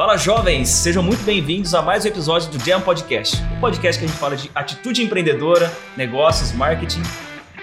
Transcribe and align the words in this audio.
Fala 0.00 0.16
jovens, 0.16 0.70
sejam 0.70 1.02
muito 1.02 1.22
bem-vindos 1.24 1.74
a 1.74 1.82
mais 1.82 2.06
um 2.06 2.08
episódio 2.08 2.48
do 2.48 2.64
Jam 2.64 2.80
Podcast, 2.80 3.36
o 3.54 3.60
podcast 3.60 3.98
que 3.98 4.06
a 4.06 4.08
gente 4.08 4.18
fala 4.18 4.34
de 4.34 4.50
atitude 4.54 5.02
empreendedora, 5.02 5.70
negócios, 5.94 6.52
marketing 6.52 7.02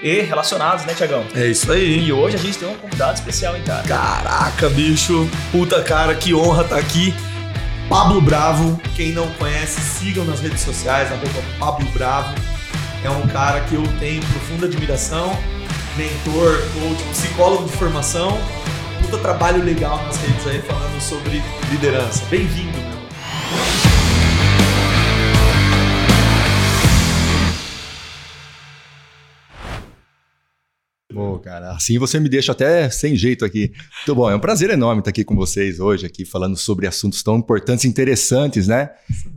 e 0.03 0.21
relacionados, 0.21 0.85
né, 0.85 0.93
Tiagão? 0.93 1.25
É 1.33 1.47
isso 1.47 1.71
aí. 1.71 2.05
E 2.05 2.13
hoje 2.13 2.35
a 2.35 2.39
gente 2.39 2.59
tem 2.59 2.69
um 2.69 2.75
convidado 2.75 3.15
especial, 3.15 3.57
hein, 3.57 3.63
cara? 3.65 3.81
Caraca, 3.87 4.69
bicho. 4.69 5.27
Puta 5.51 5.81
cara, 5.81 6.13
que 6.13 6.31
honra 6.35 6.61
estar 6.61 6.75
tá 6.75 6.79
aqui. 6.79 7.11
Pablo 7.89 8.21
Bravo. 8.21 8.79
Quem 8.95 9.13
não 9.13 9.27
conhece, 9.33 9.81
sigam 9.81 10.23
nas 10.23 10.39
redes 10.39 10.61
sociais, 10.61 11.11
arroba 11.11 11.43
Pablo 11.57 11.89
Bravo. 11.89 12.35
É 13.03 13.09
um 13.09 13.25
cara 13.29 13.61
que 13.61 13.73
eu 13.73 13.83
tenho 13.99 14.21
profunda 14.21 14.67
admiração. 14.67 15.35
Mentor, 15.97 16.61
coach, 16.75 17.03
psicólogo 17.09 17.65
de 17.65 17.75
formação 17.75 18.37
puta 19.07 19.17
trabalho 19.19 19.63
legal 19.63 20.03
nas 20.03 20.17
redes 20.17 20.47
aí 20.47 20.61
falando 20.61 20.99
sobre 20.99 21.41
liderança. 21.71 22.25
Bem-vindo, 22.25 22.77
meu. 22.77 22.97
Pô, 31.13 31.39
cara, 31.39 31.71
assim 31.71 31.97
você 31.97 32.19
me 32.19 32.27
deixa 32.27 32.51
até 32.51 32.89
sem 32.89 33.15
jeito 33.15 33.45
aqui. 33.45 33.71
Muito 33.99 34.15
bom, 34.15 34.29
é 34.29 34.35
um 34.35 34.39
prazer 34.39 34.69
enorme 34.69 34.99
estar 34.99 35.11
aqui 35.11 35.23
com 35.23 35.35
vocês 35.35 35.79
hoje, 35.79 36.05
aqui 36.05 36.25
falando 36.25 36.57
sobre 36.57 36.85
assuntos 36.85 37.23
tão 37.23 37.37
importantes 37.37 37.85
e 37.85 37.87
interessantes, 37.87 38.67
né? 38.67 38.89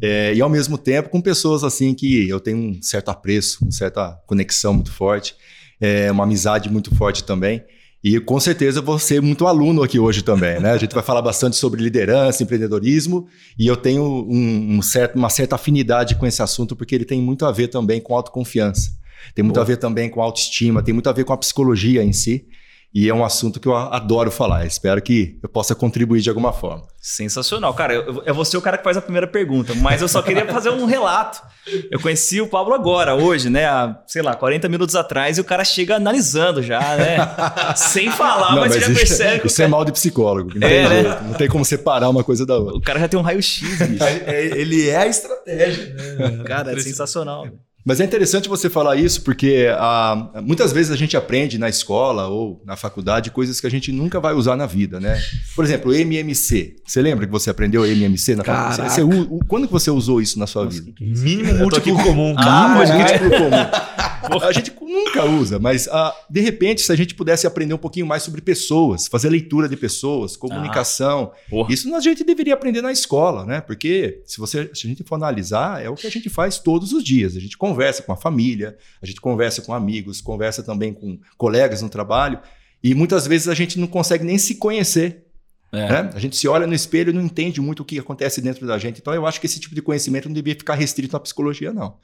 É, 0.03 0.35
e 0.35 0.41
ao 0.41 0.49
mesmo 0.49 0.77
tempo 0.77 1.11
com 1.11 1.21
pessoas 1.21 1.63
assim 1.63 1.95
que 1.95 2.29
eu 2.29 2.41
tenho 2.41 2.59
um 2.59 2.83
certo 2.83 3.11
apreço, 3.11 3.59
uma 3.63 3.71
certa 3.71 4.21
conexão 4.27 4.75
muito 4.75 4.93
forte, 4.93 5.37
é, 5.81 6.11
uma 6.11 6.25
amizade 6.25 6.69
muito 6.69 6.93
forte 6.97 7.23
também. 7.23 7.65
E 8.03 8.19
com 8.19 8.41
certeza 8.41 8.81
vou 8.81 8.99
ser 8.99 9.21
muito 9.21 9.47
aluno 9.47 9.83
aqui 9.83 9.99
hoje 9.99 10.23
também, 10.23 10.59
né? 10.59 10.71
A 10.71 10.79
gente 10.79 10.95
vai 10.95 11.03
falar 11.03 11.21
bastante 11.21 11.57
sobre 11.57 11.83
liderança, 11.83 12.43
empreendedorismo, 12.43 13.27
e 13.59 13.67
eu 13.67 13.77
tenho 13.77 14.03
um, 14.03 14.79
um 14.79 14.83
certo, 14.83 15.17
uma 15.17 15.29
certa 15.29 15.57
afinidade 15.57 16.15
com 16.15 16.27
esse 16.27 16.43
assunto, 16.43 16.75
porque 16.75 16.95
ele 16.95 17.05
tem 17.05 17.21
muito 17.21 17.45
a 17.45 17.53
ver 17.53 17.69
também 17.69 18.01
com 18.01 18.15
autoconfiança, 18.15 18.91
tem 19.35 19.43
muito 19.43 19.57
Boa. 19.57 19.65
a 19.65 19.67
ver 19.67 19.77
também 19.77 20.09
com 20.09 20.23
autoestima, 20.23 20.83
tem 20.83 20.95
muito 20.95 21.11
a 21.11 21.13
ver 21.13 21.25
com 21.25 21.35
a 21.35 21.37
psicologia 21.37 22.03
em 22.03 22.13
si. 22.13 22.47
E 22.93 23.09
é 23.09 23.15
um 23.15 23.25
assunto 23.25 23.61
que 23.61 23.69
eu 23.69 23.77
adoro 23.77 24.33
falar. 24.33 24.67
Espero 24.67 25.01
que 25.01 25.39
eu 25.41 25.49
possa 25.49 25.77
contribuir 25.77 26.21
de 26.21 26.29
alguma 26.29 26.53
forma. 26.53 26.83
Sensacional. 27.01 27.73
Cara, 27.73 27.95
eu, 27.95 28.23
eu 28.27 28.35
vou 28.35 28.45
ser 28.45 28.57
o 28.57 28.63
cara 28.63 28.77
que 28.77 28.83
faz 28.83 28.97
a 28.97 29.01
primeira 29.01 29.29
pergunta, 29.29 29.75
mas 29.77 30.03
eu 30.03 30.09
só 30.09 30.21
queria 30.21 30.45
fazer 30.53 30.71
um 30.71 30.87
relato. 30.87 31.41
Eu 31.89 32.01
conheci 32.01 32.41
o 32.41 32.49
Pablo 32.49 32.75
agora, 32.75 33.15
hoje, 33.15 33.49
né? 33.49 33.65
Há, 33.65 34.03
sei 34.09 34.23
lá, 34.23 34.35
40 34.35 34.69
minutos 34.69 34.97
atrás, 34.97 35.39
e 35.39 35.41
o 35.41 35.45
cara 35.45 35.65
chega 35.65 35.97
analisando 35.97 36.63
já, 36.63 36.81
né? 36.97 37.17
Sem 37.77 38.11
falar, 38.11 38.55
não, 38.55 38.61
mas, 38.61 38.75
mas 38.75 38.85
já 38.85 38.91
isso, 38.91 38.99
percebe. 38.99 39.47
Isso 39.47 39.57
cara... 39.57 39.69
é 39.69 39.71
mal 39.71 39.85
de 39.85 39.93
psicólogo. 39.93 40.51
Não, 40.57 40.67
é, 40.67 40.89
tem, 40.89 41.03
né? 41.05 41.21
não 41.23 41.35
tem 41.35 41.49
como 41.49 41.65
separar 41.65 42.09
uma 42.09 42.25
coisa 42.25 42.45
da 42.45 42.57
outra. 42.57 42.77
O 42.77 42.83
cara 42.83 42.99
já 42.99 43.09
tem 43.09 43.19
um 43.19 43.23
raio-x. 43.23 43.63
É, 44.01 44.35
é, 44.35 44.47
ele 44.59 44.89
é 44.89 44.97
a 44.97 45.07
estratégia, 45.07 45.95
né? 45.95 46.43
Cara, 46.45 46.73
é 46.73 46.81
sensacional. 46.81 47.47
Mas 47.85 48.01
é 48.01 48.05
interessante 48.05 48.49
você 48.49 48.69
falar 48.69 48.97
isso 48.97 49.23
porque 49.23 49.67
ah, 49.73 50.31
muitas 50.43 50.73
vezes 50.73 50.93
a 50.93 50.97
gente 50.97 51.17
aprende 51.17 51.59
na 51.59 51.69
escola 51.69 52.29
ou 52.29 52.63
na 52.65 52.77
faculdade 52.77 53.31
coisas 53.31 53.61
que 53.61 53.67
a 53.67 53.71
gente 53.71 53.91
nunca 53.91 54.21
vai 54.21 54.35
usar 54.35 54.57
na 54.57 54.67
vida, 54.67 55.01
né? 55.01 55.21
Por 55.57 55.65
exemplo, 55.65 55.95
MMC. 55.95 56.77
Você 56.87 57.01
lembra 57.01 57.27
que 57.27 57.33
você 57.33 57.49
aprendeu 57.49 57.85
MMC 57.87 58.37
na 58.37 58.45
faculdade? 58.45 58.93
Você, 58.93 59.03
quando 59.49 59.67
que 59.67 59.73
você 59.73 59.91
usou 59.91 60.21
isso 60.21 60.39
na 60.39 60.47
sua 60.47 60.65
Nossa, 60.65 60.77
vida? 60.77 60.93
Que 60.95 61.05
que 61.05 61.21
é 61.21 61.23
Mínimo 61.23 61.55
múltiplo 61.55 61.95
comum. 62.03 62.35
Ah, 62.37 62.65
ah 62.65 62.69
múltiplo 62.69 63.31
comum. 63.31 64.10
A 64.43 64.53
gente 64.53 64.73
nunca 64.81 65.25
usa, 65.25 65.59
mas 65.59 65.89
ah, 65.89 66.15
de 66.29 66.41
repente, 66.41 66.81
se 66.81 66.93
a 66.93 66.97
gente 66.97 67.15
pudesse 67.15 67.47
aprender 67.47 67.75
um 67.75 67.79
pouquinho 67.79 68.07
mais 68.07 68.23
sobre 68.23 68.41
pessoas, 68.41 69.07
fazer 69.07 69.29
leitura 69.29 69.69
de 69.69 69.77
pessoas, 69.77 70.37
comunicação, 70.37 71.33
ah, 71.53 71.67
isso 71.69 71.95
a 71.95 72.01
gente 72.01 72.25
deveria 72.25 72.55
aprender 72.55 72.83
na 72.83 72.93
escola, 72.93 73.45
né? 73.45 73.61
Porque 73.61 74.23
se, 74.25 74.39
você, 74.39 74.71
se 74.75 74.87
a 74.87 74.91
gente 74.91 75.03
for 75.05 75.17
analisar, 75.17 75.83
é 75.83 75.89
o 75.89 75.95
que 75.95 76.07
a 76.07 76.11
gente 76.11 76.29
faz 76.29 76.59
todos 76.59 76.93
os 76.93 77.03
dias. 77.03 77.37
A 77.37 77.41
gente 77.41 77.57
conversa 77.57 78.03
com 78.03 78.13
a 78.13 78.17
família, 78.17 78.77
a 79.03 79.07
gente 79.07 79.21
conversa 79.21 79.63
com 79.63 79.75
amigos, 79.75 80.21
conversa 80.21 80.63
também 80.63 80.93
com 80.93 81.19
colegas 81.37 81.83
no 81.83 81.89
trabalho, 81.89 82.39
e 82.83 82.95
muitas 82.95 83.27
vezes 83.27 83.49
a 83.49 83.55
gente 83.55 83.79
não 83.79 83.87
consegue 83.87 84.25
nem 84.25 84.39
se 84.39 84.55
conhecer. 84.57 85.27
É. 85.73 85.89
Né? 85.89 86.11
A 86.15 86.19
gente 86.19 86.37
se 86.37 86.49
olha 86.49 86.67
no 86.67 86.75
espelho 86.75 87.11
e 87.11 87.13
não 87.13 87.23
entende 87.23 87.61
muito 87.61 87.81
o 87.81 87.85
que 87.85 87.99
acontece 87.99 88.41
dentro 88.41 88.67
da 88.67 88.79
gente. 88.79 89.01
Então 89.01 89.15
eu 89.15 89.27
acho 89.27 89.41
que 89.41 89.47
esse 89.47 89.61
tipo 89.61 89.75
de 89.75 89.83
conhecimento 89.83 90.29
não 90.29 90.35
devia 90.35 90.55
ficar 90.55 90.75
restrito 90.75 91.17
à 91.17 91.21
psicologia, 91.21 91.73
não. 91.73 91.97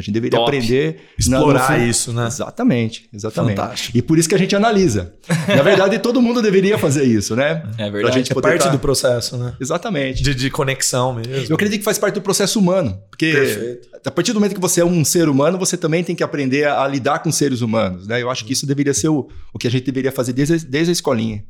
A 0.00 0.02
gente 0.02 0.14
deveria 0.14 0.38
Top. 0.38 0.48
aprender. 0.48 1.00
Explorar 1.18 1.70
na, 1.70 1.78
isso, 1.78 2.12
né? 2.12 2.26
Exatamente, 2.26 3.08
exatamente. 3.12 3.56
Fantástico. 3.56 3.96
E 3.98 4.02
por 4.02 4.18
isso 4.18 4.28
que 4.28 4.34
a 4.34 4.38
gente 4.38 4.56
analisa. 4.56 5.14
Na 5.46 5.62
verdade, 5.62 5.98
todo 6.00 6.20
mundo 6.20 6.42
deveria 6.42 6.78
fazer 6.78 7.04
isso, 7.04 7.36
né? 7.36 7.62
É 7.78 7.90
verdade. 7.90 8.02
Pra 8.02 8.10
gente 8.10 8.32
é 8.32 8.34
parte 8.34 8.64
tá... 8.64 8.70
do 8.70 8.78
processo, 8.78 9.36
né? 9.36 9.54
Exatamente. 9.60 10.22
De, 10.22 10.34
de, 10.34 10.50
conexão 10.50 11.14
mesmo. 11.14 11.34
Eu 11.48 11.54
acredito 11.54 11.78
que 11.78 11.84
faz 11.84 11.98
parte 11.98 12.14
do 12.14 12.22
processo 12.22 12.58
humano. 12.58 12.98
Porque 13.10 13.32
Perfeito. 13.32 13.88
a 14.04 14.10
partir 14.10 14.32
do 14.32 14.40
momento 14.40 14.54
que 14.54 14.60
você 14.60 14.80
é 14.80 14.84
um 14.84 15.04
ser 15.04 15.28
humano, 15.28 15.58
você 15.58 15.76
também 15.76 16.02
tem 16.02 16.16
que 16.16 16.24
aprender 16.24 16.66
a, 16.66 16.82
a 16.82 16.88
lidar 16.88 17.20
com 17.20 17.30
seres 17.30 17.60
humanos, 17.60 18.06
né? 18.06 18.20
Eu 18.20 18.30
acho 18.30 18.44
que 18.44 18.52
isso 18.52 18.66
deveria 18.66 18.94
ser 18.94 19.08
o, 19.08 19.28
o 19.52 19.58
que 19.58 19.66
a 19.66 19.70
gente 19.70 19.84
deveria 19.84 20.10
fazer 20.10 20.32
desde, 20.32 20.66
desde 20.66 20.90
a 20.90 20.92
escolinha. 20.92 21.44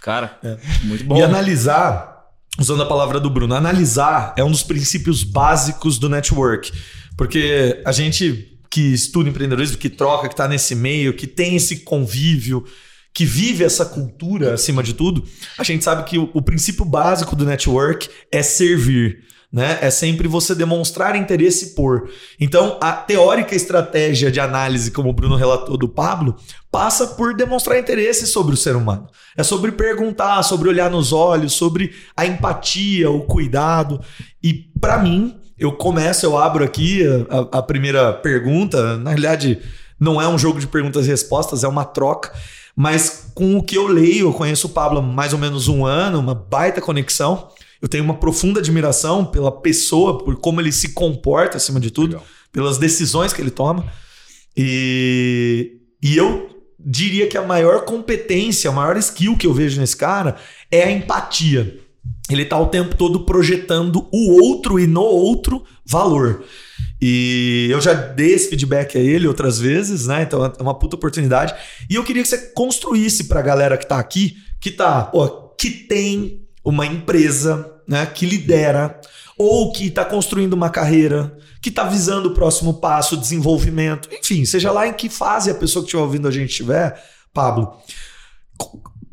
Cara, 0.00 0.38
é. 0.42 0.56
muito 0.84 1.04
bom. 1.04 1.16
E 1.16 1.22
analisar, 1.22 2.24
usando 2.58 2.82
a 2.82 2.86
palavra 2.86 3.20
do 3.20 3.28
Bruno, 3.28 3.54
analisar 3.54 4.34
é 4.36 4.42
um 4.42 4.50
dos 4.50 4.62
princípios 4.62 5.22
básicos 5.22 5.98
do 5.98 6.08
network. 6.08 6.72
Porque 7.20 7.82
a 7.84 7.92
gente 7.92 8.58
que 8.70 8.94
estuda 8.94 9.28
empreendedorismo, 9.28 9.76
que 9.76 9.90
troca, 9.90 10.26
que 10.26 10.32
está 10.32 10.48
nesse 10.48 10.74
meio, 10.74 11.12
que 11.12 11.26
tem 11.26 11.54
esse 11.54 11.80
convívio, 11.80 12.64
que 13.12 13.26
vive 13.26 13.62
essa 13.62 13.84
cultura 13.84 14.54
acima 14.54 14.82
de 14.82 14.94
tudo, 14.94 15.22
a 15.58 15.62
gente 15.62 15.84
sabe 15.84 16.08
que 16.08 16.16
o, 16.18 16.30
o 16.32 16.40
princípio 16.40 16.82
básico 16.82 17.36
do 17.36 17.44
network 17.44 18.08
é 18.32 18.42
servir. 18.42 19.18
Né? 19.52 19.76
É 19.82 19.90
sempre 19.90 20.26
você 20.28 20.54
demonstrar 20.54 21.14
interesse 21.14 21.74
por. 21.74 22.08
Então, 22.40 22.78
a 22.80 22.92
teórica 22.92 23.54
estratégia 23.54 24.30
de 24.30 24.40
análise, 24.40 24.90
como 24.90 25.10
o 25.10 25.12
Bruno 25.12 25.36
relatou 25.36 25.76
do 25.76 25.90
Pablo, 25.90 26.36
passa 26.72 27.06
por 27.06 27.34
demonstrar 27.34 27.78
interesse 27.78 28.26
sobre 28.26 28.54
o 28.54 28.56
ser 28.56 28.76
humano. 28.76 29.06
É 29.36 29.42
sobre 29.42 29.72
perguntar, 29.72 30.42
sobre 30.42 30.70
olhar 30.70 30.90
nos 30.90 31.12
olhos, 31.12 31.52
sobre 31.52 31.92
a 32.16 32.24
empatia, 32.24 33.10
o 33.10 33.26
cuidado. 33.26 34.00
E 34.42 34.54
para 34.80 35.02
mim, 35.02 35.38
eu 35.60 35.72
começo, 35.72 36.24
eu 36.24 36.38
abro 36.38 36.64
aqui 36.64 37.02
a, 37.28 37.58
a 37.58 37.62
primeira 37.62 38.14
pergunta. 38.14 38.96
Na 38.96 39.10
realidade, 39.10 39.60
não 40.00 40.20
é 40.20 40.26
um 40.26 40.38
jogo 40.38 40.58
de 40.58 40.66
perguntas 40.66 41.06
e 41.06 41.10
respostas, 41.10 41.62
é 41.62 41.68
uma 41.68 41.84
troca. 41.84 42.32
Mas 42.74 43.30
com 43.34 43.58
o 43.58 43.62
que 43.62 43.76
eu 43.76 43.86
leio, 43.86 44.28
eu 44.28 44.32
conheço 44.32 44.68
o 44.68 44.70
Pablo 44.70 45.00
há 45.00 45.02
mais 45.02 45.34
ou 45.34 45.38
menos 45.38 45.68
um 45.68 45.84
ano, 45.84 46.18
uma 46.18 46.34
baita 46.34 46.80
conexão. 46.80 47.48
Eu 47.82 47.88
tenho 47.88 48.02
uma 48.02 48.14
profunda 48.14 48.58
admiração 48.58 49.22
pela 49.22 49.52
pessoa, 49.52 50.24
por 50.24 50.34
como 50.36 50.62
ele 50.62 50.72
se 50.72 50.94
comporta 50.94 51.58
acima 51.58 51.78
de 51.78 51.90
tudo, 51.90 52.12
Legal. 52.12 52.26
pelas 52.50 52.78
decisões 52.78 53.34
que 53.34 53.42
ele 53.42 53.50
toma. 53.50 53.84
E, 54.56 55.76
e 56.02 56.16
eu 56.16 56.48
diria 56.78 57.26
que 57.26 57.36
a 57.36 57.42
maior 57.42 57.84
competência, 57.84 58.70
a 58.70 58.72
maior 58.72 58.96
skill 58.96 59.36
que 59.36 59.46
eu 59.46 59.52
vejo 59.52 59.78
nesse 59.78 59.96
cara 59.96 60.36
é 60.70 60.84
a 60.84 60.90
empatia 60.90 61.78
ele 62.34 62.42
está 62.42 62.58
o 62.58 62.66
tempo 62.66 62.96
todo 62.96 63.20
projetando 63.20 64.06
o 64.12 64.42
outro 64.42 64.78
e 64.78 64.86
no 64.86 65.02
outro 65.02 65.64
valor. 65.84 66.44
E 67.00 67.68
eu 67.70 67.80
já 67.80 67.94
dei 67.94 68.34
esse 68.34 68.48
feedback 68.48 68.96
a 68.96 69.00
ele 69.00 69.26
outras 69.26 69.58
vezes, 69.58 70.06
né? 70.06 70.22
Então 70.22 70.44
é 70.44 70.62
uma 70.62 70.78
puta 70.78 70.96
oportunidade. 70.96 71.54
E 71.88 71.94
eu 71.94 72.04
queria 72.04 72.22
que 72.22 72.28
você 72.28 72.38
construísse 72.52 73.24
para 73.24 73.40
a 73.40 73.42
galera 73.42 73.76
que 73.76 73.84
está 73.84 73.98
aqui, 73.98 74.36
que 74.60 74.70
tá, 74.70 75.04
pô, 75.04 75.28
que 75.58 75.70
tem 75.70 76.46
uma 76.64 76.86
empresa, 76.86 77.72
né, 77.88 78.04
que 78.06 78.26
lidera 78.26 79.00
ou 79.36 79.72
que 79.72 79.86
está 79.86 80.04
construindo 80.04 80.52
uma 80.52 80.68
carreira, 80.68 81.36
que 81.62 81.70
está 81.70 81.84
visando 81.84 82.28
o 82.28 82.34
próximo 82.34 82.74
passo, 82.74 83.16
desenvolvimento, 83.16 84.08
enfim, 84.12 84.44
seja 84.44 84.70
lá 84.70 84.86
em 84.86 84.92
que 84.92 85.08
fase 85.08 85.50
a 85.50 85.54
pessoa 85.54 85.82
que 85.82 85.86
estiver 85.86 86.02
ouvindo 86.02 86.28
a 86.28 86.30
gente 86.30 86.50
estiver, 86.50 87.02
Pablo, 87.32 87.74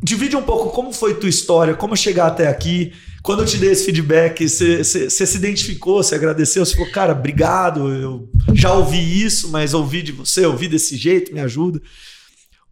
divide 0.02 0.36
um 0.36 0.44
pouco 0.44 0.70
como 0.72 0.92
foi 0.92 1.16
tua 1.16 1.30
história, 1.30 1.74
como 1.76 1.96
chegar 1.96 2.28
até 2.28 2.48
aqui. 2.48 2.94
Quando 3.28 3.42
eu 3.42 3.46
te 3.46 3.58
dei 3.58 3.72
esse 3.72 3.84
feedback, 3.84 4.48
você, 4.48 4.86
se 4.86 5.36
identificou, 5.36 6.02
você 6.02 6.16
agradeceu, 6.16 6.66
você 6.66 6.74
falou, 6.74 6.90
cara, 6.90 7.12
obrigado, 7.12 7.86
eu 7.90 8.30
já 8.54 8.74
ouvi 8.74 9.22
isso, 9.22 9.52
mas 9.52 9.74
ouvi 9.74 10.02
de 10.02 10.14
você, 10.14 10.46
ouvi 10.46 10.70
desse 10.70 10.96
jeito, 10.96 11.34
me 11.34 11.42
ajuda. 11.42 11.82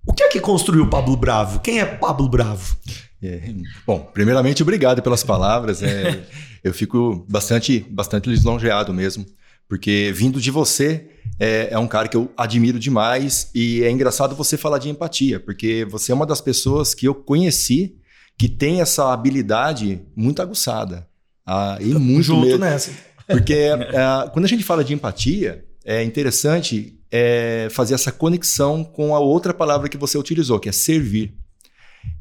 O 0.07 0.13
que 0.13 0.23
é 0.23 0.29
que 0.29 0.39
construiu 0.39 0.89
Pablo 0.89 1.17
Bravo? 1.17 1.59
Quem 1.59 1.81
é 1.81 1.85
Pablo 1.85 2.29
Bravo? 2.29 2.77
É, 3.21 3.53
bom, 3.85 3.99
primeiramente, 4.13 4.63
obrigado 4.63 5.01
pelas 5.01 5.25
palavras. 5.25 5.83
É, 5.83 6.23
eu 6.63 6.73
fico 6.73 7.25
bastante, 7.27 7.85
bastante 7.89 8.29
lisonjeado 8.29 8.93
mesmo 8.93 9.25
porque 9.67 10.13
vindo 10.15 10.39
de 10.39 10.51
você 10.51 11.09
é, 11.39 11.69
é, 11.71 11.77
um 11.77 11.87
cara 11.87 12.07
que 12.07 12.15
eu 12.15 12.31
admiro 12.37 12.79
demais 12.79 13.49
e 13.53 13.83
é 13.83 13.89
engraçado 13.89 14.35
você 14.35 14.55
falar 14.57 14.77
de 14.77 14.89
empatia, 14.89 15.39
porque 15.39 15.85
você 15.89 16.11
é 16.11 16.15
uma 16.15 16.25
das 16.25 16.39
pessoas 16.39 16.93
que 16.93 17.07
eu 17.07 17.15
conheci 17.15 17.95
que 18.37 18.49
tem 18.49 18.81
essa 18.81 19.13
habilidade 19.13 20.01
muito 20.15 20.41
aguçada. 20.41 21.07
Ah, 21.45 21.77
e 21.79 21.93
muito 21.93 22.23
Junto 22.23 22.45
mesmo. 22.45 22.59
nessa. 22.59 22.91
Porque 23.27 23.53
é, 23.53 24.29
quando 24.33 24.45
a 24.45 24.47
gente 24.47 24.63
fala 24.63 24.83
de 24.83 24.93
empatia, 24.93 25.65
é 25.83 26.03
interessante 26.03 26.99
é, 27.11 27.67
fazer 27.71 27.93
essa 27.93 28.11
conexão 28.11 28.83
com 28.83 29.15
a 29.15 29.19
outra 29.19 29.53
palavra 29.53 29.89
que 29.89 29.97
você 29.97 30.17
utilizou, 30.17 30.59
que 30.59 30.69
é 30.69 30.71
servir. 30.71 31.33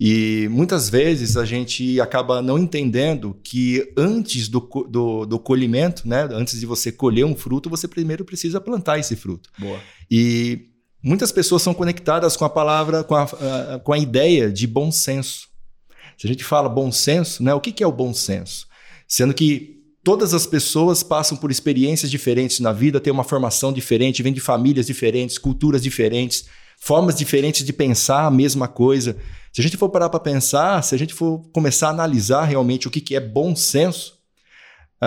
E 0.00 0.48
muitas 0.50 0.88
vezes 0.88 1.36
a 1.36 1.44
gente 1.44 2.00
acaba 2.00 2.40
não 2.40 2.58
entendendo 2.58 3.38
que 3.44 3.92
antes 3.96 4.48
do, 4.48 4.60
do, 4.88 5.26
do, 5.26 5.38
colhimento, 5.38 6.08
né, 6.08 6.26
antes 6.32 6.58
de 6.58 6.66
você 6.66 6.90
colher 6.90 7.24
um 7.24 7.36
fruto, 7.36 7.68
você 7.68 7.86
primeiro 7.86 8.24
precisa 8.24 8.60
plantar 8.60 8.98
esse 8.98 9.14
fruto. 9.14 9.50
Boa. 9.58 9.78
E 10.10 10.68
muitas 11.02 11.30
pessoas 11.30 11.62
são 11.62 11.74
conectadas 11.74 12.36
com 12.36 12.44
a 12.44 12.50
palavra, 12.50 13.04
com 13.04 13.14
a, 13.14 13.80
com 13.82 13.92
a 13.92 13.98
ideia 13.98 14.50
de 14.50 14.66
bom 14.66 14.90
senso. 14.90 15.48
Se 16.18 16.26
a 16.26 16.28
gente 16.28 16.44
fala 16.44 16.68
bom 16.68 16.90
senso, 16.90 17.42
né, 17.42 17.54
o 17.54 17.60
que, 17.60 17.72
que 17.72 17.82
é 17.82 17.86
o 17.86 17.92
bom 17.92 18.12
senso? 18.14 18.66
Sendo 19.08 19.34
que 19.34 19.74
todas 20.02 20.34
as 20.34 20.46
pessoas 20.46 21.02
passam 21.02 21.36
por 21.36 21.50
experiências 21.50 22.10
diferentes 22.10 22.60
na 22.60 22.72
vida, 22.72 23.00
têm 23.00 23.12
uma 23.12 23.24
formação 23.24 23.72
diferente, 23.72 24.22
vêm 24.22 24.32
de 24.32 24.40
famílias 24.40 24.86
diferentes, 24.86 25.38
culturas 25.38 25.82
diferentes, 25.82 26.44
formas 26.78 27.14
diferentes 27.16 27.64
de 27.64 27.72
pensar 27.72 28.26
a 28.26 28.30
mesma 28.30 28.68
coisa. 28.68 29.16
Se 29.52 29.60
a 29.60 29.64
gente 29.64 29.76
for 29.76 29.88
parar 29.88 30.10
para 30.10 30.20
pensar, 30.20 30.82
se 30.82 30.94
a 30.94 30.98
gente 30.98 31.14
for 31.14 31.40
começar 31.52 31.88
a 31.88 31.90
analisar 31.90 32.44
realmente 32.44 32.86
o 32.86 32.90
que, 32.90 33.00
que 33.00 33.16
é 33.16 33.20
bom 33.20 33.56
senso, 33.56 34.13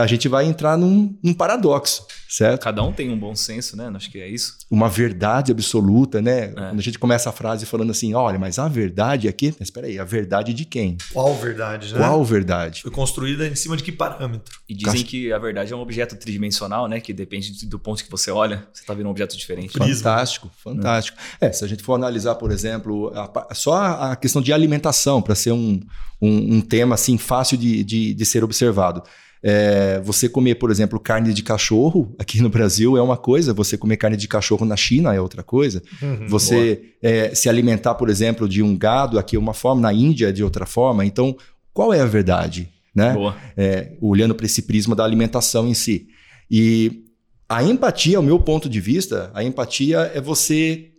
a 0.01 0.07
gente 0.07 0.27
vai 0.27 0.45
entrar 0.45 0.77
num, 0.77 1.17
num, 1.23 1.33
paradoxo, 1.33 2.05
certo? 2.29 2.63
Cada 2.63 2.83
um 2.83 2.93
tem 2.93 3.09
um 3.09 3.17
bom 3.17 3.35
senso, 3.35 3.75
né? 3.75 3.91
Acho 3.95 4.11
que 4.11 4.19
é 4.19 4.27
isso. 4.27 4.57
Uma 4.69 4.89
verdade 4.89 5.51
absoluta, 5.51 6.21
né? 6.21 6.45
É. 6.45 6.51
Quando 6.51 6.79
a 6.79 6.83
gente 6.83 6.99
começa 6.99 7.29
a 7.29 7.31
frase 7.31 7.65
falando 7.65 7.89
assim, 7.89 8.13
olha, 8.13 8.37
mas 8.37 8.59
a 8.59 8.67
verdade 8.67 9.27
aqui... 9.27 9.47
Mas 9.59 9.69
espera 9.69 9.87
aí, 9.87 9.97
a 9.97 10.03
verdade 10.03 10.53
de 10.53 10.65
quem? 10.65 10.97
Qual 11.11 11.33
verdade, 11.35 11.93
né? 11.93 11.99
Qual 11.99 12.23
verdade? 12.23 12.81
Foi 12.83 12.91
construída 12.91 13.47
em 13.47 13.55
cima 13.55 13.75
de 13.75 13.83
que 13.83 13.91
parâmetro? 13.91 14.59
E 14.69 14.75
dizem 14.75 15.03
que 15.03 15.33
a 15.33 15.39
verdade 15.39 15.73
é 15.73 15.75
um 15.75 15.79
objeto 15.79 16.15
tridimensional, 16.15 16.87
né? 16.87 16.99
Que 16.99 17.11
depende 17.13 17.65
do 17.65 17.79
ponto 17.79 18.03
que 18.03 18.11
você 18.11 18.29
olha, 18.29 18.67
você 18.71 18.81
está 18.81 18.93
vendo 18.93 19.07
um 19.07 19.11
objeto 19.11 19.35
diferente. 19.35 19.77
Fantástico, 19.77 20.51
fantástico. 20.63 21.17
É. 21.41 21.47
é, 21.47 21.51
se 21.51 21.63
a 21.63 21.67
gente 21.67 21.81
for 21.81 21.95
analisar, 21.95 22.35
por 22.35 22.51
exemplo, 22.51 23.11
a, 23.15 23.53
só 23.55 23.75
a 23.75 24.15
questão 24.15 24.41
de 24.41 24.53
alimentação, 24.53 25.21
para 25.21 25.33
ser 25.33 25.53
um, 25.53 25.79
um, 26.21 26.55
um, 26.55 26.61
tema 26.61 26.95
assim 26.95 27.17
fácil 27.17 27.57
de, 27.57 27.83
de, 27.83 28.13
de 28.13 28.25
ser 28.25 28.43
observado. 28.43 29.01
É, 29.41 29.99
você 30.03 30.27
comer, 30.27 30.55
por 30.55 30.71
exemplo, 30.71 30.99
carne 30.99 31.33
de 31.33 31.43
cachorro 31.43 32.15
aqui 32.17 32.41
no 32.41 32.49
Brasil 32.49 32.97
é 32.97 33.01
uma 33.01 33.17
coisa, 33.17 33.53
você 33.53 33.77
comer 33.77 33.97
carne 33.97 34.17
de 34.17 34.27
cachorro 34.27 34.65
na 34.65 34.75
China 34.75 35.13
é 35.13 35.21
outra 35.21 35.43
coisa. 35.43 35.81
Uhum, 36.01 36.27
você 36.27 36.93
é, 37.01 37.33
se 37.35 37.47
alimentar, 37.47 37.95
por 37.95 38.09
exemplo, 38.09 38.47
de 38.47 38.63
um 38.63 38.75
gado 38.75 39.19
aqui 39.19 39.35
é 39.35 39.39
uma 39.39 39.53
forma, 39.53 39.81
na 39.81 39.93
Índia 39.93 40.29
é 40.29 40.31
de 40.31 40.43
outra 40.43 40.65
forma. 40.65 41.05
Então, 41.05 41.35
qual 41.73 41.93
é 41.93 42.01
a 42.01 42.05
verdade? 42.05 42.69
Né? 42.93 43.15
É, 43.55 43.91
olhando 44.01 44.33
para 44.33 44.47
esse 44.47 44.63
prisma 44.63 44.95
da 44.95 45.03
alimentação 45.03 45.67
em 45.67 45.73
si. 45.73 46.07
E 46.49 47.05
a 47.47 47.61
empatia, 47.63 48.17
ao 48.17 48.23
meu 48.23 48.39
ponto 48.39 48.67
de 48.67 48.81
vista, 48.81 49.29
a 49.35 49.43
empatia 49.43 50.11
é 50.13 50.19
você 50.19 50.91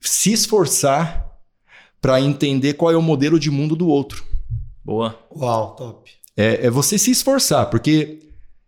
se 0.00 0.32
esforçar 0.32 1.28
para 2.00 2.20
entender 2.20 2.74
qual 2.74 2.92
é 2.92 2.96
o 2.96 3.02
modelo 3.02 3.38
de 3.38 3.50
mundo 3.50 3.74
do 3.74 3.88
outro. 3.88 4.24
Boa. 4.84 5.18
Uau, 5.36 5.74
top 5.74 6.19
é, 6.36 6.66
é 6.66 6.70
você 6.70 6.98
se 6.98 7.10
esforçar, 7.10 7.66
porque 7.70 8.18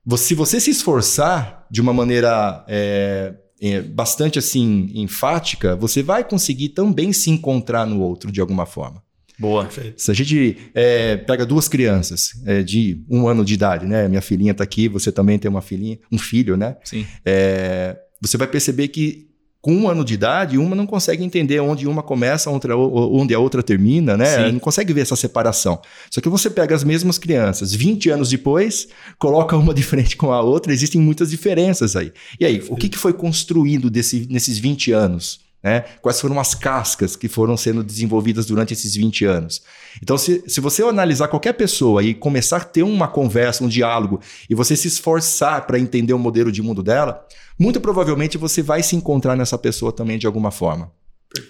você, 0.05 0.25
se 0.29 0.35
você 0.35 0.61
se 0.61 0.71
esforçar 0.71 1.67
de 1.71 1.81
uma 1.81 1.93
maneira 1.93 2.65
é, 2.69 3.35
é, 3.61 3.81
bastante 3.81 4.39
assim 4.39 4.91
enfática, 4.95 5.77
você 5.77 6.03
vai 6.03 6.25
conseguir 6.25 6.71
também 6.71 7.13
se 7.13 7.31
encontrar 7.31 7.87
no 7.87 8.01
outro 8.01 8.31
de 8.33 8.41
alguma 8.41 8.67
forma. 8.67 9.03
Boa. 9.39 9.69
Se 9.97 10.11
a 10.11 10.15
gente 10.15 10.57
é, 10.75 11.17
pega 11.17 11.47
duas 11.47 11.67
crianças 11.67 12.33
é, 12.45 12.63
de 12.63 13.05
um 13.09 13.27
ano 13.27 13.45
de 13.45 13.55
idade, 13.55 13.87
né? 13.87 14.07
Minha 14.07 14.21
filhinha 14.21 14.53
está 14.53 14.63
aqui, 14.63 14.89
você 14.89 15.11
também 15.11 15.39
tem 15.39 15.51
uma 15.51 15.63
filhinha, 15.63 15.99
um 16.13 16.19
filho, 16.19 16.57
né? 16.57 16.77
Sim. 16.85 17.07
É, 17.25 17.97
você 18.21 18.37
vai 18.37 18.47
perceber 18.47 18.89
que 18.89 19.32
com 19.63 19.73
um 19.73 19.89
ano 19.89 20.05
de 20.05 20.15
idade, 20.15 20.59
uma 20.59 20.75
não 20.75 20.87
consegue 20.87 21.23
entender 21.23 21.61
onde 21.61 21.87
uma 21.87 22.03
começa, 22.03 22.51
onde 22.51 23.33
a 23.33 23.39
outra 23.39 23.63
termina, 23.63 24.17
né? 24.17 24.47
Sim. 24.47 24.53
Não 24.53 24.59
consegue 24.59 24.93
ver 24.93 25.03
essa 25.03 25.15
separação. 25.15 25.81
Só 26.11 26.21
que 26.21 26.29
você 26.29 26.51
pega 26.51 26.75
as 26.75 26.83
mesmas 26.83 27.17
crianças, 27.17 27.73
20 27.73 28.11
anos 28.11 28.29
depois, 28.29 28.89
coloca 29.21 29.57
uma 29.57 29.73
de 29.73 29.85
frente 29.85 30.17
com 30.17 30.33
a 30.33 30.41
outra, 30.41 30.73
existem 30.73 31.01
muitas 31.01 31.31
diferenças 31.31 31.95
aí. 31.95 32.13
E 32.41 32.45
aí, 32.45 32.65
o 32.69 32.77
que, 32.77 32.89
que 32.89 32.99
foi 32.99 33.13
construído 33.13 33.89
desse, 33.89 34.27
nesses 34.29 34.59
20 34.59 34.91
anos? 34.91 35.41
Né? 35.63 35.85
Quais 36.01 36.21
foram 36.21 36.41
as 36.41 36.55
cascas 36.55 37.15
que 37.15 37.29
foram 37.29 37.57
sendo 37.57 37.85
desenvolvidas 37.85 38.47
durante 38.47 38.73
esses 38.73 38.95
20 38.97 39.25
anos? 39.25 39.63
Então, 40.03 40.19
se, 40.19 40.43
se 40.49 40.61
você 40.61 40.83
analisar 40.83 41.29
qualquer 41.29 41.53
pessoa 41.53 42.03
e 42.03 42.15
começar 42.15 42.57
a 42.57 42.65
ter 42.65 42.83
uma 42.83 43.07
conversa, 43.07 43.63
um 43.63 43.69
diálogo, 43.69 44.21
e 44.51 44.55
você 44.55 44.75
se 44.75 44.89
esforçar 44.89 45.67
para 45.67 45.79
entender 45.79 46.13
o 46.13 46.19
modelo 46.19 46.51
de 46.51 46.63
mundo 46.63 46.83
dela, 46.83 47.25
muito 47.59 47.81
provavelmente 47.81 48.37
você 48.37 48.63
vai 48.63 48.83
se 48.83 48.97
encontrar 48.97 49.37
nessa 49.37 49.57
pessoa 49.57 49.93
também 49.93 50.19
de 50.19 50.27
alguma 50.27 50.51
forma. 50.51 50.91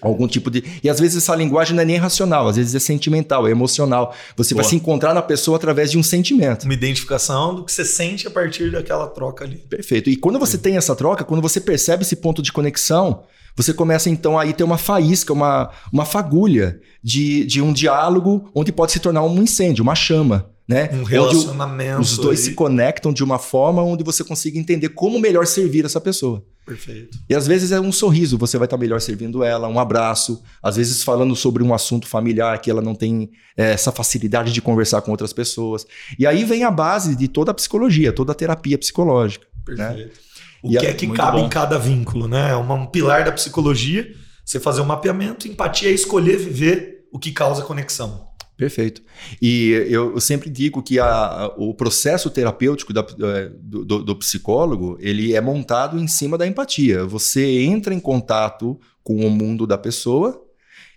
Algum 0.01 0.27
tipo 0.27 0.49
de. 0.49 0.63
E 0.83 0.89
às 0.89 0.99
vezes 0.99 1.17
essa 1.17 1.35
linguagem 1.35 1.75
não 1.75 1.81
é 1.81 1.85
nem 1.85 1.97
racional, 1.97 2.47
às 2.47 2.55
vezes 2.55 2.75
é 2.75 2.79
sentimental, 2.79 3.47
é 3.47 3.51
emocional. 3.51 4.13
Você 4.35 4.53
Boa. 4.53 4.63
vai 4.63 4.69
se 4.69 4.75
encontrar 4.75 5.13
na 5.13 5.21
pessoa 5.21 5.57
através 5.57 5.91
de 5.91 5.97
um 5.97 6.03
sentimento. 6.03 6.63
Uma 6.63 6.73
identificação 6.73 7.55
do 7.55 7.63
que 7.63 7.71
você 7.71 7.85
sente 7.85 8.27
a 8.27 8.31
partir 8.31 8.71
daquela 8.71 9.07
troca 9.07 9.43
ali. 9.45 9.57
Perfeito. 9.57 10.09
E 10.09 10.15
quando 10.15 10.39
você 10.39 10.57
Sim. 10.57 10.63
tem 10.63 10.77
essa 10.77 10.95
troca, 10.95 11.23
quando 11.23 11.41
você 11.41 11.59
percebe 11.59 12.03
esse 12.03 12.15
ponto 12.15 12.41
de 12.41 12.51
conexão, 12.51 13.23
você 13.55 13.73
começa 13.73 14.09
então 14.09 14.37
aí 14.37 14.53
ter 14.53 14.63
uma 14.63 14.77
faísca, 14.77 15.31
uma, 15.31 15.69
uma 15.91 16.05
fagulha 16.05 16.79
de, 17.03 17.45
de 17.45 17.61
um 17.61 17.71
diálogo 17.71 18.49
onde 18.55 18.71
pode 18.71 18.91
se 18.91 18.99
tornar 18.99 19.23
um 19.23 19.41
incêndio, 19.41 19.83
uma 19.83 19.95
chama. 19.95 20.49
Né? 20.65 20.89
Um 20.93 21.03
relacionamento. 21.03 21.99
Os 21.99 22.17
dois 22.17 22.39
aí. 22.39 22.45
se 22.45 22.53
conectam 22.53 23.11
de 23.11 23.21
uma 23.21 23.37
forma 23.37 23.83
onde 23.83 24.01
você 24.01 24.23
consiga 24.23 24.57
entender 24.57 24.89
como 24.89 25.19
melhor 25.19 25.45
servir 25.45 25.83
essa 25.83 25.99
pessoa. 25.99 26.41
Perfeito. 26.65 27.17
E 27.29 27.35
às 27.35 27.45
vezes 27.45 27.71
é 27.71 27.79
um 27.79 27.91
sorriso, 27.91 28.37
você 28.37 28.57
vai 28.57 28.65
estar 28.65 28.77
melhor 28.77 29.01
servindo 29.01 29.43
ela, 29.43 29.67
um 29.67 29.79
abraço, 29.79 30.41
às 30.61 30.77
vezes 30.77 31.03
falando 31.03 31.35
sobre 31.35 31.61
um 31.61 31.73
assunto 31.73 32.07
familiar 32.07 32.59
que 32.59 32.71
ela 32.71 32.81
não 32.81 32.95
tem 32.95 33.31
é, 33.57 33.71
essa 33.71 33.91
facilidade 33.91 34.53
de 34.53 34.61
conversar 34.61 35.01
com 35.01 35.11
outras 35.11 35.33
pessoas. 35.33 35.85
E 36.17 36.25
aí 36.25 36.43
vem 36.45 36.63
a 36.63 36.71
base 36.71 37.15
de 37.15 37.27
toda 37.27 37.51
a 37.51 37.53
psicologia, 37.53 38.13
toda 38.13 38.31
a 38.31 38.35
terapia 38.35 38.77
psicológica. 38.77 39.45
Né? 39.67 39.75
Perfeito. 39.87 40.07
Né? 40.07 40.23
O 40.63 40.71
e 40.71 40.77
que 40.77 40.85
é 40.85 40.93
que 40.93 41.07
cabe 41.11 41.39
bom. 41.39 41.45
em 41.45 41.49
cada 41.49 41.77
vínculo, 41.77 42.25
né? 42.25 42.51
É 42.51 42.55
um 42.55 42.85
pilar 42.85 43.25
da 43.25 43.33
psicologia, 43.33 44.15
você 44.45 44.61
fazer 44.61 44.79
um 44.79 44.85
mapeamento, 44.85 45.45
empatia 45.45 45.89
é 45.89 45.91
escolher 45.91 46.37
viver 46.37 47.05
o 47.11 47.19
que 47.19 47.33
causa 47.33 47.63
conexão. 47.63 48.32
Perfeito. 48.55 49.01
E 49.41 49.71
eu, 49.89 50.19
sempre 50.19 50.49
digo 50.49 50.83
que 50.83 50.99
a, 50.99 51.51
o 51.57 51.73
processo 51.73 52.29
terapêutico 52.29 52.93
da, 52.93 53.01
é, 53.01 53.49
do, 53.59 53.83
do, 53.83 54.03
do, 54.03 54.15
psicólogo 54.15 54.95
ele 54.99 55.33
é 55.33 55.41
montado 55.41 55.99
em 55.99 56.07
cima 56.07 56.37
da 56.37 56.45
empatia. 56.45 57.03
Você 57.05 57.63
entra 57.63 57.93
em 57.93 57.99
contato 57.99 58.79
com 59.03 59.25
o 59.25 59.29
mundo 59.29 59.65
da 59.65 59.77
pessoa 59.77 60.39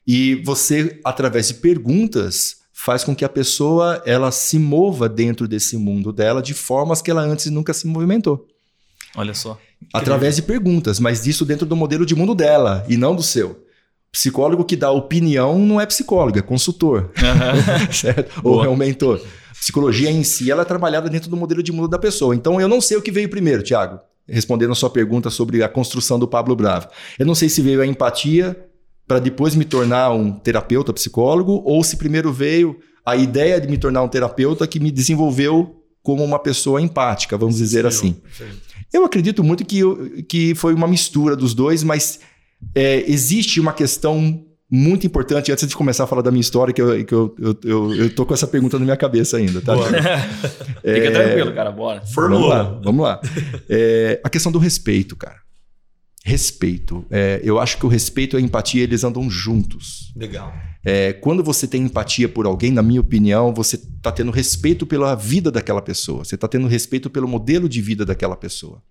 e 0.06 0.36
você, 0.36 1.00
através 1.02 1.48
de 1.48 1.54
perguntas, 1.54 2.58
faz 2.72 3.02
com 3.02 3.16
que 3.16 3.24
a 3.24 3.28
pessoa 3.28 4.02
ela 4.04 4.30
se 4.30 4.58
mova 4.58 5.08
dentro 5.08 5.48
desse 5.48 5.78
mundo 5.78 6.12
dela 6.12 6.42
de 6.42 6.52
formas 6.52 7.00
que 7.00 7.10
ela 7.10 7.22
antes 7.22 7.50
nunca 7.50 7.72
se 7.72 7.86
movimentou. 7.86 8.46
Olha 9.16 9.32
só. 9.34 9.58
Através 9.92 10.36
de 10.36 10.42
perguntas, 10.42 11.00
mas 11.00 11.24
disso 11.24 11.44
dentro 11.44 11.66
do 11.66 11.74
modelo 11.74 12.04
de 12.04 12.14
mundo 12.14 12.34
dela 12.34 12.84
e 12.88 12.96
não 12.96 13.16
do 13.16 13.22
seu. 13.22 13.65
Psicólogo 14.16 14.64
que 14.64 14.76
dá 14.76 14.90
opinião 14.90 15.58
não 15.58 15.78
é 15.78 15.84
psicólogo, 15.84 16.38
é 16.38 16.40
consultor. 16.40 17.10
Uhum. 17.18 17.92
certo? 17.92 18.40
Ou 18.42 18.64
é 18.64 18.68
um 18.68 18.74
mentor. 18.74 19.20
Psicologia 19.60 20.10
em 20.10 20.24
si 20.24 20.50
ela 20.50 20.62
é 20.62 20.64
trabalhada 20.64 21.10
dentro 21.10 21.28
do 21.28 21.36
modelo 21.36 21.62
de 21.62 21.70
mundo 21.70 21.86
da 21.86 21.98
pessoa. 21.98 22.34
Então 22.34 22.58
eu 22.58 22.66
não 22.66 22.80
sei 22.80 22.96
o 22.96 23.02
que 23.02 23.10
veio 23.10 23.28
primeiro, 23.28 23.62
Tiago. 23.62 24.00
Respondendo 24.26 24.72
a 24.72 24.74
sua 24.74 24.88
pergunta 24.88 25.28
sobre 25.28 25.62
a 25.62 25.68
construção 25.68 26.18
do 26.18 26.26
Pablo 26.26 26.56
Bravo. 26.56 26.88
Eu 27.18 27.26
não 27.26 27.34
sei 27.34 27.50
se 27.50 27.60
veio 27.60 27.82
a 27.82 27.86
empatia 27.86 28.56
para 29.06 29.18
depois 29.18 29.54
me 29.54 29.66
tornar 29.66 30.10
um 30.12 30.32
terapeuta 30.32 30.94
psicólogo 30.94 31.62
ou 31.66 31.84
se 31.84 31.98
primeiro 31.98 32.32
veio 32.32 32.78
a 33.04 33.16
ideia 33.16 33.60
de 33.60 33.68
me 33.68 33.76
tornar 33.76 34.02
um 34.02 34.08
terapeuta 34.08 34.66
que 34.66 34.80
me 34.80 34.90
desenvolveu 34.90 35.84
como 36.02 36.24
uma 36.24 36.38
pessoa 36.38 36.80
empática, 36.80 37.36
vamos 37.36 37.56
dizer 37.56 37.82
sim, 37.82 37.88
assim. 37.88 38.16
Sim. 38.32 38.58
Eu 38.94 39.04
acredito 39.04 39.44
muito 39.44 39.62
que, 39.62 40.22
que 40.22 40.54
foi 40.54 40.72
uma 40.72 40.88
mistura 40.88 41.36
dos 41.36 41.52
dois, 41.52 41.82
mas 41.82 42.20
é, 42.74 43.10
existe 43.10 43.60
uma 43.60 43.72
questão 43.72 44.44
muito 44.70 45.06
importante, 45.06 45.52
antes 45.52 45.66
de 45.66 45.76
começar 45.76 46.04
a 46.04 46.06
falar 46.06 46.22
da 46.22 46.30
minha 46.30 46.40
história, 46.40 46.74
que 46.74 46.82
eu, 46.82 47.04
que 47.04 47.14
eu, 47.14 47.34
eu, 47.38 47.58
eu, 47.64 47.94
eu 47.94 48.14
tô 48.14 48.26
com 48.26 48.34
essa 48.34 48.46
pergunta 48.46 48.78
na 48.78 48.84
minha 48.84 48.96
cabeça 48.96 49.36
ainda, 49.36 49.60
tá? 49.60 49.74
é, 50.82 50.94
Fica 50.94 51.12
tranquilo, 51.12 51.54
cara, 51.54 51.70
bora. 51.70 52.02
Vamos 52.12 52.48
lá, 52.48 52.62
vamos 52.82 53.04
lá. 53.04 53.20
É, 53.68 54.20
a 54.24 54.28
questão 54.28 54.50
do 54.50 54.58
respeito, 54.58 55.14
cara. 55.14 55.46
Respeito. 56.24 57.06
É, 57.08 57.40
eu 57.44 57.60
acho 57.60 57.78
que 57.78 57.86
o 57.86 57.88
respeito 57.88 58.36
e 58.36 58.38
a 58.38 58.40
empatia, 58.40 58.82
eles 58.82 59.04
andam 59.04 59.30
juntos. 59.30 60.12
Legal. 60.16 60.52
É, 60.84 61.12
quando 61.12 61.42
você 61.42 61.68
tem 61.68 61.82
empatia 61.82 62.28
por 62.28 62.46
alguém, 62.46 62.72
na 62.72 62.82
minha 62.82 63.00
opinião, 63.00 63.54
você 63.54 63.76
está 63.76 64.10
tendo 64.10 64.32
respeito 64.32 64.84
pela 64.84 65.14
vida 65.14 65.52
daquela 65.52 65.80
pessoa, 65.80 66.24
você 66.24 66.34
está 66.34 66.48
tendo 66.48 66.66
respeito 66.66 67.08
pelo 67.08 67.28
modelo 67.28 67.68
de 67.68 67.80
vida 67.80 68.04
daquela 68.04 68.36
pessoa. 68.36 68.82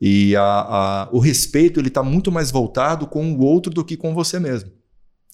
E 0.00 0.34
a, 0.34 0.42
a, 0.42 1.08
o 1.12 1.18
respeito 1.18 1.78
ele 1.78 1.88
está 1.88 2.02
muito 2.02 2.32
mais 2.32 2.50
voltado 2.50 3.06
com 3.06 3.32
o 3.32 3.44
outro 3.44 3.72
do 3.72 3.84
que 3.84 3.96
com 3.96 4.14
você 4.14 4.40
mesmo. 4.40 4.70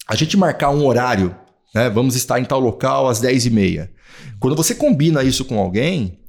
A 0.07 0.15
gente 0.15 0.35
marcar 0.35 0.71
um 0.71 0.85
horário, 0.85 1.35
né? 1.73 1.89
vamos 1.89 2.15
estar 2.15 2.39
em 2.39 2.45
tal 2.45 2.59
local 2.59 3.07
às 3.07 3.21
10h30. 3.21 3.89
Quando 4.39 4.55
você 4.55 4.75
combina 4.75 5.23
isso 5.23 5.45
com 5.45 5.59
alguém, 5.59 6.19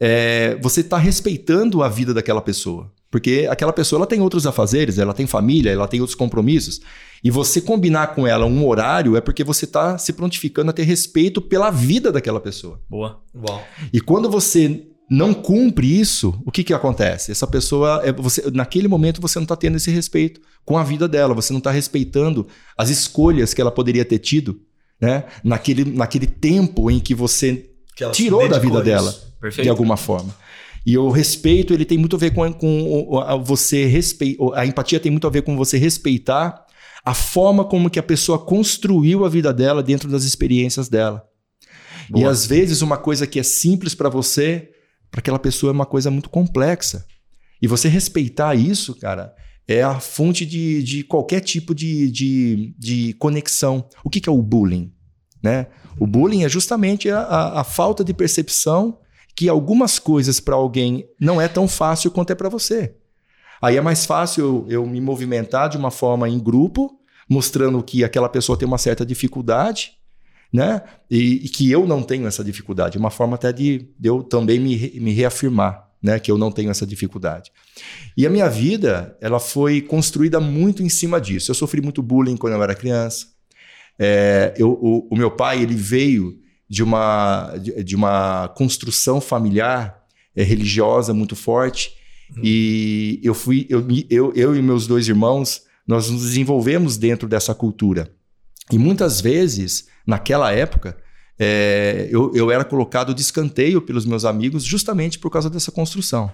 é, 0.00 0.56
você 0.60 0.80
está 0.80 0.98
respeitando 0.98 1.82
a 1.82 1.88
vida 1.88 2.12
daquela 2.12 2.40
pessoa. 2.40 2.92
Porque 3.10 3.46
aquela 3.48 3.72
pessoa 3.72 4.00
ela 4.00 4.06
tem 4.08 4.20
outros 4.20 4.44
afazeres, 4.44 4.98
ela 4.98 5.14
tem 5.14 5.24
família, 5.24 5.70
ela 5.70 5.86
tem 5.86 6.00
outros 6.00 6.16
compromissos. 6.16 6.80
E 7.22 7.30
você 7.30 7.60
combinar 7.60 8.08
com 8.08 8.26
ela 8.26 8.44
um 8.44 8.66
horário 8.66 9.16
é 9.16 9.20
porque 9.20 9.44
você 9.44 9.66
está 9.66 9.96
se 9.98 10.12
prontificando 10.12 10.70
a 10.70 10.74
ter 10.74 10.82
respeito 10.82 11.40
pela 11.40 11.70
vida 11.70 12.10
daquela 12.10 12.40
pessoa. 12.40 12.80
Boa. 12.90 13.20
Uau. 13.32 13.62
E 13.92 14.00
quando 14.00 14.28
você 14.28 14.88
não 15.10 15.34
cumpre 15.34 16.00
isso, 16.00 16.34
o 16.46 16.50
que, 16.50 16.64
que 16.64 16.72
acontece? 16.72 17.30
Essa 17.30 17.46
pessoa, 17.46 18.00
é, 18.04 18.12
você, 18.12 18.50
naquele 18.52 18.88
momento, 18.88 19.20
você 19.20 19.38
não 19.38 19.44
está 19.44 19.54
tendo 19.56 19.76
esse 19.76 19.90
respeito 19.90 20.40
com 20.64 20.78
a 20.78 20.82
vida 20.84 21.06
dela, 21.06 21.34
você 21.34 21.52
não 21.52 21.58
está 21.58 21.70
respeitando 21.70 22.46
as 22.76 22.88
escolhas 22.88 23.52
que 23.52 23.60
ela 23.60 23.70
poderia 23.70 24.04
ter 24.04 24.18
tido, 24.18 24.60
né? 25.00 25.24
Naquele, 25.42 25.84
naquele 25.84 26.26
tempo 26.26 26.90
em 26.90 26.98
que 26.98 27.14
você 27.14 27.70
Que 27.96 28.08
tirou 28.10 28.48
da 28.48 28.58
vida 28.58 28.80
dela. 28.82 29.14
Perfeito. 29.40 29.64
de 29.64 29.68
alguma 29.68 29.96
forma. 29.98 30.34
E 30.86 30.96
o 30.96 31.10
respeito, 31.10 31.74
ele 31.74 31.84
tem 31.84 31.98
muito 31.98 32.16
a 32.16 32.18
ver 32.18 32.32
com, 32.32 32.50
com 32.52 33.06
o- 33.10 33.20
a 33.20 33.36
você 33.36 33.84
respeitar. 33.86 34.42
A 34.54 34.64
empatia 34.66 34.98
tem 34.98 35.10
muito 35.12 35.26
a 35.26 35.30
ver 35.30 35.42
com 35.42 35.54
você 35.56 35.76
respeitar 35.76 36.64
a 37.04 37.12
forma 37.12 37.62
como 37.64 37.90
que 37.90 37.98
a 37.98 38.02
pessoa 38.02 38.38
construiu 38.38 39.22
a 39.24 39.28
vida 39.28 39.52
dela 39.52 39.82
dentro 39.82 40.08
das 40.10 40.24
experiências 40.24 40.88
dela. 40.88 41.22
E 42.08 42.12
Boa. 42.12 42.30
às 42.30 42.46
vezes 42.46 42.80
uma 42.80 42.96
coisa 42.96 43.26
que 43.26 43.38
é 43.38 43.42
simples 43.42 43.94
para 43.94 44.08
você, 44.08 44.70
para 45.14 45.20
aquela 45.20 45.38
pessoa 45.38 45.70
é 45.70 45.72
uma 45.72 45.86
coisa 45.86 46.10
muito 46.10 46.28
complexa. 46.28 47.06
E 47.62 47.68
você 47.68 47.86
respeitar 47.86 48.56
isso, 48.56 48.96
cara, 48.96 49.32
é 49.66 49.80
a 49.80 50.00
fonte 50.00 50.44
de, 50.44 50.82
de 50.82 51.04
qualquer 51.04 51.40
tipo 51.40 51.72
de, 51.72 52.10
de, 52.10 52.74
de 52.76 53.12
conexão. 53.14 53.88
O 54.02 54.10
que, 54.10 54.20
que 54.20 54.28
é 54.28 54.32
o 54.32 54.42
bullying? 54.42 54.92
Né? 55.40 55.68
O 56.00 56.06
bullying 56.06 56.42
é 56.42 56.48
justamente 56.48 57.08
a, 57.10 57.20
a, 57.20 57.60
a 57.60 57.64
falta 57.64 58.02
de 58.02 58.12
percepção 58.12 58.98
que 59.36 59.48
algumas 59.48 60.00
coisas 60.00 60.40
para 60.40 60.56
alguém 60.56 61.04
não 61.20 61.40
é 61.40 61.46
tão 61.46 61.68
fácil 61.68 62.10
quanto 62.10 62.32
é 62.32 62.34
para 62.34 62.48
você. 62.48 62.96
Aí 63.62 63.76
é 63.76 63.80
mais 63.80 64.04
fácil 64.04 64.66
eu, 64.68 64.82
eu 64.82 64.86
me 64.86 65.00
movimentar 65.00 65.68
de 65.68 65.76
uma 65.76 65.92
forma 65.92 66.28
em 66.28 66.40
grupo, 66.40 66.90
mostrando 67.30 67.80
que 67.84 68.02
aquela 68.02 68.28
pessoa 68.28 68.58
tem 68.58 68.66
uma 68.66 68.78
certa 68.78 69.06
dificuldade, 69.06 69.92
né? 70.54 70.82
E, 71.10 71.44
e 71.44 71.48
que 71.48 71.68
eu 71.68 71.84
não 71.84 72.00
tenho 72.00 72.28
essa 72.28 72.44
dificuldade. 72.44 72.96
Uma 72.96 73.10
forma 73.10 73.34
até 73.34 73.52
de, 73.52 73.88
de 73.98 74.08
eu 74.08 74.22
também 74.22 74.60
me, 74.60 74.92
me 75.00 75.12
reafirmar, 75.12 75.90
né? 76.00 76.20
Que 76.20 76.30
eu 76.30 76.38
não 76.38 76.52
tenho 76.52 76.70
essa 76.70 76.86
dificuldade. 76.86 77.50
E 78.16 78.24
a 78.24 78.30
minha 78.30 78.48
vida, 78.48 79.18
ela 79.20 79.40
foi 79.40 79.80
construída 79.80 80.38
muito 80.38 80.80
em 80.80 80.88
cima 80.88 81.20
disso. 81.20 81.50
Eu 81.50 81.56
sofri 81.56 81.80
muito 81.82 82.00
bullying 82.00 82.36
quando 82.36 82.52
eu 82.52 82.62
era 82.62 82.72
criança. 82.72 83.26
É, 83.98 84.54
eu, 84.56 84.70
o, 84.70 85.08
o 85.10 85.16
meu 85.16 85.32
pai, 85.32 85.60
ele 85.60 85.74
veio 85.74 86.38
de 86.68 86.84
uma, 86.84 87.52
de, 87.60 87.82
de 87.82 87.96
uma 87.96 88.46
construção 88.56 89.20
familiar 89.20 90.04
é, 90.36 90.44
religiosa 90.44 91.12
muito 91.12 91.34
forte. 91.34 91.96
E 92.40 93.20
eu 93.24 93.34
fui, 93.34 93.66
eu, 93.68 93.84
eu, 94.08 94.32
eu 94.36 94.56
e 94.56 94.62
meus 94.62 94.86
dois 94.86 95.08
irmãos, 95.08 95.62
nós 95.84 96.08
nos 96.08 96.22
desenvolvemos 96.22 96.96
dentro 96.96 97.28
dessa 97.28 97.54
cultura. 97.56 98.14
E 98.72 98.78
muitas 98.78 99.20
vezes, 99.20 99.86
naquela 100.06 100.50
época, 100.52 100.96
é, 101.38 102.08
eu, 102.10 102.32
eu 102.34 102.50
era 102.50 102.64
colocado 102.64 103.14
de 103.14 103.20
escanteio 103.20 103.82
pelos 103.82 104.06
meus 104.06 104.24
amigos 104.24 104.64
justamente 104.64 105.18
por 105.18 105.30
causa 105.30 105.50
dessa 105.50 105.70
construção. 105.72 106.30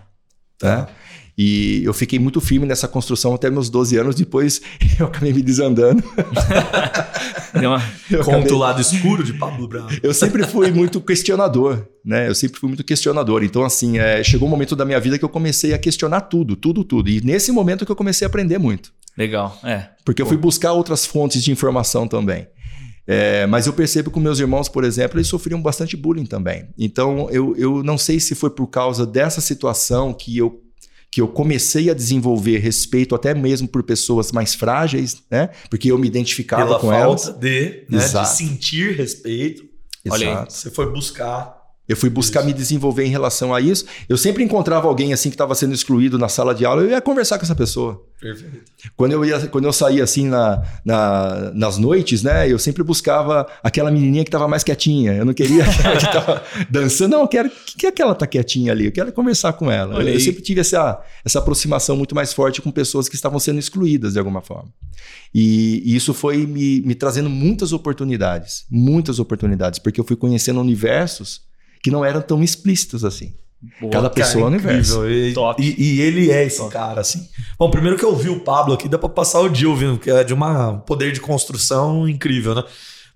Tá? 0.58 0.88
E 1.38 1.82
eu 1.84 1.94
fiquei 1.94 2.18
muito 2.18 2.38
firme 2.38 2.66
nessa 2.66 2.86
construção 2.86 3.32
até 3.34 3.48
meus 3.48 3.70
12 3.70 3.96
anos, 3.96 4.14
depois 4.14 4.60
eu 5.00 5.06
acabei 5.06 5.32
me 5.32 5.42
desandando. 5.42 6.02
Deu 7.58 7.70
uma- 7.70 7.82
Eu, 8.10 8.18
Conta 8.18 8.36
acabei- 8.38 8.52
o 8.52 8.58
lado 8.58 8.80
escuro 8.80 9.24
de 9.24 9.32
Pablo 9.34 9.66
Brown. 9.66 9.88
eu 10.02 10.12
sempre 10.14 10.46
fui 10.46 10.70
muito 10.70 11.00
questionador, 11.00 11.86
né? 12.04 12.28
Eu 12.28 12.34
sempre 12.34 12.60
fui 12.60 12.68
muito 12.68 12.84
questionador. 12.84 13.42
Então, 13.42 13.64
assim, 13.64 13.98
é, 13.98 14.22
chegou 14.22 14.46
um 14.46 14.50
momento 14.50 14.76
da 14.76 14.84
minha 14.84 15.00
vida 15.00 15.18
que 15.18 15.24
eu 15.24 15.28
comecei 15.28 15.72
a 15.72 15.78
questionar 15.78 16.22
tudo, 16.22 16.54
tudo, 16.56 16.84
tudo. 16.84 17.08
E 17.08 17.20
nesse 17.22 17.50
momento 17.50 17.84
que 17.86 17.90
eu 17.92 17.96
comecei 17.96 18.26
a 18.26 18.28
aprender 18.28 18.58
muito. 18.58 18.92
Legal. 19.20 19.58
É. 19.62 19.88
Porque 20.02 20.22
eu 20.22 20.26
fui 20.26 20.38
buscar 20.38 20.72
outras 20.72 21.04
fontes 21.04 21.44
de 21.44 21.52
informação 21.52 22.08
também. 22.08 22.48
É, 23.06 23.46
mas 23.46 23.66
eu 23.66 23.72
percebo 23.74 24.10
que 24.10 24.18
meus 24.18 24.38
irmãos, 24.38 24.66
por 24.66 24.82
exemplo, 24.82 25.18
eles 25.18 25.26
sofriam 25.26 25.60
bastante 25.60 25.94
bullying 25.94 26.24
também. 26.24 26.68
Então, 26.78 27.28
eu, 27.30 27.54
eu 27.56 27.82
não 27.82 27.98
sei 27.98 28.18
se 28.18 28.34
foi 28.34 28.48
por 28.48 28.68
causa 28.68 29.04
dessa 29.06 29.42
situação 29.42 30.14
que 30.14 30.38
eu, 30.38 30.62
que 31.10 31.20
eu 31.20 31.28
comecei 31.28 31.90
a 31.90 31.94
desenvolver 31.94 32.58
respeito 32.60 33.14
até 33.14 33.34
mesmo 33.34 33.68
por 33.68 33.82
pessoas 33.82 34.32
mais 34.32 34.54
frágeis, 34.54 35.22
né? 35.30 35.50
Porque 35.68 35.90
eu 35.92 35.98
me 35.98 36.06
identificava 36.06 36.64
Pela 36.64 36.78
com 36.78 36.88
falta 36.88 37.28
elas. 37.28 37.38
de, 37.38 37.84
né, 37.90 37.98
de 37.98 38.04
Exato. 38.04 38.28
sentir 38.30 38.96
respeito, 38.96 39.64
Olha 40.08 40.26
aí. 40.26 40.32
Exato. 40.32 40.52
você 40.54 40.70
foi 40.70 40.90
buscar. 40.90 41.59
Eu 41.90 41.96
fui 41.96 42.08
buscar 42.08 42.44
me 42.44 42.52
desenvolver 42.52 43.04
em 43.04 43.10
relação 43.10 43.52
a 43.52 43.60
isso. 43.60 43.84
Eu 44.08 44.16
sempre 44.16 44.44
encontrava 44.44 44.86
alguém 44.86 45.12
assim 45.12 45.28
que 45.28 45.34
estava 45.34 45.56
sendo 45.56 45.74
excluído 45.74 46.16
na 46.16 46.28
sala 46.28 46.54
de 46.54 46.64
aula, 46.64 46.82
eu 46.82 46.90
ia 46.90 47.00
conversar 47.00 47.36
com 47.36 47.44
essa 47.44 47.54
pessoa. 47.56 48.00
Perfeito. 48.20 48.60
Quando 48.96 49.12
eu, 49.12 49.24
ia, 49.24 49.40
quando 49.48 49.64
eu 49.64 49.72
saía 49.72 50.04
assim 50.04 50.28
na, 50.28 50.62
na- 50.84 51.50
nas 51.52 51.78
noites, 51.78 52.22
né? 52.22 52.48
Eu 52.48 52.58
sempre 52.60 52.84
buscava 52.84 53.44
aquela 53.62 53.90
menininha 53.90 54.22
que 54.22 54.28
estava 54.28 54.46
mais 54.46 54.62
quietinha. 54.62 55.14
Eu 55.14 55.24
não 55.24 55.34
queria 55.34 55.64
aquela 55.68 55.96
que 55.96 56.04
estava 56.06 56.42
dançando. 56.70 57.10
Não, 57.12 57.22
eu 57.22 57.28
quero. 57.28 57.50
que, 57.50 57.76
que 57.78 57.86
aquela 57.86 58.14
tá 58.14 58.26
quietinha 58.26 58.70
ali? 58.72 58.84
Eu 58.84 58.92
quero 58.92 59.10
conversar 59.12 59.54
com 59.54 59.68
ela. 59.68 59.96
Olha 59.96 60.10
eu 60.10 60.14
aí. 60.14 60.20
sempre 60.20 60.42
tive 60.42 60.60
essa, 60.60 61.00
essa 61.24 61.40
aproximação 61.40 61.96
muito 61.96 62.14
mais 62.14 62.32
forte 62.32 62.62
com 62.62 62.70
pessoas 62.70 63.08
que 63.08 63.16
estavam 63.16 63.40
sendo 63.40 63.58
excluídas 63.58 64.12
de 64.12 64.18
alguma 64.20 64.40
forma. 64.42 64.68
E, 65.34 65.82
e 65.84 65.96
isso 65.96 66.14
foi 66.14 66.46
me, 66.46 66.82
me 66.82 66.94
trazendo 66.94 67.28
muitas 67.30 67.72
oportunidades. 67.72 68.64
Muitas 68.70 69.18
oportunidades. 69.18 69.78
Porque 69.80 69.98
eu 69.98 70.04
fui 70.04 70.14
conhecendo 70.14 70.60
universos 70.60 71.40
que 71.82 71.90
não 71.90 72.04
eram 72.04 72.20
tão 72.22 72.42
explícitos 72.42 73.04
assim. 73.04 73.34
Boa. 73.80 73.92
Cada 73.92 74.08
pessoa 74.10 74.42
é 74.42 74.44
um 74.44 74.48
universo. 74.48 75.06
E, 75.08 75.32
e- 75.58 75.74
e 75.96 76.00
ele 76.00 76.30
é 76.30 76.44
esse 76.46 76.66
cara, 76.70 77.00
assim. 77.02 77.28
Bom, 77.58 77.70
primeiro 77.70 77.98
que 77.98 78.04
eu 78.04 78.16
vi 78.16 78.30
o 78.30 78.40
Pablo 78.40 78.72
aqui, 78.72 78.88
dá 78.88 78.96
pra 78.98 79.08
passar 79.08 79.40
o 79.40 79.48
dia 79.50 79.68
ouvindo, 79.68 79.96
porque 79.98 80.10
é 80.10 80.24
de 80.24 80.32
uma- 80.32 80.70
um 80.70 80.80
poder 80.80 81.12
de 81.12 81.20
construção 81.20 82.08
incrível, 82.08 82.54
né? 82.54 82.64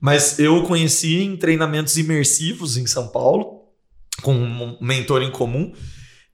Mas 0.01 0.39
eu 0.39 0.63
conheci 0.65 1.23
em 1.23 1.35
treinamentos 1.37 1.97
imersivos 1.97 2.77
em 2.77 2.87
São 2.87 3.09
Paulo, 3.09 3.63
com 4.23 4.35
um 4.35 4.77
mentor 4.83 5.23
em 5.23 5.31
comum. 5.31 5.73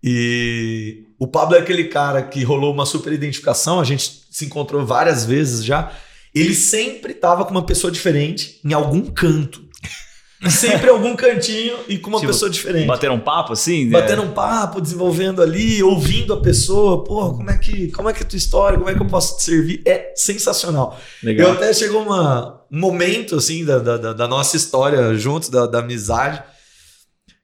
E 0.03 1.05
o 1.19 1.27
Pablo 1.27 1.55
é 1.57 1.61
aquele 1.61 1.85
cara 1.85 2.23
que 2.23 2.43
rolou 2.43 2.73
uma 2.73 2.87
super 2.87 3.13
identificação, 3.13 3.79
a 3.81 3.85
gente 3.85 4.23
se 4.31 4.45
encontrou 4.45 4.85
várias 4.85 5.25
vezes 5.25 5.65
já. 5.65 5.93
Ele 6.35 6.55
sempre 6.55 7.13
tava 7.15 7.45
com 7.45 7.51
uma 7.51 7.65
pessoa 7.67 7.91
diferente 7.93 8.61
em 8.65 8.73
algum 8.73 9.03
canto. 9.03 9.69
Sempre 10.49 10.87
em 10.87 10.91
algum 10.91 11.15
cantinho 11.15 11.77
e 11.87 11.99
com 11.99 12.09
uma 12.09 12.19
Tipo, 12.19 12.33
pessoa 12.33 12.51
diferente. 12.51 12.87
Bateram 12.87 13.17
um 13.17 13.21
papo 13.21 13.53
assim? 13.53 13.85
né? 13.85 14.01
Batendo 14.01 14.23
um 14.23 14.31
papo, 14.33 14.81
desenvolvendo 14.81 15.43
ali, 15.43 15.83
ouvindo 15.83 16.33
a 16.33 16.41
pessoa, 16.41 17.05
porra, 17.05 17.35
como 17.37 17.51
é 17.51 17.59
que, 17.59 17.89
como 17.93 18.09
é 18.09 18.13
que 18.15 18.21
é 18.23 18.23
a 18.23 18.27
tua 18.29 18.39
história, 18.39 18.79
como 18.79 18.89
é 18.91 18.95
que 18.95 19.03
eu 19.03 19.07
posso 19.07 19.37
te 19.37 19.43
servir? 19.43 19.83
É 19.87 20.13
sensacional. 20.17 20.99
Legal. 21.23 21.49
Eu 21.49 21.55
até 21.55 21.73
chegou 21.75 22.03
uma, 22.03 22.63
um 22.73 22.79
momento 22.79 23.37
assim 23.37 23.65
da, 23.67 23.79
da, 23.79 23.97
da- 23.99 24.13
da 24.15 24.27
nossa 24.29 24.57
história 24.57 25.15
juntos, 25.15 25.51
da, 25.51 25.67
da 25.67 25.81
amizade, 25.81 26.43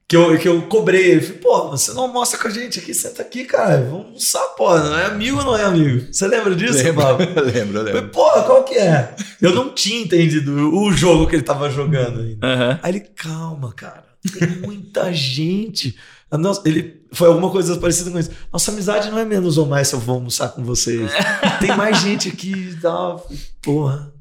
que 0.07 0.15
eu, 0.15 0.37
que 0.39 0.47
eu 0.47 0.61
cobrei. 0.63 1.11
Ele 1.11 1.21
falei, 1.21 1.37
pô, 1.41 1.69
você 1.69 1.91
não 1.93 2.03
almoça 2.03 2.37
com 2.37 2.47
a 2.47 2.51
gente 2.51 2.79
aqui, 2.79 2.93
senta 2.93 3.21
aqui, 3.21 3.43
cara, 3.45 3.81
vamos 3.81 4.05
almoçar, 4.07 4.47
pô, 4.55 4.77
não 4.77 4.97
é 4.97 5.05
amigo 5.05 5.37
ou 5.39 5.43
não 5.45 5.57
é 5.57 5.63
amigo? 5.65 6.07
Você 6.13 6.27
lembra 6.27 6.55
disso, 6.55 6.81
Pablo? 6.93 7.25
lembro, 7.27 7.45
lembro, 7.45 7.77
Eu 7.79 7.83
lembro. 7.83 7.91
falei, 7.99 8.09
Porra, 8.11 8.43
qual 8.43 8.63
que 8.63 8.75
é? 8.75 9.15
Eu 9.41 9.53
não 9.53 9.73
tinha 9.73 10.01
entendido 10.01 10.51
o 10.75 10.91
jogo 10.93 11.27
que 11.27 11.35
ele 11.35 11.43
tava 11.43 11.69
jogando 11.69 12.21
ainda. 12.21 12.47
Aham. 12.47 12.79
Aí 12.83 12.91
ele, 12.93 12.99
calma, 13.01 13.73
cara, 13.73 14.05
tem 14.39 14.47
muita 14.61 15.11
gente. 15.13 15.95
Nossa- 16.31 16.61
ele 16.65 17.05
foi 17.13 17.27
alguma 17.29 17.49
coisa 17.49 17.77
parecida 17.77 18.11
com 18.11 18.19
isso. 18.19 18.31
Nossa 18.51 18.69
amizade 18.71 19.09
não 19.09 19.17
é 19.17 19.23
menos 19.23 19.57
ou 19.57 19.65
mais 19.65 19.87
se 19.87 19.93
eu 19.95 19.99
vou 19.99 20.15
almoçar 20.15 20.49
com 20.49 20.61
vocês. 20.63 21.09
Tem 21.61 21.73
mais 21.75 21.99
gente 22.01 22.27
aqui 22.27 22.51
e 22.51 22.75
tal. 22.81 23.25
Porra, 23.61 24.11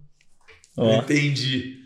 Ó. 0.76 0.99
entendi. 0.99 1.78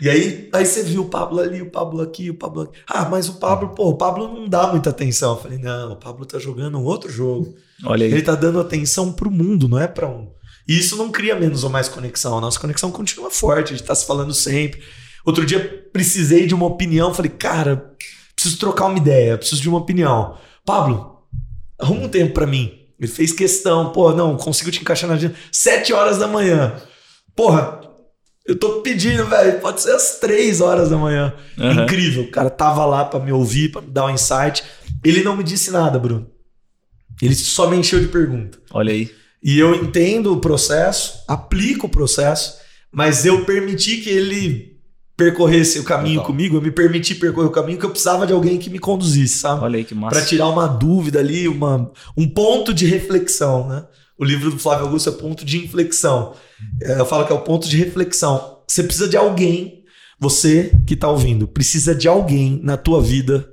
E 0.00 0.10
aí, 0.10 0.48
aí 0.52 0.66
você 0.66 0.82
viu 0.82 1.02
o 1.02 1.08
Pablo 1.08 1.40
ali, 1.40 1.62
o 1.62 1.70
Pablo 1.70 2.02
aqui, 2.02 2.30
o 2.30 2.34
Pablo 2.34 2.62
aqui. 2.62 2.78
Ah, 2.86 3.08
mas 3.08 3.28
o 3.28 3.34
Pablo, 3.34 3.70
pô, 3.70 3.90
o 3.90 3.96
Pablo 3.96 4.28
não 4.28 4.48
dá 4.48 4.66
muita 4.66 4.90
atenção. 4.90 5.34
Eu 5.34 5.40
falei, 5.40 5.58
não, 5.58 5.92
o 5.92 5.96
Pablo 5.96 6.26
tá 6.26 6.38
jogando 6.38 6.78
um 6.78 6.84
outro 6.84 7.10
jogo. 7.10 7.54
Olha 7.84 8.04
aí. 8.06 8.12
Ele 8.12 8.22
tá 8.22 8.34
dando 8.34 8.60
atenção 8.60 9.12
pro 9.12 9.30
mundo, 9.30 9.68
não 9.68 9.78
é 9.78 9.86
pra 9.86 10.08
um. 10.08 10.32
E 10.66 10.78
isso 10.78 10.96
não 10.96 11.10
cria 11.10 11.36
menos 11.36 11.62
ou 11.62 11.70
mais 11.70 11.88
conexão. 11.88 12.38
A 12.38 12.40
nossa 12.40 12.58
conexão 12.58 12.90
continua 12.90 13.30
forte, 13.30 13.72
a 13.72 13.76
gente 13.76 13.86
tá 13.86 13.94
se 13.94 14.06
falando 14.06 14.32
sempre. 14.32 14.82
Outro 15.24 15.44
dia 15.46 15.86
precisei 15.92 16.46
de 16.46 16.54
uma 16.54 16.66
opinião, 16.66 17.14
falei, 17.14 17.30
cara, 17.30 17.94
preciso 18.34 18.58
trocar 18.58 18.86
uma 18.86 18.98
ideia, 18.98 19.38
preciso 19.38 19.62
de 19.62 19.68
uma 19.68 19.78
opinião. 19.78 20.36
Pablo, 20.64 21.22
arruma 21.78 22.02
um 22.02 22.08
tempo 22.08 22.34
pra 22.34 22.46
mim. 22.46 22.72
Ele 22.98 23.10
fez 23.10 23.32
questão, 23.32 23.90
pô, 23.92 24.12
não, 24.12 24.36
consigo 24.36 24.70
te 24.70 24.80
encaixar 24.80 25.08
na 25.08 25.16
agenda. 25.16 25.34
Sete 25.52 25.92
horas 25.92 26.18
da 26.18 26.26
manhã. 26.26 26.80
Porra, 27.34 27.80
eu 28.46 28.58
tô 28.58 28.82
pedindo, 28.82 29.24
velho, 29.26 29.60
pode 29.60 29.80
ser 29.80 29.92
às 29.92 30.18
três 30.18 30.60
horas 30.60 30.90
da 30.90 30.96
manhã. 30.96 31.32
Aham. 31.58 31.84
Incrível, 31.84 32.24
o 32.24 32.30
cara 32.30 32.50
tava 32.50 32.84
lá 32.84 33.04
pra 33.04 33.18
me 33.18 33.32
ouvir, 33.32 33.70
pra 33.70 33.80
me 33.80 33.90
dar 33.90 34.06
um 34.06 34.10
insight. 34.10 34.62
Ele 35.02 35.22
não 35.22 35.36
me 35.36 35.42
disse 35.42 35.70
nada, 35.70 35.98
Bruno. 35.98 36.26
Ele 37.22 37.34
só 37.34 37.70
me 37.70 37.76
encheu 37.76 38.00
de 38.00 38.08
pergunta. 38.08 38.58
Olha 38.72 38.92
aí. 38.92 39.10
E 39.42 39.58
eu 39.58 39.74
entendo 39.74 40.32
o 40.32 40.40
processo, 40.40 41.22
aplico 41.28 41.86
o 41.86 41.90
processo, 41.90 42.58
mas 42.90 43.24
eu 43.24 43.44
permiti 43.44 43.98
que 43.98 44.10
ele 44.10 44.74
percorresse 45.16 45.78
o 45.78 45.84
caminho 45.84 46.16
Total. 46.16 46.26
comigo, 46.26 46.56
eu 46.56 46.62
me 46.62 46.70
permiti 46.70 47.14
percorrer 47.14 47.46
o 47.46 47.52
caminho 47.52 47.78
que 47.78 47.84
eu 47.84 47.90
precisava 47.90 48.26
de 48.26 48.32
alguém 48.32 48.58
que 48.58 48.68
me 48.68 48.78
conduzisse, 48.78 49.38
sabe? 49.38 49.62
Olha 49.62 49.76
aí 49.76 49.84
que 49.84 49.94
massa. 49.94 50.16
Para 50.16 50.26
tirar 50.26 50.48
uma 50.48 50.66
dúvida 50.66 51.20
ali, 51.20 51.46
uma, 51.46 51.90
um 52.16 52.28
ponto 52.28 52.74
de 52.74 52.86
reflexão, 52.86 53.68
né? 53.68 53.84
O 54.18 54.24
livro 54.24 54.50
do 54.50 54.58
Flávio 54.58 54.86
Augusto 54.86 55.08
é 55.08 55.12
ponto 55.12 55.44
de 55.44 55.58
inflexão. 55.58 56.34
É, 56.82 57.00
Eu 57.00 57.06
falo 57.06 57.26
que 57.26 57.32
é 57.32 57.36
o 57.36 57.42
ponto 57.42 57.68
de 57.68 57.76
reflexão. 57.76 58.62
Você 58.68 58.82
precisa 58.82 59.08
de 59.08 59.16
alguém, 59.16 59.84
você 60.18 60.72
que 60.86 60.96
tá 60.96 61.08
ouvindo, 61.08 61.48
precisa 61.48 61.94
de 61.94 62.08
alguém 62.08 62.60
na 62.62 62.76
tua 62.76 63.02
vida 63.02 63.48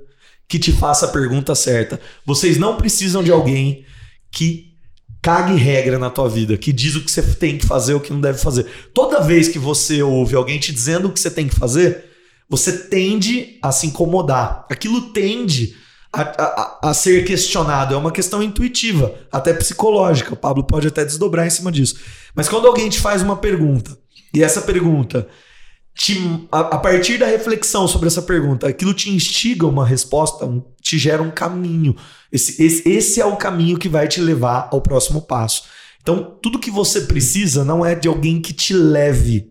que 0.48 0.58
te 0.58 0.72
faça 0.72 1.06
a 1.06 1.08
pergunta 1.10 1.54
certa. 1.54 2.00
Vocês 2.24 2.58
não 2.58 2.76
precisam 2.76 3.22
de 3.22 3.30
alguém 3.30 3.84
que 4.30 4.72
cague 5.22 5.54
regra 5.54 5.98
na 5.98 6.10
tua 6.10 6.28
vida, 6.28 6.56
que 6.56 6.72
diz 6.72 6.96
o 6.96 7.00
que 7.00 7.10
você 7.10 7.22
tem 7.22 7.56
que 7.56 7.64
fazer, 7.64 7.94
o 7.94 8.00
que 8.00 8.12
não 8.12 8.20
deve 8.20 8.38
fazer. 8.38 8.66
Toda 8.92 9.20
vez 9.20 9.48
que 9.48 9.58
você 9.58 10.02
ouve 10.02 10.34
alguém 10.34 10.58
te 10.58 10.72
dizendo 10.72 11.08
o 11.08 11.12
que 11.12 11.20
você 11.20 11.30
tem 11.30 11.48
que 11.48 11.54
fazer, 11.54 12.04
você 12.48 12.72
tende 12.72 13.58
a 13.62 13.70
se 13.72 13.86
incomodar. 13.86 14.66
Aquilo 14.70 15.12
tende 15.12 15.76
a, 16.12 16.90
a- 16.90 16.94
ser 16.94 17.24
questionado. 17.24 17.94
É 17.94 17.96
uma 17.96 18.12
questão 18.12 18.42
intuitiva, 18.42 19.14
até 19.30 19.52
psicológica. 19.54 20.34
O 20.34 20.36
Pablo 20.36 20.64
pode 20.64 20.88
até 20.88 21.04
desdobrar 21.04 21.46
em 21.46 21.50
cima 21.50 21.72
disso. 21.72 21.96
Mas 22.34 22.48
quando 22.48 22.66
alguém 22.66 22.88
te 22.88 23.00
faz 23.00 23.22
uma 23.22 23.36
pergunta, 23.36 23.96
e 24.34 24.42
essa 24.42 24.62
pergunta, 24.62 25.26
te, 25.94 26.18
a, 26.50 26.60
a 26.60 26.78
partir 26.78 27.18
da 27.18 27.26
reflexão 27.26 27.86
sobre 27.86 28.08
essa 28.08 28.22
pergunta, 28.22 28.66
aquilo 28.68 28.94
te 28.94 29.10
instiga 29.10 29.66
uma 29.66 29.86
resposta, 29.86 30.44
um- 30.46 30.62
te 30.80 30.98
gera 30.98 31.22
um 31.22 31.30
caminho. 31.30 31.94
Esse, 32.30 32.62
esse, 32.62 32.88
esse 32.88 33.20
é 33.20 33.26
o 33.26 33.36
caminho 33.36 33.78
que 33.78 33.88
vai 33.88 34.08
te 34.08 34.20
levar 34.20 34.68
ao 34.72 34.80
próximo 34.80 35.22
passo. 35.22 35.64
Então, 36.00 36.36
tudo 36.42 36.58
que 36.58 36.70
você 36.70 37.02
precisa 37.02 37.64
não 37.64 37.84
é 37.86 37.94
de 37.94 38.08
alguém 38.08 38.40
que 38.40 38.52
te 38.52 38.74
leve, 38.74 39.50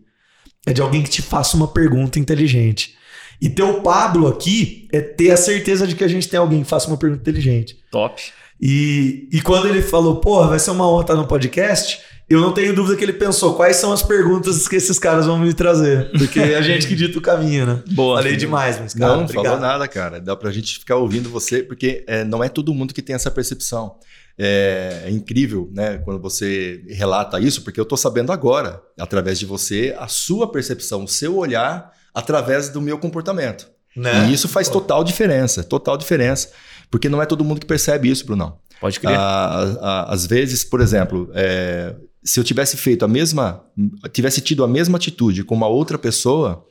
é 0.66 0.74
de 0.74 0.82
alguém 0.82 1.02
que 1.02 1.10
te 1.10 1.22
faça 1.22 1.56
uma 1.56 1.68
pergunta 1.68 2.20
inteligente. 2.20 2.96
E 3.42 3.50
ter 3.50 3.64
o 3.64 3.82
Pablo 3.82 4.28
aqui 4.28 4.88
é 4.92 5.02
ter 5.02 5.32
a 5.32 5.38
certeza 5.38 5.88
de 5.88 5.96
que 5.96 6.04
a 6.04 6.08
gente 6.08 6.30
tem 6.30 6.40
alguém 6.40 6.62
que 6.62 6.70
faça 6.70 6.88
uma 6.88 6.98
pergunta 6.98 7.22
inteligente. 7.22 7.78
Top. 7.90 8.22
E, 8.62 9.28
e 9.32 9.42
quando 9.42 9.68
ele 9.68 9.82
falou, 9.82 10.18
porra, 10.18 10.50
vai 10.50 10.60
ser 10.60 10.70
uma 10.70 10.88
honra 10.88 11.02
estar 11.02 11.16
no 11.16 11.26
podcast, 11.26 12.00
eu 12.30 12.40
não 12.40 12.54
tenho 12.54 12.76
dúvida 12.76 12.96
que 12.96 13.04
ele 13.04 13.14
pensou 13.14 13.56
quais 13.56 13.78
são 13.78 13.92
as 13.92 14.04
perguntas 14.04 14.68
que 14.68 14.76
esses 14.76 15.00
caras 15.00 15.26
vão 15.26 15.40
me 15.40 15.54
trazer. 15.54 16.12
Porque 16.12 16.40
é 16.40 16.56
a 16.56 16.62
gente 16.62 16.88
que 16.88 16.96
dita 16.96 17.18
o 17.18 17.22
caminho, 17.22 17.66
né? 17.66 17.84
Boa. 17.92 18.18
Falei 18.18 18.38
demais, 18.38 18.80
mas 18.80 18.94
cara, 18.94 19.16
não, 19.16 19.24
obrigado. 19.24 19.44
falou 19.44 19.60
nada, 19.60 19.88
cara. 19.88 20.22
Dá 20.22 20.36
pra 20.36 20.52
gente 20.52 20.78
ficar 20.78 20.98
ouvindo 20.98 21.30
você, 21.30 21.64
porque 21.64 22.06
é, 22.08 22.24
não 22.24 22.44
é 22.44 22.48
todo 22.48 22.74
mundo 22.74 22.94
que 22.94 23.02
tem 23.02 23.16
essa 23.16 23.32
percepção. 23.32 23.96
É, 24.38 25.04
é 25.06 25.12
incrível, 25.12 25.70
né, 25.74 25.98
quando 25.98 26.22
você 26.22 26.82
relata 26.88 27.40
isso, 27.40 27.64
porque 27.64 27.80
eu 27.80 27.86
tô 27.86 27.98
sabendo 27.98 28.32
agora, 28.32 28.82
através 28.98 29.38
de 29.38 29.46
você, 29.46 29.94
a 30.00 30.08
sua 30.08 30.50
percepção, 30.50 31.04
o 31.04 31.08
seu 31.08 31.36
olhar, 31.36 31.92
através 32.14 32.70
do 32.70 32.82
meu 32.82 32.98
comportamento. 32.98 33.70
Né? 33.96 34.30
E 34.30 34.34
isso 34.34 34.48
faz 34.48 34.70
total 34.70 35.04
diferença, 35.04 35.64
total 35.64 35.98
diferença. 35.98 36.52
Porque 36.90 37.10
não 37.10 37.22
é 37.22 37.26
todo 37.26 37.44
mundo 37.44 37.60
que 37.60 37.66
percebe 37.66 38.10
isso, 38.10 38.26
Brunão. 38.26 38.58
Pode 38.80 39.00
crer. 39.00 39.16
Ah, 39.18 39.78
ah, 39.82 40.14
às 40.14 40.26
vezes, 40.26 40.64
por 40.64 40.82
exemplo, 40.82 41.30
é, 41.34 41.96
se 42.24 42.40
eu 42.40 42.44
tivesse 42.44 42.78
feito 42.78 43.06
a 43.06 43.08
mesma, 43.08 43.64
tivesse 44.12 44.42
tido 44.42 44.64
a 44.64 44.68
mesma 44.68 44.98
atitude 44.98 45.44
com 45.44 45.56
uma 45.56 45.68
outra 45.68 45.98
pessoa, 45.98 46.66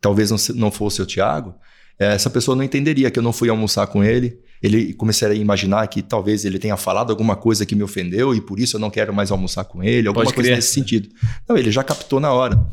talvez 0.00 0.30
não, 0.30 0.36
não 0.56 0.70
fosse 0.70 1.00
o 1.00 1.06
Thiago, 1.06 1.54
eh, 1.98 2.14
essa 2.14 2.28
pessoa 2.28 2.56
não 2.56 2.64
entenderia 2.64 3.10
que 3.10 3.18
eu 3.18 3.22
não 3.22 3.32
fui 3.32 3.48
almoçar 3.48 3.86
com 3.86 4.02
ele. 4.02 4.38
Ele 4.62 4.92
começaria 4.94 5.36
a 5.36 5.40
imaginar 5.40 5.86
que 5.88 6.02
talvez 6.02 6.44
ele 6.44 6.58
tenha 6.58 6.76
falado 6.76 7.10
alguma 7.10 7.34
coisa 7.34 7.66
que 7.66 7.74
me 7.74 7.82
ofendeu 7.82 8.34
e 8.34 8.40
por 8.40 8.60
isso 8.60 8.76
eu 8.76 8.80
não 8.80 8.90
quero 8.90 9.12
mais 9.12 9.30
almoçar 9.30 9.64
com 9.64 9.82
ele, 9.82 10.06
alguma 10.06 10.32
coisa 10.32 10.50
nesse 10.50 10.72
sentido. 10.72 11.08
Não, 11.48 11.56
ele 11.56 11.70
já 11.70 11.82
captou 11.82 12.20
na 12.20 12.32
hora. 12.32 12.64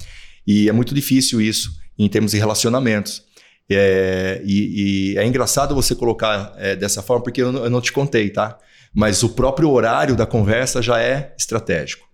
E 0.46 0.70
é 0.70 0.72
muito 0.72 0.94
difícil 0.94 1.42
isso 1.42 1.79
em 2.00 2.08
termos 2.10 2.32
de 2.32 2.38
relacionamentos. 2.38 3.24
É, 3.72 4.42
e, 4.44 5.14
e 5.14 5.18
é 5.18 5.26
engraçado 5.28 5.76
você 5.76 5.94
colocar 5.94 6.54
é, 6.58 6.76
dessa 6.76 7.04
forma, 7.04 7.24
porque 7.24 7.42
eu, 7.42 7.52
não- 7.52 7.64
eu 7.66 7.70
não 7.70 7.82
te 7.82 7.92
contei, 7.92 8.30
tá? 8.30 8.58
Mas 8.92 9.22
o 9.22 9.30
próprio 9.30 9.70
horário 9.70 10.16
da 10.16 10.26
conversa 10.26 10.82
já 10.82 11.00
é 11.00 11.36
estratégico. 11.38 12.08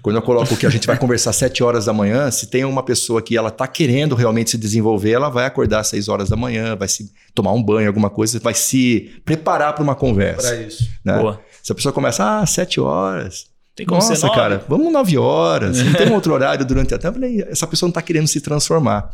Quando 0.00 0.14
eu 0.14 0.22
coloco 0.22 0.56
que 0.56 0.64
a 0.64 0.70
gente 0.70 0.86
vai 0.86 0.94
conversar 1.00 1.30
às 1.30 1.36
7 1.36 1.64
horas 1.64 1.86
da 1.86 1.92
manhã, 1.92 2.30
se 2.30 2.46
tem 2.46 2.64
uma 2.64 2.84
pessoa 2.84 3.20
que 3.20 3.36
ela 3.36 3.50
tá 3.50 3.66
querendo 3.66 4.14
realmente 4.14 4.50
se 4.50 4.56
desenvolver, 4.58 5.10
ela 5.10 5.28
vai 5.28 5.44
acordar 5.46 5.80
às 5.80 5.88
6 5.88 6.08
horas 6.08 6.28
da 6.28 6.36
manhã, 6.36 6.76
vai 6.76 6.86
se 6.86 7.10
tomar 7.34 7.50
um 7.52 7.60
banho, 7.60 7.88
alguma 7.88 8.08
coisa, 8.08 8.38
vai 8.38 8.54
se 8.54 9.10
preparar 9.24 9.72
para 9.72 9.82
uma 9.82 9.96
conversa. 9.96 10.46
Pra 10.54 10.62
isso. 10.62 10.88
né? 11.04 11.18
Boa. 11.18 11.40
Se 11.60 11.72
a 11.72 11.74
pessoa 11.74 11.92
começa, 11.92 12.40
ah, 12.40 12.46
7 12.46 12.80
horas. 12.80 13.46
Tem 13.80 13.86
como 13.86 14.02
ser 14.02 14.10
Nossa, 14.10 14.26
nove? 14.26 14.38
cara, 14.38 14.64
vamos 14.68 14.92
9 14.92 15.16
horas. 15.16 15.82
Não 15.82 15.94
tem 15.94 16.06
um 16.10 16.12
outro 16.12 16.34
horário 16.34 16.66
durante 16.66 16.92
a 16.92 16.98
tempo. 16.98 17.16
Eu 17.16 17.22
falei, 17.22 17.42
Essa 17.48 17.66
pessoa 17.66 17.86
não 17.86 17.92
está 17.92 18.02
querendo 18.02 18.28
se 18.28 18.38
transformar. 18.38 19.10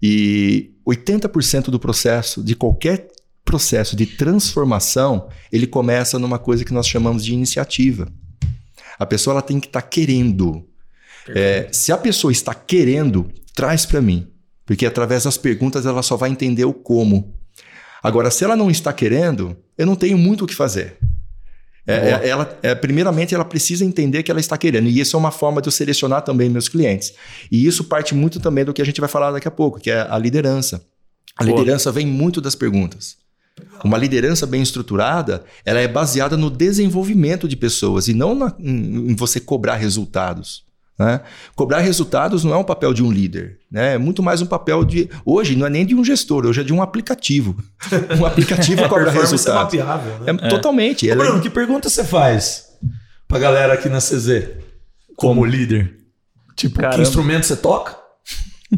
E 0.00 0.70
80% 0.86 1.64
do 1.64 1.80
processo, 1.80 2.40
de 2.40 2.54
qualquer 2.54 3.08
processo 3.44 3.96
de 3.96 4.06
transformação, 4.06 5.28
ele 5.50 5.66
começa 5.66 6.16
numa 6.16 6.38
coisa 6.38 6.64
que 6.64 6.72
nós 6.72 6.86
chamamos 6.86 7.24
de 7.24 7.32
iniciativa. 7.34 8.06
A 8.96 9.04
pessoa 9.04 9.34
ela 9.34 9.42
tem 9.42 9.58
que 9.58 9.66
estar 9.66 9.82
querendo. 9.82 10.64
É, 11.28 11.66
se 11.72 11.90
a 11.90 11.98
pessoa 11.98 12.30
está 12.30 12.54
querendo, 12.54 13.28
traz 13.52 13.84
para 13.84 14.00
mim. 14.00 14.28
Porque 14.64 14.86
através 14.86 15.24
das 15.24 15.36
perguntas 15.36 15.86
ela 15.86 16.04
só 16.04 16.16
vai 16.16 16.30
entender 16.30 16.64
o 16.64 16.72
como. 16.72 17.34
Agora, 18.00 18.30
se 18.30 18.44
ela 18.44 18.54
não 18.54 18.70
está 18.70 18.92
querendo, 18.92 19.56
eu 19.76 19.86
não 19.86 19.96
tenho 19.96 20.16
muito 20.16 20.44
o 20.44 20.46
que 20.46 20.54
fazer. 20.54 20.98
É, 21.86 21.92
é, 22.24 22.28
ela, 22.28 22.58
é, 22.62 22.74
primeiramente, 22.74 23.34
ela 23.34 23.44
precisa 23.44 23.84
entender 23.84 24.22
que 24.22 24.30
ela 24.30 24.40
está 24.40 24.56
querendo. 24.56 24.88
E 24.88 25.00
isso 25.00 25.16
é 25.16 25.18
uma 25.18 25.30
forma 25.30 25.60
de 25.60 25.68
eu 25.68 25.72
selecionar 25.72 26.22
também 26.22 26.48
meus 26.48 26.68
clientes. 26.68 27.12
E 27.52 27.66
isso 27.66 27.84
parte 27.84 28.14
muito 28.14 28.40
também 28.40 28.64
do 28.64 28.72
que 28.72 28.80
a 28.80 28.86
gente 28.86 29.00
vai 29.00 29.08
falar 29.08 29.32
daqui 29.32 29.46
a 29.46 29.50
pouco, 29.50 29.78
que 29.78 29.90
é 29.90 30.00
a 30.08 30.16
liderança. 30.18 30.82
A 31.36 31.44
Boa. 31.44 31.58
liderança 31.58 31.92
vem 31.92 32.06
muito 32.06 32.40
das 32.40 32.54
perguntas. 32.54 33.16
Uma 33.84 33.98
liderança 33.98 34.46
bem 34.46 34.62
estruturada, 34.62 35.44
ela 35.64 35.78
é 35.78 35.86
baseada 35.86 36.36
no 36.36 36.50
desenvolvimento 36.50 37.46
de 37.46 37.54
pessoas 37.56 38.08
e 38.08 38.14
não 38.14 38.34
na- 38.34 38.54
em, 38.58 39.10
em 39.10 39.14
você 39.14 39.38
cobrar 39.38 39.76
resultados. 39.76 40.63
Né? 40.98 41.20
Cobrar 41.56 41.80
resultados 41.80 42.44
não 42.44 42.52
é 42.54 42.56
um 42.56 42.64
papel 42.64 42.94
de 42.94 43.02
um 43.02 43.10
líder, 43.10 43.58
né? 43.70 43.94
é 43.94 43.98
muito 43.98 44.22
mais 44.22 44.40
um 44.40 44.46
papel 44.46 44.84
de. 44.84 45.08
Hoje 45.24 45.56
não 45.56 45.66
é 45.66 45.70
nem 45.70 45.84
de 45.84 45.94
um 45.94 46.04
gestor, 46.04 46.46
hoje 46.46 46.60
é 46.60 46.64
de 46.64 46.72
um 46.72 46.80
aplicativo. 46.82 47.56
Um 48.18 48.24
aplicativo 48.24 48.88
cobra 48.88 49.10
é 49.10 49.12
resultados. 49.12 49.74
mapeável, 49.74 50.18
né? 50.20 50.36
É, 50.42 50.48
Totalmente. 50.48 51.08
Ô, 51.08 51.12
é- 51.12 51.16
Bruno, 51.16 51.40
que 51.40 51.50
pergunta 51.50 51.88
você 51.88 52.04
faz 52.04 52.66
pra 53.26 53.38
galera 53.38 53.74
aqui 53.74 53.88
na 53.88 53.98
CZ? 53.98 54.50
Como 55.16 55.44
líder? 55.44 55.96
Tipo, 56.56 56.76
Caramba. 56.76 56.96
que 56.96 57.02
instrumento 57.02 57.44
você 57.46 57.56
toca? 57.56 57.96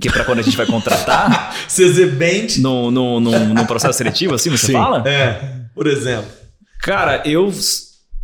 Que 0.00 0.10
pra 0.10 0.24
quando 0.24 0.40
a 0.40 0.42
gente 0.42 0.56
vai 0.56 0.66
contratar, 0.66 1.54
CZ 1.68 2.12
Band? 2.14 2.60
no, 2.60 2.90
no, 2.90 3.20
no, 3.20 3.54
no 3.54 3.66
processo 3.66 3.96
seletivo, 3.96 4.34
assim, 4.34 4.50
você 4.50 4.66
Sim. 4.68 4.72
fala? 4.72 5.06
É, 5.08 5.60
por 5.74 5.86
exemplo. 5.86 6.30
Cara, 6.82 7.22
eu. 7.26 7.50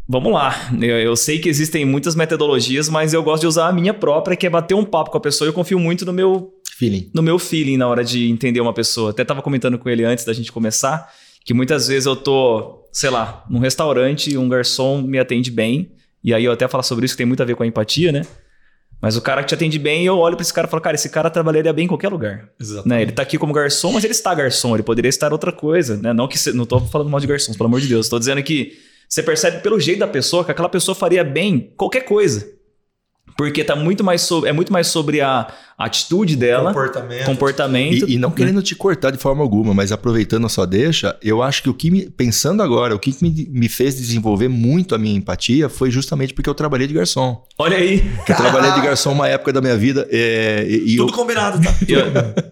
Vamos 0.09 0.33
lá. 0.33 0.55
Eu, 0.81 0.99
eu 0.99 1.17
sei 1.17 1.39
que 1.39 1.49
existem 1.49 1.85
muitas 1.85 2.15
metodologias, 2.15 2.89
mas 2.89 3.15
eu 3.15 3.23
gosto 3.23 3.43
de 3.43 3.47
usar 3.47 3.69
a 3.69 3.73
minha 3.73 3.95
própria, 3.95 4.37
que 4.37 4.47
é 4.47 4.51
bater 4.51 4.75
um 4.75 4.85
papo 4.85 5.11
com 5.11 5.19
a 5.19 5.21
pessoa. 5.21 5.49
Eu 5.49 5.53
confio 5.53 5.79
muito 5.79 6.05
no 6.05 6.13
meu, 6.13 6.53
Feeling. 6.77 7.11
no 7.15 7.23
meu 7.23 7.39
feeling 7.39 7.77
na 7.77 7.89
hora 7.89 8.05
de 8.05 8.29
entender 8.31 8.61
uma 8.61 8.75
pessoa. 8.75 9.11
Até 9.11 9.25
tava 9.25 9.41
comentando 9.43 9.79
com 9.79 9.89
ele 9.89 10.05
antes 10.05 10.25
da 10.25 10.33
gente 10.33 10.51
começar, 10.53 11.09
que 11.45 11.55
muitas 11.55 11.87
vezes 11.89 12.07
eu 12.07 12.17
tô, 12.17 12.85
sei 12.93 13.11
lá, 13.11 13.45
num 13.49 13.59
restaurante, 13.61 14.37
um 14.37 14.49
garçom 14.49 15.01
me 15.03 15.19
atende 15.19 15.51
bem, 15.51 15.93
e 16.23 16.35
aí 16.35 16.45
eu 16.45 16.53
até 16.53 16.67
falo 16.69 16.83
sobre 16.83 17.05
isso, 17.07 17.15
que 17.15 17.19
tem 17.19 17.27
muito 17.27 17.43
a 17.43 17.47
ver 17.47 17.55
com 17.57 17.63
a 17.63 17.67
empatia, 17.67 18.13
né? 18.13 18.23
Mas 19.01 19.17
o 19.17 19.21
cara 19.21 19.43
que 19.43 19.49
te 19.49 19.55
atende 19.55 19.79
bem, 19.81 20.05
eu 20.05 20.17
olho 20.19 20.37
pra 20.37 20.43
esse 20.43 20.55
cara 20.55 20.69
e 20.69 20.71
falo, 20.71 20.81
cara, 20.83 20.95
esse 20.95 21.09
cara 21.09 21.29
trabalharia 21.29 21.73
bem 21.73 21.87
em 21.87 21.89
qualquer 21.89 22.09
lugar. 22.09 22.51
Exato. 22.61 22.89
Né? 22.89 23.03
Ele 23.03 23.11
tá 23.13 23.23
aqui 23.23 23.37
como 23.39 23.53
garçom, 23.53 23.91
mas 23.93 24.05
ele 24.05 24.13
está 24.13 24.33
garçom, 24.35 24.75
ele 24.77 24.83
poderia 24.85 25.09
estar 25.09 25.33
outra 25.33 25.51
coisa, 25.51 25.97
né? 25.97 26.13
Não 26.13 26.29
que 26.29 26.39
cê- 26.39 26.53
não 26.53 26.65
tô 26.65 26.79
falando 26.81 27.11
mal 27.11 27.19
de 27.19 27.27
garçons, 27.27 27.57
pelo 27.57 27.67
amor 27.67 27.81
de 27.81 27.89
Deus. 27.89 28.09
Tô 28.09 28.17
dizendo 28.19 28.41
que 28.45 28.75
você 29.13 29.23
percebe 29.23 29.59
pelo 29.61 29.79
jeito 29.79 29.99
da 29.99 30.07
pessoa 30.07 30.43
que 30.43 30.51
aquela 30.51 30.71
pessoa 30.71 30.95
faria 30.95 31.23
bem 31.23 31.71
qualquer 31.77 32.01
coisa. 32.01 32.49
Porque 33.37 33.63
tá 33.63 33.77
muito 33.77 34.03
mais 34.03 34.23
sobre, 34.23 34.49
é 34.49 34.53
muito 34.55 34.73
mais 34.73 34.87
sobre 34.87 35.21
a 35.21 35.53
atitude 35.77 36.35
dela, 36.35 36.69
Comportamento. 36.69 37.27
comportamento. 37.27 38.09
E, 38.09 38.15
e 38.15 38.19
não 38.19 38.31
né? 38.31 38.35
querendo 38.35 38.63
te 38.63 38.75
cortar 38.75 39.11
de 39.11 39.19
forma 39.19 39.43
alguma, 39.43 39.75
mas 39.75 39.93
aproveitando 39.93 40.47
a 40.47 40.49
sua 40.49 40.67
deixa, 40.67 41.15
eu 41.23 41.43
acho 41.43 41.63
que 41.63 41.69
o 41.69 41.75
que 41.75 41.91
me, 41.91 42.09
pensando 42.09 42.63
agora, 42.63 42.95
o 42.95 42.99
que 42.99 43.15
me, 43.21 43.47
me 43.51 43.69
fez 43.69 43.97
desenvolver 43.97 44.49
muito 44.49 44.95
a 44.95 44.99
minha 44.99 45.17
empatia 45.17 45.69
foi 45.69 45.91
justamente 45.91 46.33
porque 46.33 46.49
eu 46.49 46.55
trabalhei 46.55 46.87
de 46.87 46.95
garçom. 46.95 47.45
Olha 47.59 47.77
aí. 47.77 48.03
Eu 48.27 48.35
trabalhei 48.37 48.73
de 48.73 48.81
garçom 48.81 49.13
uma 49.13 49.29
época 49.29 49.53
da 49.53 49.61
minha 49.61 49.77
vida 49.77 50.09
é, 50.11 50.65
e, 50.67 50.93
e 50.93 50.97
eu, 50.97 51.05
Tudo 51.07 51.17
combinado, 51.17 51.61
tá? 51.63 51.75
Eu, 51.87 52.01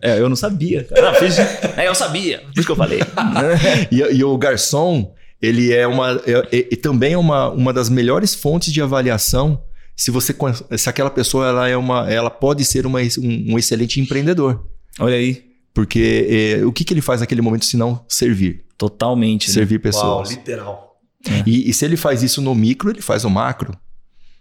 é, 0.03 0.19
eu 0.21 0.29
não 0.29 0.37
sabia. 0.37 0.85
cara. 0.85 1.11
Ah, 1.11 1.15
fiz- 1.15 1.39
é, 1.39 1.89
eu 1.89 1.95
sabia. 1.95 2.41
Por 2.41 2.53
isso 2.59 2.67
que 2.67 2.73
eu 2.73 2.77
falei. 2.77 3.01
e, 3.91 3.97
e 3.97 4.25
o 4.25 4.37
garçom, 4.37 5.15
ele 5.41 5.73
é 5.73 5.87
uma. 5.87 6.21
é- 6.27 6.49
é- 6.59 6.69
e 6.71 6.77
também 6.77 7.15
é 7.15 7.19
uma, 7.19 7.51
uma 7.51 7.73
das 7.73 7.89
melhores 7.89 8.35
fontes 8.35 8.73
de 8.73 8.81
avaliação 8.83 9.63
se 9.97 10.11
você 10.11 10.35
se 10.79 10.89
aquela 10.89 11.11
pessoa 11.11 11.47
ela 11.49 11.69
é 11.69 11.77
uma. 11.77 12.11
Ela 12.11 12.31
pode 12.31 12.65
ser 12.65 12.87
uma, 12.87 13.01
um, 13.01 13.53
um 13.53 13.59
excelente 13.59 14.01
empreendedor. 14.01 14.67
Olha 14.99 15.17
aí. 15.17 15.45
Porque 15.75 16.57
é, 16.59 16.65
o 16.65 16.73
que, 16.73 16.85
que 16.85 16.93
ele 16.93 17.01
faz 17.01 17.21
naquele 17.21 17.41
momento 17.43 17.65
se 17.65 17.77
não 17.77 18.05
servir? 18.09 18.65
Totalmente. 18.77 19.49
né? 19.49 19.55
Servir 19.55 19.77
Uau, 19.77 19.83
pessoas. 19.83 20.31
literal. 20.31 20.97
E, 21.47 21.69
e 21.69 21.75
se 21.75 21.85
ele 21.85 21.97
faz 21.97 22.23
isso 22.23 22.41
no 22.41 22.55
micro, 22.55 22.91
ele 22.91 23.03
faz 23.03 23.25
no 23.25 23.31
macro. 23.31 23.73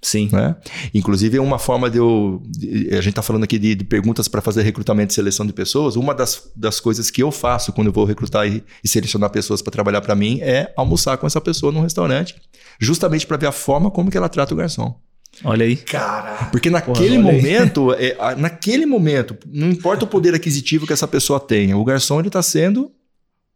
Sim. 0.01 0.29
Né? 0.31 0.55
Inclusive, 0.93 1.38
é 1.38 1.41
uma 1.41 1.59
forma 1.59 1.89
de 1.89 1.97
eu. 1.97 2.41
de- 2.47 2.88
a 2.91 3.01
gente 3.01 3.09
está 3.09 3.21
falando 3.21 3.43
aqui 3.43 3.59
de, 3.59 3.75
de 3.75 3.83
perguntas 3.83 4.27
para 4.27 4.41
fazer 4.41 4.62
recrutamento 4.63 5.12
e 5.12 5.15
seleção 5.15 5.45
de 5.45 5.51
pessoas. 5.53 5.95
Uma 5.95 6.13
das, 6.15 6.49
das 6.55 6.79
coisas 6.79 7.12
que 7.12 7.21
eu 7.21 7.31
faço 7.31 7.73
quando 7.73 7.88
eu 7.88 7.93
vou 7.93 8.05
recrutar 8.05 8.47
e, 8.47 8.63
e 8.83 8.88
selecionar 8.88 9.29
pessoas 9.29 9.62
para 9.62 9.71
trabalhar 9.71 10.01
para 10.01 10.15
mim 10.15 10.39
é 10.41 10.73
almoçar 10.77 11.17
com 11.17 11.27
essa 11.27 11.41
pessoa 11.41 11.71
num 11.71 11.81
restaurante, 11.81 12.35
justamente 12.79 13.27
para 13.27 13.38
ver 13.38 13.47
a 13.47 13.51
forma 13.51 13.91
como 13.91 14.09
que 14.09 14.17
ela 14.17 14.29
trata 14.29 14.53
o 14.53 14.57
garçom. 14.57 14.97
Olha 15.43 15.65
aí. 15.65 15.75
Caraca. 15.75 16.45
Porque 16.45 16.69
naquele 16.69 17.17
aí. 17.17 17.21
momento, 17.21 17.93
é, 17.93 18.15
naquele 18.38 18.85
momento, 18.85 19.38
não 19.45 19.69
importa 19.69 20.05
o 20.05 20.07
poder 20.07 20.33
aquisitivo 20.33 20.88
que 20.88 20.93
essa 20.93 21.07
pessoa 21.07 21.39
tenha, 21.39 21.77
o 21.77 21.83
garçom 21.83 22.19
ele 22.19 22.29
está 22.29 22.41
sendo 22.41 22.91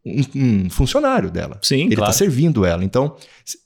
um, 0.04 0.64
um 0.66 0.70
funcionário 0.70 1.30
dela. 1.30 1.58
Sim, 1.62 1.82
Ele 1.82 1.94
está 1.94 2.02
claro. 2.02 2.12
servindo 2.12 2.64
ela. 2.64 2.84
Então, 2.84 3.16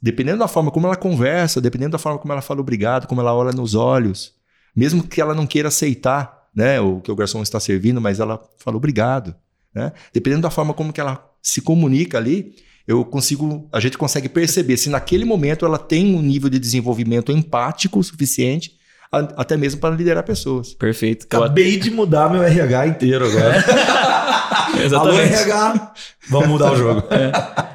dependendo 0.00 0.38
da 0.38 0.48
forma 0.48 0.70
como 0.70 0.86
ela 0.86 0.96
conversa, 0.96 1.60
dependendo 1.60 1.92
da 1.92 1.98
forma 1.98 2.18
como 2.18 2.32
ela 2.32 2.42
fala 2.42 2.60
obrigado, 2.60 3.06
como 3.06 3.20
ela 3.20 3.34
olha 3.34 3.52
nos 3.52 3.74
olhos, 3.74 4.34
mesmo 4.74 5.02
que 5.02 5.20
ela 5.20 5.34
não 5.34 5.46
queira 5.46 5.68
aceitar 5.68 6.48
né, 6.54 6.80
o 6.80 7.00
que 7.00 7.10
o 7.10 7.16
garçom 7.16 7.42
está 7.42 7.58
servindo, 7.58 8.00
mas 8.00 8.20
ela 8.20 8.42
fala 8.58 8.76
obrigado. 8.76 9.34
Né? 9.74 9.92
Dependendo 10.12 10.42
da 10.42 10.50
forma 10.50 10.72
como 10.72 10.92
que 10.92 11.00
ela 11.00 11.28
se 11.42 11.60
comunica 11.60 12.18
ali, 12.18 12.54
eu 12.86 13.04
consigo, 13.04 13.68
a 13.72 13.80
gente 13.80 13.98
consegue 13.98 14.28
perceber 14.28 14.76
se 14.76 14.88
naquele 14.88 15.24
momento 15.24 15.66
ela 15.66 15.78
tem 15.78 16.14
um 16.14 16.22
nível 16.22 16.48
de 16.48 16.58
desenvolvimento 16.58 17.30
empático 17.30 18.02
suficiente, 18.02 18.77
a- 19.10 19.28
até 19.36 19.56
mesmo 19.56 19.80
para 19.80 19.94
liderar 19.94 20.22
pessoas. 20.22 20.74
Perfeito. 20.74 21.26
Eu- 21.30 21.42
Acabei 21.44 21.78
de 21.78 21.90
mudar 21.90 22.30
meu 22.30 22.42
RH 22.42 22.86
inteiro 22.88 23.26
agora. 23.26 23.64
Alô, 24.68 24.82
Exatamente. 24.84 25.32
RH. 25.34 25.92
Vamos 26.28 26.48
mudar 26.48 26.72
o 26.72 26.76
jogo. 26.76 27.02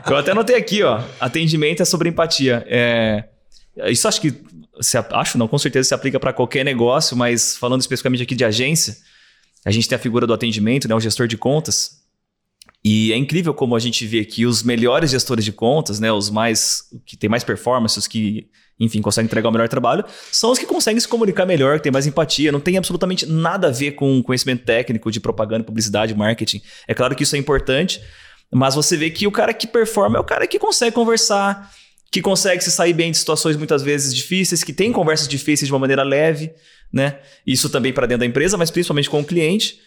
Eu 0.09 0.17
até 0.17 0.31
anotei 0.31 0.55
aqui, 0.55 0.83
ó. 0.83 1.01
Atendimento 1.19 1.81
é 1.81 1.85
sobre 1.85 2.09
empatia. 2.09 2.63
É, 2.67 3.25
isso 3.87 4.07
acho 4.07 4.21
que. 4.21 4.33
Se, 4.81 4.97
acho 4.97 5.37
não, 5.37 5.47
com 5.47 5.57
certeza 5.57 5.87
se 5.89 5.93
aplica 5.93 6.19
para 6.19 6.33
qualquer 6.33 6.63
negócio, 6.65 7.15
mas 7.15 7.55
falando 7.57 7.81
especificamente 7.81 8.23
aqui 8.23 8.33
de 8.35 8.43
agência, 8.43 8.97
a 9.63 9.69
gente 9.71 9.87
tem 9.87 9.95
a 9.95 9.99
figura 9.99 10.25
do 10.25 10.33
atendimento, 10.33 10.87
né, 10.87 10.95
o 10.95 10.99
gestor 10.99 11.27
de 11.27 11.37
contas. 11.37 12.01
E 12.83 13.13
é 13.13 13.17
incrível 13.17 13.53
como 13.53 13.75
a 13.75 13.79
gente 13.79 14.05
vê 14.07 14.25
que 14.25 14.45
os 14.47 14.63
melhores 14.63 15.11
gestores 15.11 15.45
de 15.45 15.51
contas, 15.51 15.99
né, 15.99 16.11
os 16.11 16.29
mais 16.31 16.85
que 17.05 17.15
têm 17.15 17.29
mais 17.29 17.43
performance, 17.43 17.97
os 17.99 18.07
que, 18.07 18.47
enfim, 18.79 19.01
conseguem 19.01 19.27
entregar 19.27 19.49
o 19.49 19.51
melhor 19.51 19.69
trabalho, 19.69 20.03
são 20.31 20.51
os 20.51 20.59
que 20.59 20.65
conseguem 20.65 20.99
se 20.99 21.07
comunicar 21.07 21.45
melhor, 21.45 21.77
que 21.77 21.83
têm 21.83 21.91
mais 21.91 22.07
empatia. 22.07 22.51
Não 22.51 22.59
tem 22.59 22.77
absolutamente 22.77 23.25
nada 23.25 23.67
a 23.67 23.71
ver 23.71 23.91
com 23.91 24.21
conhecimento 24.23 24.65
técnico 24.65 25.11
de 25.11 25.19
propaganda, 25.19 25.63
publicidade, 25.63 26.13
marketing. 26.15 26.61
É 26.87 26.93
claro 26.93 27.15
que 27.15 27.23
isso 27.23 27.35
é 27.35 27.39
importante, 27.39 28.01
mas 28.51 28.75
você 28.75 28.97
vê 28.97 29.09
que 29.09 29.27
o 29.27 29.31
cara 29.31 29.53
que 29.53 29.67
performa 29.67 30.17
é 30.17 30.19
o 30.19 30.23
cara 30.23 30.47
que 30.47 30.59
consegue 30.59 30.95
conversar, 30.95 31.71
que 32.11 32.21
consegue 32.21 32.63
se 32.63 32.71
sair 32.71 32.93
bem 32.93 33.11
de 33.11 33.17
situações 33.17 33.55
muitas 33.57 33.81
vezes 33.81 34.13
difíceis, 34.13 34.63
que 34.63 34.73
tem 34.73 34.91
conversas 34.91 35.27
difíceis 35.27 35.67
de 35.67 35.73
uma 35.73 35.79
maneira 35.79 36.03
leve, 36.03 36.51
né? 36.91 37.19
Isso 37.45 37.69
também 37.69 37.91
para 37.91 38.05
dentro 38.05 38.19
da 38.19 38.25
empresa, 38.25 38.57
mas 38.57 38.69
principalmente 38.69 39.09
com 39.09 39.21
o 39.21 39.25
cliente. 39.25 39.79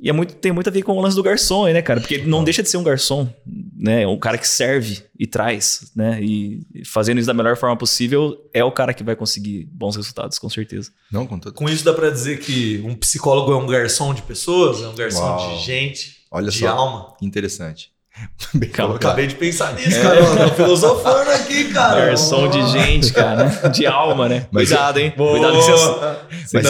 E 0.00 0.10
é 0.10 0.12
muito, 0.12 0.34
tem 0.34 0.52
muito 0.52 0.68
a 0.68 0.70
ver 0.72 0.82
com 0.82 0.92
o 0.92 1.00
lance 1.00 1.16
do 1.16 1.22
garçom, 1.22 1.64
aí, 1.64 1.72
né, 1.72 1.82
cara? 1.82 2.00
Porque 2.00 2.14
ele 2.14 2.26
não 2.26 2.44
deixa 2.44 2.62
de 2.62 2.68
ser 2.68 2.76
um 2.76 2.82
garçom, 2.82 3.28
né? 3.76 4.06
Um 4.06 4.18
cara 4.18 4.36
que 4.38 4.46
serve 4.48 5.02
e 5.18 5.26
traz, 5.26 5.90
né? 5.96 6.20
E 6.22 6.62
fazendo 6.84 7.18
isso 7.18 7.26
da 7.26 7.34
melhor 7.34 7.56
forma 7.56 7.76
possível 7.76 8.36
é 8.52 8.62
o 8.62 8.70
cara 8.70 8.92
que 8.92 9.02
vai 9.02 9.16
conseguir 9.16 9.68
bons 9.72 9.96
resultados, 9.96 10.38
com 10.38 10.48
certeza. 10.48 10.90
Não 11.10 11.26
com 11.26 11.38
todo. 11.38 11.54
Com 11.54 11.68
isso 11.68 11.84
dá 11.84 11.92
pra 11.94 12.10
dizer 12.10 12.40
que 12.40 12.82
um 12.84 12.94
psicólogo 12.94 13.52
é 13.52 13.56
um 13.56 13.66
garçom 13.66 14.12
de 14.12 14.22
pessoas, 14.22 14.82
é 14.82 14.88
um 14.88 14.94
garçom 14.94 15.20
Uau. 15.22 15.56
de 15.56 15.64
gente, 15.64 16.16
Olha 16.30 16.50
de 16.50 16.58
só. 16.58 16.68
alma. 16.68 17.16
Interessante. 17.22 17.90
Bem 18.54 18.70
Calma, 18.70 18.92
colocado. 18.94 19.10
Acabei 19.10 19.26
de 19.26 19.34
pensar 19.34 19.72
nisso, 19.76 20.00
cara. 20.00 20.16
Eu 20.16 20.48
tô 20.48 20.54
filosofando 20.54 21.30
aqui, 21.30 21.64
cara. 21.72 22.06
Garçom 22.06 22.48
de 22.48 22.66
gente, 22.68 23.12
cara, 23.12 23.44
né? 23.44 23.68
De 23.68 23.86
alma, 23.86 24.28
né? 24.28 24.46
Mas- 24.50 24.68
Cuidado, 24.68 24.98
hein? 24.98 25.12
Boa. 25.16 25.32
Cuidado 25.38 25.56
que 25.58 25.62
vocês... 25.62 26.52
Mas. 26.52 26.66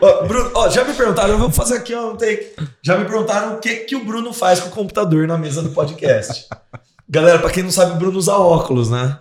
Ó, 0.00 0.24
Bruno, 0.24 0.50
ó, 0.54 0.68
já 0.70 0.84
me 0.84 0.94
perguntaram, 0.94 1.30
eu 1.30 1.38
vou 1.38 1.50
fazer 1.50 1.76
aqui 1.76 1.94
ó, 1.94 2.12
um 2.12 2.16
take. 2.16 2.52
Já 2.82 2.96
me 2.96 3.04
perguntaram 3.04 3.54
o 3.54 3.58
que, 3.58 3.74
que 3.76 3.96
o 3.96 4.04
Bruno 4.04 4.32
faz 4.32 4.60
com 4.60 4.68
o 4.68 4.72
computador 4.72 5.26
na 5.26 5.36
mesa 5.36 5.60
do 5.62 5.70
podcast. 5.70 6.46
Galera, 7.08 7.38
pra 7.38 7.50
quem 7.50 7.62
não 7.62 7.70
sabe, 7.70 7.92
o 7.92 7.96
Bruno 7.96 8.18
usa 8.18 8.34
óculos, 8.34 8.88
né? 8.88 9.18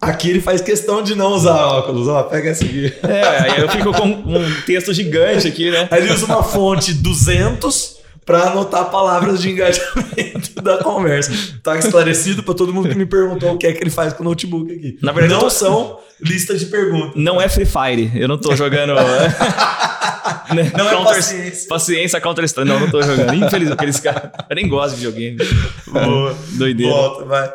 Aqui 0.00 0.28
ele 0.30 0.40
faz 0.42 0.60
questão 0.60 1.02
de 1.02 1.14
não 1.14 1.32
usar 1.32 1.56
óculos. 1.56 2.06
Ó, 2.06 2.22
pega 2.24 2.50
essa 2.50 2.64
aqui. 2.64 2.92
É, 3.02 3.22
aí 3.52 3.60
eu 3.60 3.68
fico 3.68 3.92
com 3.92 4.04
um 4.06 4.60
texto 4.66 4.92
gigante 4.92 5.48
aqui, 5.48 5.70
né? 5.70 5.88
Aí 5.90 6.02
ele 6.02 6.12
usa 6.12 6.26
uma 6.26 6.42
fonte 6.42 6.92
200 6.92 7.95
pra 8.26 8.50
anotar 8.50 8.90
palavras 8.90 9.40
de 9.40 9.50
engajamento 9.50 10.52
da 10.62 10.78
conversa. 10.78 11.32
Tá 11.62 11.78
esclarecido 11.78 12.42
pra 12.42 12.52
todo 12.52 12.74
mundo 12.74 12.88
que 12.88 12.94
me 12.94 13.06
perguntou 13.06 13.52
o 13.54 13.56
que 13.58 13.66
é 13.66 13.72
que 13.72 13.82
ele 13.82 13.88
faz 13.90 14.12
com 14.12 14.22
o 14.22 14.26
notebook 14.26 14.70
aqui. 14.70 14.98
Na 15.00 15.12
verdade, 15.12 15.32
não 15.34 15.40
tô- 15.40 15.50
são 15.50 15.98
listas 16.20 16.58
de 16.60 16.66
perguntas. 16.66 17.12
Não 17.14 17.40
é 17.40 17.48
Free 17.48 17.64
Fire. 17.64 18.10
Eu 18.14 18.26
não 18.28 18.36
tô 18.36 18.54
jogando. 18.56 18.94
né? 20.54 20.72
Não 20.76 20.88
é 20.88 20.92
Counter- 20.94 21.14
paciência. 21.14 21.68
Paciência 21.68 22.20
Counter 22.20 22.44
Strike. 22.44 22.68
Não, 22.68 22.80
não 22.80 22.90
tô 22.90 23.00
jogando. 23.02 23.32
Infelizmente, 23.34 23.72
aqueles 23.74 24.00
caras. 24.00 24.30
Eu 24.50 24.56
nem 24.56 24.68
gosto 24.68 24.96
de 24.96 25.06
videogame. 25.06 25.38
Boa. 25.86 26.36
Doideira. 26.52 26.92
Volta, 26.92 27.24
vai. 27.24 27.52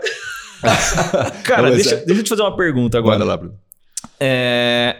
Cara, 1.43 1.63
Não, 1.69 1.75
deixa, 1.75 1.95
é- 1.95 2.05
deixa 2.05 2.21
eu 2.21 2.23
te 2.23 2.29
fazer 2.29 2.41
uma 2.43 2.55
pergunta 2.55 2.97
agora. 2.97 3.17
Bora 3.17 3.29
lá, 3.29 3.37
Bruno. 3.37 3.55
É, 4.19 4.95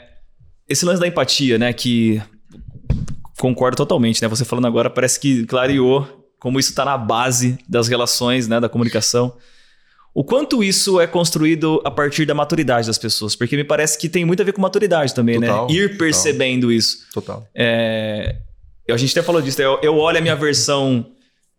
esse 0.67 0.83
lance 0.85 0.99
da 0.99 1.07
empatia, 1.07 1.57
né? 1.59 1.71
Que 1.71 2.21
concordo 3.41 3.75
totalmente, 3.75 4.21
né? 4.21 4.27
Você 4.27 4.45
falando 4.45 4.67
agora 4.67 4.87
parece 4.87 5.19
que 5.19 5.45
clareou 5.47 6.07
como 6.39 6.59
isso 6.59 6.69
está 6.69 6.85
na 6.85 6.95
base 6.97 7.57
das 7.67 7.87
relações, 7.87 8.47
né? 8.47 8.59
Da 8.59 8.69
comunicação. 8.69 9.35
O 10.13 10.23
quanto 10.23 10.63
isso 10.63 10.99
é 10.99 11.07
construído 11.07 11.81
a 11.83 11.89
partir 11.89 12.25
da 12.25 12.35
maturidade 12.35 12.85
das 12.85 12.97
pessoas? 12.99 13.35
Porque 13.35 13.55
me 13.55 13.63
parece 13.63 13.97
que 13.97 14.07
tem 14.07 14.23
muito 14.25 14.41
a 14.41 14.45
ver 14.45 14.51
com 14.51 14.61
maturidade 14.61 15.15
também, 15.15 15.39
Total, 15.39 15.67
né? 15.67 15.73
Ir 15.73 15.83
total. 15.83 15.97
percebendo 15.97 16.71
isso. 16.71 17.07
Total. 17.13 17.47
É, 17.55 18.35
a 18.89 18.97
gente 18.97 19.17
até 19.17 19.25
falou 19.25 19.41
disso. 19.41 19.57
né? 19.59 19.65
Eu, 19.65 19.79
eu 19.81 19.97
olho 19.97 20.17
a 20.17 20.21
minha 20.21 20.35
versão 20.35 21.05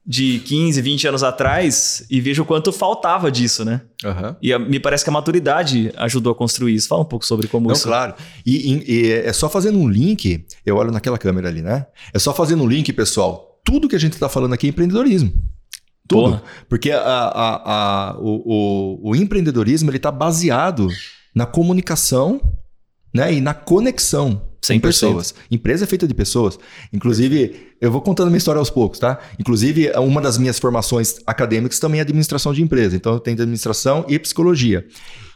de 0.04 0.40
15, 0.40 0.82
20 0.82 1.06
anos 1.08 1.22
atrás 1.22 2.04
e 2.10 2.20
vejo 2.20 2.42
o 2.42 2.44
quanto 2.44 2.72
faltava 2.72 3.30
disso, 3.30 3.64
né? 3.64 3.82
Aham. 4.04 4.36
E 4.42 4.52
a- 4.52 4.58
me 4.58 4.80
parece 4.80 5.04
que 5.04 5.10
a 5.10 5.12
maturidade 5.12 5.92
ajudou 5.96 6.32
a 6.32 6.34
construir 6.34 6.74
isso. 6.74 6.88
Fala 6.88 7.02
um 7.02 7.06
pouco 7.06 7.24
sobre 7.24 7.46
como 7.46 7.68
Não, 7.68 7.72
isso. 7.74 7.86
claro. 7.86 8.14
E, 8.44 8.72
e- 8.72 8.84
e 8.92 9.12
é 9.12 9.32
só 9.32 9.48
fazendo 9.48 9.78
um 9.78 9.88
link, 9.88 10.44
eu 10.66 10.76
olho 10.76 10.90
naquela 10.90 11.16
câmera 11.18 11.48
ali, 11.48 11.62
né? 11.62 11.86
É 12.12 12.18
só 12.18 12.34
fazendo 12.34 12.64
um 12.64 12.66
link, 12.66 12.92
pessoal. 12.92 13.60
Tudo 13.64 13.88
que 13.88 13.94
a 13.94 13.98
gente 13.98 14.14
está 14.14 14.28
falando 14.28 14.52
aqui 14.54 14.66
é 14.66 14.70
empreendedorismo. 14.70 15.32
Tudo. 16.08 16.22
Porra. 16.30 16.42
Porque 16.68 16.90
a- 16.90 16.98
a- 17.00 17.62
a- 18.10 18.18
o, 18.18 18.42
o- 19.04 19.10
o 19.10 19.16
empreendedorismo 19.16 19.88
ele 19.88 19.98
está 19.98 20.10
baseado 20.10 20.88
na 21.32 21.46
comunicação 21.46 22.40
né? 23.14 23.32
e 23.34 23.40
na 23.40 23.54
conexão 23.54 24.34
com 24.34 24.74
100%. 24.74 24.80
pessoas. 24.80 25.34
Empresa 25.50 25.84
é 25.84 25.86
feita 25.86 26.08
de 26.08 26.14
pessoas. 26.14 26.58
Inclusive, 26.92 27.71
eu 27.82 27.90
vou 27.90 28.00
contando 28.00 28.28
minha 28.28 28.38
história 28.38 28.60
aos 28.60 28.70
poucos, 28.70 29.00
tá? 29.00 29.18
Inclusive, 29.40 29.90
uma 29.96 30.20
das 30.20 30.38
minhas 30.38 30.56
formações 30.56 31.16
acadêmicas 31.26 31.80
também 31.80 31.98
é 31.98 32.02
administração 32.02 32.54
de 32.54 32.62
empresa. 32.62 32.94
Então, 32.94 33.14
eu 33.14 33.18
tenho 33.18 33.34
administração 33.34 34.04
e 34.08 34.16
psicologia. 34.20 34.86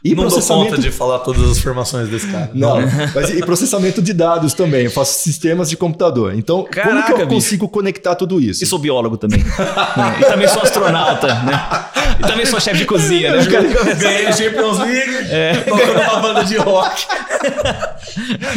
E 0.01 0.09
não 0.11 0.23
dou 0.23 0.27
processamento 0.27 0.69
conta 0.69 0.81
de 0.81 0.89
falar 0.89 1.19
todas 1.19 1.51
as 1.51 1.59
formações 1.59 2.07
desse 2.07 2.27
cara. 2.27 2.49
não, 2.53 2.77
mas 3.13 3.31
e 3.31 3.41
processamento 3.41 4.01
de 4.01 4.13
dados 4.13 4.53
também. 4.53 4.85
Eu 4.85 4.91
faço 4.91 5.19
sistemas 5.19 5.69
de 5.69 5.75
computador. 5.75 6.33
Então, 6.35 6.57
como 6.59 6.69
que 6.69 6.79
Caraca, 6.79 7.11
eu 7.11 7.17
bicho. 7.17 7.29
consigo 7.29 7.67
conectar 7.67 8.15
tudo 8.15 8.39
isso? 8.39 8.63
E 8.63 8.67
sou 8.67 8.79
biólogo 8.79 9.17
também. 9.17 9.43
né? 9.43 10.17
E 10.21 10.25
também 10.25 10.47
sou 10.47 10.61
astronauta, 10.61 11.27
né? 11.43 11.85
E 12.19 12.21
também 12.21 12.45
sou 12.45 12.61
chefe 12.61 12.77
de 12.77 12.85
cozinha, 12.85 13.35
né? 13.35 13.45
Ganhei 13.99 14.27
a 14.27 14.31
Champions 14.31 14.79
League, 14.79 15.13
tocando 15.65 15.99
uma 15.99 16.19
banda 16.21 16.45
de 16.45 16.55
rock. 16.55 17.05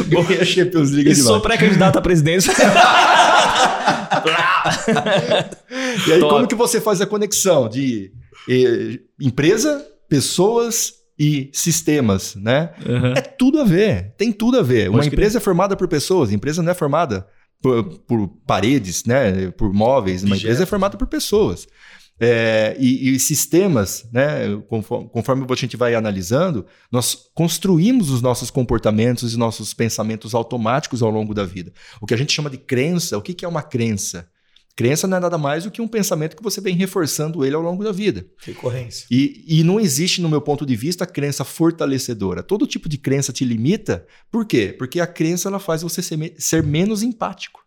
Ganhei 0.07 0.40
a 0.40 0.44
Champions 0.44 0.90
League 0.92 1.11
E 1.11 1.14
de 1.14 1.22
sou 1.22 1.40
pré-candidato 1.40 1.98
à 1.98 2.00
presidência. 2.00 2.55
E 6.06 6.12
aí, 6.12 6.20
Top. 6.20 6.34
como 6.34 6.46
que 6.46 6.54
você 6.54 6.80
faz 6.80 7.00
a 7.00 7.06
conexão 7.06 7.68
de 7.68 8.12
eh, 8.48 9.00
empresa, 9.20 9.84
pessoas 10.08 10.92
e 11.18 11.50
sistemas, 11.52 12.34
né? 12.34 12.70
Uhum. 12.86 13.12
É 13.12 13.20
tudo 13.20 13.60
a 13.60 13.64
ver, 13.64 14.14
tem 14.16 14.32
tudo 14.32 14.58
a 14.58 14.62
ver. 14.62 14.88
Uma 14.88 14.98
Pode 14.98 15.10
crer. 15.10 15.18
empresa 15.18 15.38
é 15.38 15.40
formada 15.40 15.76
por 15.76 15.88
pessoas, 15.88 16.30
a 16.30 16.34
empresa 16.34 16.62
não 16.62 16.72
é 16.72 16.74
formada 16.74 17.26
por, 17.62 17.84
por 18.00 18.28
paredes, 18.46 19.04
né? 19.04 19.50
Por 19.50 19.72
móveis, 19.72 20.22
uma 20.22 20.36
empresa 20.36 20.62
é 20.62 20.66
formada 20.66 20.96
por 20.96 21.06
pessoas. 21.06 21.66
É, 22.20 22.76
e, 22.78 23.14
e 23.14 23.18
sistemas, 23.18 24.06
né? 24.12 24.56
Conforme, 24.68 25.09
conforme 25.09 25.46
a 25.48 25.54
gente 25.54 25.76
vai 25.76 25.94
analisando, 25.94 26.66
nós 26.92 27.16
construímos 27.35 28.11
os 28.11 28.20
nossos 28.20 28.50
comportamentos 28.50 29.33
e 29.33 29.38
nossos 29.38 29.72
pensamentos 29.72 30.35
automáticos 30.35 31.02
ao 31.02 31.11
longo 31.11 31.33
da 31.33 31.44
vida. 31.44 31.72
O 32.00 32.06
que 32.06 32.12
a 32.12 32.16
gente 32.16 32.33
chama 32.33 32.50
de 32.50 32.59
crença, 32.59 33.16
o 33.16 33.22
que 33.22 33.33
que 33.33 33.44
é 33.44 33.48
uma 33.48 33.62
crença? 33.62 34.28
Crença 34.76 35.06
não 35.06 35.18
é 35.18 35.20
nada 35.20 35.37
mais 35.37 35.64
do 35.64 35.70
que 35.70 35.83
um 35.83 35.88
pensamento 35.88 36.37
que 36.37 36.42
você 36.42 36.61
vem 36.61 36.74
reforçando 36.74 37.44
ele 37.44 37.54
ao 37.54 37.61
longo 37.61 37.85
da 37.85 37.92
vida. 37.92 38.26
Recorrência. 38.42 39.06
E, 39.11 39.44
e 39.46 39.62
não 39.62 39.78
existe, 39.78 40.22
no 40.22 40.28
meu 40.28 40.40
ponto 40.40 40.64
de 40.64 40.74
vista, 40.74 41.04
crença 41.04 41.44
fortalecedora. 41.44 42.42
Todo 42.42 42.66
tipo 42.66 42.88
de 42.88 42.96
crença 42.96 43.33
te 43.33 43.44
limita. 43.44 44.06
Por 44.30 44.46
quê? 44.46 44.74
Porque 44.78 45.00
a 45.00 45.06
crença 45.06 45.48
ela 45.48 45.59
faz 45.59 45.83
você 45.83 46.00
ser, 46.00 46.35
ser 46.38 46.62
menos 46.62 47.02
empático. 47.02 47.61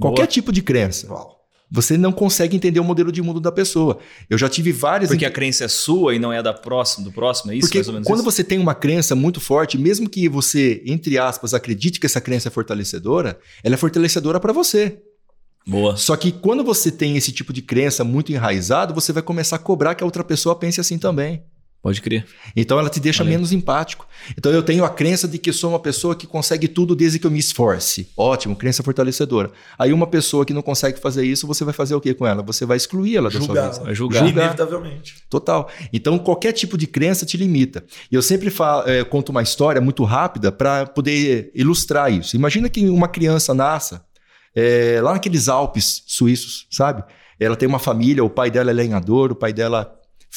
Qualquer 0.00 0.22
Boa. 0.22 0.32
tipo 0.32 0.52
de 0.52 0.62
crença. 0.62 1.06
Uau. 1.12 1.41
Você 1.72 1.96
não 1.96 2.12
consegue 2.12 2.54
entender 2.54 2.78
o 2.78 2.84
modelo 2.84 3.10
de 3.10 3.22
mundo 3.22 3.40
da 3.40 3.50
pessoa. 3.50 3.98
Eu 4.28 4.36
já 4.36 4.46
tive 4.46 4.70
várias. 4.72 5.08
Porque 5.08 5.24
a 5.24 5.30
crença 5.30 5.64
é 5.64 5.68
sua 5.68 6.14
e 6.14 6.18
não 6.18 6.30
é 6.30 6.42
da 6.42 6.52
próxima, 6.52 7.06
do 7.06 7.10
próximo, 7.10 7.50
é 7.50 7.56
isso? 7.56 7.66
Porque 7.66 7.78
mais 7.78 7.88
ou 7.88 7.94
menos 7.94 8.06
quando 8.06 8.18
isso? 8.18 8.30
você 8.30 8.44
tem 8.44 8.58
uma 8.58 8.74
crença 8.74 9.14
muito 9.14 9.40
forte, 9.40 9.78
mesmo 9.78 10.06
que 10.06 10.28
você, 10.28 10.82
entre 10.84 11.18
aspas, 11.18 11.54
acredite 11.54 11.98
que 11.98 12.04
essa 12.04 12.20
crença 12.20 12.48
é 12.48 12.50
fortalecedora, 12.50 13.38
ela 13.64 13.74
é 13.74 13.78
fortalecedora 13.78 14.38
para 14.38 14.52
você. 14.52 14.98
Boa. 15.66 15.96
Só 15.96 16.14
que 16.14 16.30
quando 16.30 16.62
você 16.62 16.90
tem 16.90 17.16
esse 17.16 17.32
tipo 17.32 17.52
de 17.54 17.62
crença 17.62 18.04
muito 18.04 18.32
enraizado, 18.32 18.92
você 18.92 19.10
vai 19.10 19.22
começar 19.22 19.56
a 19.56 19.60
cobrar 19.60 19.94
que 19.94 20.02
a 20.02 20.06
outra 20.06 20.22
pessoa 20.22 20.54
pense 20.54 20.78
assim 20.78 20.98
também. 20.98 21.42
Pode 21.82 22.00
crer. 22.00 22.24
Então 22.54 22.78
ela 22.78 22.88
te 22.88 23.00
deixa 23.00 23.24
aí. 23.24 23.28
menos 23.28 23.50
empático. 23.50 24.06
Então 24.38 24.52
eu 24.52 24.62
tenho 24.62 24.84
a 24.84 24.88
crença 24.88 25.26
de 25.26 25.36
que 25.36 25.52
sou 25.52 25.70
uma 25.70 25.80
pessoa 25.80 26.14
que 26.14 26.28
consegue 26.28 26.68
tudo 26.68 26.94
desde 26.94 27.18
que 27.18 27.26
eu 27.26 27.30
me 27.30 27.40
esforce. 27.40 28.08
Ótimo, 28.16 28.54
crença 28.54 28.84
fortalecedora. 28.84 29.50
Aí 29.76 29.92
uma 29.92 30.06
pessoa 30.06 30.46
que 30.46 30.54
não 30.54 30.62
consegue 30.62 31.00
fazer 31.00 31.24
isso, 31.24 31.44
você 31.44 31.64
vai 31.64 31.74
fazer 31.74 31.96
o 31.96 32.00
que 32.00 32.14
com 32.14 32.24
ela? 32.24 32.40
Você 32.44 32.64
vai 32.64 32.76
excluir 32.76 33.16
ela 33.16 33.28
da 33.28 33.36
sua 33.36 33.46
Julgar. 33.46 33.70
vida. 33.72 33.84
Vai 33.84 33.94
julgar. 33.96 34.18
Julgar. 34.20 34.42
Inevitavelmente. 34.44 35.14
Total. 35.28 35.68
Então, 35.92 36.18
qualquer 36.18 36.52
tipo 36.52 36.78
de 36.78 36.86
crença 36.86 37.26
te 37.26 37.36
limita. 37.36 37.84
E 38.10 38.14
eu 38.14 38.22
sempre 38.22 38.48
falo, 38.48 38.88
eh, 38.88 39.02
conto 39.02 39.30
uma 39.30 39.42
história 39.42 39.80
muito 39.80 40.04
rápida 40.04 40.52
para 40.52 40.86
poder 40.86 41.50
ilustrar 41.52 42.12
isso. 42.12 42.36
Imagina 42.36 42.68
que 42.68 42.88
uma 42.88 43.08
criança 43.08 43.52
nasça 43.52 44.04
eh, 44.54 45.00
lá 45.02 45.14
naqueles 45.14 45.48
Alpes 45.48 46.04
suíços, 46.06 46.66
sabe? 46.70 47.02
Ela 47.40 47.56
tem 47.56 47.68
uma 47.68 47.80
família, 47.80 48.22
o 48.22 48.30
pai 48.30 48.52
dela 48.52 48.70
é 48.70 48.74
lenhador, 48.74 49.32
o 49.32 49.34
pai 49.34 49.52
dela 49.52 49.92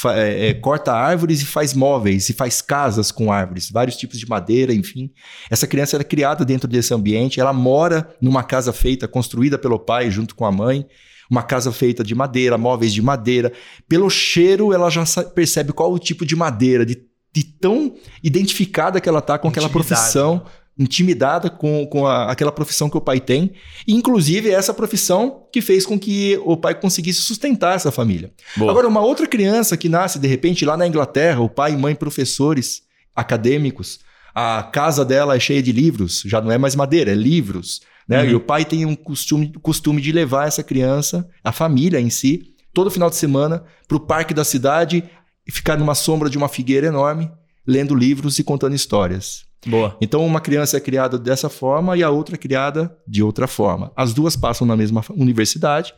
eh, 0.08 0.50
eh, 0.50 0.54
corta 0.56 0.94
árvores 0.94 1.42
e 1.42 1.46
faz 1.46 1.74
móveis, 1.74 2.30
e 2.30 2.34
faz 2.34 2.62
casas 2.62 3.12
com 3.12 3.32
árvores, 3.32 3.72
vários 3.72 3.96
tipos 3.96 4.20
de 4.20 4.28
madeira, 4.28 4.74
enfim. 4.74 5.12
Essa 5.50 5.66
criança 5.66 5.96
era 5.96 6.04
criada 6.04 6.44
dentro 6.44 6.68
desse 6.68 6.94
ambiente, 6.94 7.40
ela 7.40 7.54
mora 7.54 8.10
numa 8.22 8.44
casa 8.44 8.74
feita, 8.74 9.08
construída 9.08 9.58
pelo 9.58 9.80
pai 9.80 10.12
junto 10.12 10.36
com 10.36 10.46
a 10.46 10.52
mãe. 10.52 10.86
Uma 11.30 11.42
casa 11.42 11.72
feita 11.72 12.04
de 12.04 12.14
madeira, 12.14 12.56
móveis 12.56 12.94
de 12.94 13.02
madeira. 13.02 13.52
Pelo 13.90 14.10
cheiro, 14.12 14.72
ela 14.72 14.92
já 14.92 15.04
percebe 15.34 15.74
qual 15.74 15.92
o 15.92 15.98
tipo 15.98 16.24
de 16.24 16.36
madeira, 16.36 16.86
de, 16.86 17.02
de 17.34 17.44
tão 17.44 17.96
identificada 18.22 19.02
que 19.02 19.10
ela 19.10 19.22
tá 19.22 19.40
com 19.40 19.48
aquela 19.48 19.68
profissão, 19.68 20.46
intimidada 20.78 21.50
com, 21.50 21.86
com 21.88 22.06
a- 22.06 22.30
aquela 22.32 22.52
profissão 22.52 22.90
que 22.90 22.98
o 22.98 23.02
pai 23.02 23.20
tem. 23.20 23.54
E, 23.88 23.94
inclusive, 23.94 24.50
essa 24.50 24.74
profissão 24.74 25.48
que 25.52 25.62
fez 25.62 25.86
com 25.86 25.98
que 25.98 26.38
o 26.44 26.58
pai 26.58 26.76
conseguisse 26.76 27.22
sustentar 27.22 27.76
essa 27.76 27.92
família. 27.92 28.32
Boa. 28.58 28.72
Agora, 28.72 28.88
uma 28.88 29.00
outra 29.00 29.26
criança 29.26 29.78
que 29.78 29.88
nasce, 29.88 30.20
de 30.20 30.28
repente, 30.28 30.66
lá 30.66 30.76
na 30.76 30.86
Inglaterra, 30.88 31.40
o 31.40 31.50
pai 31.50 31.74
e 31.74 31.78
mãe 31.78 31.96
professores 31.96 32.82
acadêmicos, 33.16 34.00
a 34.34 34.64
casa 34.64 35.06
dela 35.06 35.36
é 35.36 35.40
cheia 35.40 35.64
de 35.64 35.72
livros, 35.72 36.22
já 36.26 36.42
não 36.42 36.52
é 36.52 36.58
mais 36.58 36.76
madeira, 36.76 37.12
é 37.12 37.16
livros. 37.16 37.80
Né? 38.08 38.22
Uhum. 38.24 38.30
E 38.32 38.36
o 38.36 38.40
pai 38.42 38.66
tem 38.66 38.86
um 38.86 38.96
costume, 38.96 39.54
costume 39.62 40.02
de 40.02 40.12
levar 40.12 40.48
essa 40.48 40.62
criança, 40.62 41.28
a 41.44 41.52
família 41.54 42.00
em 42.02 42.10
si, 42.10 42.54
todo 42.74 42.92
final 42.92 43.10
de 43.10 43.16
semana, 43.16 43.64
para 43.88 43.96
o 43.96 44.00
parque 44.02 44.34
da 44.34 44.44
cidade 44.44 45.04
e 45.48 45.52
ficar 45.52 45.78
numa 45.78 45.96
sombra 45.96 46.30
de 46.30 46.38
uma 46.38 46.50
figueira 46.50 46.88
enorme, 46.88 47.32
lendo 47.66 47.96
livros 47.96 48.38
e 48.38 48.44
contando 48.44 48.76
histórias. 48.76 49.45
Boa. 49.66 49.98
Então, 50.00 50.26
uma 50.26 50.40
criança 50.40 50.78
é 50.78 50.80
criada 50.80 51.18
dessa 51.18 51.50
forma 51.50 51.98
e 51.98 52.04
a 52.04 52.10
outra 52.10 52.36
é 52.36 52.38
criada 52.38 52.96
de 53.08 53.24
outra 53.24 53.48
forma. 53.48 53.92
As 53.96 54.14
duas 54.14 54.36
passam 54.36 54.68
na 54.68 54.76
mesma 54.76 55.04
universidade, 55.10 55.94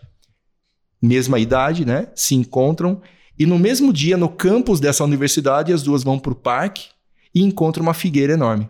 mesma 1.02 1.38
idade, 1.38 1.86
né? 1.86 2.08
Se 2.16 2.34
encontram 2.34 3.02
e 3.40 3.46
no 3.46 3.60
mesmo 3.60 3.94
dia, 3.94 4.18
no 4.18 4.30
campus 4.30 4.80
dessa 4.80 5.04
universidade, 5.04 5.72
as 5.72 5.84
duas 5.84 6.04
vão 6.04 6.18
para 6.18 6.32
o 6.32 6.36
parque 6.36 6.88
e 7.36 7.44
encontram 7.44 7.84
uma 7.84 7.94
figueira 7.94 8.34
enorme. 8.34 8.68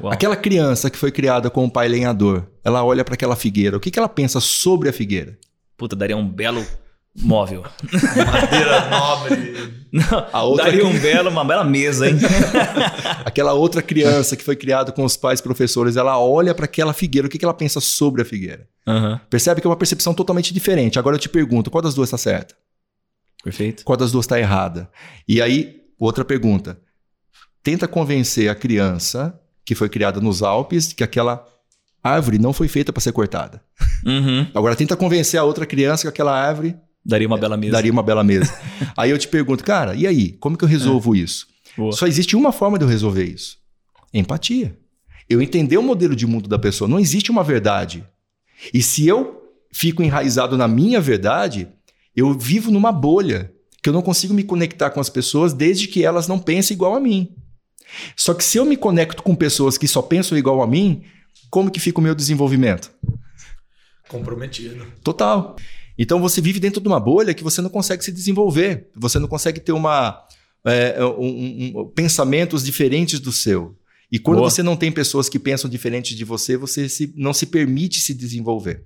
Uau. 0.00 0.12
Aquela 0.12 0.36
criança 0.36 0.88
que 0.88 0.96
foi 0.96 1.12
criada 1.12 1.50
com 1.50 1.64
o 1.64 1.70
pai 1.70 1.88
lenhador, 1.88 2.46
ela 2.64 2.82
olha 2.82 3.04
para 3.04 3.14
aquela 3.14 3.36
figueira. 3.36 3.76
O 3.76 3.80
que, 3.80 3.90
que 3.90 3.98
ela 3.98 4.08
pensa 4.08 4.40
sobre 4.40 4.88
a 4.88 4.92
figueira? 4.92 5.38
Puta, 5.76 5.94
daria 5.94 6.16
um 6.16 6.26
belo 6.26 6.64
móvel. 7.16 7.64
Madeira 7.92 8.88
nobre. 8.90 9.84
Não, 9.92 10.26
A 10.32 10.42
outra 10.42 10.64
daria 10.64 10.86
um 10.86 10.98
belo, 10.98 11.30
uma 11.30 11.44
bela 11.44 11.62
mesa, 11.62 12.08
hein? 12.08 12.16
Aquela 13.24 13.52
outra 13.52 13.80
criança 13.80 14.36
que 14.36 14.42
foi 14.42 14.56
criada 14.56 14.90
com 14.90 15.04
os 15.04 15.16
pais 15.16 15.40
professores, 15.40 15.96
ela 15.96 16.18
olha 16.18 16.54
para 16.54 16.64
aquela 16.64 16.92
figueira. 16.92 17.26
O 17.26 17.30
que, 17.30 17.38
que 17.38 17.44
ela 17.44 17.54
pensa 17.54 17.80
sobre 17.80 18.22
a 18.22 18.24
figueira? 18.24 18.68
Aham. 18.86 19.20
Percebe 19.30 19.60
que 19.60 19.66
é 19.66 19.70
uma 19.70 19.76
percepção 19.76 20.12
totalmente 20.12 20.52
diferente. 20.52 20.98
Agora 20.98 21.14
eu 21.16 21.20
te 21.20 21.28
pergunto, 21.28 21.70
qual 21.70 21.82
das 21.82 21.94
duas 21.94 22.08
está 22.08 22.18
certa? 22.18 22.56
Perfeito. 23.42 23.84
Qual 23.84 23.96
das 23.96 24.10
duas 24.10 24.24
está 24.24 24.38
errada? 24.40 24.90
E 25.28 25.40
aí, 25.40 25.82
outra 25.98 26.24
pergunta. 26.24 26.78
Tenta 27.62 27.86
convencer 27.86 28.48
a 28.48 28.54
criança 28.54 29.38
que 29.64 29.74
foi 29.74 29.88
criada 29.88 30.20
nos 30.20 30.42
Alpes 30.42 30.92
que 30.92 31.04
aquela 31.04 31.46
árvore 32.02 32.38
não 32.38 32.52
foi 32.52 32.68
feita 32.68 32.92
para 32.92 33.00
ser 33.00 33.12
cortada. 33.12 33.62
Uhum. 34.04 34.46
Agora 34.54 34.76
tenta 34.76 34.96
convencer 34.96 35.40
a 35.40 35.44
outra 35.44 35.64
criança 35.64 36.02
que 36.02 36.08
aquela 36.08 36.38
árvore 36.38 36.76
Daria 37.04 37.26
uma 37.26 37.36
bela 37.36 37.56
mesa. 37.56 37.72
daria 37.72 37.92
uma 37.92 38.02
bela 38.02 38.24
mesa. 38.24 38.58
aí 38.96 39.10
eu 39.10 39.18
te 39.18 39.28
pergunto, 39.28 39.62
cara, 39.62 39.94
e 39.94 40.06
aí? 40.06 40.32
Como 40.32 40.56
que 40.56 40.64
eu 40.64 40.68
resolvo 40.68 41.14
isso? 41.14 41.46
Boa. 41.76 41.92
Só 41.92 42.06
existe 42.06 42.36
uma 42.36 42.52
forma 42.52 42.78
de 42.78 42.84
eu 42.84 42.88
resolver 42.88 43.24
isso: 43.24 43.58
empatia. 44.12 44.78
Eu 45.28 45.40
entender 45.42 45.76
o 45.78 45.82
modelo 45.82 46.14
de 46.14 46.26
mundo 46.26 46.48
da 46.48 46.58
pessoa. 46.58 46.88
Não 46.88 46.98
existe 46.98 47.30
uma 47.30 47.42
verdade. 47.42 48.04
E 48.72 48.82
se 48.82 49.06
eu 49.06 49.42
fico 49.72 50.02
enraizado 50.02 50.56
na 50.56 50.68
minha 50.68 51.00
verdade, 51.00 51.68
eu 52.14 52.32
vivo 52.32 52.70
numa 52.70 52.92
bolha 52.92 53.52
que 53.82 53.88
eu 53.88 53.92
não 53.92 54.02
consigo 54.02 54.32
me 54.32 54.44
conectar 54.44 54.90
com 54.90 55.00
as 55.00 55.10
pessoas 55.10 55.52
desde 55.52 55.88
que 55.88 56.04
elas 56.04 56.28
não 56.28 56.38
pensem 56.38 56.74
igual 56.74 56.94
a 56.94 57.00
mim. 57.00 57.34
Só 58.16 58.32
que 58.32 58.44
se 58.44 58.56
eu 58.56 58.64
me 58.64 58.76
conecto 58.76 59.22
com 59.22 59.34
pessoas 59.34 59.76
que 59.76 59.86
só 59.86 60.00
pensam 60.00 60.38
igual 60.38 60.62
a 60.62 60.66
mim, 60.66 61.04
como 61.50 61.70
que 61.70 61.80
fica 61.80 62.00
o 62.00 62.02
meu 62.02 62.14
desenvolvimento? 62.14 62.90
Comprometido. 64.08 64.86
Total. 65.02 65.56
Então 65.98 66.20
você 66.20 66.40
vive 66.40 66.58
dentro 66.60 66.80
de 66.80 66.88
uma 66.88 66.98
bolha 67.00 67.34
que 67.34 67.42
você 67.44 67.60
não 67.62 67.70
consegue 67.70 68.04
se 68.04 68.10
desenvolver. 68.12 68.88
Você 68.96 69.18
não 69.18 69.28
consegue 69.28 69.60
ter 69.60 69.72
uma 69.72 70.22
é, 70.66 71.04
um- 71.04 71.80
um- 71.80 71.92
pensamentos 71.94 72.64
diferentes 72.64 73.20
do 73.20 73.30
seu. 73.30 73.76
E 74.10 74.18
quando 74.18 74.38
Boa. 74.38 74.48
você 74.50 74.62
não 74.62 74.76
tem 74.76 74.90
pessoas 74.90 75.28
que 75.28 75.38
pensam 75.38 75.68
diferente 75.68 76.14
de 76.16 76.24
você, 76.24 76.56
você 76.56 76.88
se- 76.88 77.12
não 77.16 77.34
se 77.34 77.44
permite 77.46 78.00
se 78.00 78.14
desenvolver. 78.14 78.82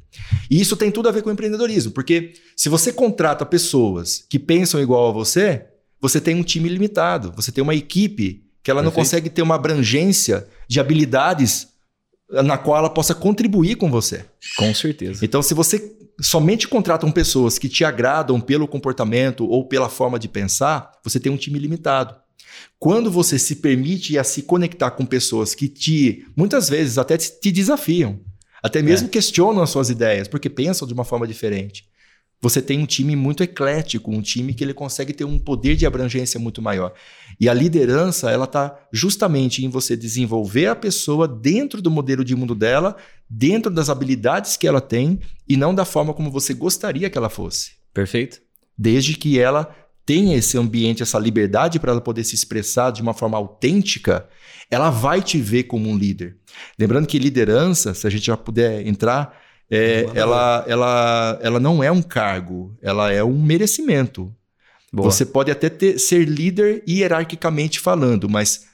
E 0.51 0.61
isso 0.61 0.77
tem 0.77 0.91
tudo 0.91 1.09
a 1.09 1.13
ver 1.13 1.23
com 1.23 1.31
empreendedorismo, 1.31 1.93
porque 1.93 2.33
se 2.57 2.69
você 2.69 2.93
contrata 2.93 3.47
pessoas 3.47 4.25
que 4.29 4.39
pensam 4.41 4.81
igual 4.83 5.09
a 5.09 5.13
você, 5.13 5.67
você 6.01 6.21
tem 6.21 6.35
um 6.35 6.43
time 6.43 6.69
limitado, 6.69 7.33
você 7.37 7.53
tem 7.53 7.63
uma 7.63 7.75
equipe 7.77 8.43
que 8.63 8.71
ela 8.73 8.83
não 8.83 8.91
Perfeito. 8.91 9.05
consegue 9.07 9.31
ter 9.31 9.43
uma 9.43 9.55
abrangência 9.55 10.49
de 10.67 10.81
habilidades 10.81 11.69
na 12.31 12.59
qual 12.59 12.77
ela 12.79 12.91
possa 12.91 13.15
contribuir 13.15 13.77
com 13.77 13.89
você. 13.91 14.25
Com 14.57 14.75
certeza. 14.75 15.25
Então, 15.25 15.43
se 15.43 15.55
você 15.55 15.79
somente 16.21 16.67
contratam 16.67 17.11
pessoas 17.11 17.59
que 17.59 17.69
te 17.69 17.85
agradam 17.85 18.41
pelo 18.41 18.67
comportamento 18.67 19.47
ou 19.47 19.67
pela 19.67 19.89
forma 19.89 20.19
de 20.19 20.29
pensar, 20.29 20.93
você 21.03 21.21
tem 21.21 21.31
um 21.31 21.37
time 21.37 21.59
limitado. 21.59 22.15
Quando 22.79 23.11
você 23.11 23.39
se 23.39 23.57
permite 23.57 24.19
a 24.19 24.25
se 24.25 24.43
conectar 24.43 24.91
com 24.93 25.07
pessoas 25.07 25.55
que 25.55 25.69
te, 25.69 26.27
muitas 26.37 26.69
vezes, 26.69 26.99
até 26.99 27.17
te 27.17 27.53
desafiam, 27.53 28.21
até 28.63 28.83
mesmo 28.83 29.09
questionam 29.09 29.63
as 29.63 29.71
suas 29.71 29.91
ideias, 29.91 30.27
porque 30.27 30.51
pensam 30.51 30.87
de 30.87 30.95
uma 30.95 31.05
forma 31.05 31.27
diferente. 31.27 31.87
Você 32.41 32.63
tem 32.63 32.79
um 32.79 32.87
time 32.87 33.17
muito 33.17 33.43
eclético, 33.43 34.13
um 34.13 34.23
time 34.23 34.55
que 34.55 34.63
ele 34.63 34.75
consegue 34.75 35.13
ter 35.13 35.25
um 35.25 35.39
poder 35.39 35.75
de 35.75 35.87
abrangência 35.87 36.39
muito 36.39 36.63
maior. 36.63 36.93
E 37.41 37.49
a 37.49 37.55
liderança, 37.55 38.31
ela 38.31 38.45
está 38.45 38.77
justamente 38.93 39.65
em 39.65 39.69
você 39.69 39.97
desenvolver 39.97 40.67
a 40.67 40.77
pessoa 40.77 41.29
dentro 41.29 41.81
do 41.81 41.91
modelo 41.91 42.25
de 42.25 42.35
mundo 42.35 42.55
dela, 42.55 42.97
dentro 43.31 43.71
das 43.71 43.89
habilidades 43.89 44.57
que 44.57 44.67
ela 44.67 44.81
tem 44.81 45.21
e 45.49 45.57
não 45.57 45.75
da 45.75 45.85
forma 45.85 46.13
como 46.13 46.31
você 46.31 46.53
gostaria 46.53 47.09
que 47.09 47.17
ela 47.17 47.29
fosse. 47.29 47.73
Perfeito. 47.95 48.41
Desde 48.77 49.15
que 49.15 49.39
ela 49.39 49.75
tenha 50.05 50.37
esse 50.37 50.57
ambiente, 50.57 51.03
essa 51.03 51.19
liberdade 51.19 51.79
para 51.79 51.93
ela 51.93 52.01
poder 52.01 52.25
se 52.25 52.35
expressar 52.35 52.91
de 52.91 53.03
uma 53.03 53.13
forma 53.13 53.37
autêntica, 53.37 54.27
ela 54.71 54.91
vai 54.91 55.21
te 55.21 55.39
ver 55.39 55.65
como 55.65 55.89
um 55.89 55.97
líder. 55.97 56.37
Lembrando 56.79 57.07
que 57.07 57.19
liderança, 57.19 57.93
se 57.93 58.07
a 58.07 58.11
gente 58.11 58.27
já 58.27 58.37
puder 58.37 58.87
entrar, 58.87 59.39
é, 59.71 60.07
ela, 60.15 60.65
ela, 60.67 61.39
ela 61.43 61.61
não 61.61 61.85
é 61.85 61.93
um 61.93 62.01
cargo, 62.01 62.75
ela 62.81 63.13
é 63.13 63.23
um 63.23 63.39
merecimento. 63.39 64.35
Boa. 64.93 65.11
Você 65.11 65.25
pode 65.27 65.51
até 65.51 65.69
ter- 65.69 65.99
ser 65.99 66.25
líder 66.27 66.83
hierarquicamente 66.89 67.79
falando, 67.79 68.29
mas 68.29 68.67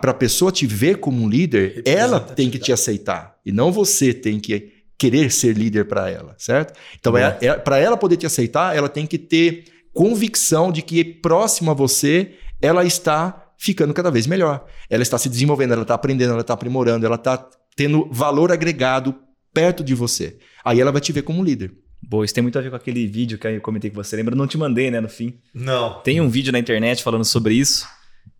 para 0.00 0.10
a 0.10 0.14
pessoa 0.14 0.50
te 0.50 0.66
ver 0.66 0.98
como 0.98 1.22
um 1.22 1.28
líder, 1.28 1.82
ela 1.84 2.18
tem 2.18 2.50
que 2.50 2.58
te 2.58 2.72
aceitar. 2.72 3.36
E 3.44 3.52
não 3.52 3.70
você 3.70 4.12
tem 4.12 4.40
que 4.40 4.72
querer 4.98 5.30
ser 5.30 5.56
líder 5.56 5.84
para 5.86 6.10
ela, 6.10 6.34
certo? 6.38 6.76
Então, 6.98 7.12
Boa. 7.12 7.32
para 7.64 7.78
ela 7.78 7.96
poder 7.96 8.16
te 8.16 8.26
aceitar, 8.26 8.74
ela 8.76 8.88
tem 8.88 9.06
que 9.06 9.18
ter 9.18 9.64
convicção 9.92 10.72
de 10.72 10.82
que 10.82 11.04
próximo 11.04 11.70
a 11.70 11.74
você, 11.74 12.34
ela 12.60 12.84
está 12.84 13.52
ficando 13.58 13.94
cada 13.94 14.10
vez 14.10 14.26
melhor. 14.26 14.66
Ela 14.90 15.02
está 15.02 15.16
se 15.18 15.28
desenvolvendo, 15.28 15.72
ela 15.72 15.82
está 15.82 15.94
aprendendo, 15.94 16.32
ela 16.32 16.40
está 16.40 16.54
aprimorando, 16.54 17.06
ela 17.06 17.14
está 17.14 17.48
tendo 17.76 18.08
valor 18.10 18.50
agregado 18.50 19.14
perto 19.54 19.84
de 19.84 19.94
você. 19.94 20.36
Aí 20.64 20.80
ela 20.80 20.90
vai 20.92 21.00
te 21.00 21.12
ver 21.12 21.22
como 21.22 21.44
líder. 21.44 21.72
Boa, 22.02 22.24
isso 22.24 22.34
tem 22.34 22.42
muito 22.42 22.58
a 22.58 22.62
ver 22.62 22.70
com 22.70 22.76
aquele 22.76 23.06
vídeo 23.06 23.38
que 23.38 23.46
eu 23.46 23.60
comentei 23.60 23.90
com 23.90 23.96
você. 23.96 24.16
Lembra? 24.16 24.34
Não 24.34 24.46
te 24.46 24.56
mandei, 24.56 24.90
né, 24.90 25.00
no 25.00 25.08
fim. 25.08 25.34
Não. 25.52 26.00
Tem 26.02 26.20
um 26.20 26.28
vídeo 26.28 26.52
na 26.52 26.58
internet 26.58 27.02
falando 27.02 27.24
sobre 27.24 27.54
isso. 27.54 27.86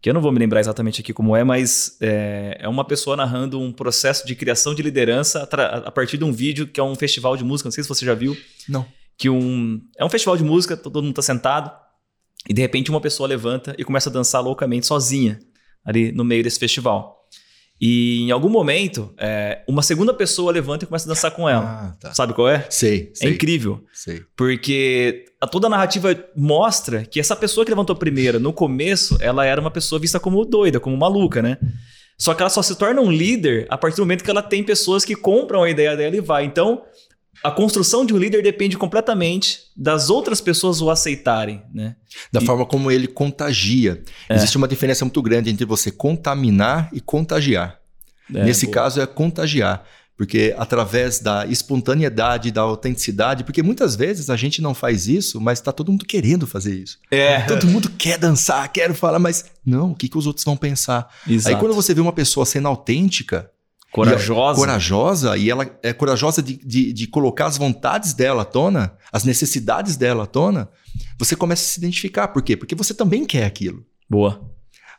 que 0.01 0.11
eu 0.11 0.14
não 0.14 0.21
vou 0.21 0.31
me 0.31 0.38
lembrar 0.38 0.61
exatamente 0.61 1.01
aqui 1.01 1.12
como 1.12 1.35
é, 1.35 1.42
mas 1.42 1.97
é, 2.01 2.59
é 2.61 2.69
uma 2.69 2.85
pessoa 2.85 3.16
narrando 3.16 3.61
um 3.61 3.73
processo 3.73 4.27
de 4.27 4.35
criação 4.35 4.75
de 4.75 4.83
liderança 4.83 5.49
a, 5.51 5.77
a, 5.88 5.90
partir 5.90 6.16
de 6.16 6.25
um 6.25 6.33
vídeo 6.33 6.66
que 6.66 6.79
é 6.79 6.83
um 6.83 6.95
festival 6.95 7.37
de 7.37 7.42
música, 7.42 7.66
não 7.66 7.73
sei 7.73 7.83
se 7.83 7.88
você 7.88 8.05
já 8.05 8.14
viu. 8.14 8.37
Não. 8.69 8.87
Que 9.19 9.29
um, 9.29 9.81
é 9.99 10.05
um 10.05 10.11
festival 10.11 10.37
de 10.37 10.45
música, 10.45 10.77
todo 10.77 11.03
mundo 11.03 11.11
está 11.11 11.23
sentado, 11.23 11.73
e 12.49 12.55
de 12.55 12.61
repente 12.61 12.90
uma 12.90 13.01
pessoa 13.01 13.29
levanta 13.29 13.75
e 13.79 13.85
começa 13.85 14.09
a 14.09 14.12
dançar 14.12 14.42
loucamente 14.42 14.87
sozinha 14.87 15.40
ali 15.85 16.12
no 16.12 16.25
meio 16.25 16.42
desse 16.42 16.59
festival. 16.59 17.26
E 17.81 18.23
em 18.23 18.31
algum 18.31 18.49
momento, 18.49 19.12
é, 19.19 19.62
uma 19.69 19.83
segunda 19.83 20.15
pessoa 20.15 20.51
levanta 20.51 20.85
e 20.85 20.89
começa 20.89 21.07
a 21.07 21.12
dançar 21.12 21.31
com 21.31 21.49
ela. 21.49 21.65
Ah, 21.65 21.97
tá. 22.01 22.15
Sabe 22.15 22.33
qual 22.33 22.49
é? 22.49 22.67
Sei, 22.71 23.11
sei. 23.15 23.29
É 23.29 23.33
incrível. 23.33 23.85
Sei. 23.93 24.23
Porque 24.35 25.27
a, 25.41 25.47
toda 25.47 25.67
a 25.67 25.71
narrativa 25.71 26.17
mostra 26.35 27.05
que 27.05 27.21
essa 27.21 27.37
pessoa 27.37 27.65
que 27.65 27.71
levantou 27.71 27.95
primeiro, 27.95 28.41
no 28.41 28.53
começo, 28.53 29.19
ela 29.21 29.45
era 29.45 29.61
uma 29.61 29.71
pessoa 29.71 30.01
vista 30.01 30.19
como 30.19 30.45
doida, 30.45 30.81
como 30.81 30.97
maluca, 30.97 31.43
né? 31.43 31.59
Só 32.19 32.33
que 32.33 32.43
ela 32.43 32.49
só 32.49 32.62
se 32.62 32.75
torna 32.77 33.01
um 33.03 33.12
líder 33.12 33.67
a 33.69 33.77
partir 33.77 33.97
do 33.97 34.03
momento 34.03 34.25
que 34.25 34.31
ela 34.31 34.43
tem 34.43 34.65
pessoas 34.65 35.05
que 35.05 35.15
compram 35.15 35.62
a 35.62 35.69
ideia 35.69 35.95
dela 35.95 36.17
e 36.17 36.21
vai. 36.21 36.45
Então, 36.45 36.83
a 37.42 37.51
construção 37.51 38.05
de 38.05 38.14
um 38.14 38.18
líder 38.18 38.42
depende 38.42 38.77
completamente 38.77 39.61
das 39.77 40.11
outras 40.11 40.40
pessoas 40.40 40.81
o 40.81 40.90
aceitarem, 40.90 41.62
né? 41.72 41.96
Da 42.33 42.40
e... 42.40 42.46
forma 42.46 42.66
como 42.66 42.90
ele 42.90 43.07
contagia. 43.07 44.03
É. 44.29 44.35
Existe 44.35 44.57
uma 44.57 44.68
diferença 44.68 45.05
muito 45.05 45.22
grande 45.22 45.51
entre 45.51 45.64
você 45.64 45.90
contaminar 45.90 46.88
e 46.92 47.01
contagiar. 47.01 47.79
É, 48.35 48.44
Nesse 48.44 48.66
boa. 48.66 48.75
caso 48.75 49.01
é 49.01 49.07
contagiar, 49.07 49.85
porque 50.16 50.55
através 50.59 51.20
da 51.20 51.46
espontaneidade, 51.46 52.51
da 52.51 52.62
autenticidade, 52.62 53.44
porque 53.44 53.62
muitas 53.62 53.94
vezes 53.94 54.31
a 54.31 54.37
gente 54.37 54.61
não 54.61 54.75
faz 54.75 55.07
isso, 55.07 55.40
mas 55.40 55.59
está 55.59 55.70
todo 55.70 55.92
mundo 55.92 56.05
querendo 56.05 56.46
fazer 56.46 56.75
isso. 56.75 56.99
É. 57.11 57.42
Todo 57.42 57.66
mundo 57.66 57.90
quer 57.90 58.18
dançar, 58.18 58.66
quer 58.72 58.92
falar, 58.94 59.18
mas 59.18 59.44
não, 59.64 59.92
o 59.92 59.94
que, 59.94 60.09
que 60.09 60.18
os 60.18 60.27
outros 60.27 60.44
vão 60.44 60.57
pensar? 60.57 61.09
Exato. 61.29 61.55
Aí 61.55 61.61
quando 61.61 61.75
você 61.75 61.94
vê 61.94 62.01
uma 62.01 62.12
pessoa 62.12 62.46
sendo 62.46 62.66
autêntica, 62.66 63.51
Corajosa. 63.92 64.59
E 64.59 64.61
corajosa, 64.61 65.37
e 65.37 65.51
ela 65.51 65.79
é 65.83 65.92
corajosa 65.92 66.42
de, 66.42 66.57
de, 66.57 66.92
de, 66.92 67.07
colocar 67.07 67.46
as 67.46 67.57
vontades 67.57 68.12
dela 68.12 68.42
à 68.42 68.44
tona, 68.44 68.96
as 69.12 69.25
necessidades 69.25 69.96
dela 69.96 70.25
à 70.25 70.27
tona, 70.27 70.68
você 71.18 71.35
começa 71.35 71.62
a 71.62 71.66
se 71.66 71.79
identificar. 71.79 72.29
Por 72.29 72.42
quê? 72.42 72.57
Porque 72.57 72.75
você 72.75 72.92
também 72.92 73.25
quer 73.25 73.46
aquilo. 73.46 73.85
Boa. 74.09 74.40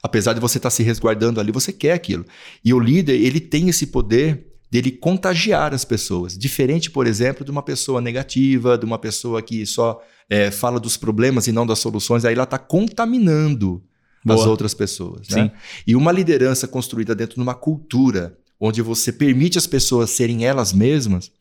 Apesar 0.01 0.33
de 0.33 0.39
você 0.39 0.57
estar 0.57 0.69
se 0.69 0.83
resguardando 0.83 1.39
ali, 1.39 1.51
você 1.51 1.73
quer 1.73 1.93
aquilo. 1.93 2.25
E 2.63 2.73
o 2.73 2.79
líder, 2.79 3.19
ele 3.19 3.39
tem 3.39 3.69
esse 3.69 3.87
poder 3.87 4.47
dele 4.69 4.91
contagiar 4.91 5.73
as 5.73 5.85
pessoas. 5.85 6.37
Diferente, 6.37 6.91
por 6.91 7.07
exemplo, 7.07 7.45
de 7.45 7.51
uma 7.51 7.63
pessoa 7.63 8.01
negativa, 8.01 8.77
de 8.77 8.85
uma 8.85 8.97
pessoa 8.97 9.41
que 9.41 9.65
só 9.65 10.01
é, 10.29 10.51
fala 10.51 10.79
dos 10.79 10.97
problemas 10.97 11.47
e 11.47 11.51
não 11.51 11.65
das 11.65 11.79
soluções, 11.79 12.25
aí 12.25 12.33
ela 12.33 12.43
está 12.43 12.57
contaminando 12.57 13.83
Boa. 14.23 14.39
as 14.39 14.45
outras 14.45 14.73
pessoas. 14.73 15.27
Né? 15.29 15.51
E 15.85 15.95
uma 15.95 16.11
liderança 16.11 16.67
construída 16.67 17.15
dentro 17.15 17.35
de 17.35 17.41
uma 17.41 17.55
cultura 17.55 18.37
onde 18.59 18.81
você 18.81 19.11
permite 19.11 19.57
as 19.57 19.67
pessoas 19.67 20.09
serem 20.09 20.45
elas 20.45 20.73
mesmas, 20.73 21.31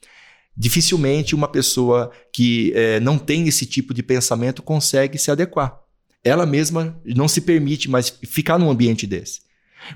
dificilmente 0.57 1.35
uma 1.35 1.49
pessoa 1.49 2.11
que 2.33 2.73
é, 2.75 3.01
não 3.01 3.19
tem 3.19 3.47
esse 3.47 3.67
tipo 3.67 3.93
de 3.93 4.03
pensamento 4.03 4.63
consegue 4.63 5.19
se 5.19 5.31
adequar. 5.31 5.79
Ela 6.25 6.47
mesma 6.47 6.99
não 7.05 7.29
se 7.29 7.41
permite 7.41 7.91
mais 7.91 8.11
ficar 8.11 8.59
num 8.59 8.71
ambiente 8.71 9.07
desse. 9.07 9.41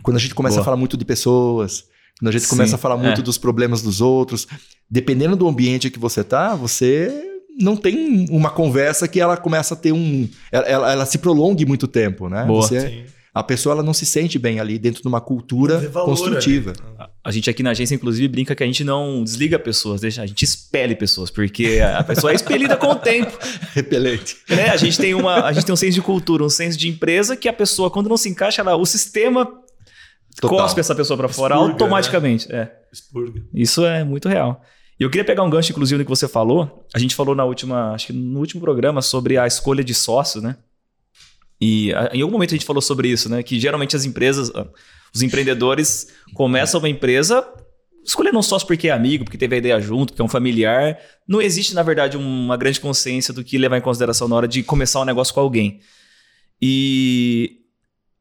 Quando 0.02 0.16
a 0.16 0.20
gente 0.20 0.34
começa 0.34 0.56
Boa. 0.56 0.62
a 0.62 0.64
falar 0.64 0.76
muito 0.76 0.96
de 0.96 1.04
pessoas, 1.04 1.84
quando 2.18 2.28
a 2.28 2.32
gente 2.32 2.44
Sim, 2.44 2.50
começa 2.50 2.76
a 2.76 2.78
falar 2.78 2.96
muito 2.96 3.20
é. 3.20 3.24
dos 3.24 3.38
problemas 3.38 3.82
dos 3.82 4.00
outros, 4.00 4.46
dependendo 4.88 5.34
do 5.34 5.48
ambiente 5.48 5.90
que 5.90 5.98
você 5.98 6.22
tá, 6.22 6.54
você 6.54 7.10
não 7.58 7.76
tem 7.76 8.26
uma 8.30 8.50
conversa 8.50 9.08
que 9.08 9.20
ela 9.20 9.36
começa 9.36 9.74
a 9.74 9.76
ter 9.76 9.92
um. 9.92 10.28
Ela, 10.52 10.66
ela, 10.66 10.92
ela 10.92 11.06
se 11.06 11.18
prolongue 11.18 11.66
muito 11.66 11.88
tempo, 11.88 12.28
né? 12.28 12.44
Boa. 12.44 12.62
Você, 12.62 12.80
Sim. 12.80 13.04
A 13.32 13.44
pessoa 13.44 13.74
ela 13.74 13.82
não 13.82 13.94
se 13.94 14.04
sente 14.04 14.38
bem 14.38 14.58
ali 14.58 14.76
dentro 14.76 15.02
de 15.02 15.08
uma 15.08 15.20
cultura 15.20 15.78
valor, 15.88 16.08
construtiva. 16.08 16.72
Né? 16.72 17.06
A 17.22 17.30
gente 17.30 17.48
aqui 17.48 17.62
na 17.62 17.70
agência, 17.70 17.94
inclusive, 17.94 18.26
brinca 18.26 18.56
que 18.56 18.62
a 18.64 18.66
gente 18.66 18.82
não 18.82 19.22
desliga 19.22 19.56
pessoas, 19.56 20.00
deixa, 20.00 20.22
a 20.22 20.26
gente 20.26 20.44
expele 20.44 20.96
pessoas, 20.96 21.30
porque 21.30 21.78
a 21.80 22.02
pessoa 22.02 22.32
é 22.32 22.34
expelida 22.34 22.76
com 22.76 22.88
o 22.88 22.96
tempo. 22.96 23.38
Repelente. 23.72 24.36
Né? 24.48 24.70
A, 24.70 24.76
gente 24.76 24.98
tem 24.98 25.14
uma, 25.14 25.44
a 25.44 25.52
gente 25.52 25.64
tem 25.64 25.72
um 25.72 25.76
senso 25.76 25.94
de 25.94 26.02
cultura, 26.02 26.42
um 26.42 26.50
senso 26.50 26.76
de 26.76 26.88
empresa 26.88 27.36
que 27.36 27.48
a 27.48 27.52
pessoa, 27.52 27.88
quando 27.88 28.08
não 28.08 28.16
se 28.16 28.28
encaixa, 28.28 28.62
ela, 28.62 28.74
o 28.74 28.84
sistema 28.84 29.46
Total. 30.40 30.58
cospe 30.58 30.80
essa 30.80 30.94
pessoa 30.94 31.16
para 31.16 31.28
fora 31.28 31.54
Expurga, 31.54 31.72
automaticamente. 31.72 32.48
Né? 32.48 32.62
É. 32.62 32.72
Expurga. 32.92 33.42
Isso 33.54 33.84
é 33.84 34.02
muito 34.02 34.28
real. 34.28 34.60
E 34.98 35.02
eu 35.02 35.08
queria 35.08 35.24
pegar 35.24 35.44
um 35.44 35.50
gancho, 35.50 35.70
inclusive, 35.70 35.98
no 35.98 36.04
que 36.04 36.10
você 36.10 36.26
falou. 36.26 36.86
A 36.92 36.98
gente 36.98 37.14
falou 37.14 37.34
na 37.34 37.44
última, 37.44 37.92
acho 37.92 38.08
que 38.08 38.12
no 38.12 38.40
último 38.40 38.60
programa 38.60 39.00
sobre 39.00 39.38
a 39.38 39.46
escolha 39.46 39.84
de 39.84 39.94
sócio, 39.94 40.42
né? 40.42 40.56
E 41.60 41.92
em 42.12 42.22
algum 42.22 42.32
momento 42.32 42.54
a 42.54 42.56
gente 42.56 42.66
falou 42.66 42.80
sobre 42.80 43.08
isso, 43.08 43.28
né? 43.28 43.42
Que 43.42 43.60
geralmente 43.60 43.94
as 43.94 44.04
empresas, 44.04 44.50
ah, 44.54 44.66
os 45.14 45.22
empreendedores 45.22 46.08
começam 46.34 46.80
uma 46.80 46.88
empresa 46.88 47.46
escolhendo 48.04 48.38
um 48.38 48.42
sócio 48.42 48.66
porque 48.66 48.88
é 48.88 48.92
amigo, 48.92 49.24
porque 49.24 49.36
teve 49.36 49.54
a 49.54 49.58
ideia 49.58 49.80
junto, 49.80 50.12
porque 50.12 50.22
é 50.22 50.24
um 50.24 50.28
familiar. 50.28 50.98
Não 51.28 51.40
existe, 51.40 51.74
na 51.74 51.82
verdade, 51.82 52.16
uma 52.16 52.56
grande 52.56 52.80
consciência 52.80 53.32
do 53.32 53.44
que 53.44 53.58
levar 53.58 53.76
em 53.76 53.82
consideração 53.82 54.26
na 54.26 54.36
hora 54.36 54.48
de 54.48 54.62
começar 54.62 55.00
um 55.00 55.04
negócio 55.04 55.34
com 55.34 55.40
alguém. 55.40 55.80
E 56.60 57.58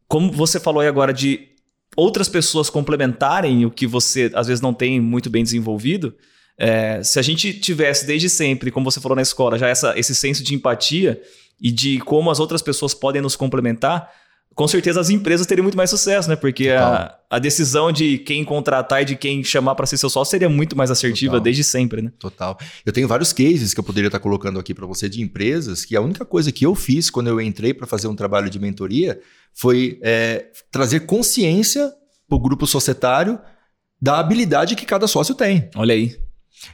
como 0.08 0.32
você 0.32 0.60
falou 0.60 0.82
aí 0.82 0.88
agora 0.88 1.13
de 1.13 1.47
outras 1.95 2.30
pessoas 2.30 2.69
complementarem 2.69 3.65
o 3.65 3.71
que 3.71 3.88
você 3.88 4.32
às 4.34 4.47
vezes 4.47 4.62
não 4.62 4.73
tem 4.73 4.99
muito 4.99 5.30
bem 5.30 5.43
desenvolvido, 5.43 6.15
é, 6.58 7.02
se 7.04 7.17
a 7.17 7.21
gente 7.21 7.54
tivesse 7.54 8.06
desde 8.06 8.30
sempre, 8.30 8.69
como 8.69 8.89
você 8.89 8.99
falou 8.99 9.15
na 9.15 9.21
escola, 9.21 9.58
já 9.58 9.67
essa, 9.67 9.97
esse 9.97 10.13
senso 10.13 10.43
de 10.43 10.54
empatia, 10.54 11.21
e 11.62 11.72
de 11.72 12.00
como 12.00 12.32
as 12.32 12.39
outras 12.39 12.62
pessoas 12.62 12.93
podem 12.93 13.22
nos 13.22 13.36
complementar, 13.36 14.10
com 14.56 14.67
certeza 14.67 15.00
as 15.00 15.10
empresas 15.10 15.48
teriam 15.48 15.63
muito 15.63 15.78
mais 15.78 15.89
sucesso, 15.89 16.28
né? 16.28 16.36
Porque 16.36 16.69
a, 16.69 17.17
a, 17.30 17.39
decisão 17.39 17.91
de 17.91 18.17
quem 18.17 18.43
contratar 18.43 19.04
e 19.04 19.06
de 19.06 19.15
quem 19.15 19.41
chamar 19.41 19.74
para 19.76 19.86
ser 19.86 19.95
seu 19.98 20.10
sócio 20.10 20.32
seria 20.32 20.50
muito 20.50 20.76
mais 20.76 20.91
assertiva 20.91 21.34
Total. 21.34 21.43
desde 21.43 21.63
sempre, 21.63 22.02
né? 22.02 22.12
Total. 22.19 22.58
Eu 22.86 22.91
tenho 22.91 23.08
vários 23.08 23.32
cases 23.32 23.74
que 23.74 23.80
eu 23.80 23.84
poderia 23.84 24.10
estar 24.10 24.19
colocando 24.19 24.60
aqui 24.60 24.74
para 24.74 24.86
você 24.86 25.08
de 25.08 25.22
empresas 25.22 25.86
que 25.86 25.95
a 25.95 26.02
única 26.02 26.26
coisa 26.26 26.52
que 26.52 26.65
eu 26.65 26.76
fiz 26.76 27.10
quando 27.10 27.28
eu 27.28 27.39
entrei 27.39 27.74
para 27.74 27.88
fazer 27.88 28.08
um 28.08 28.15
trabalho 28.15 28.50
de 28.50 28.60
mentoria 28.60 29.22
foi 29.54 29.98
é, 30.02 30.48
trazer 30.69 31.02
consciência 31.02 31.89
para 32.28 32.36
o 32.36 32.39
grupo 32.41 32.67
societário 32.67 33.39
da 34.02 34.19
habilidade 34.19 34.76
que 34.76 34.86
cada 34.86 35.08
sócio 35.08 35.36
tem. 35.36 35.69
Olha 35.76 35.93
aí. 35.93 36.17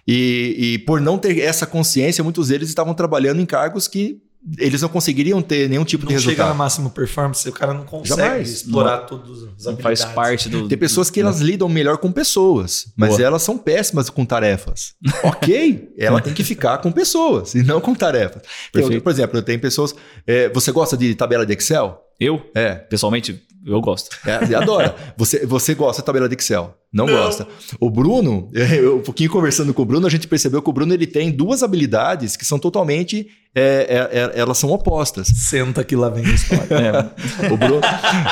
E, 0.07 0.55
e 0.57 0.79
por 0.79 0.99
não 0.99 1.17
ter 1.17 1.37
essa 1.39 1.67
consciência, 1.67 2.23
muitos 2.23 2.47
deles 2.47 2.69
estavam 2.69 2.95
trabalhando 2.95 3.41
em 3.41 3.45
cargos 3.45 3.87
que 3.87 4.24
eles 4.57 4.81
não 4.81 4.89
conseguiriam 4.89 5.41
ter 5.41 5.67
nenhum 5.67 5.83
tipo 5.83 6.03
não 6.03 6.09
de 6.09 6.13
resultado. 6.13 6.35
chega 6.35 6.49
na 6.49 6.53
máxima 6.53 6.89
performance, 6.89 7.47
o 7.49 7.51
cara 7.51 7.73
não 7.73 7.83
consegue 7.83 8.21
Jamais. 8.21 8.49
explorar 8.49 9.01
não. 9.01 9.07
todas 9.07 9.29
as 9.29 9.67
habilidades. 9.67 9.81
Faz 9.81 10.05
parte 10.05 10.49
do... 10.49 10.67
Tem 10.67 10.77
pessoas 10.77 11.09
que 11.09 11.19
elas 11.19 11.39
lidam 11.41 11.67
melhor 11.67 11.97
com 11.97 12.11
pessoas, 12.11 12.91
mas 12.95 13.11
Boa. 13.11 13.23
elas 13.23 13.41
são 13.41 13.57
péssimas 13.57 14.09
com 14.09 14.23
tarefas. 14.23 14.93
ok, 15.23 15.89
ela 15.97 16.21
tem 16.21 16.33
que 16.33 16.43
ficar 16.43 16.77
com 16.77 16.91
pessoas 16.91 17.55
e 17.55 17.63
não 17.63 17.81
com 17.81 17.95
tarefas. 17.95 18.43
Tem, 18.71 18.99
por 18.99 19.11
exemplo, 19.11 19.41
tem 19.41 19.57
pessoas... 19.57 19.95
É, 20.27 20.49
você 20.49 20.71
gosta 20.71 20.95
de 20.95 21.15
tabela 21.15 21.45
de 21.45 21.53
Excel? 21.53 22.04
Eu? 22.19 22.41
É. 22.55 22.75
Pessoalmente, 22.75 23.41
eu 23.65 23.81
gosto. 23.81 24.15
É, 24.27 24.53
adora. 24.53 24.95
você, 25.17 25.43
você 25.43 25.73
gosta 25.73 26.01
da 26.01 26.05
tabela 26.05 26.29
de 26.29 26.35
Excel? 26.35 26.77
Não, 26.93 27.07
não, 27.07 27.13
gosta. 27.15 27.47
O 27.79 27.89
Bruno, 27.89 28.51
eu, 28.53 28.97
um 28.97 29.01
pouquinho 29.01 29.29
conversando 29.29 29.73
com 29.73 29.81
o 29.81 29.85
Bruno, 29.85 30.05
a 30.05 30.09
gente 30.09 30.27
percebeu 30.27 30.61
que 30.61 30.69
o 30.69 30.73
Bruno 30.73 30.93
ele 30.93 31.07
tem 31.07 31.31
duas 31.31 31.63
habilidades 31.63 32.37
que 32.37 32.45
são 32.45 32.59
totalmente. 32.59 33.27
É, 33.55 34.09
é, 34.11 34.19
é 34.19 34.39
elas 34.39 34.59
são 34.59 34.69
opostas. 34.69 35.27
Senta 35.27 35.83
que 35.83 35.95
lá 35.95 36.09
vem 36.09 36.23
a 36.23 36.29
história. 36.29 36.67
É. 36.69 37.49
o 37.51 37.57
Bruno, 37.57 37.81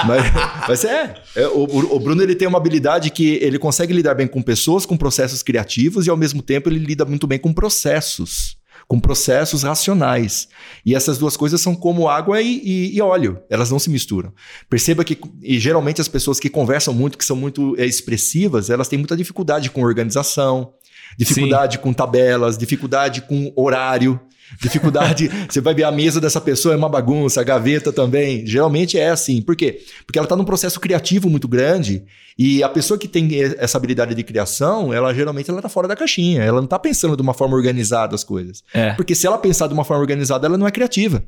mas, 0.06 0.24
mas 0.68 0.86
é. 0.86 1.16
é 1.36 1.48
o, 1.48 1.64
o, 1.96 2.00
Bruno 2.00 2.22
ele 2.22 2.36
tem 2.36 2.48
uma 2.48 2.60
habilidade 2.60 3.10
que 3.10 3.40
ele 3.42 3.58
consegue 3.58 3.92
lidar 3.92 4.14
bem 4.14 4.28
com 4.28 4.42
pessoas, 4.42 4.86
com 4.86 4.96
processos 4.96 5.42
criativos 5.42 6.06
e 6.06 6.12
ao 6.12 6.18
mesmo 6.18 6.44
tempo 6.44 6.70
ele 6.70 6.80
lida 6.80 7.06
muito 7.06 7.26
bem 7.26 7.40
com 7.40 7.52
processos 7.52 8.62
com 8.88 9.00
processos 9.00 9.64
racionais. 9.64 10.48
E 10.86 10.96
essas 10.96 11.18
duas 11.18 11.38
coisas 11.38 11.62
são 11.62 11.76
como 11.76 12.08
água 12.08 12.42
e, 12.42 12.62
e, 12.64 12.96
e, 12.96 13.02
óleo, 13.02 13.42
elas 13.50 13.72
não 13.72 13.80
se 13.80 13.90
misturam. 13.90 14.34
Perceba 14.70 15.04
que, 15.04 15.18
e 15.42 15.60
geralmente 15.60 16.02
as 16.02 16.08
pessoas 16.08 16.40
que 16.40 16.50
conversam 16.50 16.94
muito, 16.94 17.18
que 17.18 17.26
são 17.26 17.36
muito 17.36 17.76
é, 17.78 17.86
expressivas, 17.86 18.70
elas 18.70 18.88
têm 18.88 19.00
muita 19.00 19.16
dificuldade 19.16 19.70
com 19.70 19.84
organização, 19.84 20.74
dificuldade 21.18 21.78
Sim. 21.78 21.82
com 21.82 21.94
tabelas, 21.94 22.58
dificuldade 22.58 23.22
com 23.22 23.52
horário. 23.56 24.20
Dificuldade, 24.62 25.30
você 25.50 25.62
vai 25.62 25.74
ver 25.74 25.84
a 25.84 25.92
mesa 25.92 26.22
dessa 26.22 26.40
pessoa 26.40 26.74
é 26.74 26.78
uma 26.78 26.90
bagunça, 26.90 27.42
a 27.42 27.44
gaveta 27.44 27.92
também. 27.92 28.46
Geralmente 28.46 28.98
é 28.98 29.10
assim. 29.10 29.42
Por 29.42 29.56
quê? 29.56 29.82
Porque 30.06 30.20
ela 30.20 30.26
está 30.26 30.36
num 30.36 30.46
processo 30.46 30.80
criativo 30.80 31.30
muito 31.30 31.48
grande 31.48 32.04
e 32.38 32.64
a 32.64 32.70
pessoa 32.70 32.98
que 32.98 33.08
tem 33.08 33.30
essa 33.58 33.78
habilidade 33.78 34.16
de 34.16 34.24
criação, 34.24 34.94
ela 34.94 35.14
geralmente 35.14 35.50
ela 35.50 35.62
tá 35.62 35.70
fora 35.70 35.88
da 35.88 35.96
caixinha. 35.96 36.42
Ela 36.42 36.58
não 36.58 36.66
está 36.66 36.80
pensando 36.80 37.16
de 37.16 37.22
uma 37.22 37.34
forma 37.34 37.56
organizada 37.56 38.16
as 38.16 38.24
coisas. 38.24 38.64
É. 38.74 38.94
Porque 38.94 39.16
se 39.16 39.28
ela 39.28 39.38
pensar 39.38 39.68
de 39.68 39.74
uma 39.74 39.84
forma 39.84 40.02
organizada, 40.02 40.48
ela 40.48 40.58
não 40.58 40.68
é 40.68 40.72
criativa. 40.72 41.24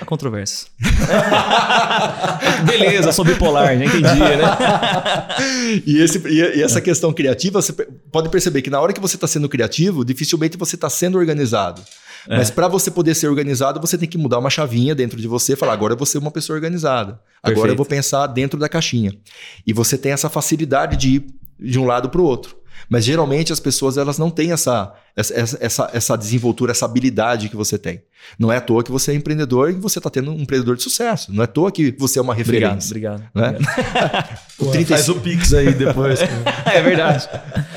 A 0.00 0.04
controvérsia. 0.04 0.68
Beleza, 2.64 3.12
sou 3.12 3.24
bipolar, 3.24 3.76
já 3.76 3.84
entendi, 3.84 4.02
né? 4.02 4.44
e, 5.86 6.00
esse, 6.00 6.26
e, 6.28 6.62
essa 6.62 6.80
questão 6.80 7.12
criativa, 7.12 7.60
você 7.60 7.72
pode 8.12 8.28
perceber 8.28 8.62
que 8.62 8.70
na 8.70 8.80
hora 8.80 8.92
que 8.92 9.00
você 9.00 9.16
está 9.16 9.26
sendo 9.26 9.48
criativo, 9.48 10.04
dificilmente 10.04 10.56
você 10.56 10.76
está 10.76 10.88
sendo 10.88 11.18
organizado. 11.18 11.82
É. 12.28 12.36
Mas 12.36 12.50
para 12.50 12.68
você 12.68 12.90
poder 12.90 13.14
ser 13.14 13.28
organizado, 13.28 13.80
você 13.80 13.96
tem 13.96 14.08
que 14.08 14.18
mudar 14.18 14.38
uma 14.38 14.50
chavinha 14.50 14.94
dentro 14.94 15.20
de 15.20 15.26
você 15.26 15.54
e 15.54 15.56
falar: 15.56 15.72
agora 15.72 15.94
eu 15.94 15.96
vou 15.96 16.06
ser 16.06 16.18
uma 16.18 16.30
pessoa 16.30 16.56
organizada. 16.56 17.20
Agora 17.42 17.54
Perfeito. 17.54 17.72
eu 17.72 17.76
vou 17.76 17.86
pensar 17.86 18.26
dentro 18.26 18.58
da 18.58 18.68
caixinha. 18.68 19.14
E 19.66 19.72
você 19.72 19.96
tem 19.96 20.12
essa 20.12 20.28
facilidade 20.28 20.96
de 20.96 21.16
ir 21.16 21.26
de 21.58 21.78
um 21.78 21.86
lado 21.86 22.08
para 22.08 22.20
o 22.20 22.24
outro. 22.24 22.57
Mas 22.88 23.04
geralmente 23.04 23.52
as 23.52 23.60
pessoas 23.60 23.98
elas 23.98 24.18
não 24.18 24.30
têm 24.30 24.52
essa, 24.52 24.94
essa, 25.14 25.58
essa, 25.60 25.90
essa 25.92 26.16
desenvoltura, 26.16 26.72
essa 26.72 26.84
habilidade 26.84 27.48
que 27.48 27.56
você 27.56 27.76
tem. 27.76 28.02
Não 28.38 28.50
é 28.50 28.56
à 28.56 28.60
toa 28.60 28.82
que 28.82 28.90
você 28.90 29.12
é 29.12 29.14
empreendedor 29.14 29.70
e 29.70 29.74
você 29.74 29.98
está 29.98 30.08
tendo 30.08 30.30
um 30.30 30.40
empreendedor 30.40 30.76
de 30.76 30.82
sucesso. 30.82 31.32
Não 31.32 31.42
é 31.42 31.44
à 31.44 31.48
toa 31.48 31.70
que 31.70 31.94
você 31.98 32.18
é 32.18 32.22
uma 32.22 32.34
referência. 32.34 32.88
Obrigado, 32.88 33.28
obrigado. 33.34 33.60
Né? 33.60 34.38
o 34.58 34.66
35... 34.66 34.88
Faz 34.88 35.08
o 35.08 35.20
Pix 35.20 35.52
aí 35.52 35.74
depois. 35.74 36.20
é 36.64 36.82
verdade. 36.82 37.28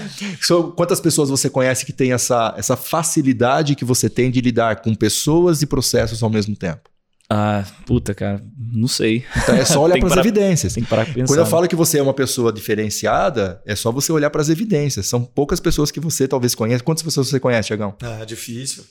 So, 0.41 0.73
quantas 0.75 0.99
pessoas 0.99 1.29
você 1.29 1.49
conhece 1.49 1.85
que 1.85 1.93
tem 1.93 2.13
essa, 2.13 2.53
essa 2.57 2.75
facilidade 2.75 3.75
que 3.75 3.85
você 3.85 4.09
tem 4.09 4.29
de 4.29 4.41
lidar 4.41 4.81
com 4.81 4.93
pessoas 4.93 5.61
e 5.61 5.65
processos 5.65 6.21
ao 6.21 6.29
mesmo 6.29 6.55
tempo? 6.55 6.90
Ah, 7.33 7.65
puta, 7.85 8.13
cara, 8.13 8.43
não 8.57 8.89
sei. 8.89 9.23
Então 9.41 9.55
é 9.55 9.63
só 9.63 9.79
olhar 9.81 9.97
para 9.97 10.09
as 10.09 10.17
evidências. 10.17 10.73
Tem 10.73 10.83
que 10.83 10.89
parar 10.89 11.05
pensar. 11.05 11.27
Quando 11.27 11.39
eu 11.39 11.45
falo 11.45 11.65
que 11.65 11.77
você 11.77 11.97
é 11.97 12.03
uma 12.03 12.13
pessoa 12.13 12.51
diferenciada, 12.51 13.61
é 13.65 13.73
só 13.73 13.89
você 13.89 14.11
olhar 14.11 14.29
para 14.29 14.41
as 14.41 14.49
evidências. 14.49 15.07
São 15.07 15.23
poucas 15.23 15.61
pessoas 15.61 15.91
que 15.91 15.99
você 16.01 16.27
talvez 16.27 16.53
conhece. 16.53 16.83
Quantas 16.83 17.03
pessoas 17.03 17.29
você 17.29 17.39
conhece, 17.39 17.67
Tiagão? 17.67 17.95
Ah, 18.03 18.25
difícil. 18.25 18.83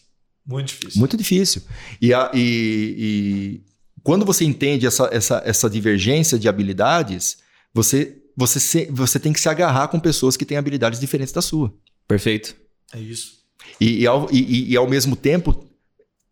Muito 0.47 0.69
difícil. 0.69 0.99
Muito 0.99 1.17
difícil. 1.19 1.63
E, 2.01 2.15
a, 2.15 2.31
e, 2.33 2.95
e 2.99 3.61
quando 4.03 4.25
você 4.25 4.43
entende 4.47 4.87
essa, 4.87 5.11
essa, 5.13 5.43
essa 5.45 5.69
divergência 5.69 6.39
de 6.39 6.49
habilidades, 6.49 7.37
você, 7.75 8.17
você, 8.35 8.59
se, 8.59 8.87
você 8.91 9.19
tem 9.19 9.35
que 9.35 9.41
se 9.41 9.51
agarrar 9.51 9.89
com 9.89 10.01
pessoas 10.01 10.35
que 10.35 10.47
têm 10.47 10.57
habilidades 10.57 10.99
diferentes 10.99 11.35
da 11.35 11.43
sua. 11.43 11.75
Perfeito. 12.09 12.57
É 12.95 12.99
isso. 12.99 13.41
E, 13.79 14.01
e, 14.01 14.07
ao, 14.07 14.29
e, 14.33 14.73
e, 14.73 14.77
ao 14.79 14.89
mesmo 14.89 15.15
tempo 15.15 15.69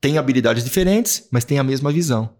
têm 0.00 0.18
habilidades 0.18 0.64
diferentes, 0.64 1.28
mas 1.30 1.44
têm 1.44 1.58
a 1.58 1.64
mesma 1.64 1.92
visão. 1.92 2.30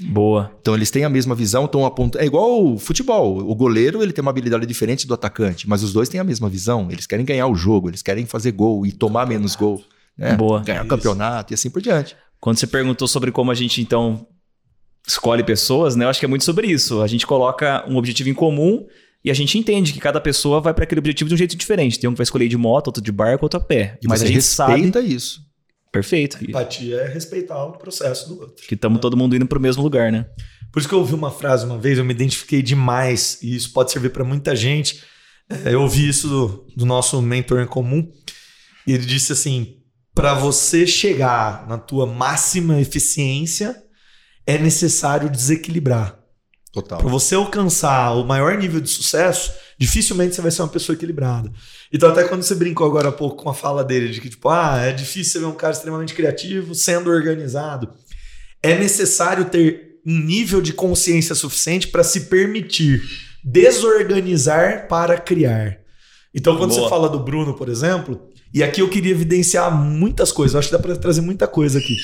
Boa. 0.00 0.52
Então 0.60 0.74
eles 0.74 0.90
têm 0.90 1.04
a 1.04 1.08
mesma 1.08 1.34
visão, 1.34 1.64
estão 1.64 1.84
apontando. 1.84 2.22
É 2.22 2.26
igual 2.26 2.64
o 2.64 2.78
futebol. 2.78 3.38
O 3.38 3.54
goleiro 3.54 4.02
ele 4.02 4.12
tem 4.12 4.22
uma 4.22 4.30
habilidade 4.30 4.64
diferente 4.64 5.06
do 5.06 5.14
atacante, 5.14 5.68
mas 5.68 5.82
os 5.82 5.92
dois 5.92 6.08
têm 6.08 6.20
a 6.20 6.24
mesma 6.24 6.48
visão. 6.48 6.88
Eles 6.90 7.06
querem 7.06 7.24
ganhar 7.24 7.48
o 7.48 7.54
jogo, 7.56 7.90
eles 7.90 8.02
querem 8.02 8.24
fazer 8.24 8.52
gol 8.52 8.86
e 8.86 8.92
tomar 8.92 9.26
menos 9.26 9.56
gol. 9.56 9.82
Né? 10.16 10.36
Boa. 10.36 10.60
Ganhar 10.60 10.84
o 10.84 10.88
campeonato 10.88 11.52
e 11.52 11.54
assim 11.54 11.68
por 11.68 11.82
diante. 11.82 12.16
Quando 12.40 12.58
você 12.58 12.66
perguntou 12.66 13.08
sobre 13.08 13.32
como 13.32 13.50
a 13.50 13.54
gente 13.54 13.80
então 13.82 14.24
escolhe 15.06 15.42
pessoas, 15.42 15.96
né? 15.96 16.04
Eu 16.04 16.10
acho 16.10 16.20
que 16.20 16.26
é 16.26 16.28
muito 16.28 16.44
sobre 16.44 16.68
isso. 16.68 17.02
A 17.02 17.06
gente 17.08 17.26
coloca 17.26 17.84
um 17.88 17.96
objetivo 17.96 18.28
em 18.28 18.34
comum 18.34 18.86
e 19.24 19.32
a 19.32 19.34
gente 19.34 19.58
entende 19.58 19.92
que 19.92 19.98
cada 19.98 20.20
pessoa 20.20 20.60
vai 20.60 20.72
para 20.72 20.84
aquele 20.84 21.00
objetivo 21.00 21.28
de 21.28 21.34
um 21.34 21.38
jeito 21.38 21.56
diferente. 21.56 21.98
Tem 21.98 22.08
um 22.08 22.12
que 22.12 22.18
vai 22.18 22.24
escolher 22.24 22.46
de 22.46 22.56
moto, 22.56 22.88
outro 22.88 23.02
de 23.02 23.10
barco, 23.10 23.44
outro 23.44 23.58
a 23.58 23.62
pé. 23.62 23.98
E 24.00 24.06
mas 24.06 24.22
a 24.22 24.26
gente 24.26 24.36
respeita 24.36 25.00
sabe... 25.00 25.12
isso. 25.12 25.47
Perfeito. 25.92 26.38
A 26.40 26.44
empatia 26.44 26.96
é 26.96 27.08
respeitar 27.08 27.64
o 27.64 27.72
processo 27.72 28.28
do 28.28 28.40
outro. 28.40 28.66
Que 28.66 28.74
estamos 28.74 29.00
todo 29.00 29.16
mundo 29.16 29.34
indo 29.34 29.46
para 29.46 29.58
o 29.58 29.62
mesmo 29.62 29.82
lugar, 29.82 30.12
né? 30.12 30.26
Por 30.72 30.80
isso 30.80 30.88
que 30.88 30.94
eu 30.94 30.98
ouvi 30.98 31.14
uma 31.14 31.30
frase 31.30 31.64
uma 31.64 31.78
vez, 31.78 31.98
eu 31.98 32.04
me 32.04 32.12
identifiquei 32.12 32.62
demais, 32.62 33.38
e 33.42 33.56
isso 33.56 33.72
pode 33.72 33.90
servir 33.90 34.10
para 34.10 34.24
muita 34.24 34.54
gente. 34.54 35.02
É, 35.48 35.72
eu 35.72 35.80
ouvi 35.82 36.08
isso 36.08 36.28
do, 36.28 36.66
do 36.76 36.84
nosso 36.84 37.20
mentor 37.22 37.60
em 37.60 37.66
comum, 37.66 38.10
e 38.86 38.92
ele 38.92 39.06
disse 39.06 39.32
assim: 39.32 39.78
para 40.14 40.34
você 40.34 40.86
chegar 40.86 41.66
na 41.68 41.78
tua 41.78 42.06
máxima 42.06 42.80
eficiência, 42.80 43.76
é 44.46 44.58
necessário 44.58 45.30
desequilibrar. 45.30 46.17
Total. 46.72 46.98
Para 46.98 47.08
você 47.08 47.34
alcançar 47.34 48.12
o 48.12 48.24
maior 48.24 48.56
nível 48.56 48.80
de 48.80 48.90
sucesso, 48.90 49.52
dificilmente 49.78 50.34
você 50.34 50.42
vai 50.42 50.50
ser 50.50 50.62
uma 50.62 50.68
pessoa 50.68 50.94
equilibrada. 50.94 51.50
Então, 51.92 52.10
até 52.10 52.24
quando 52.24 52.42
você 52.42 52.54
brincou 52.54 52.86
agora 52.86 53.08
há 53.08 53.12
pouco 53.12 53.42
com 53.42 53.48
a 53.48 53.54
fala 53.54 53.82
dele, 53.82 54.10
de 54.10 54.20
que, 54.20 54.28
tipo, 54.28 54.48
ah, 54.48 54.78
é 54.78 54.92
difícil 54.92 55.32
você 55.32 55.38
ver 55.40 55.46
um 55.46 55.54
cara 55.54 55.72
extremamente 55.72 56.14
criativo 56.14 56.74
sendo 56.74 57.10
organizado. 57.10 57.90
É 58.62 58.78
necessário 58.78 59.46
ter 59.46 59.98
um 60.06 60.18
nível 60.18 60.60
de 60.60 60.72
consciência 60.72 61.34
suficiente 61.34 61.88
para 61.88 62.04
se 62.04 62.22
permitir 62.22 63.02
desorganizar 63.42 64.88
para 64.88 65.18
criar. 65.18 65.78
Então, 66.34 66.56
quando 66.56 66.70
Boa. 66.70 66.82
você 66.82 66.88
fala 66.88 67.08
do 67.08 67.18
Bruno, 67.18 67.54
por 67.54 67.68
exemplo, 67.68 68.28
e 68.52 68.62
aqui 68.62 68.82
eu 68.82 68.88
queria 68.88 69.12
evidenciar 69.12 69.74
muitas 69.74 70.30
coisas, 70.30 70.54
acho 70.54 70.68
que 70.68 70.76
dá 70.76 70.82
para 70.82 70.96
trazer 70.96 71.20
muita 71.20 71.46
coisa 71.46 71.78
aqui. 71.78 71.96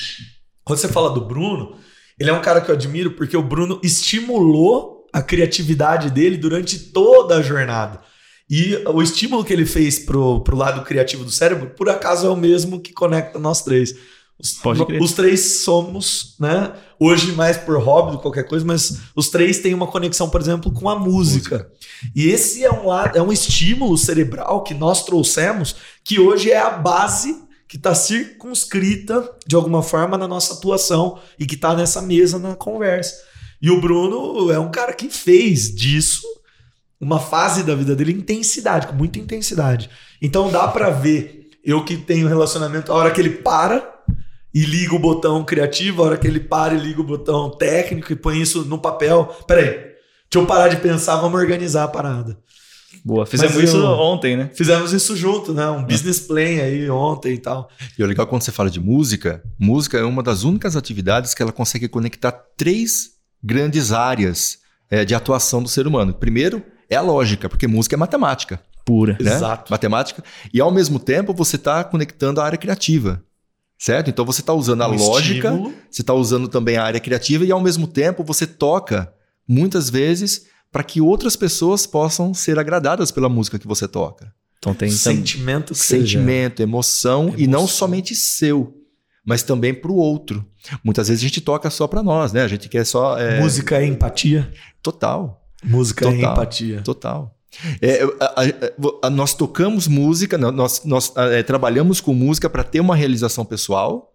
Quando 0.63 0.79
você 0.79 0.87
fala 0.87 1.11
do 1.11 1.21
Bruno, 1.21 1.77
ele 2.19 2.29
é 2.29 2.33
um 2.33 2.41
cara 2.41 2.61
que 2.61 2.69
eu 2.69 2.75
admiro 2.75 3.11
porque 3.11 3.35
o 3.35 3.43
Bruno 3.43 3.79
estimulou 3.83 5.05
a 5.11 5.21
criatividade 5.21 6.09
dele 6.09 6.37
durante 6.37 6.77
toda 6.77 7.37
a 7.37 7.41
jornada. 7.41 8.01
E 8.49 8.75
o 8.87 9.01
estímulo 9.01 9.43
que 9.43 9.53
ele 9.53 9.65
fez 9.65 9.99
pro, 9.99 10.41
pro 10.41 10.55
lado 10.55 10.83
criativo 10.83 11.23
do 11.23 11.31
cérebro, 11.31 11.71
por 11.71 11.89
acaso 11.89 12.27
é 12.27 12.29
o 12.29 12.35
mesmo 12.35 12.79
que 12.79 12.93
conecta 12.93 13.39
nós 13.39 13.63
três. 13.63 13.95
Os, 14.37 14.59
os, 14.99 15.13
três 15.13 15.63
somos, 15.63 16.35
né? 16.39 16.73
Hoje 16.99 17.31
mais 17.31 17.55
por 17.55 17.81
hobby 17.81 18.11
do 18.11 18.17
que 18.17 18.23
qualquer 18.23 18.43
coisa, 18.43 18.65
mas 18.65 18.99
os 19.15 19.29
três 19.29 19.59
têm 19.59 19.73
uma 19.73 19.87
conexão, 19.87 20.29
por 20.29 20.41
exemplo, 20.41 20.71
com 20.71 20.89
a 20.89 20.99
música. 20.99 21.55
música. 21.55 21.71
E 22.13 22.27
esse 22.27 22.63
é 22.63 22.69
um, 22.69 22.87
lado, 22.87 23.17
é 23.17 23.21
um 23.21 23.31
estímulo 23.31 23.97
cerebral 23.97 24.61
que 24.63 24.73
nós 24.73 25.05
trouxemos, 25.05 25.77
que 26.03 26.19
hoje 26.19 26.51
é 26.51 26.59
a 26.59 26.69
base 26.69 27.44
que 27.75 27.79
está 27.79 27.93
circunscrita 27.93 29.29
de 29.45 29.53
alguma 29.53 29.83
forma 29.83 30.17
na 30.17 30.29
nossa 30.29 30.53
atuação 30.53 31.19
e 31.37 31.45
que 31.45 31.55
está 31.55 31.75
nessa 31.75 32.01
mesa 32.01 32.39
na 32.39 32.55
conversa. 32.55 33.21
E 33.61 33.69
o 33.69 33.81
Bruno 33.81 34.49
é 34.49 34.57
um 34.57 34.71
cara 34.71 34.93
que 34.93 35.09
fez 35.09 35.75
disso 35.75 36.25
uma 37.01 37.19
fase 37.19 37.63
da 37.63 37.75
vida 37.75 37.93
dele 37.93 38.13
intensidade, 38.13 38.87
com 38.87 38.93
muita 38.93 39.19
intensidade. 39.19 39.89
Então 40.21 40.49
dá 40.49 40.69
para 40.69 40.89
ver, 40.89 41.49
eu 41.65 41.83
que 41.83 41.97
tenho 41.97 42.29
relacionamento, 42.29 42.93
a 42.93 42.95
hora 42.95 43.11
que 43.11 43.19
ele 43.19 43.31
para 43.31 43.85
e 44.53 44.63
liga 44.63 44.95
o 44.95 44.99
botão 44.99 45.43
criativo, 45.43 46.01
a 46.01 46.05
hora 46.05 46.17
que 46.17 46.27
ele 46.27 46.39
para 46.39 46.75
e 46.75 46.79
liga 46.79 47.01
o 47.01 47.05
botão 47.05 47.49
técnico 47.57 48.09
e 48.09 48.15
põe 48.15 48.39
isso 48.39 48.63
no 48.63 48.79
papel. 48.79 49.25
Peraí, 49.45 49.65
deixa 49.65 49.95
eu 50.35 50.45
parar 50.45 50.69
de 50.69 50.77
pensar, 50.77 51.17
vamos 51.17 51.37
organizar 51.37 51.83
a 51.83 51.89
parada. 51.89 52.39
Boa, 53.03 53.25
fizemos 53.25 53.55
isso 53.57 53.83
ontem, 53.83 54.37
né? 54.37 54.49
Fizemos 54.53 54.93
isso 54.93 55.15
junto, 55.15 55.53
né? 55.53 55.67
Um 55.69 55.83
business 55.83 56.19
plan 56.19 56.41
aí 56.41 56.89
ontem 56.89 57.33
e 57.33 57.37
tal. 57.37 57.69
E 57.97 58.03
o 58.03 58.07
legal 58.07 58.27
quando 58.27 58.41
você 58.41 58.51
fala 58.51 58.69
de 58.69 58.79
música, 58.79 59.43
música 59.59 59.97
é 59.97 60.03
uma 60.03 60.23
das 60.23 60.43
únicas 60.43 60.75
atividades 60.75 61.33
que 61.33 61.41
ela 61.41 61.51
consegue 61.51 61.87
conectar 61.87 62.31
três 62.31 63.11
grandes 63.43 63.91
áreas 63.91 64.59
é, 64.89 65.03
de 65.03 65.13
atuação 65.15 65.61
do 65.61 65.69
ser 65.69 65.87
humano. 65.87 66.13
Primeiro, 66.13 66.63
é 66.89 66.95
a 66.95 67.01
lógica, 67.01 67.49
porque 67.49 67.67
música 67.67 67.95
é 67.95 67.97
matemática 67.97 68.59
pura. 68.85 69.17
Né? 69.19 69.33
Exato. 69.33 69.71
Matemática. 69.71 70.23
E 70.53 70.61
ao 70.61 70.71
mesmo 70.71 70.99
tempo 70.99 71.33
você 71.33 71.55
está 71.55 71.83
conectando 71.83 72.39
a 72.39 72.45
área 72.45 72.57
criativa. 72.57 73.21
Certo? 73.77 74.09
Então 74.09 74.23
você 74.23 74.39
está 74.39 74.53
usando 74.53 74.83
a 74.83 74.87
um 74.87 74.95
lógica, 74.95 75.49
estímulo. 75.49 75.73
você 75.91 76.01
está 76.01 76.13
usando 76.13 76.47
também 76.47 76.77
a 76.77 76.83
área 76.83 76.99
criativa 76.99 77.43
e 77.43 77.51
ao 77.51 77.59
mesmo 77.59 77.87
tempo 77.87 78.23
você 78.23 78.47
toca 78.47 79.11
muitas 79.45 79.89
vezes 79.89 80.45
para 80.75 80.83
que 80.83 80.99
outras 80.99 81.37
pessoas 81.37 81.87
possam 81.87 82.33
ser 82.33 82.59
agradadas 82.59 83.09
pela 83.09 83.29
música 83.29 83.57
que 83.57 83.65
você 83.65 83.87
toca. 83.87 84.33
Então 84.57 84.73
tem 84.73 84.91
sentimento, 84.91 85.73
sentimento, 85.73 86.61
emoção, 86.61 87.27
emoção, 87.27 87.39
e 87.39 87.47
não 87.47 87.65
somente 87.65 88.13
seu, 88.13 88.75
mas 89.25 89.41
também 89.41 89.73
para 89.73 89.89
o 89.89 89.95
outro. 89.95 90.45
Muitas 90.83 91.07
vezes 91.07 91.23
a 91.23 91.27
gente 91.27 91.39
toca 91.39 91.69
só 91.69 91.87
para 91.87 92.03
nós, 92.03 92.33
né? 92.33 92.41
A 92.41 92.47
gente 92.49 92.67
quer 92.67 92.85
só 92.85 93.17
é... 93.17 93.39
música 93.39 93.77
é 93.77 93.85
empatia. 93.85 94.51
Total. 94.83 95.47
Música 95.63 96.07
total, 96.07 96.19
é 96.19 96.33
empatia. 96.33 96.81
Total. 96.81 97.37
É, 97.81 98.03
a, 98.19 98.41
a, 98.41 99.07
a, 99.07 99.09
nós 99.09 99.33
tocamos 99.33 99.87
música, 99.87 100.37
nós, 100.37 100.83
nós 100.83 101.13
é, 101.15 101.41
trabalhamos 101.41 102.01
com 102.01 102.13
música 102.13 102.49
para 102.49 102.65
ter 102.65 102.81
uma 102.81 102.97
realização 102.97 103.45
pessoal, 103.45 104.13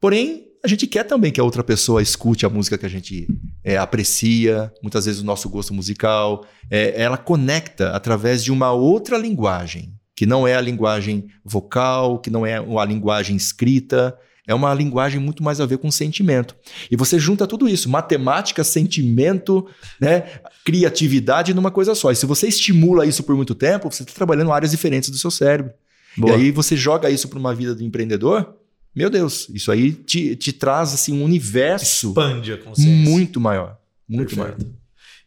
porém 0.00 0.46
a 0.62 0.68
gente 0.68 0.86
quer 0.86 1.02
também 1.02 1.32
que 1.32 1.40
a 1.40 1.44
outra 1.44 1.64
pessoa 1.64 2.00
escute 2.00 2.46
a 2.46 2.48
música 2.48 2.78
que 2.78 2.86
a 2.86 2.88
gente 2.88 3.26
é, 3.64 3.76
aprecia, 3.76 4.72
muitas 4.82 5.06
vezes 5.06 5.20
o 5.20 5.24
nosso 5.24 5.48
gosto 5.48 5.72
musical. 5.72 6.44
É, 6.70 7.00
ela 7.00 7.16
conecta 7.16 7.90
através 7.90 8.42
de 8.42 8.50
uma 8.50 8.72
outra 8.72 9.16
linguagem, 9.16 9.94
que 10.16 10.26
não 10.26 10.46
é 10.46 10.54
a 10.54 10.60
linguagem 10.60 11.26
vocal, 11.44 12.18
que 12.18 12.30
não 12.30 12.44
é 12.44 12.56
a 12.56 12.84
linguagem 12.84 13.36
escrita, 13.36 14.16
é 14.46 14.54
uma 14.54 14.74
linguagem 14.74 15.20
muito 15.20 15.42
mais 15.42 15.60
a 15.60 15.66
ver 15.66 15.78
com 15.78 15.90
sentimento. 15.90 16.56
E 16.90 16.96
você 16.96 17.18
junta 17.18 17.46
tudo 17.46 17.68
isso, 17.68 17.88
matemática, 17.88 18.64
sentimento, 18.64 19.66
né, 20.00 20.24
criatividade 20.64 21.54
numa 21.54 21.70
coisa 21.70 21.94
só. 21.94 22.10
E 22.10 22.16
se 22.16 22.26
você 22.26 22.48
estimula 22.48 23.06
isso 23.06 23.22
por 23.22 23.36
muito 23.36 23.54
tempo, 23.54 23.90
você 23.90 24.02
está 24.02 24.14
trabalhando 24.14 24.52
áreas 24.52 24.72
diferentes 24.72 25.10
do 25.10 25.18
seu 25.18 25.30
cérebro. 25.30 25.72
Boa. 26.16 26.32
E 26.32 26.36
aí 26.36 26.50
você 26.50 26.76
joga 26.76 27.08
isso 27.08 27.28
para 27.28 27.38
uma 27.38 27.54
vida 27.54 27.74
de 27.74 27.84
empreendedor, 27.84 28.54
meu 28.94 29.08
Deus, 29.08 29.48
isso 29.48 29.72
aí 29.72 29.92
te, 29.92 30.36
te 30.36 30.52
traz 30.52 30.92
assim 30.92 31.18
um 31.18 31.24
universo 31.24 32.08
expande 32.08 32.52
a 32.52 32.58
consciência 32.58 33.10
muito 33.10 33.40
maior, 33.40 33.78
muito 34.08 34.36
Perfeito. 34.36 34.60
maior. 34.60 34.74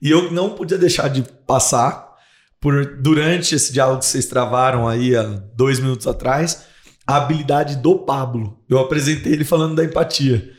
E 0.02 0.12
eu 0.12 0.32
não 0.32 0.52
podia 0.52 0.78
deixar 0.78 1.08
de 1.08 1.24
passar 1.48 2.14
por 2.60 2.98
durante 3.02 3.56
esse 3.56 3.74
diálogo 3.74 4.00
que 4.00 4.06
vocês 4.06 4.26
travaram 4.26 4.88
aí 4.88 5.16
há 5.16 5.24
dois 5.24 5.80
minutos 5.80 6.06
atrás 6.08 6.66
a 7.08 7.18
habilidade 7.18 7.76
do 7.78 8.00
Pablo. 8.00 8.60
Eu 8.70 8.80
apresentei 8.80 9.34
ele 9.34 9.46
falando 9.46 9.76
da 9.76 9.84
empatia. 9.84 10.52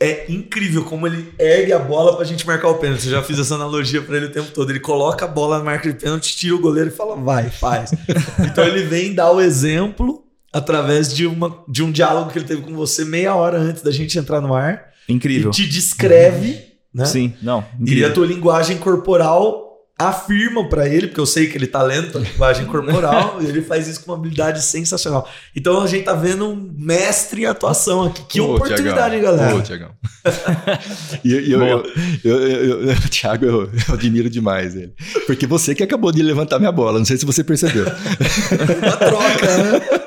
É 0.00 0.30
incrível 0.32 0.84
como 0.84 1.06
ele 1.06 1.34
ergue 1.38 1.72
a 1.72 1.78
bola 1.78 2.16
pra 2.16 2.24
gente 2.24 2.46
marcar 2.46 2.68
o 2.68 2.78
pênalti. 2.78 3.06
Eu 3.06 3.12
já 3.12 3.22
fiz 3.22 3.38
essa 3.38 3.54
analogia 3.56 4.00
para 4.00 4.16
ele 4.16 4.26
o 4.26 4.32
tempo 4.32 4.50
todo. 4.52 4.70
Ele 4.70 4.80
coloca 4.80 5.24
a 5.24 5.28
bola 5.28 5.58
na 5.58 5.64
marca 5.64 5.92
de 5.92 5.98
pênalti, 5.98 6.36
tira 6.36 6.54
o 6.54 6.60
goleiro 6.60 6.88
e 6.88 6.92
fala, 6.92 7.16
vai, 7.16 7.50
faz. 7.50 7.90
então 8.40 8.64
ele 8.64 8.84
vem 8.84 9.12
dar 9.12 9.30
o 9.32 9.40
exemplo 9.40 10.24
através 10.52 11.12
de, 11.14 11.26
uma, 11.26 11.56
de 11.68 11.82
um 11.82 11.90
diálogo 11.90 12.30
que 12.30 12.38
ele 12.38 12.46
teve 12.46 12.62
com 12.62 12.74
você 12.74 13.04
meia 13.04 13.34
hora 13.34 13.58
antes 13.58 13.82
da 13.82 13.90
gente 13.90 14.18
entrar 14.18 14.40
no 14.40 14.54
ar. 14.54 14.90
Incrível. 15.08 15.50
E 15.50 15.54
te 15.54 15.68
descreve, 15.68 16.60
né? 16.92 17.04
Sim, 17.04 17.34
não. 17.42 17.64
E 17.78 17.82
incrível. 17.82 18.08
a 18.08 18.12
tua 18.12 18.26
linguagem 18.26 18.78
corporal 18.78 19.70
afirma 19.98 20.66
pra 20.66 20.88
ele, 20.88 21.08
porque 21.08 21.20
eu 21.20 21.26
sei 21.26 21.46
que 21.46 21.58
ele 21.58 21.66
tá 21.66 21.82
lendo 21.82 22.16
a 22.16 22.20
linguagem 22.22 22.64
corporal, 22.64 23.36
e 23.42 23.44
ele 23.44 23.60
faz 23.60 23.86
isso 23.86 24.02
com 24.02 24.10
uma 24.12 24.16
habilidade 24.16 24.62
sensacional. 24.62 25.28
Então 25.54 25.82
a 25.82 25.86
gente 25.86 26.04
tá 26.04 26.14
vendo 26.14 26.48
um 26.48 26.72
mestre 26.78 27.42
em 27.42 27.44
atuação 27.44 28.04
aqui. 28.04 28.22
Que 28.26 28.40
Ô, 28.40 28.54
oportunidade, 28.54 29.20
Thiagão. 29.20 29.36
galera? 29.36 29.56
Ô, 29.56 29.60
Tiagão. 29.60 29.90
e 31.22 31.32
eu, 31.32 31.62
eu, 31.62 31.84
eu, 32.24 32.40
eu, 32.40 32.84
eu- 32.90 33.08
Thiago, 33.10 33.44
eu, 33.44 33.70
eu 33.88 33.94
admiro 33.94 34.30
demais 34.30 34.74
ele. 34.74 34.94
Porque 35.26 35.46
você 35.46 35.74
que 35.74 35.82
acabou 35.82 36.10
de 36.10 36.22
levantar 36.22 36.58
minha 36.58 36.72
bola, 36.72 36.98
não 36.98 37.04
sei 37.04 37.18
se 37.18 37.26
você 37.26 37.44
percebeu. 37.44 37.84
Uma 38.82 38.96
troca, 38.96 39.56
né? 39.58 40.00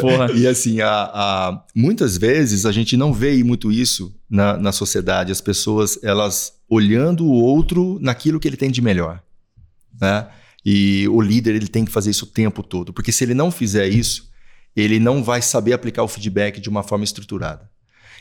Porra. 0.00 0.32
E 0.32 0.46
assim, 0.46 0.80
a, 0.80 0.88
a- 0.90 1.64
muitas 1.74 2.16
vezes 2.16 2.64
a 2.66 2.72
gente 2.72 2.96
não 2.96 3.12
vê 3.12 3.42
muito 3.44 3.70
isso 3.70 4.14
na, 4.28 4.56
na 4.56 4.72
sociedade. 4.72 5.32
As 5.32 5.40
pessoas, 5.40 5.98
elas 6.02 6.54
olhando 6.68 7.24
o 7.24 7.32
outro 7.32 7.98
naquilo 8.00 8.40
que 8.40 8.48
ele 8.48 8.56
tem 8.56 8.70
de 8.70 8.82
melhor. 8.82 9.22
Né? 10.00 10.26
E 10.64 11.06
o 11.08 11.20
líder, 11.20 11.54
ele 11.54 11.68
tem 11.68 11.84
que 11.84 11.92
fazer 11.92 12.10
isso 12.10 12.24
o 12.24 12.28
tempo 12.28 12.62
todo. 12.62 12.92
Porque 12.92 13.12
se 13.12 13.24
ele 13.24 13.34
não 13.34 13.50
fizer 13.50 13.86
isso, 13.88 14.28
ele 14.74 14.98
não 14.98 15.22
vai 15.22 15.40
saber 15.40 15.72
aplicar 15.72 16.02
o 16.02 16.08
feedback 16.08 16.60
de 16.60 16.68
uma 16.68 16.82
forma 16.82 17.04
estruturada. 17.04 17.70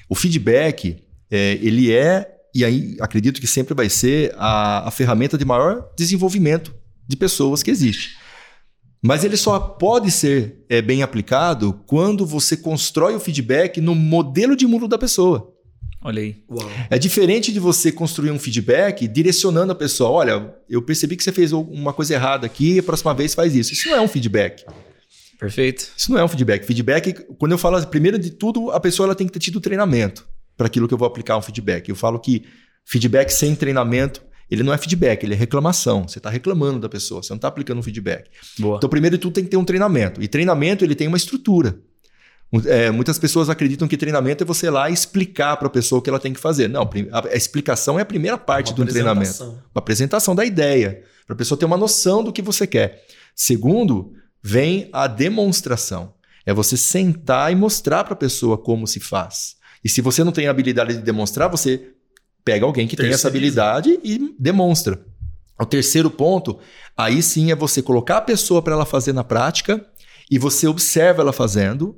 O 0.08 0.16
feedback, 0.16 0.98
é, 1.30 1.60
ele 1.62 1.92
é, 1.92 2.30
e 2.54 2.64
aí 2.64 2.96
acredito 3.02 3.42
que 3.42 3.48
sempre 3.48 3.74
vai 3.74 3.90
ser, 3.90 4.34
a, 4.38 4.88
a 4.88 4.92
ferramenta 4.92 5.38
de 5.38 5.44
maior 5.44 5.90
desenvolvimento 5.98 6.74
de 7.08 7.18
pessoas 7.18 7.62
que 7.64 7.72
existe. 7.72 8.16
Mas 9.06 9.24
ele 9.24 9.38
só 9.38 9.60
pode 9.60 10.10
ser 10.10 10.66
é, 10.68 10.82
bem 10.82 11.04
aplicado 11.04 11.80
quando 11.86 12.26
você 12.26 12.58
constrói 12.58 13.16
o 13.16 13.20
feedback 13.20 13.80
no 13.80 13.94
modelo 13.94 14.56
de 14.56 14.66
mundo 14.66 14.88
da 14.88 14.98
pessoa. 14.98 15.54
Olha 16.02 16.24
aí. 16.24 16.44
Uau. 16.50 16.68
É 16.90 16.98
diferente 16.98 17.54
de 17.54 17.60
você 17.60 17.92
construir 17.92 18.32
um 18.32 18.40
feedback 18.40 19.08
direcionando 19.08 19.72
a 19.72 19.76
pessoa. 19.76 20.10
Olha, 20.10 20.56
eu 20.68 20.82
percebi 20.82 21.16
que 21.16 21.24
você 21.24 21.32
fez 21.32 21.52
uma 21.52 21.94
coisa 21.94 22.16
errada 22.16 22.48
aqui, 22.48 22.80
a 22.80 22.84
próxima 22.84 23.14
vez 23.14 23.36
faz 23.36 23.56
isso. 23.56 23.74
Isso 23.74 23.90
não 23.90 23.96
é 23.96 24.02
um 24.02 24.08
feedback. 24.08 24.66
Perfeito. 25.40 25.92
Isso 25.96 26.12
não 26.12 26.18
é 26.18 26.24
um 26.24 26.28
feedback. 26.28 26.66
Feedback, 26.66 27.14
quando 27.38 27.52
eu 27.52 27.60
falo, 27.60 27.86
primeiro 27.86 28.18
de 28.18 28.32
tudo, 28.32 28.72
a 28.72 28.80
pessoa 28.80 29.06
ela 29.06 29.16
tem 29.16 29.28
que 29.28 29.34
ter 29.34 29.40
tido 29.40 29.62
treinamento 29.62 30.28
para 30.58 30.66
aquilo 30.66 30.88
que 30.88 30.94
eu 30.96 30.98
vou 30.98 31.08
aplicar 31.08 31.38
um 31.38 31.44
feedback. 31.44 31.90
Eu 31.90 31.96
falo 31.96 32.18
que 32.18 32.44
feedback 32.84 33.30
sem 33.30 33.54
treinamento, 33.56 34.24
ele 34.50 34.64
não 34.64 34.74
é 34.74 34.78
feedback, 34.78 35.24
ele 35.24 35.34
é 35.34 35.38
reclamação. 35.38 36.08
Você 36.08 36.20
está 36.20 36.30
reclamando 36.30 36.80
da 36.80 36.90
pessoa, 36.90 37.24
você 37.24 37.32
não 37.32 37.38
está 37.38 37.48
aplicando 37.48 37.80
um 37.80 37.84
feedback. 37.84 38.30
Boa. 38.60 38.78
Então, 38.78 38.90
primeiro 38.90 39.18
de 39.18 39.22
tudo, 39.22 39.34
tem 39.34 39.44
que 39.44 39.50
ter 39.50 39.58
um 39.58 39.66
treinamento. 39.66 40.22
E 40.22 40.28
treinamento, 40.28 40.84
ele 40.84 40.96
tem 40.96 41.08
uma 41.08 41.18
estrutura. 41.18 41.78
É, 42.68 42.92
muitas 42.92 43.18
pessoas 43.18 43.50
acreditam 43.50 43.88
que 43.88 43.98
treinamento 43.98 44.44
é 44.44 44.46
você 44.46 44.68
ir 44.68 44.70
lá 44.70 44.90
e 44.90 44.94
explicar 44.94 45.58
para 45.58 45.68
a 45.68 45.70
pessoa 45.70 46.00
o 46.00 46.02
que 46.02 46.10
ela 46.10 46.20
tem 46.20 46.32
que 46.32 46.40
fazer. 46.40 46.70
Não, 46.70 46.88
a, 47.12 47.36
explicação 47.36 47.98
é 47.98 48.04
a 48.04 48.06
primeira 48.06 48.38
parte 48.38 48.72
Uma 48.72 48.86
do 48.86 48.86
treinamento. 48.86 49.44
Uma 49.44 49.60
apresentação 49.76 50.36
da 50.36 50.46
ideia, 50.46 51.04
para 51.26 51.34
a 51.34 51.38
pessoa 51.38 51.58
ter 51.58 51.66
uma 51.66 51.78
noção 51.78 52.24
do 52.24 52.32
que 52.32 52.42
você 52.42 52.68
quer. 52.68 53.04
Segundo, 53.36 54.14
vem 54.42 54.90
a 54.94 55.08
demonstração. 55.08 56.14
É 56.46 56.54
você 56.54 56.78
sentar 56.78 57.52
e 57.52 57.56
mostrar 57.56 58.04
para 58.04 58.14
a 58.14 58.18
pessoa 58.18 58.58
como 58.58 58.86
se 58.86 59.00
faz. 59.00 59.56
E 59.84 59.90
se 59.90 60.02
você 60.02 60.24
não 60.24 60.32
tem 60.32 60.48
a 60.48 60.52
habilidade 60.52 60.94
de 60.94 61.02
demonstrar, 61.02 61.50
você 61.50 61.95
pega 62.46 62.66
alguém 62.66 62.88
que 62.88 62.96
tem 62.96 63.10
essa 63.10 63.28
habilidade 63.28 64.00
e 64.04 64.34
demonstra. 64.40 65.04
O 65.60 65.66
terceiro 65.66 66.12
ponto, 66.12 66.60
aí 66.96 67.24
sim 67.24 67.52
é 67.52 67.56
você 67.56 67.82
colocar 67.82 68.18
a 68.18 68.22
pessoa 68.22 68.62
para 68.62 68.74
ela 68.74 68.86
fazer 68.86 69.14
na 69.14 69.24
prática 69.24 69.84
e 70.30 70.38
você 70.38 70.68
observa 70.68 71.22
ela 71.22 71.34
fazendo, 71.34 71.98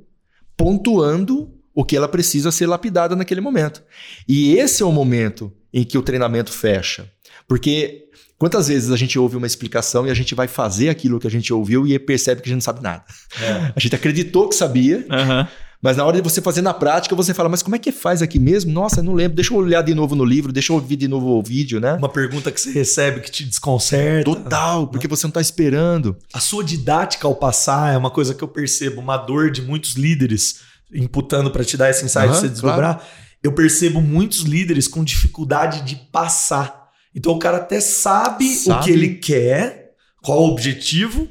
pontuando 0.56 1.54
o 1.74 1.84
que 1.84 1.96
ela 1.96 2.08
precisa 2.08 2.50
ser 2.50 2.66
lapidada 2.66 3.14
naquele 3.14 3.40
momento. 3.40 3.82
E 4.26 4.56
esse 4.56 4.82
é 4.82 4.86
o 4.86 4.92
momento 4.92 5.52
em 5.72 5.84
que 5.84 5.98
o 5.98 6.02
treinamento 6.02 6.52
fecha. 6.52 7.10
Porque 7.46 8.08
quantas 8.38 8.68
vezes 8.68 8.90
a 8.90 8.96
gente 8.96 9.18
ouve 9.18 9.36
uma 9.36 9.46
explicação 9.46 10.06
e 10.06 10.10
a 10.10 10.14
gente 10.14 10.34
vai 10.34 10.48
fazer 10.48 10.88
aquilo 10.88 11.20
que 11.20 11.26
a 11.26 11.30
gente 11.30 11.52
ouviu 11.52 11.86
e 11.86 11.98
percebe 11.98 12.40
que 12.40 12.48
a 12.48 12.50
gente 12.50 12.56
não 12.56 12.62
sabe 12.62 12.82
nada. 12.82 13.04
É. 13.40 13.72
A 13.76 13.80
gente 13.80 13.94
acreditou 13.94 14.48
que 14.48 14.54
sabia, 14.54 15.04
Aham. 15.10 15.48
Mas 15.80 15.96
na 15.96 16.04
hora 16.04 16.16
de 16.16 16.22
você 16.22 16.40
fazer 16.42 16.60
na 16.60 16.74
prática, 16.74 17.14
você 17.14 17.32
fala, 17.32 17.48
mas 17.48 17.62
como 17.62 17.76
é 17.76 17.78
que 17.78 17.92
faz 17.92 18.20
aqui 18.20 18.38
mesmo? 18.38 18.72
Nossa, 18.72 19.00
não 19.00 19.14
lembro. 19.14 19.36
Deixa 19.36 19.54
eu 19.54 19.58
olhar 19.58 19.82
de 19.82 19.94
novo 19.94 20.16
no 20.16 20.24
livro, 20.24 20.52
deixa 20.52 20.72
eu 20.72 20.76
ouvir 20.76 20.96
de 20.96 21.06
novo 21.06 21.38
o 21.38 21.42
vídeo, 21.42 21.80
né? 21.80 21.94
Uma 21.94 22.08
pergunta 22.08 22.50
que 22.50 22.60
você 22.60 22.72
recebe 22.72 23.20
que 23.20 23.30
te 23.30 23.44
desconcerta. 23.44 24.24
Total, 24.24 24.88
porque 24.88 25.06
você 25.06 25.26
não 25.26 25.30
está 25.30 25.40
esperando. 25.40 26.16
A 26.32 26.40
sua 26.40 26.64
didática 26.64 27.28
ao 27.28 27.34
passar 27.34 27.94
é 27.94 27.96
uma 27.96 28.10
coisa 28.10 28.34
que 28.34 28.42
eu 28.42 28.48
percebo, 28.48 29.00
uma 29.00 29.16
dor 29.16 29.52
de 29.52 29.62
muitos 29.62 29.94
líderes, 29.94 30.60
imputando 30.92 31.50
para 31.50 31.64
te 31.64 31.76
dar 31.76 31.90
esse 31.90 32.04
insight 32.04 32.26
pra 32.26 32.34
você 32.34 32.48
desdobrar. 32.48 33.06
Eu 33.40 33.52
percebo 33.52 34.00
muitos 34.00 34.40
líderes 34.40 34.88
com 34.88 35.04
dificuldade 35.04 35.82
de 35.82 35.94
passar. 36.10 36.88
Então 37.14 37.32
o 37.32 37.38
cara 37.38 37.58
até 37.58 37.80
sabe, 37.80 38.46
o 38.46 38.54
Sabe. 38.56 38.84
que 38.84 38.90
ele 38.90 39.14
quer, 39.14 39.90
qual 40.22 40.40
o 40.40 40.48
objetivo, 40.50 41.28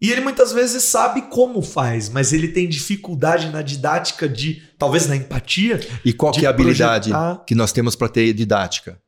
e 0.00 0.10
ele 0.10 0.20
muitas 0.20 0.52
vezes 0.52 0.82
sabe 0.84 1.22
como 1.22 1.60
faz, 1.62 2.08
mas 2.08 2.32
ele 2.32 2.48
tem 2.48 2.68
dificuldade 2.68 3.48
na 3.50 3.62
didática 3.62 4.28
de, 4.28 4.62
talvez 4.78 5.06
na 5.06 5.16
empatia, 5.16 5.80
E 6.04 6.12
qual 6.12 6.32
é 6.40 6.46
a 6.46 6.50
habilidade 6.50 7.10
projetar. 7.10 7.44
que 7.46 7.54
nós 7.54 7.72
temos 7.72 7.94
para 7.94 8.08
ter 8.08 8.32
didática? 8.32 8.98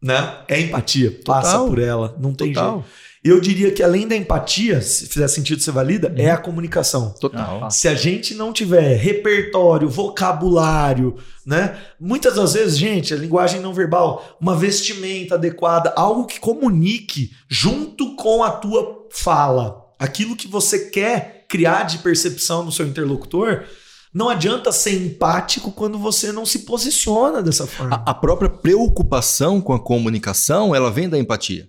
né? 0.00 0.36
É 0.46 0.60
empatia, 0.60 1.10
passa 1.24 1.52
Total. 1.52 1.68
por 1.68 1.78
ela, 1.80 2.16
não 2.20 2.32
tem 2.32 2.52
Total. 2.52 2.74
jeito. 2.74 2.88
Eu 3.24 3.40
diria 3.40 3.72
que 3.72 3.82
além 3.82 4.06
da 4.06 4.14
empatia, 4.14 4.80
se 4.80 5.08
fizer 5.08 5.26
sentido 5.26 5.60
ser 5.60 5.72
valida, 5.72 6.14
é 6.16 6.30
a 6.30 6.36
comunicação. 6.36 7.10
Total. 7.20 7.68
Se 7.68 7.88
a 7.88 7.94
gente 7.96 8.32
não 8.32 8.52
tiver 8.52 8.96
repertório, 8.96 9.88
vocabulário, 9.88 11.16
né? 11.44 11.76
Muitas 11.98 12.36
das 12.36 12.54
vezes, 12.54 12.78
gente, 12.78 13.12
a 13.12 13.16
linguagem 13.16 13.60
não 13.60 13.74
verbal, 13.74 14.38
uma 14.40 14.54
vestimenta 14.54 15.34
adequada, 15.34 15.92
algo 15.96 16.26
que 16.26 16.38
comunique 16.38 17.32
junto 17.48 18.14
com 18.14 18.44
a 18.44 18.52
tua 18.52 19.08
fala, 19.10 19.84
aquilo 19.98 20.36
que 20.36 20.46
você 20.46 20.90
quer 20.90 21.46
criar 21.48 21.84
de 21.84 21.98
percepção 21.98 22.64
no 22.64 22.70
seu 22.70 22.86
interlocutor, 22.86 23.64
não 24.12 24.28
adianta 24.28 24.72
ser 24.72 24.92
empático 24.92 25.72
quando 25.72 25.98
você 25.98 26.32
não 26.32 26.46
se 26.46 26.60
posiciona 26.60 27.42
dessa 27.42 27.66
forma. 27.66 28.02
A, 28.06 28.10
a 28.10 28.14
própria 28.14 28.48
preocupação 28.48 29.60
com 29.60 29.72
a 29.72 29.80
comunicação, 29.80 30.74
ela 30.74 30.90
vem 30.90 31.08
da 31.08 31.18
empatia. 31.18 31.68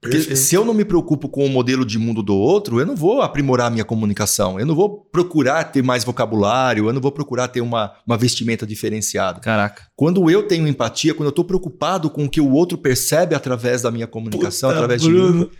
Porque 0.00 0.18
Perfeito. 0.18 0.38
se 0.38 0.54
eu 0.54 0.64
não 0.64 0.74
me 0.74 0.84
preocupo 0.84 1.28
com 1.28 1.44
o 1.44 1.48
modelo 1.48 1.84
de 1.84 1.98
mundo 1.98 2.22
do 2.22 2.36
outro, 2.36 2.78
eu 2.78 2.86
não 2.86 2.94
vou 2.94 3.22
aprimorar 3.22 3.68
a 3.68 3.70
minha 3.70 3.84
comunicação. 3.84 4.60
Eu 4.60 4.66
não 4.66 4.74
vou 4.74 5.08
procurar 5.10 5.64
ter 5.64 5.82
mais 5.82 6.04
vocabulário, 6.04 6.86
eu 6.86 6.92
não 6.92 7.00
vou 7.00 7.10
procurar 7.10 7.48
ter 7.48 7.62
uma, 7.62 7.92
uma 8.06 8.16
vestimenta 8.16 8.66
diferenciada. 8.66 9.40
Caraca. 9.40 9.84
Quando 9.96 10.30
eu 10.30 10.42
tenho 10.46 10.68
empatia, 10.68 11.14
quando 11.14 11.26
eu 11.26 11.30
estou 11.30 11.44
preocupado 11.44 12.10
com 12.10 12.26
o 12.26 12.28
que 12.28 12.40
o 12.40 12.52
outro 12.52 12.76
percebe 12.76 13.34
através 13.34 13.82
da 13.82 13.90
minha 13.90 14.06
comunicação, 14.06 14.68
Puta, 14.68 14.80
através 14.80 15.00
de 15.00 15.08
mim. 15.08 15.14
Bruno, 15.14 15.50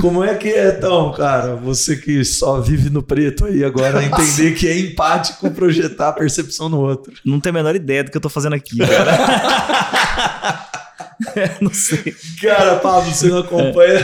como 0.00 0.22
é 0.22 0.34
que 0.36 0.48
é 0.48 0.76
então, 0.76 1.12
cara? 1.12 1.56
Você 1.56 1.96
que 1.96 2.24
só 2.24 2.60
vive 2.60 2.88
no 2.88 3.02
preto 3.02 3.46
aí 3.46 3.64
agora, 3.64 4.02
entender 4.04 4.52
que 4.52 4.68
é 4.68 4.78
empático 4.78 5.50
projetar 5.50 6.10
a 6.10 6.12
percepção 6.12 6.68
no 6.68 6.80
outro. 6.80 7.12
Não 7.24 7.40
tenho 7.40 7.56
a 7.56 7.58
menor 7.58 7.74
ideia 7.74 8.04
do 8.04 8.10
que 8.10 8.16
eu 8.16 8.20
tô 8.20 8.28
fazendo 8.28 8.54
aqui, 8.54 8.78
cara. 8.78 10.68
não 11.60 11.72
sei. 11.72 12.14
Cara, 12.40 12.76
Pablo, 12.76 13.12
você 13.12 13.28
não 13.28 13.38
acompanha. 13.38 14.00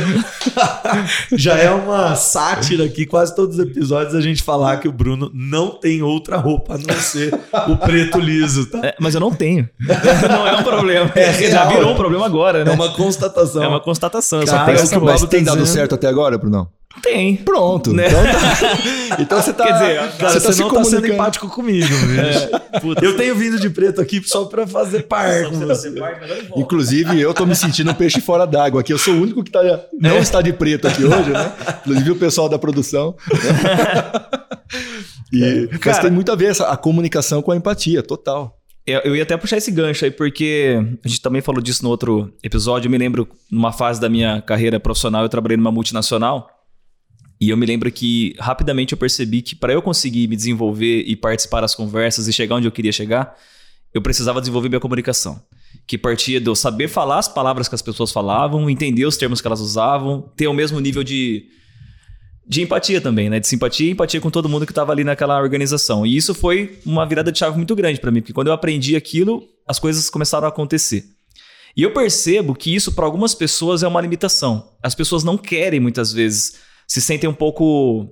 Já 1.33 1.57
é 1.57 1.71
uma 1.71 2.15
sátira 2.15 2.85
aqui, 2.85 3.07
quase 3.07 3.35
todos 3.35 3.59
os 3.59 3.65
episódios, 3.65 4.15
a 4.15 4.21
gente 4.21 4.43
falar 4.43 4.79
que 4.79 4.89
o 4.89 4.93
Bruno 4.93 5.31
não 5.35 5.71
tem 5.71 6.03
outra 6.03 6.37
roupa 6.37 6.75
a 6.75 6.79
não 6.79 6.95
ser 7.01 7.35
o 7.69 7.77
preto 7.77 8.19
liso, 8.19 8.67
tá? 8.67 8.81
É, 8.85 8.95
mas 9.01 9.15
eu 9.15 9.21
não 9.21 9.33
tenho. 9.33 9.69
não 10.29 10.47
é 10.47 10.57
um 10.57 10.63
problema. 10.63 11.11
É 11.15 11.33
Já 11.33 11.65
real. 11.65 11.69
virou 11.69 11.93
um 11.93 11.97
problema 11.97 12.27
agora, 12.27 12.61
É 12.61 12.65
né? 12.65 12.73
uma 12.73 12.91
constatação. 12.93 13.63
É 13.63 13.69
uma 13.69 13.81
constatação. 13.81 14.45
Cara, 14.45 14.67
só 14.67 14.73
essa 14.85 14.99
que 14.99 15.05
Mas 15.05 15.21
bola 15.21 15.31
tem 15.31 15.43
dado 15.45 15.67
certo 15.67 15.95
até 15.95 16.07
agora, 16.07 16.39
Brunão? 16.39 16.69
Tem. 17.03 17.37
Pronto. 17.37 17.93
Né? 17.93 18.07
Então, 18.09 18.23
tá- 18.23 19.23
então 19.23 19.43
você 19.43 19.53
tá. 19.53 19.65
Quer 19.67 19.73
dizer, 19.73 20.17
Cara, 20.19 20.33
você, 20.33 20.41
tá 20.47 20.53
se 20.53 20.61
não 20.61 20.71
tá 20.71 20.85
sendo 20.85 21.07
empático 21.07 21.49
comigo, 21.49 21.87
bicho. 21.87 22.81
Puta. 22.81 23.05
Eu 23.05 23.17
tenho 23.17 23.35
vindo 23.35 23.59
de 23.59 23.71
preto 23.71 24.01
aqui 24.01 24.23
só 24.27 24.45
pra 24.45 24.67
fazer 24.67 25.05
par 25.05 25.45
você. 25.51 25.93
Inclusive, 26.57 27.21
eu 27.21 27.33
tô 27.35 27.47
me 27.47 27.55
sentindo 27.55 27.91
um 27.91 27.95
peixe 27.95 28.21
fora 28.21 28.47
d'água 28.47 28.81
aqui. 28.81 28.93
Eu 28.93 28.99
sou 28.99 29.15
o 29.15 29.23
único 29.23 29.43
que 29.45 29.51
tá, 29.51 29.61
não 30.01 30.17
É. 30.17 30.19
está 30.19 30.41
de 30.43 30.53
preto 30.53 30.87
aqui 30.89 31.05
hoje, 31.05 31.31
né? 31.31 31.53
Inclusive 31.81 32.11
o 32.13 32.17
pessoal 32.17 32.49
da 32.49 32.59
produção. 32.59 33.15
e, 35.33 35.69
mas 35.71 35.81
Cara- 35.81 36.03
tem 36.03 36.11
muito 36.11 36.33
a 36.33 36.37
ver 36.37 36.47
essa, 36.47 36.69
a 36.69 36.77
comunicação 36.77 37.43
com 37.43 37.53
a 37.53 37.57
empatia, 37.57 38.03
total. 38.03 38.55
Eu 38.87 39.15
ia 39.15 39.23
até 39.23 39.37
puxar 39.37 39.59
esse 39.59 39.71
gancho 39.71 40.07
aí, 40.07 40.11
porque 40.11 40.79
a 41.05 41.09
gente 41.09 41.21
também 41.21 41.43
falou 41.43 41.61
disso 41.61 41.85
no 41.85 41.91
outro 41.91 42.33
episódio. 42.43 42.87
Eu 42.87 42.91
me 42.91 42.97
lembro, 42.97 43.29
numa 43.53 43.71
fase 43.71 44.01
da 44.01 44.09
minha 44.09 44.41
carreira 44.41 44.81
profissional, 44.81 45.23
eu 45.23 45.29
trabalhei 45.29 45.59
numa 45.59 45.71
multinacional. 45.71 46.49
E 47.41 47.51
eu 47.51 47.57
me 47.57 47.65
lembro 47.65 47.91
que 47.93 48.35
rapidamente 48.39 48.93
eu 48.93 48.99
percebi 48.99 49.43
que 49.43 49.55
para 49.55 49.73
eu 49.73 49.81
conseguir 49.81 50.27
me 50.27 50.35
desenvolver 50.35 51.05
e 51.07 51.15
participar 51.15 51.61
das 51.61 51.75
conversas 51.75 52.27
e 52.27 52.33
chegar 52.33 52.57
onde 52.57 52.67
eu 52.67 52.73
queria 52.73 52.93
chegar, 52.93 53.37
eu 53.95 54.03
precisava 54.03 54.41
desenvolver 54.41 54.69
minha 54.69 54.81
comunicação. 54.81 55.41
Que 55.87 55.97
partia 55.97 56.41
de 56.41 56.49
eu 56.49 56.55
saber 56.55 56.89
falar 56.89 57.19
as 57.19 57.29
palavras 57.29 57.69
que 57.69 57.75
as 57.75 57.83
pessoas 57.83 58.11
falavam, 58.11 58.69
entender 58.69 59.07
os 59.07 59.17
termos 59.17 59.41
que 59.41 59.47
elas 59.47 59.61
usavam, 59.61 60.31
ter 60.37 60.49
o 60.49 60.53
mesmo 60.53 60.81
nível 60.81 61.05
de, 61.05 61.47
de 62.47 62.63
empatia 62.63 63.01
também, 63.01 63.31
né? 63.31 63.39
De 63.39 63.47
simpatia 63.47 63.89
e 63.89 63.93
empatia 63.93 64.21
com 64.21 64.31
todo 64.31 64.49
mundo 64.49 64.67
que 64.67 64.73
estava 64.73 64.93
ali 64.93 65.05
naquela 65.05 65.41
organização. 65.41 66.05
E 66.05 66.17
isso 66.17 66.35
foi 66.35 66.79
uma 66.85 67.07
virada 67.07 67.31
de 67.31 67.39
chave 67.39 67.57
muito 67.57 67.75
grande 67.77 68.01
para 68.01 68.11
mim, 68.11 68.21
porque 68.21 68.33
quando 68.33 68.49
eu 68.49 68.53
aprendi 68.53 68.97
aquilo, 68.97 69.43
as 69.67 69.79
coisas 69.79 70.11
começaram 70.11 70.47
a 70.47 70.49
acontecer. 70.49 71.05
E 71.77 71.83
eu 71.83 71.93
percebo 71.93 72.55
que 72.55 72.75
isso 72.75 72.93
para 72.93 73.05
algumas 73.05 73.35
pessoas 73.35 73.83
é 73.83 73.89
uma 73.89 74.01
limitação. 74.01 74.73
As 74.83 74.95
pessoas 74.95 75.23
não 75.23 75.39
querem 75.39 75.79
muitas 75.79 76.13
vezes, 76.13 76.55
se 76.89 77.03
sentem 77.03 77.29
um 77.29 77.35
pouco 77.35 78.09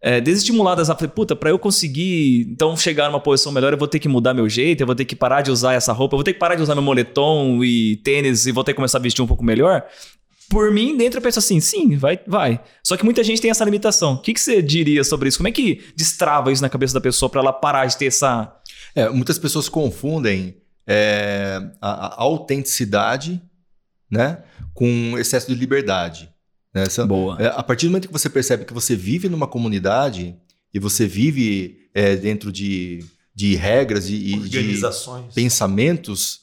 é, 0.00 0.20
desestimuladas 0.20 0.90
a 0.90 0.96
falar, 0.96 1.10
puta, 1.10 1.36
para 1.36 1.50
eu 1.50 1.58
conseguir 1.58 2.48
então 2.50 2.76
chegar 2.76 3.08
numa 3.08 3.20
posição 3.20 3.52
melhor, 3.52 3.72
eu 3.72 3.78
vou 3.78 3.86
ter 3.86 4.00
que 4.00 4.08
mudar 4.08 4.34
meu 4.34 4.48
jeito, 4.48 4.80
eu 4.80 4.86
vou 4.86 4.96
ter 4.96 5.04
que 5.04 5.14
parar 5.14 5.42
de 5.42 5.50
usar 5.50 5.74
essa 5.74 5.92
roupa, 5.92 6.14
eu 6.14 6.18
vou 6.18 6.24
ter 6.24 6.32
que 6.32 6.38
parar 6.40 6.56
de 6.56 6.62
usar 6.62 6.74
meu 6.74 6.82
moletom 6.82 7.62
e 7.62 7.96
tênis 7.98 8.46
e 8.46 8.52
vou 8.52 8.64
ter 8.64 8.72
que 8.72 8.76
começar 8.76 8.98
a 8.98 9.00
vestir 9.00 9.22
um 9.22 9.26
pouco 9.26 9.44
melhor. 9.44 9.84
Por 10.50 10.70
mim, 10.72 10.96
dentro 10.96 11.18
eu 11.18 11.22
penso 11.22 11.38
assim, 11.38 11.60
sim, 11.60 11.96
vai, 11.96 12.18
vai. 12.26 12.60
Só 12.82 12.96
que 12.96 13.04
muita 13.04 13.22
gente 13.22 13.40
tem 13.40 13.50
essa 13.50 13.64
limitação. 13.64 14.14
O 14.14 14.18
que, 14.18 14.34
que 14.34 14.40
você 14.40 14.60
diria 14.60 15.04
sobre 15.04 15.28
isso? 15.28 15.38
Como 15.38 15.48
é 15.48 15.52
que 15.52 15.82
destrava 15.94 16.52
isso 16.52 16.60
na 16.60 16.68
cabeça 16.68 16.92
da 16.92 17.00
pessoa 17.00 17.30
para 17.30 17.40
ela 17.40 17.52
parar 17.52 17.86
de 17.86 17.96
ter 17.96 18.06
essa. 18.06 18.54
É, 18.94 19.08
muitas 19.08 19.38
pessoas 19.38 19.68
confundem 19.68 20.56
é, 20.86 21.60
a, 21.80 22.06
a, 22.06 22.22
autenticidade 22.22 23.40
né, 24.10 24.42
com 24.74 25.16
excesso 25.16 25.46
de 25.46 25.54
liberdade. 25.54 26.31
Né? 26.72 26.82
Essa, 26.82 27.06
Boa. 27.06 27.36
É, 27.40 27.46
a 27.48 27.62
partir 27.62 27.86
do 27.86 27.90
momento 27.90 28.08
que 28.08 28.12
você 28.12 28.30
percebe 28.30 28.64
que 28.64 28.72
você 28.72 28.96
vive 28.96 29.28
numa 29.28 29.46
comunidade 29.46 30.34
e 30.72 30.78
você 30.78 31.06
vive 31.06 31.88
é, 31.94 32.16
dentro 32.16 32.50
de, 32.50 33.04
de 33.34 33.54
regras 33.54 34.08
e, 34.08 34.14
e 34.14 34.38
de 34.38 34.80
pensamentos 35.34 36.40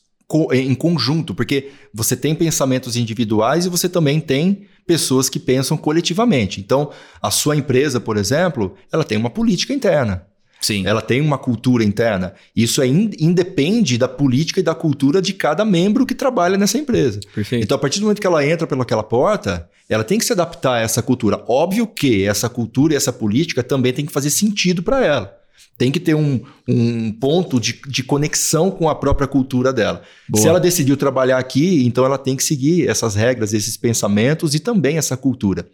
em 0.51 0.75
conjunto, 0.75 1.33
porque 1.33 1.71
você 1.91 2.15
tem 2.15 2.35
pensamentos 2.35 2.95
individuais 2.95 3.65
e 3.65 3.69
você 3.69 3.89
também 3.89 4.19
tem 4.19 4.67
pessoas 4.85 5.27
que 5.27 5.39
pensam 5.39 5.75
coletivamente. 5.75 6.59
Então, 6.59 6.91
a 7.19 7.31
sua 7.31 7.55
empresa, 7.55 7.99
por 7.99 8.15
exemplo, 8.15 8.75
ela 8.91 9.03
tem 9.03 9.17
uma 9.17 9.31
política 9.31 9.73
interna. 9.73 10.27
Sim. 10.61 10.85
Ela 10.85 11.01
tem 11.01 11.21
uma 11.21 11.37
cultura 11.37 11.83
interna. 11.83 12.33
Isso 12.55 12.81
é 12.81 12.87
in, 12.87 13.11
independe 13.19 13.97
da 13.97 14.07
política 14.07 14.59
e 14.59 14.63
da 14.63 14.75
cultura 14.75 15.21
de 15.21 15.33
cada 15.33 15.63
membro 15.63 16.05
que 16.05 16.13
trabalha 16.13 16.57
nessa 16.57 16.77
empresa. 16.77 17.19
Perfeito. 17.33 17.63
Então, 17.63 17.75
a 17.75 17.79
partir 17.79 17.99
do 17.99 18.03
momento 18.03 18.19
que 18.19 18.27
ela 18.27 18.45
entra 18.45 18.67
pelaquela 18.67 19.03
porta, 19.03 19.69
ela 19.87 20.03
tem 20.03 20.19
que 20.19 20.25
se 20.25 20.33
adaptar 20.33 20.75
a 20.75 20.81
essa 20.81 21.01
cultura. 21.01 21.43
Óbvio 21.47 21.87
que 21.87 22.25
essa 22.25 22.49
cultura 22.49 22.93
e 22.93 22.97
essa 22.97 23.13
política 23.13 23.63
também 23.63 23.93
tem 23.93 24.05
que 24.05 24.11
fazer 24.11 24.29
sentido 24.29 24.83
para 24.83 25.03
ela. 25.03 25.39
Tem 25.77 25.91
que 25.91 25.99
ter 25.99 26.13
um, 26.13 26.41
um 26.67 27.11
ponto 27.11 27.57
de, 27.57 27.79
de 27.87 28.03
conexão 28.03 28.69
com 28.69 28.89
a 28.89 28.95
própria 28.95 29.27
cultura 29.27 29.71
dela. 29.71 30.01
Boa. 30.27 30.41
Se 30.41 30.47
ela 30.47 30.59
decidiu 30.59 30.97
trabalhar 30.97 31.37
aqui, 31.37 31.85
então 31.85 32.03
ela 32.03 32.17
tem 32.17 32.35
que 32.35 32.43
seguir 32.43 32.87
essas 32.87 33.15
regras, 33.15 33.53
esses 33.53 33.77
pensamentos 33.77 34.53
e 34.53 34.59
também 34.59 34.97
essa 34.97 35.15
cultura. 35.15 35.65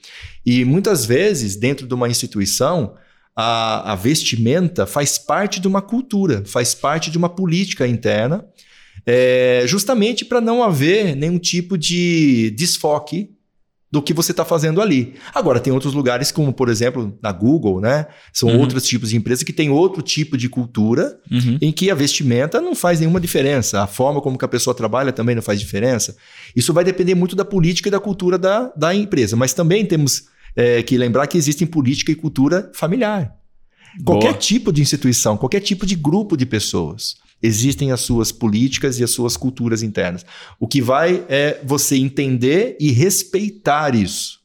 E 0.45 0.63
muitas 0.63 1.05
vezes, 1.05 1.55
dentro 1.55 1.87
de 1.87 1.93
uma 1.95 2.07
instituição, 2.07 2.93
a, 3.35 3.91
a 3.91 3.95
vestimenta 3.95 4.85
faz 4.85 5.17
parte 5.17 5.59
de 5.59 5.67
uma 5.67 5.81
cultura, 5.81 6.43
faz 6.45 6.73
parte 6.73 7.11
de 7.11 7.17
uma 7.17 7.29
política 7.29 7.87
interna, 7.87 8.45
é, 9.05 9.63
justamente 9.67 10.23
para 10.23 10.39
não 10.39 10.63
haver 10.63 11.15
nenhum 11.15 11.37
tipo 11.37 11.77
de 11.77 12.51
desfoque 12.51 13.35
do 13.91 14.01
que 14.01 14.13
você 14.13 14.31
está 14.31 14.43
fazendo 14.43 14.81
ali. 14.81 15.13
Agora, 15.33 15.59
tem 15.59 15.71
outros 15.71 15.93
lugares, 15.93 16.31
como 16.31 16.51
por 16.51 16.69
exemplo 16.69 17.17
na 17.21 17.31
Google, 17.31 17.79
né? 17.79 18.07
São 18.33 18.49
uhum. 18.49 18.59
outros 18.59 18.85
tipos 18.85 19.09
de 19.09 19.15
empresas 19.15 19.43
que 19.43 19.53
têm 19.53 19.69
outro 19.69 20.01
tipo 20.01 20.37
de 20.37 20.49
cultura 20.49 21.17
uhum. 21.31 21.57
em 21.61 21.71
que 21.71 21.89
a 21.89 21.95
vestimenta 21.95 22.59
não 22.59 22.75
faz 22.75 22.99
nenhuma 22.99 23.21
diferença. 23.21 23.81
A 23.81 23.87
forma 23.87 24.19
como 24.21 24.37
que 24.37 24.43
a 24.43 24.49
pessoa 24.49 24.75
trabalha 24.75 25.13
também 25.13 25.35
não 25.35 25.41
faz 25.41 25.59
diferença. 25.59 26.17
Isso 26.53 26.73
vai 26.73 26.83
depender 26.83 27.15
muito 27.15 27.35
da 27.35 27.45
política 27.45 27.87
e 27.87 27.91
da 27.91 27.99
cultura 27.99 28.37
da, 28.37 28.73
da 28.75 28.93
empresa. 28.93 29.35
Mas 29.37 29.53
também 29.53 29.85
temos 29.85 30.23
é, 30.55 30.81
que 30.81 30.97
lembrar 30.97 31.27
que 31.27 31.37
existem 31.37 31.67
política 31.67 32.11
e 32.11 32.15
cultura 32.15 32.71
familiar. 32.73 33.35
Qualquer 34.03 34.31
Boa. 34.31 34.39
tipo 34.39 34.73
de 34.73 34.81
instituição, 34.81 35.37
qualquer 35.37 35.61
tipo 35.61 35.85
de 35.85 35.95
grupo 35.95 36.35
de 36.35 36.45
pessoas 36.45 37.15
existem 37.41 37.91
as 37.91 38.01
suas 38.01 38.31
políticas 38.31 38.99
e 38.99 39.03
as 39.03 39.11
suas 39.11 39.37
culturas 39.37 39.83
internas. 39.83 40.25
O 40.59 40.67
que 40.67 40.81
vai 40.81 41.23
é 41.29 41.61
você 41.63 41.95
entender 41.95 42.77
e 42.79 42.91
respeitar 42.91 43.95
isso. 43.95 44.39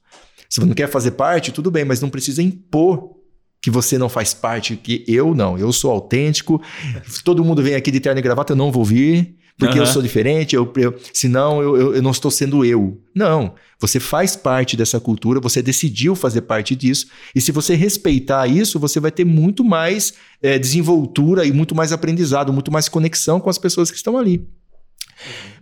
Se 0.49 0.61
você 0.61 0.67
não 0.67 0.75
quer 0.75 0.89
fazer 0.89 1.13
parte, 1.13 1.53
tudo 1.53 1.71
bem, 1.71 1.85
mas 1.85 2.01
não 2.01 2.11
precisa 2.11 2.43
impor 2.43 3.17
que 3.63 3.71
você 3.71 3.99
não 3.99 4.09
faz 4.09 4.35
parte, 4.35 4.77
que 4.77 5.05
eu 5.07 5.35
não, 5.35 5.59
eu 5.59 5.73
sou 5.73 5.91
autêntico. 5.91 6.61
Se 7.07 7.23
todo 7.23 7.45
mundo 7.45 7.63
vem 7.63 7.75
aqui 7.75 7.91
de 7.91 8.01
terno 8.01 8.19
e 8.19 8.23
gravata, 8.23 8.53
eu 8.53 8.57
não 8.57 8.73
vou 8.73 8.85
vir 8.85 9.37
porque 9.61 9.79
uhum. 9.79 9.85
eu 9.85 9.87
sou 9.87 10.01
diferente, 10.01 10.57
eu, 10.57 10.73
eu, 10.77 10.99
senão 11.13 11.63
eu, 11.63 11.77
eu, 11.77 11.95
eu 11.97 12.03
não 12.03 12.11
estou 12.11 12.31
sendo 12.31 12.65
eu. 12.65 12.99
Não, 13.15 13.55
você 13.79 14.01
faz 14.01 14.35
parte 14.35 14.77
dessa 14.77 14.99
cultura, 14.99 15.39
você 15.39 15.63
decidiu 15.63 16.17
fazer 16.17 16.41
parte 16.43 16.75
disso, 16.75 17.07
e 17.35 17.41
se 17.41 17.53
você 17.53 17.75
respeitar 17.75 18.47
isso, 18.47 18.81
você 18.81 18.99
vai 18.99 19.11
ter 19.11 19.25
muito 19.25 19.63
mais 19.63 20.15
é, 20.43 20.59
desenvoltura 20.59 21.45
e 21.45 21.53
muito 21.53 21.75
mais 21.75 21.93
aprendizado, 21.93 22.53
muito 22.53 22.73
mais 22.73 22.89
conexão 22.89 23.39
com 23.39 23.51
as 23.51 23.59
pessoas 23.59 23.91
que 23.91 23.97
estão 23.97 24.17
ali. 24.17 24.49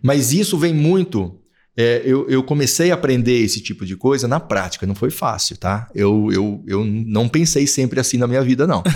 Mas 0.01 0.33
isso 0.33 0.57
vem 0.57 0.73
muito 0.73 1.37
é, 1.81 2.03
eu, 2.05 2.29
eu, 2.29 2.43
comecei 2.43 2.91
a 2.91 2.95
aprender 2.95 3.39
esse 3.39 3.61
tipo 3.61 3.87
de 3.87 3.95
coisa 3.95 4.27
na 4.27 4.41
prática, 4.41 4.85
não 4.85 4.97
foi 4.97 5.11
fácil, 5.11 5.57
tá? 5.57 5.89
Eu, 5.95 6.29
eu, 6.33 6.65
eu 6.67 6.85
não 6.85 7.29
pensei 7.29 7.69
sempre 7.69 8.01
assim 8.01 8.17
na 8.19 8.27
minha 8.27 8.43
vida, 8.43 8.67
não. 8.67 8.83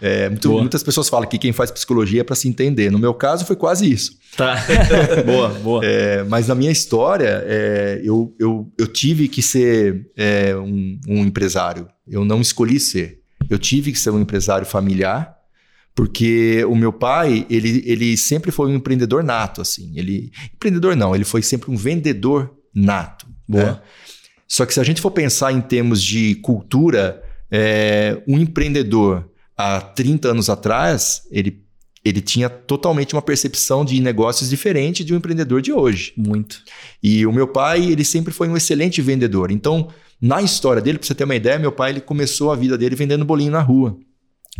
É, 0.00 0.28
muito, 0.28 0.50
muitas 0.50 0.82
pessoas 0.82 1.08
falam 1.08 1.26
que 1.26 1.38
quem 1.38 1.52
faz 1.52 1.70
psicologia 1.70 2.20
é 2.20 2.24
para 2.24 2.34
se 2.34 2.46
entender. 2.46 2.90
No 2.90 2.98
meu 2.98 3.14
caso, 3.14 3.46
foi 3.46 3.56
quase 3.56 3.90
isso. 3.90 4.18
Tá. 4.36 4.56
boa, 5.24 5.48
boa. 5.48 5.84
É, 5.84 6.24
mas 6.24 6.48
na 6.48 6.54
minha 6.54 6.70
história, 6.70 7.42
é, 7.46 8.00
eu, 8.04 8.34
eu, 8.38 8.70
eu 8.76 8.86
tive 8.86 9.28
que 9.28 9.40
ser 9.40 10.10
é, 10.16 10.54
um, 10.56 10.98
um 11.08 11.18
empresário. 11.24 11.88
Eu 12.06 12.24
não 12.24 12.40
escolhi 12.40 12.78
ser. 12.78 13.20
Eu 13.48 13.58
tive 13.58 13.92
que 13.92 13.98
ser 13.98 14.10
um 14.10 14.20
empresário 14.20 14.66
familiar 14.66 15.33
porque 15.94 16.64
o 16.64 16.74
meu 16.74 16.92
pai, 16.92 17.46
ele, 17.48 17.82
ele 17.86 18.16
sempre 18.16 18.50
foi 18.50 18.68
um 18.68 18.74
empreendedor 18.74 19.22
nato, 19.22 19.60
assim. 19.60 19.92
Ele, 19.94 20.32
empreendedor 20.52 20.96
não, 20.96 21.14
ele 21.14 21.24
foi 21.24 21.40
sempre 21.40 21.70
um 21.70 21.76
vendedor 21.76 22.52
nato. 22.74 23.26
Boa. 23.48 23.64
Né? 23.64 23.80
Só 24.48 24.66
que 24.66 24.74
se 24.74 24.80
a 24.80 24.84
gente 24.84 25.00
for 25.00 25.12
pensar 25.12 25.52
em 25.52 25.60
termos 25.60 26.02
de 26.02 26.34
cultura, 26.36 27.22
é, 27.50 28.20
um 28.26 28.38
empreendedor 28.38 29.30
há 29.56 29.80
30 29.80 30.28
anos 30.28 30.50
atrás, 30.50 31.22
ele, 31.30 31.62
ele 32.04 32.20
tinha 32.20 32.50
totalmente 32.50 33.14
uma 33.14 33.22
percepção 33.22 33.84
de 33.84 34.00
negócios 34.00 34.50
diferente 34.50 35.04
de 35.04 35.14
um 35.14 35.16
empreendedor 35.16 35.62
de 35.62 35.72
hoje. 35.72 36.12
Muito. 36.16 36.60
E 37.00 37.24
o 37.24 37.32
meu 37.32 37.46
pai, 37.46 37.84
ele 37.84 38.04
sempre 38.04 38.32
foi 38.32 38.48
um 38.48 38.56
excelente 38.56 39.00
vendedor. 39.00 39.52
Então, 39.52 39.88
na 40.20 40.42
história 40.42 40.82
dele, 40.82 40.98
para 40.98 41.06
você 41.06 41.14
ter 41.14 41.24
uma 41.24 41.36
ideia, 41.36 41.58
meu 41.58 41.72
pai 41.72 41.90
ele 41.90 42.00
começou 42.00 42.50
a 42.50 42.56
vida 42.56 42.76
dele 42.76 42.96
vendendo 42.96 43.24
bolinho 43.24 43.52
na 43.52 43.60
rua. 43.60 43.96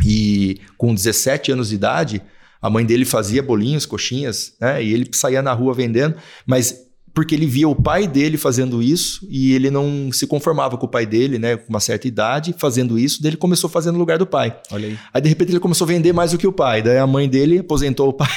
E 0.03 0.59
com 0.77 0.93
17 0.93 1.51
anos 1.51 1.69
de 1.69 1.75
idade, 1.75 2.21
a 2.61 2.69
mãe 2.69 2.85
dele 2.85 3.05
fazia 3.05 3.43
bolinhos, 3.43 3.85
coxinhas, 3.85 4.53
né? 4.59 4.83
E 4.83 4.93
ele 4.93 5.09
saía 5.13 5.41
na 5.41 5.53
rua 5.53 5.73
vendendo, 5.73 6.15
mas 6.45 6.85
porque 7.15 7.33
ele 7.33 7.45
via 7.45 7.67
o 7.67 7.73
pai 7.73 8.07
dele 8.07 8.37
fazendo 8.37 8.83
isso 8.83 9.25
e 9.29 9.53
ele 9.53 9.71
não 9.71 10.11
se 10.11 10.27
conformava 10.27 10.77
com 10.77 10.85
o 10.85 10.89
pai 10.89 11.05
dele, 11.05 11.39
né, 11.39 11.55
com 11.55 11.69
uma 11.69 11.79
certa 11.79 12.09
idade, 12.09 12.53
fazendo 12.57 12.99
isso, 12.99 13.21
daí 13.21 13.29
ele 13.29 13.37
começou 13.37 13.69
a 13.69 13.71
fazer 13.71 13.89
no 13.91 13.97
lugar 13.97 14.17
do 14.17 14.27
pai. 14.27 14.53
Olha 14.69 14.89
aí. 14.89 14.99
Aí 15.13 15.21
de 15.21 15.29
repente 15.29 15.53
ele 15.53 15.61
começou 15.61 15.85
a 15.85 15.87
vender 15.87 16.11
mais 16.11 16.31
do 16.31 16.37
que 16.37 16.45
o 16.45 16.51
pai, 16.51 16.81
daí 16.81 16.97
a 16.97 17.07
mãe 17.07 17.29
dele 17.29 17.59
aposentou 17.59 18.09
o 18.09 18.13
pai. 18.13 18.27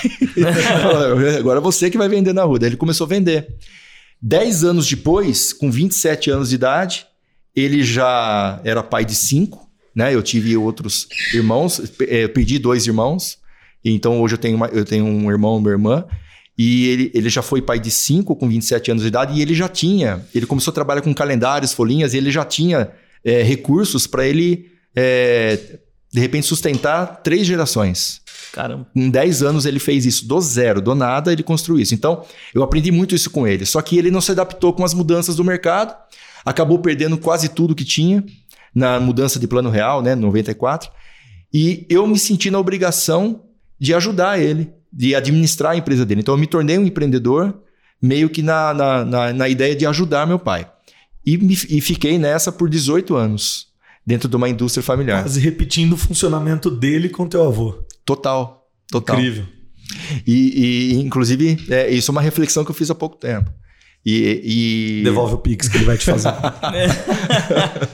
Agora 1.41 1.61
você 1.61 1.91
que 1.91 1.99
vai 1.99 2.09
vender 2.09 2.33
na 2.33 2.45
rua. 2.45 2.61
Daí 2.61 2.69
ele 2.69 2.77
começou 2.77 3.05
a 3.05 3.09
vender. 3.09 3.49
Dez 4.23 4.63
anos 4.63 4.89
depois, 4.89 5.53
com 5.53 5.71
27 5.71 6.31
anos 6.31 6.51
de 6.51 6.55
idade, 6.55 7.07
ele 7.55 7.83
já 7.83 8.61
era 8.63 8.83
pai 8.83 9.05
de 9.05 9.17
cinco, 9.17 9.68
né? 9.99 10.15
Eu 10.15 10.23
tive 10.23 10.57
outros 10.57 11.09
irmãos, 11.35 11.83
eu 11.99 12.29
perdi 12.29 12.57
dois 12.57 12.87
irmãos, 12.87 13.37
então 13.85 14.23
hoje 14.23 14.35
eu 14.35 14.39
tenho, 14.39 14.55
uma, 14.55 14.69
eu 14.69 14.85
tenho 14.85 15.05
um 15.05 15.29
irmão 15.29 15.57
e 15.57 15.59
uma 15.59 15.71
irmã. 15.71 16.05
E 16.57 16.87
ele, 16.87 17.11
ele 17.13 17.29
já 17.29 17.43
foi 17.43 17.61
pai 17.61 17.81
de 17.81 17.91
cinco 17.91 18.37
com 18.37 18.49
27 18.49 18.93
anos 18.93 19.03
de 19.03 19.09
idade 19.09 19.37
e 19.37 19.43
ele 19.43 19.55
já 19.55 19.69
tinha. 19.69 20.25
Ele 20.33 20.47
começou 20.47 20.71
a 20.71 20.75
trabalhar 20.75 21.03
com 21.03 21.13
calendários, 21.13 21.73
folhinhas, 21.73 22.15
e 22.15 22.17
ele 22.17 22.31
já 22.31 22.45
tinha 22.45 22.93
é, 23.25 23.43
recursos 23.43 24.07
para 24.07 24.25
ele, 24.25 24.71
é, 24.95 25.59
de 26.13 26.21
repente, 26.21 26.47
sustentar 26.47 27.21
três 27.25 27.45
gerações. 27.45 28.21
Caramba. 28.53 28.87
Em 28.95 29.11
10 29.11 29.43
anos 29.43 29.67
ele 29.67 29.81
fez 29.81 30.07
isso, 30.07 30.29
do 30.29 30.41
zero, 30.41 30.81
do 30.81 30.95
nada, 30.95 31.33
ele 31.33 31.43
construiu 31.43 31.83
isso. 31.83 31.93
Então, 31.93 32.25
eu 32.55 32.63
aprendi 32.63 32.93
muito 32.93 33.17
isso 33.17 33.31
com 33.31 33.49
ele. 33.49 33.67
Só 33.67 33.83
que 33.83 33.99
ele 33.99 34.13
não 34.13 34.21
se 34.21 34.31
adaptou 34.31 34.73
com 34.73 34.85
as 34.85 34.95
mudanças 34.95 35.35
do 35.35 35.43
mercado, 35.43 35.93
acabou 36.45 36.79
perdendo 36.79 37.19
quase 37.19 37.49
tudo 37.49 37.75
que 37.75 37.85
tinha 37.85 38.25
na 38.79 39.01
mudança 39.01 39.39
de 39.39 39.49
plano 39.49 39.69
real, 39.69 40.01
né, 40.01 40.15
94, 40.15 40.91
e 41.53 41.87
eu 41.91 42.07
me 42.07 42.19
senti 42.19 42.51
na 42.51 42.59
obrigação 42.59 43.43
de 43.79 43.93
ajudar 43.93 44.41
ele, 44.41 44.71
de 44.93 45.15
administrar 45.15 45.73
a 45.73 45.77
empresa 45.77 46.07
dele. 46.07 46.21
Então 46.21 46.35
eu 46.35 46.39
me 46.39 46.47
tornei 46.47 46.79
um 46.79 46.85
empreendedor 46.85 47.63
meio 48.01 48.31
que 48.31 48.43
na, 48.43 48.73
na, 48.73 49.05
na, 49.05 49.33
na 49.33 49.49
ideia 49.49 49.75
de 49.75 49.85
ajudar 49.85 50.27
meu 50.27 50.39
pai. 50.39 50.71
E, 51.27 51.37
me, 51.37 51.55
e 51.55 51.81
fiquei 51.81 52.19
nessa 52.19 52.53
por 52.53 52.71
18 52.71 53.15
anos, 53.17 53.67
dentro 54.07 54.29
de 54.29 54.37
uma 54.37 54.49
indústria 54.49 54.83
familiar. 54.83 55.23
Quase 55.23 55.41
repetindo 55.41 55.95
o 55.95 55.97
funcionamento 55.97 56.71
dele 56.71 57.09
com 57.09 57.27
teu 57.27 57.47
avô. 57.47 57.85
Total, 58.05 58.67
total. 58.91 59.17
Incrível. 59.17 59.45
E, 60.27 60.93
e 60.93 60.95
inclusive, 60.95 61.59
é, 61.69 61.91
isso 61.91 62.11
é 62.11 62.13
uma 62.13 62.21
reflexão 62.21 62.65
que 62.65 62.71
eu 62.71 62.75
fiz 62.75 62.91
há 62.91 62.95
pouco 62.95 63.17
tempo. 63.17 63.51
E, 64.07 65.01
e... 65.01 65.05
Devolve 65.05 65.35
o 65.35 65.39
Pix 65.39 65.69
que 65.69 65.77
ele 65.77 65.85
vai 65.85 65.99
te 65.99 66.05
fazer. 66.05 66.33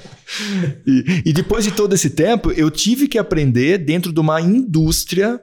e, 0.87 1.23
e 1.27 1.33
depois 1.33 1.65
de 1.65 1.71
todo 1.71 1.95
esse 1.95 2.11
tempo, 2.11 2.51
eu 2.53 2.71
tive 2.71 3.09
que 3.09 3.19
aprender 3.19 3.79
dentro 3.79 4.13
de 4.13 4.21
uma 4.21 4.41
indústria 4.41 5.41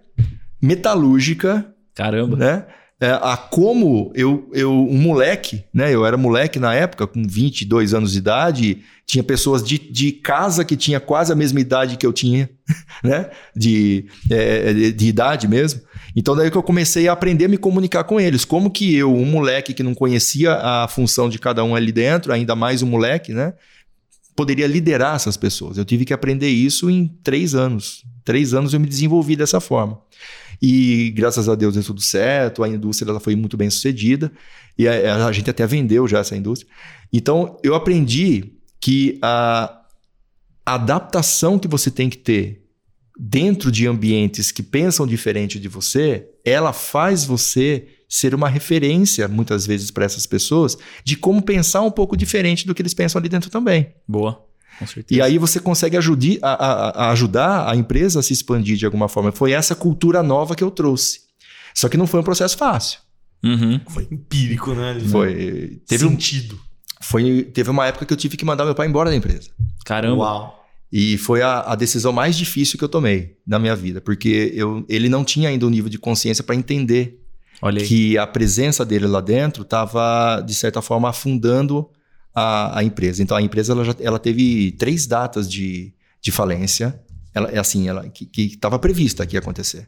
metalúrgica, 0.62 1.66
Caramba. 1.96 2.38
né? 2.38 2.66
É, 3.00 3.18
a 3.20 3.36
como 3.36 4.12
eu, 4.14 4.48
eu, 4.54 4.72
um 4.72 4.98
moleque, 5.00 5.64
né? 5.74 5.92
Eu 5.92 6.06
era 6.06 6.16
moleque 6.16 6.60
na 6.60 6.72
época, 6.76 7.08
com 7.08 7.24
22 7.28 7.96
anos 7.96 8.12
de 8.12 8.20
idade, 8.20 8.78
tinha 9.08 9.24
pessoas 9.24 9.64
de, 9.64 9.80
de 9.80 10.12
casa 10.12 10.64
que 10.64 10.78
tinha 10.78 11.00
quase 11.00 11.34
a 11.34 11.36
mesma 11.36 11.60
idade 11.60 11.98
que 11.98 12.06
eu 12.06 12.14
tinha, 12.14 12.48
né? 13.04 13.32
De, 13.56 14.06
é, 14.30 14.72
de, 14.72 14.94
de 14.94 15.08
idade 15.08 15.48
mesmo. 15.48 15.82
Então 16.16 16.36
daí 16.36 16.52
que 16.52 16.58
eu 16.58 16.62
comecei 16.62 17.08
a 17.08 17.14
aprender 17.14 17.46
a 17.46 17.50
me 17.50 17.58
comunicar 17.58 18.04
com 18.04 18.20
eles. 18.20 18.46
Como 18.46 18.70
que 18.70 18.96
eu, 18.96 19.12
um 19.12 19.26
moleque 19.26 19.74
que 19.74 19.82
não 19.82 19.96
conhecia 19.96 20.54
a 20.54 20.88
função 20.88 21.28
de 21.28 21.40
cada 21.40 21.64
um 21.64 21.76
ali 21.76 21.92
dentro, 21.92 22.32
ainda 22.32 22.56
mais 22.56 22.84
um 22.84 22.88
moleque, 22.88 23.34
né? 23.34 23.54
Poderia 24.36 24.68
liderar 24.68 25.16
essas 25.16 25.38
pessoas. 25.38 25.78
Eu 25.78 25.86
tive 25.86 26.06
que 26.06 26.14
aprender 26.14 26.50
isso 26.50 26.90
em 26.90 27.08
três 27.24 27.54
anos. 27.54 28.04
Três 28.24 28.54
anos 28.54 28.74
eu 28.74 28.80
me 28.80 28.88
desenvolvi 28.88 29.36
dessa 29.36 29.60
forma. 29.60 30.00
E 30.62 31.12
graças 31.16 31.50
a 31.50 31.56
Deus 31.56 31.74
deu 31.74 31.84
tudo 31.84 32.02
certo, 32.02 32.64
a 32.64 32.70
indústria 32.70 33.10
ela 33.10 33.20
foi 33.20 33.36
muito 33.36 33.58
bem 33.58 33.70
sucedida 33.70 34.32
e 34.78 34.88
a, 34.88 35.26
a 35.26 35.32
gente 35.32 35.50
até 35.50 35.66
vendeu 35.66 36.08
já 36.08 36.20
essa 36.20 36.36
indústria. 36.36 36.72
Então 37.12 37.58
eu 37.64 37.74
aprendi 37.74 38.54
que 38.80 39.18
a 39.22 39.82
adaptação 40.66 41.58
que 41.58 41.68
você 41.68 41.90
tem 41.90 42.10
que 42.10 42.18
ter 42.18 42.62
dentro 43.18 43.72
de 43.72 43.88
ambientes 43.88 44.52
que 44.52 44.64
pensam 44.64 45.06
diferente 45.06 45.60
de 45.60 45.68
você, 45.68 46.28
ela 46.46 46.74
faz 46.74 47.26
você 47.26 47.88
ser 48.14 48.36
uma 48.36 48.50
referência 48.50 49.26
muitas 49.30 49.66
vezes 49.66 49.90
para 49.90 50.04
essas 50.04 50.26
pessoas 50.26 50.78
de 51.06 51.16
como 51.16 51.42
pensar 51.42 51.82
um 51.82 51.90
pouco 51.90 52.18
diferente 52.18 52.68
do 52.68 52.76
que 52.76 52.82
eles 52.82 52.94
pensam 52.94 53.18
ali 53.20 53.30
dentro 53.30 53.50
também. 53.50 53.94
Boa. 54.06 54.46
Com 54.78 54.86
certeza. 54.86 55.18
E 55.18 55.22
aí 55.24 55.38
você 55.38 55.60
consegue 55.62 55.96
ajudi- 55.96 56.38
a, 56.42 56.50
a- 56.54 56.90
a 57.08 57.12
ajudar 57.12 57.70
a 57.70 57.76
empresa 57.76 58.20
a 58.20 58.24
se 58.24 58.34
expandir 58.34 58.76
de 58.76 58.86
alguma 58.86 59.08
forma. 59.08 59.32
Foi 59.32 59.54
essa 59.54 59.74
cultura 59.76 60.22
nova 60.22 60.56
que 60.56 60.64
eu 60.64 60.70
trouxe. 60.72 61.22
Só 61.74 61.88
que 61.88 61.96
não 61.96 62.06
foi 62.06 62.20
um 62.20 62.24
processo 62.24 62.58
fácil. 62.58 63.00
Uhum. 63.44 63.80
Foi 63.90 64.08
empírico, 64.12 64.74
né? 64.74 65.00
Foi, 65.10 65.82
teve, 65.88 66.06
um- 66.06 66.10
sentido. 66.10 66.60
foi, 67.00 67.44
teve 67.44 67.70
uma 67.70 67.88
época 67.88 68.06
que 68.06 68.12
eu 68.14 68.18
tive 68.18 68.36
que 68.36 68.44
mandar 68.44 68.66
meu 68.66 68.76
pai 68.76 68.88
embora 68.88 69.10
da 69.10 69.16
empresa. 69.16 69.50
Caramba. 69.86 70.18
Uau. 70.18 70.66
E 70.92 71.18
foi 71.18 71.42
a, 71.42 71.62
a 71.62 71.76
decisão 71.76 72.12
mais 72.12 72.36
difícil 72.38 72.78
que 72.78 72.84
eu 72.84 72.90
tomei 72.90 73.38
na 73.48 73.58
minha 73.58 73.74
vida, 73.76 74.02
porque 74.02 74.52
eu, 74.54 74.86
ele 74.90 75.08
não 75.08 75.24
tinha 75.24 75.48
ainda 75.48 75.66
o 75.66 75.70
nível 75.70 75.90
de 75.90 75.98
consciência 75.98 76.44
para 76.44 76.54
entender 76.56 77.18
Olha 77.62 77.82
aí. 77.82 77.88
que 77.88 78.18
a 78.18 78.26
presença 78.26 78.86
dele 78.86 79.08
lá 79.08 79.22
dentro 79.22 79.64
estava, 79.64 80.42
de 80.42 80.54
certa 80.56 80.82
forma, 80.82 81.10
afundando 81.10 81.90
a, 82.34 82.80
a 82.80 82.84
empresa. 82.84 83.22
Então, 83.22 83.36
a 83.38 83.42
empresa 83.42 83.74
ela, 83.74 83.84
já, 83.86 83.96
ela 84.00 84.18
teve 84.20 84.72
três 84.74 85.06
datas 85.06 85.50
de, 85.50 85.94
de 86.22 86.32
falência, 86.32 87.00
ela, 87.34 87.50
é 87.50 87.60
assim, 87.60 87.88
ela, 87.88 88.08
que 88.10 88.30
estava 88.42 88.80
prevista 88.80 89.26
que 89.26 89.36
ia 89.36 89.40
acontecer. 89.40 89.88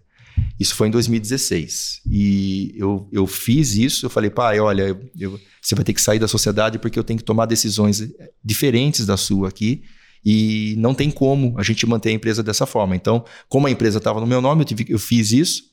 Isso 0.60 0.76
foi 0.76 0.88
em 0.88 0.92
2016. 0.92 2.02
E 2.10 2.74
eu, 2.76 3.08
eu 3.12 3.28
fiz 3.28 3.76
isso, 3.76 4.06
eu 4.06 4.10
falei, 4.10 4.30
pai, 4.30 4.60
olha, 4.60 4.84
eu- 4.90 5.10
eu- 5.20 5.40
você 5.62 5.76
vai 5.76 5.84
ter 5.84 5.94
que 5.94 6.02
sair 6.02 6.20
da 6.20 6.28
sociedade 6.28 6.80
porque 6.80 6.98
eu 6.98 7.04
tenho 7.04 7.20
que 7.20 7.26
tomar 7.26 7.46
decisões 7.46 8.02
eh, 8.02 8.32
diferentes 8.44 9.06
da 9.06 9.16
sua 9.18 9.48
aqui. 9.50 9.84
E 10.26 10.76
não 10.78 10.94
tem 10.96 11.12
como 11.12 11.54
a 11.60 11.64
gente 11.64 11.86
manter 11.86 12.10
a 12.10 12.14
empresa 12.14 12.42
dessa 12.42 12.66
forma. 12.66 12.96
Então, 12.96 13.26
como 13.50 13.68
a 13.68 13.72
empresa 13.72 13.98
estava 13.98 14.22
no 14.22 14.26
meu 14.28 14.40
nome, 14.42 14.62
eu, 14.62 14.66
tive, 14.66 14.86
eu 14.90 14.98
fiz 14.98 15.32
isso. 15.34 15.64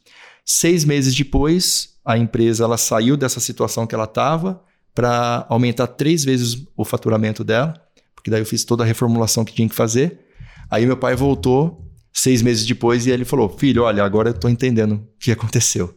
Seis 0.52 0.84
meses 0.84 1.14
depois, 1.14 1.90
a 2.04 2.18
empresa 2.18 2.64
ela 2.64 2.76
saiu 2.76 3.16
dessa 3.16 3.38
situação 3.38 3.86
que 3.86 3.94
ela 3.94 4.02
estava 4.02 4.60
para 4.92 5.46
aumentar 5.48 5.86
três 5.86 6.24
vezes 6.24 6.66
o 6.76 6.84
faturamento 6.84 7.44
dela, 7.44 7.72
porque 8.16 8.28
daí 8.32 8.40
eu 8.40 8.44
fiz 8.46 8.64
toda 8.64 8.82
a 8.82 8.86
reformulação 8.86 9.44
que 9.44 9.54
tinha 9.54 9.68
que 9.68 9.74
fazer. 9.76 10.18
Aí 10.68 10.84
meu 10.84 10.96
pai 10.96 11.14
voltou 11.14 11.86
seis 12.12 12.42
meses 12.42 12.66
depois 12.66 13.06
e 13.06 13.10
ele 13.12 13.24
falou: 13.24 13.48
Filho, 13.48 13.84
olha, 13.84 14.02
agora 14.02 14.30
eu 14.30 14.34
estou 14.34 14.50
entendendo 14.50 14.94
o 14.94 15.06
que 15.20 15.30
aconteceu. 15.30 15.94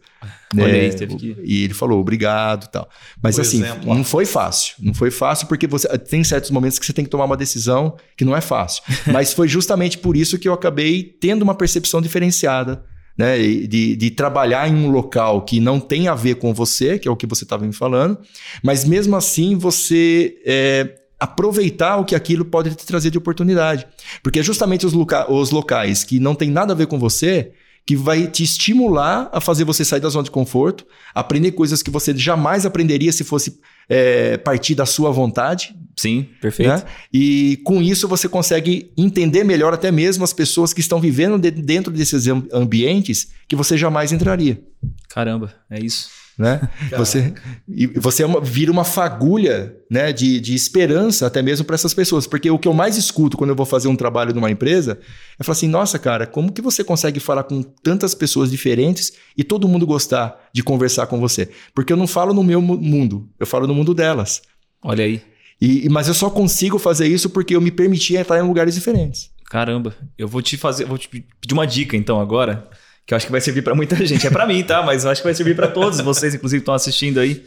Olha 0.56 0.72
Né? 0.72 0.88
teve 0.90 1.16
que- 1.16 1.36
E 1.42 1.64
ele 1.64 1.74
falou: 1.74 2.00
Obrigado 2.00 2.68
tal. 2.70 2.88
Mas 3.20 3.34
Por 3.34 3.42
assim, 3.42 3.60
exemplo, 3.60 3.92
não 3.92 4.04
foi 4.04 4.24
fácil. 4.24 4.76
Não 4.78 4.94
foi 4.94 5.10
fácil 5.10 5.48
porque 5.48 5.66
você 5.66 5.88
tem 5.98 6.22
certos 6.22 6.52
momentos 6.52 6.78
que 6.78 6.86
você 6.86 6.92
tem 6.92 7.04
que 7.04 7.10
tomar 7.10 7.24
uma 7.24 7.36
decisão 7.36 7.96
que 8.16 8.24
não 8.24 8.36
é 8.36 8.40
fácil. 8.40 8.84
Mas 9.12 9.32
foi 9.32 9.48
justamente 9.48 9.98
por 9.98 10.16
isso 10.16 10.38
que 10.38 10.48
eu 10.48 10.52
acabei 10.54 11.02
tendo 11.02 11.42
uma 11.42 11.56
percepção 11.56 12.00
diferenciada. 12.00 12.84
Né, 13.16 13.38
de, 13.38 13.94
de 13.94 14.10
trabalhar 14.10 14.68
em 14.68 14.74
um 14.74 14.90
local 14.90 15.42
que 15.42 15.60
não 15.60 15.78
tem 15.78 16.08
a 16.08 16.16
ver 16.16 16.34
com 16.34 16.52
você, 16.52 16.98
que 16.98 17.06
é 17.06 17.10
o 17.10 17.14
que 17.14 17.28
você 17.28 17.44
estava 17.44 17.64
me 17.64 17.72
falando, 17.72 18.18
mas 18.60 18.84
mesmo 18.84 19.14
assim 19.14 19.56
você 19.56 20.36
é, 20.44 20.96
aproveitar 21.18 21.96
o 21.98 22.04
que 22.04 22.16
aquilo 22.16 22.44
pode 22.44 22.74
te 22.74 22.84
trazer 22.84 23.10
de 23.10 23.18
oportunidade. 23.18 23.86
Porque 24.20 24.40
é 24.40 24.42
justamente 24.42 24.84
os, 24.84 24.92
loca 24.92 25.30
os 25.32 25.52
locais 25.52 26.02
que 26.02 26.18
não 26.18 26.34
tem 26.34 26.50
nada 26.50 26.72
a 26.72 26.76
ver 26.76 26.88
com 26.88 26.98
você 26.98 27.52
que 27.86 27.94
vai 27.96 28.26
te 28.26 28.42
estimular 28.42 29.28
a 29.32 29.40
fazer 29.40 29.64
você 29.64 29.84
sair 29.84 30.00
da 30.00 30.08
zona 30.08 30.24
de 30.24 30.30
conforto, 30.30 30.86
aprender 31.14 31.52
coisas 31.52 31.82
que 31.82 31.90
você 31.90 32.16
jamais 32.16 32.64
aprenderia 32.64 33.12
se 33.12 33.22
fosse 33.24 33.58
é, 33.88 34.38
partir 34.38 34.74
da 34.74 34.86
sua 34.86 35.10
vontade, 35.10 35.74
Sim, 35.94 36.26
perfeito. 36.40 36.70
né? 36.70 36.82
E 37.12 37.58
com 37.64 37.82
isso 37.82 38.08
você 38.08 38.26
consegue 38.28 38.90
entender 38.96 39.44
melhor 39.44 39.74
até 39.74 39.90
mesmo 39.92 40.24
as 40.24 40.32
pessoas 40.32 40.72
que 40.72 40.80
estão 40.80 40.98
vivendo 40.98 41.38
de- 41.38 41.50
dentro 41.50 41.92
desses 41.92 42.26
am- 42.26 42.48
ambientes 42.52 43.28
que 43.46 43.54
você 43.54 43.76
jamais 43.76 44.10
entraria. 44.12 44.62
Caramba, 45.10 45.52
é 45.70 45.78
isso. 45.78 46.08
Né? 46.38 46.60
Você, 46.98 47.32
e 47.68 47.86
você 47.86 48.24
é 48.24 48.26
uma- 48.26 48.40
vira 48.40 48.72
uma 48.72 48.82
fagulha 48.84 49.76
né, 49.90 50.12
de, 50.12 50.40
de 50.40 50.52
esperança 50.54 51.26
até 51.26 51.40
mesmo 51.40 51.64
para 51.64 51.74
essas 51.74 51.94
pessoas. 51.94 52.26
Porque 52.26 52.50
o 52.50 52.58
que 52.58 52.66
eu 52.66 52.74
mais 52.74 52.96
escuto 52.96 53.36
quando 53.36 53.50
eu 53.50 53.56
vou 53.56 53.64
fazer 53.66 53.86
um 53.88 53.94
trabalho 53.94 54.34
numa 54.34 54.50
empresa 54.50 54.98
é 55.38 55.44
falar 55.44 55.52
assim: 55.56 55.68
nossa, 55.68 55.96
cara, 55.98 56.26
como 56.26 56.50
que 56.52 56.60
você 56.60 56.82
consegue 56.82 57.20
falar 57.20 57.44
com 57.44 57.62
tantas 57.62 58.14
pessoas 58.14 58.50
diferentes 58.50 59.12
e 59.36 59.44
todo 59.44 59.68
mundo 59.68 59.86
gostar 59.86 60.36
de 60.52 60.62
conversar 60.62 61.06
com 61.06 61.20
você? 61.20 61.48
Porque 61.74 61.92
eu 61.92 61.96
não 61.96 62.06
falo 62.08 62.34
no 62.34 62.42
meu 62.42 62.60
mu- 62.60 62.78
mundo, 62.78 63.28
eu 63.38 63.46
falo 63.46 63.66
no 63.68 63.74
mundo 63.74 63.94
delas. 63.94 64.42
Olha 64.82 65.04
aí. 65.04 65.22
E- 65.60 65.88
mas 65.88 66.08
eu 66.08 66.14
só 66.14 66.28
consigo 66.28 66.78
fazer 66.80 67.06
isso 67.06 67.30
porque 67.30 67.54
eu 67.54 67.60
me 67.60 67.70
permiti 67.70 68.16
entrar 68.16 68.38
em 68.40 68.46
lugares 68.46 68.74
diferentes. 68.74 69.30
Caramba, 69.48 69.94
eu 70.18 70.26
vou 70.26 70.42
te 70.42 70.56
fazer, 70.56 70.84
vou 70.84 70.98
te 70.98 71.08
pedir 71.08 71.52
uma 71.52 71.64
dica 71.66 71.96
então 71.96 72.20
agora, 72.20 72.68
que 73.06 73.12
eu 73.14 73.16
acho 73.16 73.26
que 73.26 73.32
vai 73.32 73.40
servir 73.40 73.62
pra 73.62 73.74
muita 73.74 73.96
gente. 74.06 74.26
É 74.26 74.30
pra 74.30 74.46
mim, 74.46 74.62
tá? 74.62 74.82
Mas 74.82 75.04
eu 75.04 75.10
acho 75.10 75.20
que 75.20 75.26
vai 75.26 75.34
servir 75.34 75.54
pra 75.56 75.68
todos 75.68 76.00
vocês, 76.00 76.34
inclusive, 76.34 76.60
que 76.60 76.62
estão 76.62 76.74
assistindo 76.74 77.20
aí. 77.20 77.44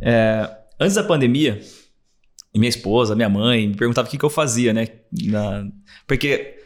É, 0.00 0.48
antes 0.80 0.94
da 0.96 1.02
pandemia, 1.04 1.60
minha 2.54 2.68
esposa, 2.68 3.14
minha 3.14 3.28
mãe 3.28 3.68
me 3.68 3.74
perguntavam 3.74 4.08
o 4.08 4.10
que, 4.10 4.18
que 4.18 4.24
eu 4.24 4.30
fazia, 4.30 4.72
né? 4.72 4.88
Na- 5.24 5.64
Porque 6.06 6.56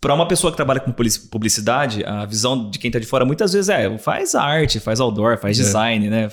para 0.00 0.12
uma 0.14 0.26
pessoa 0.28 0.50
que 0.50 0.56
trabalha 0.56 0.80
com 0.80 0.90
publici- 0.92 1.28
publicidade, 1.28 2.04
a 2.04 2.26
visão 2.26 2.68
de 2.70 2.78
quem 2.78 2.90
tá 2.90 2.98
de 2.98 3.06
fora 3.06 3.24
muitas 3.24 3.52
vezes 3.52 3.68
é 3.70 3.96
faz 3.98 4.34
arte, 4.34 4.78
faz 4.80 5.00
outdoor, 5.00 5.38
faz 5.38 5.56
design, 5.56 6.10
né? 6.10 6.30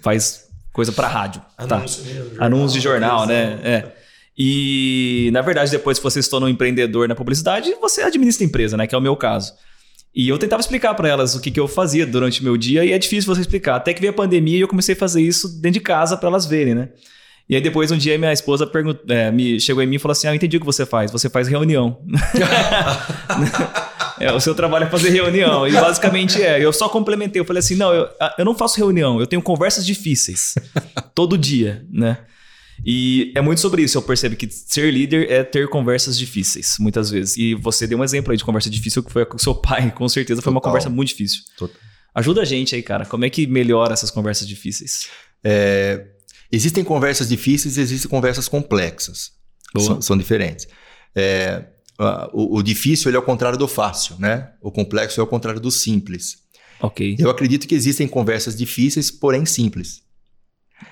Faz 0.00 0.46
coisa 0.72 0.90
pra 0.92 1.08
rádio. 1.08 1.42
Tá. 1.68 1.76
Anúncio, 1.76 2.04
né? 2.04 2.22
Anúncio 2.38 2.78
de 2.78 2.84
jornal, 2.84 3.26
né? 3.26 3.60
É. 3.62 3.92
E, 4.38 5.28
na 5.32 5.42
verdade, 5.42 5.70
depois 5.70 5.98
que 5.98 6.04
você 6.04 6.22
se 6.22 6.30
torna 6.30 6.46
um 6.46 6.48
empreendedor 6.48 7.06
na 7.06 7.14
publicidade, 7.14 7.74
você 7.80 8.02
administra 8.02 8.44
a 8.44 8.48
empresa, 8.48 8.76
né? 8.76 8.86
Que 8.86 8.94
é 8.94 8.98
o 8.98 9.00
meu 9.00 9.14
caso. 9.14 9.52
E 10.14 10.28
eu 10.28 10.38
tentava 10.38 10.60
explicar 10.60 10.94
para 10.94 11.08
elas 11.08 11.34
o 11.34 11.40
que, 11.40 11.50
que 11.50 11.58
eu 11.58 11.66
fazia 11.66 12.06
durante 12.06 12.40
o 12.40 12.44
meu 12.44 12.56
dia 12.56 12.84
e 12.84 12.92
é 12.92 12.98
difícil 12.98 13.34
você 13.34 13.40
explicar. 13.40 13.76
Até 13.76 13.94
que 13.94 14.00
veio 14.00 14.12
a 14.12 14.16
pandemia 14.16 14.58
e 14.58 14.60
eu 14.60 14.68
comecei 14.68 14.94
a 14.94 14.98
fazer 14.98 15.22
isso 15.22 15.60
dentro 15.60 15.78
de 15.78 15.80
casa 15.80 16.16
para 16.16 16.28
elas 16.28 16.44
verem, 16.44 16.74
né? 16.74 16.90
E 17.48 17.56
aí 17.56 17.60
depois 17.60 17.90
um 17.90 17.96
dia 17.96 18.16
minha 18.18 18.32
esposa 18.32 18.70
é, 19.08 19.30
me 19.30 19.58
chegou 19.58 19.82
em 19.82 19.86
mim 19.86 19.96
e 19.96 19.98
falou 19.98 20.12
assim: 20.12 20.26
Ah, 20.26 20.30
eu 20.30 20.34
entendi 20.34 20.56
o 20.56 20.60
que 20.60 20.66
você 20.66 20.86
faz. 20.86 21.10
Você 21.10 21.28
faz 21.28 21.48
reunião. 21.48 21.98
É, 24.22 24.32
o 24.32 24.38
seu 24.38 24.54
trabalho 24.54 24.84
é 24.84 24.88
fazer 24.88 25.10
reunião. 25.10 25.66
E 25.66 25.72
basicamente 25.72 26.40
é. 26.40 26.64
Eu 26.64 26.72
só 26.72 26.88
complementei. 26.88 27.40
Eu 27.40 27.44
falei 27.44 27.58
assim: 27.58 27.74
não, 27.74 27.92
eu, 27.92 28.08
eu 28.38 28.44
não 28.44 28.54
faço 28.54 28.76
reunião, 28.76 29.18
eu 29.18 29.26
tenho 29.26 29.42
conversas 29.42 29.84
difíceis. 29.84 30.54
todo 31.12 31.36
dia, 31.36 31.84
né? 31.90 32.18
E 32.84 33.32
é 33.34 33.40
muito 33.40 33.60
sobre 33.60 33.82
isso. 33.82 33.96
Eu 33.96 34.02
percebo 34.02 34.34
que 34.34 34.48
ser 34.50 34.92
líder 34.92 35.30
é 35.30 35.44
ter 35.44 35.68
conversas 35.68 36.18
difíceis, 36.18 36.76
muitas 36.80 37.10
vezes. 37.10 37.36
E 37.36 37.54
você 37.54 37.86
deu 37.86 37.98
um 37.98 38.04
exemplo 38.04 38.32
aí 38.32 38.36
de 38.36 38.44
conversa 38.44 38.68
difícil 38.68 39.02
que 39.02 39.12
foi 39.12 39.24
com 39.24 39.38
seu 39.38 39.54
pai, 39.54 39.90
com 39.96 40.08
certeza 40.08 40.42
foi 40.42 40.50
uma 40.50 40.60
Total. 40.60 40.72
conversa 40.72 40.90
muito 40.90 41.08
difícil. 41.08 41.42
Total. 41.56 41.76
Ajuda 42.14 42.42
a 42.42 42.44
gente 42.44 42.74
aí, 42.74 42.82
cara. 42.82 43.06
Como 43.06 43.24
é 43.24 43.30
que 43.30 43.46
melhora 43.46 43.92
essas 43.92 44.10
conversas 44.10 44.46
difíceis? 44.46 45.08
É, 45.42 46.06
existem 46.50 46.84
conversas 46.84 47.28
difíceis 47.28 47.76
e 47.76 47.80
existem 47.80 48.10
conversas 48.10 48.48
complexas. 48.48 49.32
São, 49.78 50.02
são 50.02 50.18
diferentes. 50.18 50.68
É, 51.14 51.64
o, 52.32 52.58
o 52.58 52.62
difícil 52.62 53.08
ele 53.08 53.16
é 53.16 53.20
o 53.20 53.22
contrário 53.22 53.58
do 53.58 53.66
fácil, 53.66 54.16
né? 54.18 54.50
O 54.60 54.70
complexo 54.70 55.20
é 55.20 55.24
o 55.24 55.26
contrário 55.26 55.60
do 55.60 55.70
simples. 55.70 56.38
Ok. 56.80 57.16
Eu 57.18 57.30
acredito 57.30 57.66
que 57.66 57.74
existem 57.74 58.06
conversas 58.08 58.56
difíceis, 58.56 59.10
porém 59.10 59.46
simples. 59.46 60.02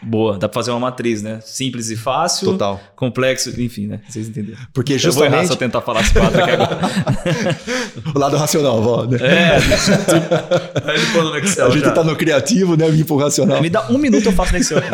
Boa. 0.02 0.38
Dá 0.38 0.48
pra 0.48 0.54
fazer 0.60 0.70
uma 0.70 0.80
matriz, 0.80 1.22
né? 1.22 1.40
Simples 1.44 1.90
e 1.90 1.96
fácil. 1.96 2.52
Total. 2.52 2.80
Complexo, 2.96 3.50
enfim, 3.60 3.86
né? 3.86 4.00
Vocês 4.08 4.28
entenderam. 4.28 4.58
Porque 4.72 4.94
Eu 4.94 5.12
vou 5.12 5.24
errar 5.24 5.42
se 5.42 5.48
justamente 5.48 5.50
eu 5.50 5.56
tentar 5.56 5.80
falar 5.82 6.00
as 6.00 6.10
quatro 6.10 6.42
aqui 6.42 6.50
agora. 6.52 6.78
o 8.14 8.18
lado 8.18 8.36
racional, 8.36 8.82
vó, 8.82 9.04
né? 9.04 9.18
É, 9.20 9.56
Aí 10.90 10.96
ele 11.00 11.22
no 11.22 11.36
Excel 11.36 11.66
a 11.66 11.70
gente 11.70 11.84
já. 11.84 11.92
tá 11.92 12.02
no 12.04 12.16
criativo, 12.16 12.76
né? 12.76 12.90
Vim 12.90 13.04
pro 13.04 13.16
racional. 13.16 13.60
me 13.60 13.68
dá 13.70 13.88
um 13.90 13.98
minuto 13.98 14.26
eu 14.26 14.32
faço 14.32 14.52
no 14.52 14.58
Excel. 14.58 14.78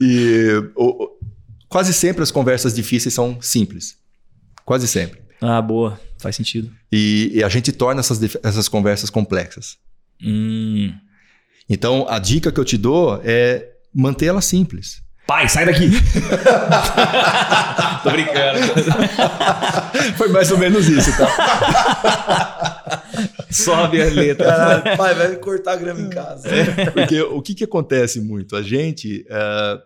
E 0.00 0.48
o- 0.76 1.10
quase 1.68 1.92
sempre 1.92 2.22
as 2.22 2.30
conversas 2.30 2.74
difíceis 2.74 3.14
são 3.14 3.38
simples. 3.40 3.96
Quase 4.64 4.88
sempre. 4.88 5.20
Ah, 5.40 5.60
boa. 5.60 6.00
Faz 6.18 6.36
sentido. 6.36 6.70
E, 6.90 7.30
e 7.34 7.44
a 7.44 7.48
gente 7.48 7.70
torna 7.72 8.00
essas, 8.00 8.18
essas 8.42 8.68
conversas 8.68 9.10
complexas. 9.10 9.76
Hum. 10.22 10.92
Então, 11.68 12.06
a 12.08 12.18
dica 12.18 12.52
que 12.52 12.60
eu 12.60 12.64
te 12.64 12.76
dou 12.76 13.20
é 13.24 13.68
manter 13.94 14.26
ela 14.26 14.40
simples. 14.40 15.02
Pai, 15.26 15.48
sai 15.48 15.64
daqui! 15.64 15.90
Tô 18.02 18.10
brincando. 18.10 18.58
Foi 20.18 20.28
mais 20.28 20.50
ou 20.50 20.58
menos 20.58 20.86
isso, 20.86 21.10
tá? 21.16 23.02
Sobe 23.50 24.02
a 24.02 24.06
letra. 24.06 24.46
Caralho, 24.46 24.96
pai, 24.96 25.14
vai 25.14 25.36
cortar 25.36 25.76
grama 25.76 26.00
em 26.00 26.10
casa. 26.10 26.48
Porque 26.92 27.20
o 27.22 27.40
que, 27.40 27.54
que 27.54 27.64
acontece 27.64 28.20
muito? 28.20 28.56
A 28.56 28.62
gente 28.62 29.24
eh, 29.28 29.78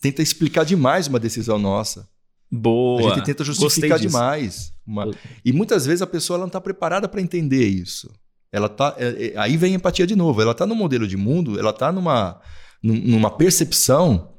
tenta 0.00 0.22
explicar 0.22 0.64
demais 0.64 1.06
uma 1.08 1.18
decisão 1.18 1.58
nossa. 1.58 2.08
Boa. 2.50 3.12
A 3.12 3.14
gente 3.16 3.24
tenta 3.24 3.44
justificar 3.44 3.98
demais. 3.98 4.72
uma- 4.86 5.10
E 5.44 5.52
muitas 5.52 5.84
vezes 5.84 6.00
a 6.02 6.06
pessoa 6.06 6.36
ela 6.36 6.42
não 6.44 6.48
está 6.48 6.60
preparada 6.60 7.08
para 7.08 7.20
entender 7.20 7.66
isso. 7.66 8.08
Ela 8.56 8.68
tá, 8.68 8.94
é- 8.98 9.32
é- 9.34 9.38
aí 9.38 9.56
vem 9.56 9.72
a 9.72 9.76
empatia 9.76 10.06
de 10.06 10.16
novo. 10.16 10.40
Ela 10.40 10.52
está 10.52 10.66
num 10.66 10.74
modelo 10.74 11.06
de 11.06 11.16
mundo, 11.16 11.58
ela 11.58 11.70
está 11.70 11.92
numa, 11.92 12.40
num- 12.82 13.00
numa 13.04 13.30
percepção 13.30 14.30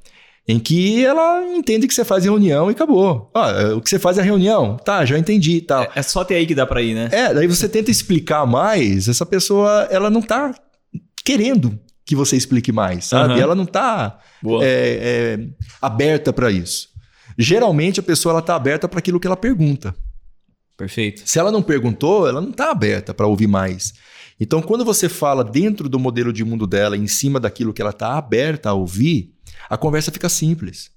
em 0.47 0.57
que 0.59 1.05
ela 1.05 1.43
entende 1.55 1.87
que 1.87 1.93
você 1.93 2.03
faz 2.05 2.23
reunião 2.23 2.69
e 2.69 2.71
acabou. 2.71 3.29
Ah, 3.35 3.49
é, 3.51 3.73
o 3.73 3.81
que 3.81 3.89
você 3.89 3.99
faz 3.99 4.17
é 4.17 4.21
reunião. 4.23 4.77
Tá, 4.77 5.05
já 5.05 5.17
entendi 5.19 5.61
tal. 5.61 5.83
É, 5.83 5.89
é 5.95 6.01
só 6.01 6.21
até 6.21 6.35
aí 6.35 6.45
que 6.47 6.55
dá 6.55 6.65
pra 6.65 6.81
ir, 6.81 6.95
né? 6.95 7.09
É, 7.11 7.33
daí 7.33 7.45
você 7.47 7.67
tenta 7.69 7.91
explicar 7.91 8.45
mais, 8.45 9.07
essa 9.07 9.25
pessoa, 9.25 9.87
ela 9.91 10.09
não 10.09 10.21
tá 10.21 10.53
querendo 11.23 11.77
que 12.05 12.15
você 12.15 12.37
explique 12.37 12.71
mais, 12.71 13.05
sabe? 13.05 13.33
Aham. 13.33 13.41
Ela 13.41 13.55
não 13.55 13.65
tá 13.65 14.19
é, 14.63 15.37
é, 15.39 15.47
aberta 15.81 16.31
para 16.31 16.49
isso. 16.49 16.87
Geralmente 17.37 17.99
a 17.99 18.03
pessoa 18.03 18.31
ela 18.33 18.41
tá 18.41 18.55
aberta 18.55 18.87
para 18.87 18.99
aquilo 18.99 19.19
que 19.19 19.27
ela 19.27 19.35
pergunta. 19.37 19.93
Perfeito. 20.77 21.23
Se 21.25 21.39
ela 21.39 21.51
não 21.51 21.63
perguntou, 21.63 22.27
ela 22.27 22.39
não 22.39 22.51
tá 22.51 22.69
aberta 22.69 23.13
para 23.13 23.25
ouvir 23.25 23.47
mais. 23.47 23.93
Então, 24.39 24.61
quando 24.61 24.85
você 24.85 25.09
fala 25.09 25.43
dentro 25.43 25.89
do 25.89 25.97
modelo 25.97 26.31
de 26.31 26.45
mundo 26.45 26.67
dela, 26.67 26.95
em 26.95 27.07
cima 27.07 27.39
daquilo 27.39 27.73
que 27.73 27.81
ela 27.81 27.91
tá 27.91 28.15
aberta 28.15 28.69
a 28.69 28.73
ouvir, 28.73 29.33
a 29.67 29.75
conversa 29.75 30.11
fica 30.11 30.29
simples. 30.29 30.91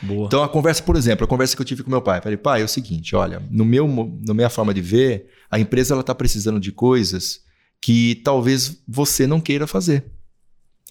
Boa. 0.00 0.26
Então, 0.26 0.44
a 0.44 0.48
conversa, 0.48 0.80
por 0.82 0.94
exemplo, 0.94 1.24
a 1.24 1.28
conversa 1.28 1.56
que 1.56 1.62
eu 1.62 1.66
tive 1.66 1.82
com 1.82 1.90
meu 1.90 2.00
pai. 2.00 2.20
Falei, 2.20 2.38
pai, 2.38 2.62
é 2.62 2.64
o 2.64 2.68
seguinte, 2.68 3.16
olha, 3.16 3.42
no 3.50 3.64
meu, 3.64 3.88
na 4.24 4.32
minha 4.32 4.48
forma 4.48 4.72
de 4.72 4.80
ver, 4.80 5.26
a 5.50 5.58
empresa 5.58 5.94
ela 5.94 6.02
está 6.02 6.14
precisando 6.14 6.60
de 6.60 6.70
coisas 6.70 7.40
que 7.82 8.20
talvez 8.22 8.80
você 8.86 9.26
não 9.26 9.40
queira 9.40 9.66
fazer. 9.66 10.04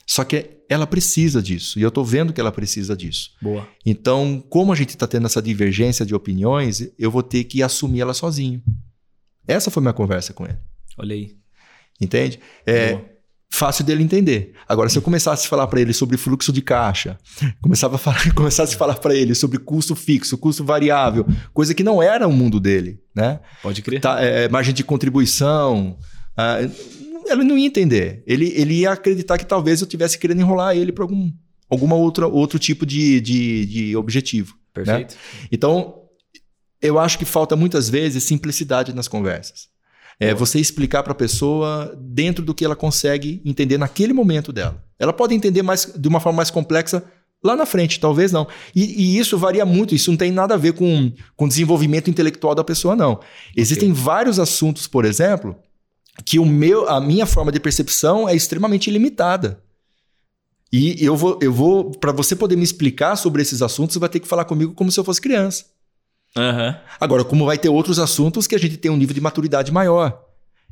Só 0.10 0.24
que 0.24 0.58
ela 0.68 0.88
precisa 0.88 1.40
disso, 1.40 1.78
e 1.78 1.84
eu 1.84 1.90
estou 1.90 2.04
vendo 2.04 2.34
que 2.34 2.42
ela 2.42 2.52
precisa 2.52 2.98
disso. 2.98 3.30
Boa. 3.40 3.68
Então, 3.86 4.44
como 4.50 4.74
a 4.74 4.76
gente 4.76 4.90
está 4.90 5.06
tendo 5.06 5.28
essa 5.28 5.40
divergência 5.40 6.04
de 6.04 6.16
opiniões, 6.16 6.90
eu 6.98 7.12
vou 7.12 7.22
ter 7.22 7.44
que 7.44 7.62
assumir 7.62 8.02
ela 8.02 8.14
sozinho. 8.16 8.60
Essa 9.48 9.70
foi 9.70 9.82
minha 9.82 9.94
conversa 9.94 10.34
com 10.34 10.46
ele, 10.46 10.58
Olha 10.98 11.14
aí. 11.14 11.36
entende? 12.02 12.40
É, 12.66 12.94
Boa. 12.94 13.06
fácil 13.52 13.86
dele 13.86 14.02
entender. 14.02 14.54
Agora, 14.68 14.90
se 14.90 14.98
eu 14.98 15.02
começasse 15.04 15.46
a 15.46 15.50
falar 15.50 15.68
para 15.68 15.80
ele 15.80 15.94
sobre 15.94 16.18
fluxo 16.18 16.52
de 16.52 16.64
caixa, 16.64 17.16
começava 17.62 17.94
a 17.96 18.00
falar, 18.00 18.20
começasse 18.34 18.74
a 18.74 18.78
falar 18.80 18.96
para 18.96 19.14
ele 19.14 19.36
sobre 19.36 19.60
custo 19.60 19.96
fixo, 19.96 20.40
custo 20.40 20.66
variável, 20.66 21.24
coisa 21.54 21.76
que 21.76 21.84
não 21.84 22.02
era 22.02 22.28
o 22.28 22.34
mundo 22.34 22.60
dele, 22.60 23.00
né? 23.16 23.40
Pode 23.62 23.84
crer. 23.84 24.02
Tá, 24.02 24.20
é, 24.20 24.50
margem 24.50 24.74
de 24.74 24.84
contribuição, 24.84 26.00
ah, 26.36 26.58
ele 27.32 27.44
não 27.44 27.58
ia 27.58 27.68
entender. 27.68 28.24
Ele, 28.26 28.52
ele 28.56 28.74
ia 28.80 28.92
acreditar 28.92 29.38
que 29.38 29.46
talvez 29.46 29.82
eu 29.82 29.88
tivesse 29.88 30.18
querendo 30.18 30.42
enrolar 30.42 30.76
ele 30.76 30.92
para 30.92 31.04
algum 31.04 31.32
alguma 31.70 31.96
outra 31.96 32.28
outro 32.28 32.58
tipo 32.58 32.86
de, 32.86 33.22
de, 33.22 33.66
de 33.66 33.96
objetivo. 33.96 34.56
Perfeito. 34.74 35.16
Então, 35.52 36.00
eu 36.82 36.98
acho 36.98 37.18
que 37.18 37.26
falta 37.26 37.56
muitas 37.56 37.90
vezes 37.90 38.24
simplicidade 38.24 38.94
nas 38.94 39.08
conversas. 39.08 39.68
É 40.20 40.34
você 40.34 40.60
explicar 40.60 41.02
para 41.04 41.14
a 41.14 41.16
pessoa 41.16 41.98
dentro 41.98 42.44
do 42.44 42.54
que 42.54 42.66
ela 42.66 42.76
consegue 42.76 43.42
entender 43.46 43.78
naquele 43.78 44.12
momento 44.12 44.52
dela. 44.52 44.84
Ela 44.98 45.14
pode 45.14 45.34
entender 45.34 45.62
mais 45.62 45.94
de 45.96 46.08
uma 46.08 46.20
forma 46.20 46.38
mais 46.38 46.50
complexa 46.50 47.04
lá 47.42 47.56
na 47.56 47.66
frente, 47.66 48.00
talvez 48.00 48.32
não. 48.32 48.46
E, 48.76 48.84
e 48.84 49.18
isso 49.18 49.38
varia 49.38 49.66
muito, 49.66 49.96
isso 49.96 50.12
não 50.12 50.18
tem 50.18 50.32
nada 50.32 50.56
a 50.56 50.58
ver 50.58 50.74
com, 50.74 51.14
com 51.38 51.48
desenvolvimento 51.48 52.10
intelectual 52.10 52.54
da 52.54 52.66
pessoa, 52.66 52.98
não. 52.98 53.22
Existem 53.56 53.94
vários 53.94 54.40
assuntos, 54.40 54.88
por 54.88 55.06
exemplo, 55.06 55.56
que 56.26 56.40
o 56.40 56.46
meu, 56.46 56.88
a 56.90 57.00
minha 57.00 57.26
forma 57.26 57.52
de 57.52 57.60
percepção 57.60 58.28
é 58.28 58.36
extremamente 58.36 58.90
limitada. 58.90 59.62
E 60.72 61.04
eu 61.04 61.16
vou, 61.16 61.40
eu 61.42 61.52
vou 61.52 61.92
para 61.92 62.12
você 62.12 62.36
poder 62.36 62.56
me 62.56 62.64
explicar 62.64 63.16
sobre 63.16 63.42
esses 63.42 63.62
assuntos, 63.62 63.94
você 63.94 64.00
vai 64.00 64.10
ter 64.10 64.20
que 64.20 64.28
falar 64.28 64.46
comigo 64.46 64.74
como 64.74 64.92
se 64.92 65.00
eu 65.00 65.04
fosse 65.04 65.20
criança. 65.20 65.66
Aham. 66.38 66.78
Agora, 67.00 67.24
como 67.24 67.46
vai 67.46 67.58
ter 67.58 67.70
outros 67.70 67.98
assuntos 67.98 68.46
que 68.46 68.54
a 68.54 68.60
gente 68.60 68.78
tem 68.78 68.92
um 68.92 68.98
nível 68.98 69.16
de 69.16 69.22
maturidade 69.22 69.72
maior. 69.72 70.24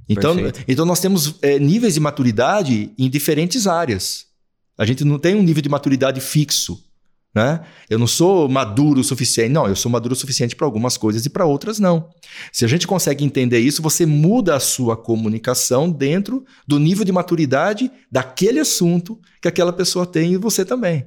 Então, 0.07 0.35
Perfeito. 0.35 0.63
então 0.67 0.85
nós 0.85 0.99
temos 0.99 1.35
é, 1.41 1.59
níveis 1.59 1.95
de 1.95 1.99
maturidade 1.99 2.91
em 2.97 3.09
diferentes 3.09 3.67
áreas. 3.67 4.27
A 4.77 4.85
gente 4.85 5.03
não 5.03 5.17
tem 5.17 5.35
um 5.35 5.41
nível 5.41 5.61
de 5.61 5.69
maturidade 5.69 6.21
fixo. 6.21 6.81
Né? 7.37 7.59
Eu 7.87 7.99
não 7.99 8.07
sou 8.07 8.49
maduro 8.49 8.99
o 8.99 9.03
suficiente. 9.03 9.51
Não, 9.51 9.67
eu 9.67 9.75
sou 9.75 9.91
maduro 9.91 10.13
o 10.13 10.17
suficiente 10.17 10.55
para 10.55 10.65
algumas 10.65 10.97
coisas 10.97 11.23
e 11.23 11.29
para 11.29 11.45
outras 11.45 11.77
não. 11.77 12.09
Se 12.51 12.65
a 12.65 12.67
gente 12.67 12.87
consegue 12.87 13.23
entender 13.23 13.59
isso, 13.59 13.79
você 13.79 14.07
muda 14.07 14.55
a 14.55 14.59
sua 14.59 14.97
comunicação 14.97 15.87
dentro 15.87 16.43
do 16.67 16.79
nível 16.79 17.05
de 17.05 17.11
maturidade 17.11 17.91
daquele 18.11 18.59
assunto 18.59 19.19
que 19.39 19.47
aquela 19.47 19.71
pessoa 19.71 20.03
tem 20.03 20.33
e 20.33 20.37
você 20.37 20.65
também. 20.65 21.05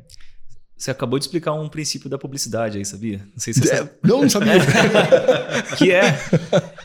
Você 0.81 0.91
acabou 0.91 1.19
de 1.19 1.27
explicar 1.27 1.53
um 1.53 1.69
princípio 1.69 2.09
da 2.09 2.17
publicidade 2.17 2.79
aí, 2.79 2.85
sabia? 2.87 3.19
Não 3.19 3.39
sei 3.39 3.53
se 3.53 3.61
você 3.61 3.77
sabe. 3.77 3.91
É, 4.03 4.09
não, 4.09 4.23
não 4.23 4.31
sabia. 4.31 4.55
que 5.77 5.91
é 5.91 6.19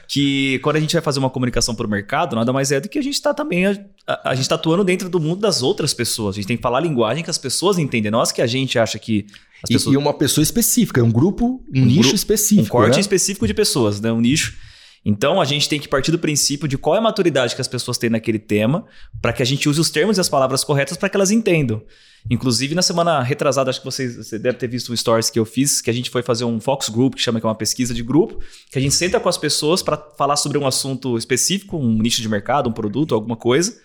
que 0.06 0.60
quando 0.60 0.76
a 0.76 0.80
gente 0.82 0.92
vai 0.92 1.02
fazer 1.02 1.20
uma 1.20 1.30
comunicação 1.30 1.74
para 1.74 1.88
o 1.88 1.90
mercado, 1.90 2.36
nada 2.36 2.52
mais 2.52 2.74
é 2.74 2.82
do 2.82 2.90
que 2.90 3.00
a 3.00 3.02
gente 3.02 3.14
está 3.14 3.34
também 3.34 3.66
a, 3.66 3.78
a, 4.06 4.32
a 4.32 4.36
gente 4.36 4.50
tá 4.50 4.56
atuando 4.56 4.84
dentro 4.84 5.08
do 5.08 5.18
mundo 5.18 5.40
das 5.40 5.62
outras 5.64 5.94
pessoas. 5.94 6.36
A 6.36 6.38
gente 6.38 6.48
tem 6.48 6.58
que 6.58 6.62
falar 6.64 6.80
a 6.80 6.82
linguagem 6.82 7.24
que 7.24 7.30
as 7.30 7.38
pessoas 7.38 7.78
entendem. 7.78 8.12
Nós 8.12 8.34
que 8.34 8.42
a 8.42 8.48
gente 8.48 8.78
acha 8.78 9.00
que 9.00 9.26
as 9.64 9.70
E, 9.70 9.74
pessoas 9.76 9.94
e 9.94 9.98
uma 9.98 10.14
pessoa 10.14 10.44
específica, 10.44 11.02
um 11.02 11.10
grupo, 11.10 11.64
um, 11.74 11.82
Um 11.82 11.86
nicho 11.86 12.02
grupo- 12.02 12.16
específico. 12.16 12.66
um 12.78 12.82
corte 12.82 12.96
né? 12.96 13.00
específico 13.00 13.48
de 13.48 13.54
pessoas, 13.54 14.02
né? 14.02 14.12
Um 14.12 14.20
nicho. 14.20 14.58
Então 15.06 15.40
a 15.40 15.46
gente 15.46 15.70
tem 15.70 15.80
que 15.80 15.88
partir 15.88 16.12
do 16.12 16.18
princípio 16.18 16.68
de 16.68 16.80
qual 16.80 16.96
é 16.96 16.98
a 16.98 17.02
maturidade 17.02 17.54
que 17.54 17.62
as 17.62 17.68
pessoas 17.68 17.96
têm 17.96 18.10
naquele 18.10 18.40
tema, 18.40 18.88
para 19.22 19.32
que 19.32 19.44
a 19.44 19.46
gente 19.46 19.70
use 19.70 19.80
os 19.80 19.92
termos 19.92 20.18
e 20.18 20.22
as 20.22 20.28
palavras 20.28 20.64
corretas 20.64 20.98
para 20.98 21.08
que 21.08 21.16
elas 21.16 21.30
entendam. 21.30 21.84
Inclusive, 22.28 22.74
na 22.74 22.82
semana 22.82 23.22
retrasada, 23.22 23.70
acho 23.70 23.80
que 23.80 23.86
vocês, 23.86 24.16
você 24.16 24.40
deve 24.40 24.58
ter 24.58 24.68
visto 24.68 24.92
o 24.92 24.98
stories 24.98 25.30
que 25.30 25.38
eu 25.38 25.46
fiz, 25.46 25.80
que 25.80 25.92
a 25.92 25.94
gente 25.94 26.10
foi 26.10 26.24
fazer 26.24 26.44
um 26.44 26.60
Fox 26.60 26.90
Group, 26.90 27.14
que 27.14 27.22
chama 27.22 27.40
que 27.40 27.46
é 27.46 27.50
uma 27.50 27.54
pesquisa 27.54 27.94
de 27.94 28.02
grupo, 28.02 28.40
que 28.72 28.80
a 28.80 28.82
gente 28.82 28.96
senta 28.96 29.20
com 29.20 29.30
as 29.30 29.38
pessoas 29.38 29.84
para 29.84 29.96
falar 30.18 30.36
sobre 30.38 30.58
um 30.58 30.66
assunto 30.66 31.20
específico, 31.20 31.78
um 31.78 32.02
nicho 32.02 32.24
de 32.24 32.28
mercado, 32.28 32.68
um 32.68 32.74
produto, 32.74 33.14
alguma 33.14 33.36
coisa, 33.36 33.80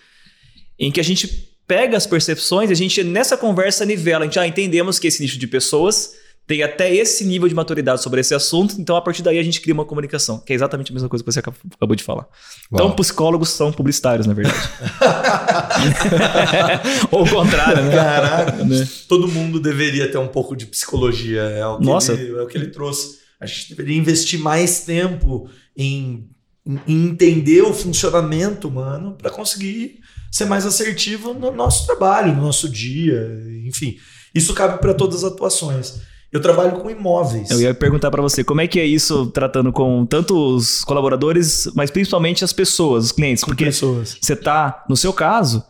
em 0.79 0.91
que 0.91 1.01
a 1.01 1.05
gente 1.05 1.29
pega 1.67 1.99
as 1.99 2.07
percepções 2.07 2.71
e 2.71 2.73
a 2.73 2.77
gente, 2.77 3.05
nessa 3.05 3.37
conversa, 3.37 3.85
nivela. 3.85 4.25
A 4.25 4.27
gente, 4.27 4.39
ah, 4.39 4.47
entendemos 4.47 4.99
que 4.99 5.07
esse 5.07 5.21
nicho 5.21 5.39
de 5.39 5.47
pessoas 5.47 6.15
tem 6.51 6.65
até 6.65 6.93
esse 6.93 7.25
nível 7.25 7.49
de 7.49 7.55
maturidade 7.55 8.03
sobre 8.03 8.21
esse 8.21 8.35
assunto, 8.35 8.75
então 8.81 8.97
a 8.97 9.01
partir 9.01 9.23
daí 9.23 9.39
a 9.39 9.43
gente 9.45 9.61
cria 9.61 9.73
uma 9.73 9.85
comunicação, 9.85 10.41
que 10.41 10.53
é 10.53 10.57
exatamente 10.57 10.91
a 10.91 10.95
mesma 10.95 11.09
coisa 11.09 11.23
que 11.25 11.31
você 11.31 11.39
acab- 11.39 11.55
acabou 11.77 11.95
de 11.95 12.03
falar. 12.03 12.27
Então, 12.73 12.87
Uau. 12.87 12.97
psicólogos 12.97 13.51
são 13.51 13.71
publicitários, 13.71 14.27
na 14.27 14.35
verdade. 14.35 14.59
Ou 17.13 17.23
o 17.25 17.31
contrário, 17.31 17.85
né? 17.85 17.95
Caraca. 17.95 18.65
Né? 18.65 18.89
Todo 19.09 19.29
mundo 19.29 19.61
deveria 19.61 20.11
ter 20.11 20.19
um 20.19 20.27
pouco 20.27 20.57
de 20.57 20.67
psicologia. 20.67 21.43
É 21.43 21.65
o 21.65 21.79
que, 21.79 21.85
Nossa. 21.87 22.15
ele, 22.15 22.37
é 22.37 22.43
o 22.43 22.47
que 22.49 22.59
ele 22.59 22.67
trouxe. 22.67 23.21
A 23.41 23.47
gente 23.47 23.69
deveria 23.71 23.97
investir 23.97 24.41
mais 24.41 24.81
tempo 24.81 25.49
em, 25.77 26.29
em 26.67 27.07
entender 27.11 27.63
o 27.63 27.73
funcionamento 27.73 28.67
humano 28.67 29.15
para 29.17 29.31
conseguir 29.31 30.01
ser 30.33 30.47
mais 30.47 30.67
assertivo 30.67 31.33
no 31.33 31.53
nosso 31.53 31.87
trabalho, 31.87 32.35
no 32.35 32.43
nosso 32.43 32.69
dia, 32.69 33.25
enfim. 33.65 33.99
Isso 34.35 34.53
cabe 34.53 34.81
para 34.81 34.95
todas 34.95 35.23
as 35.23 35.31
atuações. 35.33 36.11
Eu 36.33 36.41
trabalho 36.41 36.73
com 36.73 36.89
imóveis. 36.89 37.51
Eu 37.51 37.61
ia 37.61 37.75
perguntar 37.75 38.11
pra 38.11 38.23
você, 38.23 38.45
como 38.45 38.61
é 38.61 38.69
que 38.69 38.79
é 38.79 38.87
isso 38.87 39.27
tratando 39.27 39.73
com 39.73 40.07
tanto 40.07 40.55
os 40.55 40.83
colaboradores, 40.83 41.69
mas 41.75 41.91
principalmente 41.91 42.45
as 42.45 42.53
pessoas, 42.53 43.07
os 43.07 43.13
clientes? 43.13 43.43
com 43.43 43.51
Porque 43.51 43.65
pessoas. 43.65 44.17
você 44.21 44.37
tá, 44.37 44.85
no 44.89 44.97
seu 44.97 45.13
caso, 45.13 45.65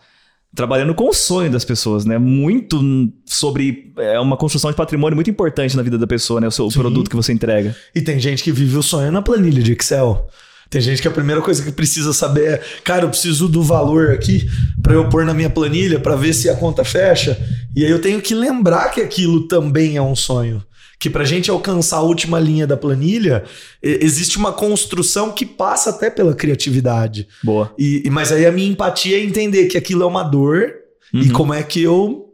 trabalhando 0.54 0.94
com 0.94 1.08
o 1.08 1.14
sonho 1.14 1.50
das 1.50 1.64
pessoas, 1.64 2.04
né? 2.04 2.18
Muito 2.18 2.78
sobre 3.24 3.92
é 3.96 4.20
uma 4.20 4.36
construção 4.36 4.70
de 4.70 4.76
patrimônio 4.76 5.14
muito 5.16 5.30
importante 5.30 5.76
na 5.76 5.82
vida 5.82 5.96
da 5.96 6.06
pessoa, 6.06 6.40
né? 6.40 6.48
O 6.48 6.50
seu 6.50 6.70
Sim. 6.70 6.78
produto 6.78 7.08
que 7.08 7.16
você 7.16 7.32
entrega. 7.32 7.74
E 7.94 8.02
tem 8.02 8.20
gente 8.20 8.42
que 8.42 8.52
vive 8.52 8.76
o 8.76 8.82
sonho 8.82 9.10
na 9.10 9.22
planilha 9.22 9.62
de 9.62 9.72
Excel. 9.72 10.28
Tem 10.70 10.80
gente 10.80 11.02
que 11.02 11.08
a 11.08 11.10
primeira 11.10 11.42
coisa 11.42 11.62
que 11.64 11.72
precisa 11.72 12.12
saber 12.12 12.44
é, 12.52 12.62
cara, 12.84 13.04
eu 13.04 13.08
preciso 13.10 13.48
do 13.48 13.60
valor 13.62 14.12
aqui 14.12 14.48
para 14.80 14.94
eu 14.94 15.08
pôr 15.08 15.24
na 15.24 15.34
minha 15.34 15.50
planilha 15.50 15.98
para 15.98 16.14
ver 16.14 16.32
se 16.32 16.48
a 16.48 16.54
conta 16.54 16.84
fecha. 16.84 17.36
E 17.74 17.84
aí 17.84 17.90
eu 17.90 18.00
tenho 18.00 18.20
que 18.22 18.34
lembrar 18.34 18.90
que 18.90 19.00
aquilo 19.00 19.48
também 19.48 19.96
é 19.96 20.02
um 20.02 20.14
sonho. 20.14 20.62
Que 21.00 21.10
pra 21.10 21.24
gente 21.24 21.50
alcançar 21.50 21.96
a 21.96 22.02
última 22.02 22.38
linha 22.38 22.66
da 22.66 22.76
planilha, 22.76 23.42
e- 23.82 23.98
existe 24.02 24.36
uma 24.38 24.52
construção 24.52 25.32
que 25.32 25.44
passa 25.46 25.90
até 25.90 26.08
pela 26.10 26.34
criatividade. 26.34 27.26
Boa. 27.42 27.74
E, 27.78 28.02
e- 28.06 28.10
mas 28.10 28.30
aí 28.30 28.46
a 28.46 28.52
minha 28.52 28.68
empatia 28.70 29.16
é 29.18 29.24
entender 29.24 29.66
que 29.66 29.76
aquilo 29.78 30.02
é 30.04 30.06
uma 30.06 30.22
dor 30.22 30.70
e 31.12 31.22
Uhum. 31.28 31.32
como 31.32 31.52
é 31.54 31.62
que 31.64 31.82
eu, 31.82 32.26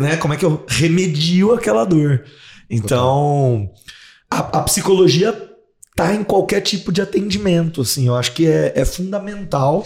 né, 0.00 0.16
como 0.16 0.32
é 0.32 0.36
que 0.36 0.44
eu 0.44 0.64
remedio 0.68 1.52
aquela 1.54 1.84
dor. 1.84 2.22
Então, 2.70 3.70
a, 4.30 4.38
a 4.58 4.62
psicologia 4.62 5.47
tá 5.98 6.14
em 6.14 6.22
qualquer 6.22 6.60
tipo 6.60 6.92
de 6.92 7.02
atendimento, 7.02 7.80
assim. 7.80 8.06
Eu 8.06 8.14
acho 8.14 8.30
que 8.30 8.46
é, 8.46 8.72
é 8.76 8.84
fundamental 8.84 9.84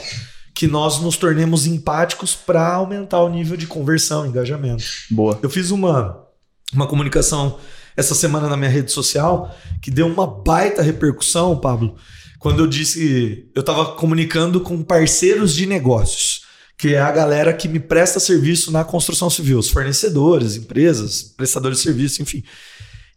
que 0.55 0.67
nós 0.67 1.01
nos 1.01 1.17
tornemos 1.17 1.67
empáticos 1.67 2.35
para 2.35 2.75
aumentar 2.75 3.23
o 3.23 3.31
nível 3.31 3.57
de 3.57 3.67
conversão, 3.67 4.27
engajamento. 4.27 4.85
Boa. 5.11 5.39
Eu 5.43 5.49
fiz 5.49 5.71
uma, 5.71 6.23
uma 6.71 6.87
comunicação 6.87 7.59
essa 7.97 8.15
semana 8.15 8.47
na 8.47 8.59
minha 8.59 8.69
rede 8.69 8.93
social 8.93 9.57
que 9.81 9.91
deu 9.91 10.07
uma 10.07 10.27
baita 10.27 10.83
repercussão, 10.83 11.59
Pablo, 11.59 11.97
quando 12.39 12.63
eu 12.63 12.67
disse. 12.67 13.51
Eu 13.55 13.61
estava 13.61 13.95
comunicando 13.95 14.61
com 14.61 14.83
parceiros 14.83 15.55
de 15.55 15.65
negócios, 15.65 16.43
que 16.77 16.95
é 16.95 17.01
a 17.01 17.11
galera 17.11 17.55
que 17.55 17.69
me 17.69 17.81
presta 17.81 18.21
serviço 18.21 18.71
na 18.71 18.85
construção 18.85 19.31
civil, 19.31 19.59
os 19.59 19.71
fornecedores, 19.71 20.57
empresas, 20.57 21.23
prestadores 21.23 21.79
de 21.79 21.85
serviço, 21.85 22.21
enfim. 22.21 22.45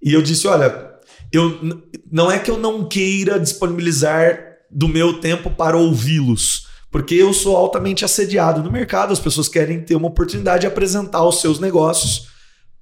E 0.01 0.13
eu 0.13 0.21
disse: 0.21 0.47
olha, 0.47 0.94
eu, 1.35 1.83
não 2.11 2.31
é 2.31 2.39
que 2.39 2.49
eu 2.49 2.57
não 2.57 2.87
queira 2.87 3.39
disponibilizar 3.39 4.39
do 4.71 4.87
meu 4.87 5.19
tempo 5.19 5.49
para 5.49 5.77
ouvi-los, 5.77 6.67
porque 6.91 7.15
eu 7.15 7.33
sou 7.33 7.55
altamente 7.55 8.05
assediado 8.05 8.63
no 8.63 8.71
mercado, 8.71 9.13
as 9.13 9.19
pessoas 9.19 9.47
querem 9.47 9.81
ter 9.81 9.95
uma 9.95 10.07
oportunidade 10.07 10.61
de 10.61 10.67
apresentar 10.67 11.25
os 11.25 11.41
seus 11.41 11.59
negócios 11.59 12.27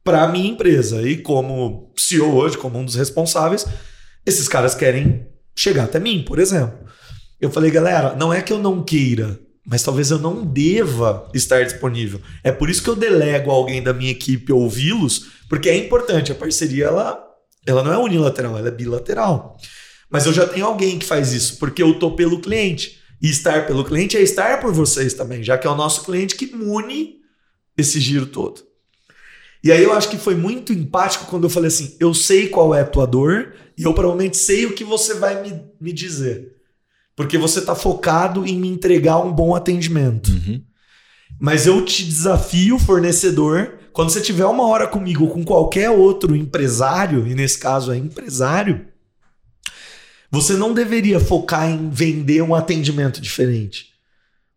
para 0.04 0.24
a 0.24 0.28
minha 0.28 0.50
empresa. 0.50 1.02
E 1.02 1.18
como 1.18 1.92
CEO 1.98 2.36
hoje, 2.36 2.58
como 2.58 2.78
um 2.78 2.86
dos 2.86 2.96
responsáveis, 2.96 3.66
esses 4.26 4.48
caras 4.48 4.76
querem 4.76 5.28
chegar 5.56 5.86
até 5.86 6.00
mim, 6.00 6.24
por 6.24 6.40
exemplo. 6.40 6.78
Eu 7.40 7.52
falei, 7.52 7.72
galera, 7.72 8.16
não 8.16 8.34
é 8.34 8.42
que 8.42 8.54
eu 8.54 8.60
não 8.60 8.84
queira, 8.84 9.40
mas 9.66 9.84
talvez 9.84 10.12
eu 10.12 10.20
não 10.20 10.46
deva 10.46 11.30
estar 11.34 11.64
disponível. 11.64 12.22
É 12.44 12.52
por 12.52 12.70
isso 12.70 12.84
que 12.84 12.90
eu 12.90 12.96
delego 12.96 13.52
alguém 13.52 13.82
da 13.82 13.94
minha 13.94 14.12
equipe 14.12 14.52
ouvi-los, 14.52 15.28
porque 15.50 15.70
é 15.70 15.78
importante. 15.78 16.32
A 16.32 16.36
parceria, 16.36 16.86
ela, 16.86 17.22
ela 17.66 17.84
não 17.84 17.94
é 17.94 17.98
unilateral, 17.98 18.58
ela 18.58 18.68
é 18.68 18.72
bilateral. 18.72 19.58
Mas 20.10 20.26
eu 20.26 20.34
já 20.34 20.46
tenho 20.48 20.66
alguém 20.66 21.00
que 21.00 21.06
faz 21.06 21.34
isso, 21.34 21.58
porque 21.58 21.82
eu 21.82 21.98
tô 21.98 22.12
pelo 22.12 22.40
cliente. 22.40 23.00
E 23.22 23.30
estar 23.30 23.66
pelo 23.66 23.86
cliente 23.86 24.18
é 24.18 24.22
estar 24.22 24.60
por 24.60 24.74
vocês 24.74 25.14
também, 25.14 25.42
já 25.42 25.58
que 25.58 25.66
é 25.66 25.70
o 25.70 25.76
nosso 25.76 26.04
cliente 26.04 26.36
que 26.36 26.54
mune 26.54 27.16
esse 27.78 28.00
giro 28.00 28.26
todo. 28.26 28.62
E 29.64 29.72
aí 29.72 29.82
eu 29.82 29.94
acho 29.94 30.10
que 30.10 30.18
foi 30.18 30.36
muito 30.36 30.74
empático 30.74 31.26
quando 31.26 31.46
eu 31.46 31.50
falei 31.50 31.70
assim: 31.70 31.96
eu 32.00 32.14
sei 32.14 32.50
qual 32.50 32.76
é 32.76 32.82
a 32.82 32.86
tua 32.86 33.08
dor 33.08 33.54
e 33.78 33.84
eu 33.84 33.94
provavelmente 33.94 34.36
sei 34.36 34.66
o 34.66 34.74
que 34.74 34.84
você 34.84 35.14
vai 35.14 35.42
me, 35.42 35.64
me 35.80 35.94
dizer. 35.94 36.54
Porque 37.16 37.38
você 37.38 37.60
está 37.60 37.74
focado 37.74 38.46
em 38.46 38.58
me 38.60 38.68
entregar 38.68 39.20
um 39.20 39.32
bom 39.32 39.56
atendimento. 39.56 40.30
Uhum. 40.30 40.62
Mas 41.40 41.66
eu 41.66 41.84
te 41.86 42.04
desafio, 42.04 42.78
fornecedor, 42.78 43.80
quando 43.94 44.10
você 44.10 44.20
tiver 44.20 44.46
uma 44.46 44.68
hora 44.68 44.88
comigo 44.88 45.26
ou 45.26 45.30
com 45.30 45.46
qualquer 45.46 45.90
outro 45.92 46.36
empresário, 46.36 47.28
e 47.28 47.36
nesse 47.36 47.60
caso 47.60 47.92
é 47.92 47.98
empresário, 47.98 48.88
você 50.32 50.54
não 50.54 50.74
deveria 50.74 51.20
focar 51.20 51.70
em 51.70 51.90
vender 51.92 52.42
um 52.42 52.56
atendimento 52.56 53.22
diferente. 53.22 53.94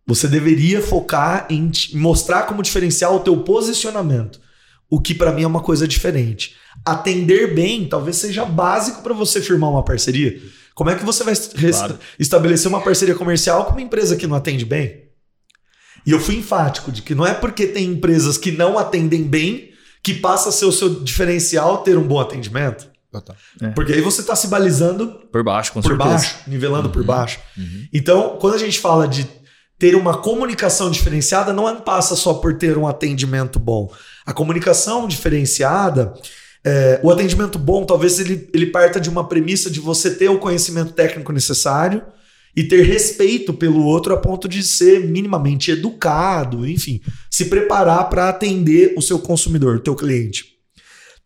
Você 0.06 0.26
deveria 0.26 0.80
focar 0.80 1.46
em 1.50 1.70
mostrar 1.92 2.44
como 2.44 2.62
diferenciar 2.62 3.12
o 3.12 3.20
teu 3.20 3.36
posicionamento. 3.42 4.40
O 4.88 5.00
que 5.00 5.14
para 5.14 5.32
mim 5.32 5.42
é 5.42 5.46
uma 5.46 5.60
coisa 5.60 5.86
diferente. 5.86 6.56
Atender 6.84 7.54
bem 7.54 7.86
talvez 7.86 8.16
seja 8.16 8.44
básico 8.44 9.02
para 9.02 9.12
você 9.12 9.42
firmar 9.42 9.70
uma 9.70 9.84
parceria. 9.84 10.40
Como 10.74 10.88
é 10.88 10.94
que 10.94 11.04
você 11.04 11.24
vai 11.24 11.34
claro. 11.34 11.98
estabelecer 12.18 12.68
uma 12.68 12.80
parceria 12.80 13.14
comercial 13.14 13.66
com 13.66 13.72
uma 13.72 13.82
empresa 13.82 14.16
que 14.16 14.26
não 14.26 14.36
atende 14.36 14.64
bem? 14.64 15.05
E 16.06 16.12
eu 16.12 16.20
fui 16.20 16.36
enfático 16.36 16.92
de 16.92 17.02
que 17.02 17.14
não 17.14 17.26
é 17.26 17.34
porque 17.34 17.66
tem 17.66 17.86
empresas 17.86 18.38
que 18.38 18.52
não 18.52 18.78
atendem 18.78 19.24
bem 19.24 19.70
que 20.02 20.14
passa 20.14 20.50
a 20.50 20.52
ser 20.52 20.66
o 20.66 20.72
seu 20.72 21.00
diferencial 21.00 21.78
ter 21.78 21.98
um 21.98 22.06
bom 22.06 22.20
atendimento. 22.20 22.88
É. 23.60 23.68
Porque 23.70 23.92
aí 23.92 24.00
você 24.00 24.20
está 24.20 24.36
se 24.36 24.46
balizando 24.46 25.08
por 25.32 25.42
baixo, 25.42 25.72
com 25.72 25.80
por 25.80 25.88
certeza. 25.88 26.10
baixo, 26.10 26.36
nivelando 26.46 26.86
uhum. 26.86 26.92
por 26.92 27.02
baixo. 27.02 27.40
Uhum. 27.56 27.86
Então, 27.92 28.36
quando 28.38 28.54
a 28.54 28.58
gente 28.58 28.78
fala 28.78 29.08
de 29.08 29.26
ter 29.78 29.96
uma 29.96 30.18
comunicação 30.18 30.90
diferenciada, 30.90 31.52
não 31.52 31.80
passa 31.80 32.14
só 32.14 32.34
por 32.34 32.56
ter 32.56 32.78
um 32.78 32.86
atendimento 32.86 33.58
bom. 33.58 33.92
A 34.24 34.32
comunicação 34.32 35.08
diferenciada, 35.08 36.14
é, 36.64 37.00
o 37.02 37.10
atendimento 37.10 37.58
bom, 37.58 37.84
talvez 37.84 38.18
ele, 38.18 38.48
ele 38.54 38.66
parta 38.66 39.00
de 39.00 39.10
uma 39.10 39.28
premissa 39.28 39.70
de 39.70 39.80
você 39.80 40.14
ter 40.14 40.28
o 40.28 40.38
conhecimento 40.38 40.92
técnico 40.92 41.32
necessário 41.32 42.02
e 42.56 42.64
ter 42.64 42.82
respeito 42.82 43.52
pelo 43.52 43.84
outro 43.84 44.14
a 44.14 44.16
ponto 44.16 44.48
de 44.48 44.62
ser 44.62 45.00
minimamente 45.00 45.70
educado, 45.70 46.66
enfim, 46.66 47.00
se 47.30 47.44
preparar 47.44 48.08
para 48.08 48.30
atender 48.30 48.94
o 48.96 49.02
seu 49.02 49.18
consumidor, 49.18 49.76
o 49.76 49.80
teu 49.80 49.94
cliente. 49.94 50.56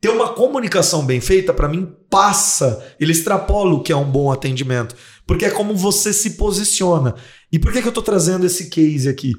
Ter 0.00 0.08
uma 0.08 0.30
comunicação 0.30 1.04
bem 1.04 1.20
feita, 1.20 1.54
para 1.54 1.68
mim, 1.68 1.88
passa, 2.08 2.84
ele 2.98 3.12
extrapola 3.12 3.74
o 3.74 3.82
que 3.82 3.92
é 3.92 3.96
um 3.96 4.10
bom 4.10 4.32
atendimento, 4.32 4.96
porque 5.26 5.44
é 5.44 5.50
como 5.50 5.76
você 5.76 6.12
se 6.12 6.30
posiciona. 6.30 7.14
E 7.52 7.58
por 7.58 7.70
que, 7.72 7.80
que 7.80 7.86
eu 7.86 7.90
estou 7.90 8.02
trazendo 8.02 8.44
esse 8.44 8.68
case 8.68 9.08
aqui, 9.08 9.32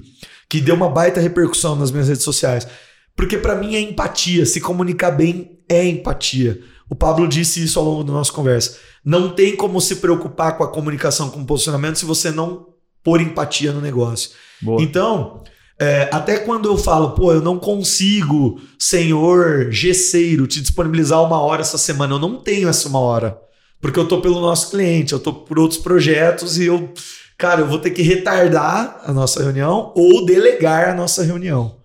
que 0.49 0.61
deu 0.61 0.75
uma 0.75 0.89
baita 0.89 1.19
repercussão 1.19 1.75
nas 1.75 1.91
minhas 1.91 2.07
redes 2.07 2.23
sociais? 2.23 2.67
Porque 3.15 3.37
para 3.37 3.55
mim 3.55 3.75
é 3.75 3.81
empatia, 3.81 4.45
se 4.45 4.61
comunicar 4.61 5.11
bem 5.11 5.59
é 5.67 5.85
empatia. 5.85 6.61
O 6.91 6.95
Pablo 6.95 7.25
disse 7.25 7.63
isso 7.63 7.79
ao 7.79 7.85
longo 7.85 8.03
da 8.03 8.11
nossa 8.11 8.33
conversa. 8.33 8.77
Não 9.03 9.29
tem 9.29 9.55
como 9.55 9.79
se 9.79 9.95
preocupar 9.95 10.57
com 10.57 10.63
a 10.65 10.67
comunicação, 10.67 11.29
com 11.29 11.39
o 11.39 11.45
posicionamento, 11.45 11.97
se 11.97 12.03
você 12.03 12.31
não 12.31 12.67
pôr 13.01 13.21
empatia 13.21 13.71
no 13.71 13.79
negócio. 13.79 14.31
Boa. 14.61 14.83
Então, 14.83 15.41
é, 15.79 16.09
até 16.11 16.39
quando 16.39 16.67
eu 16.67 16.77
falo, 16.77 17.11
pô, 17.11 17.31
eu 17.31 17.41
não 17.41 17.57
consigo, 17.57 18.59
senhor 18.77 19.71
gesseiro, 19.71 20.45
te 20.45 20.59
disponibilizar 20.59 21.23
uma 21.23 21.39
hora 21.39 21.61
essa 21.61 21.77
semana, 21.77 22.15
eu 22.15 22.19
não 22.19 22.35
tenho 22.35 22.67
essa 22.67 22.89
uma 22.89 22.99
hora. 22.99 23.39
Porque 23.79 23.97
eu 23.97 24.05
tô 24.05 24.19
pelo 24.19 24.41
nosso 24.41 24.69
cliente, 24.69 25.13
eu 25.13 25.19
tô 25.19 25.31
por 25.31 25.57
outros 25.59 25.79
projetos 25.79 26.57
e 26.57 26.65
eu, 26.65 26.93
cara, 27.37 27.61
eu 27.61 27.67
vou 27.69 27.79
ter 27.79 27.91
que 27.91 28.01
retardar 28.01 28.99
a 29.05 29.13
nossa 29.13 29.41
reunião 29.41 29.93
ou 29.95 30.25
delegar 30.25 30.89
a 30.89 30.93
nossa 30.93 31.23
reunião 31.23 31.80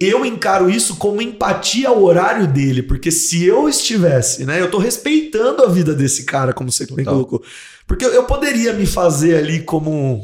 eu 0.00 0.24
encaro 0.24 0.70
isso 0.70 0.96
como 0.96 1.20
empatia 1.20 1.88
ao 1.88 2.02
horário 2.02 2.46
dele, 2.46 2.82
porque 2.82 3.10
se 3.10 3.44
eu 3.44 3.68
estivesse, 3.68 4.44
né, 4.44 4.60
eu 4.60 4.70
tô 4.70 4.78
respeitando 4.78 5.62
a 5.62 5.68
vida 5.68 5.92
desse 5.92 6.24
cara, 6.24 6.52
como 6.52 6.70
você 6.70 6.86
bem 6.86 7.04
colocou. 7.04 7.42
Porque 7.86 8.04
eu 8.04 8.24
poderia 8.24 8.72
me 8.72 8.86
fazer 8.86 9.36
ali 9.36 9.60
como 9.62 10.20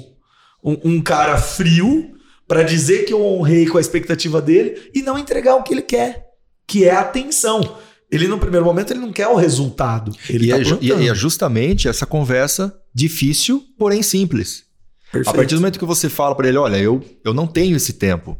um, 0.62 0.78
um 0.84 1.02
cara 1.02 1.36
frio 1.38 2.12
para 2.46 2.62
dizer 2.62 3.04
que 3.04 3.12
eu 3.12 3.24
honrei 3.24 3.66
com 3.66 3.78
a 3.78 3.80
expectativa 3.80 4.40
dele 4.40 4.90
e 4.94 5.02
não 5.02 5.18
entregar 5.18 5.56
o 5.56 5.62
que 5.62 5.74
ele 5.74 5.82
quer, 5.82 6.26
que 6.66 6.84
é 6.84 6.92
a 6.92 7.00
atenção. 7.00 7.76
Ele, 8.10 8.28
no 8.28 8.38
primeiro 8.38 8.64
momento, 8.64 8.92
ele 8.92 9.00
não 9.00 9.12
quer 9.12 9.26
o 9.26 9.34
resultado. 9.34 10.12
Ele 10.28 10.46
e, 10.46 10.50
tá 10.50 10.56
é, 10.58 11.02
e 11.02 11.08
é 11.08 11.14
justamente 11.14 11.88
essa 11.88 12.06
conversa 12.06 12.72
difícil, 12.94 13.64
porém 13.76 14.02
simples. 14.02 14.64
Perfeito. 15.10 15.30
A 15.30 15.32
partir 15.34 15.54
do 15.54 15.60
momento 15.60 15.78
que 15.80 15.84
você 15.84 16.08
fala 16.08 16.34
para 16.34 16.46
ele, 16.46 16.58
olha, 16.58 16.76
eu, 16.76 17.02
eu 17.24 17.34
não 17.34 17.46
tenho 17.46 17.76
esse 17.76 17.94
tempo. 17.94 18.38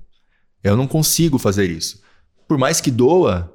Eu 0.65 0.77
não 0.77 0.87
consigo 0.87 1.39
fazer 1.39 1.71
isso. 1.71 2.03
Por 2.49 2.59
mais 2.59 2.81
que 2.81 2.91
doa, 2.91 3.53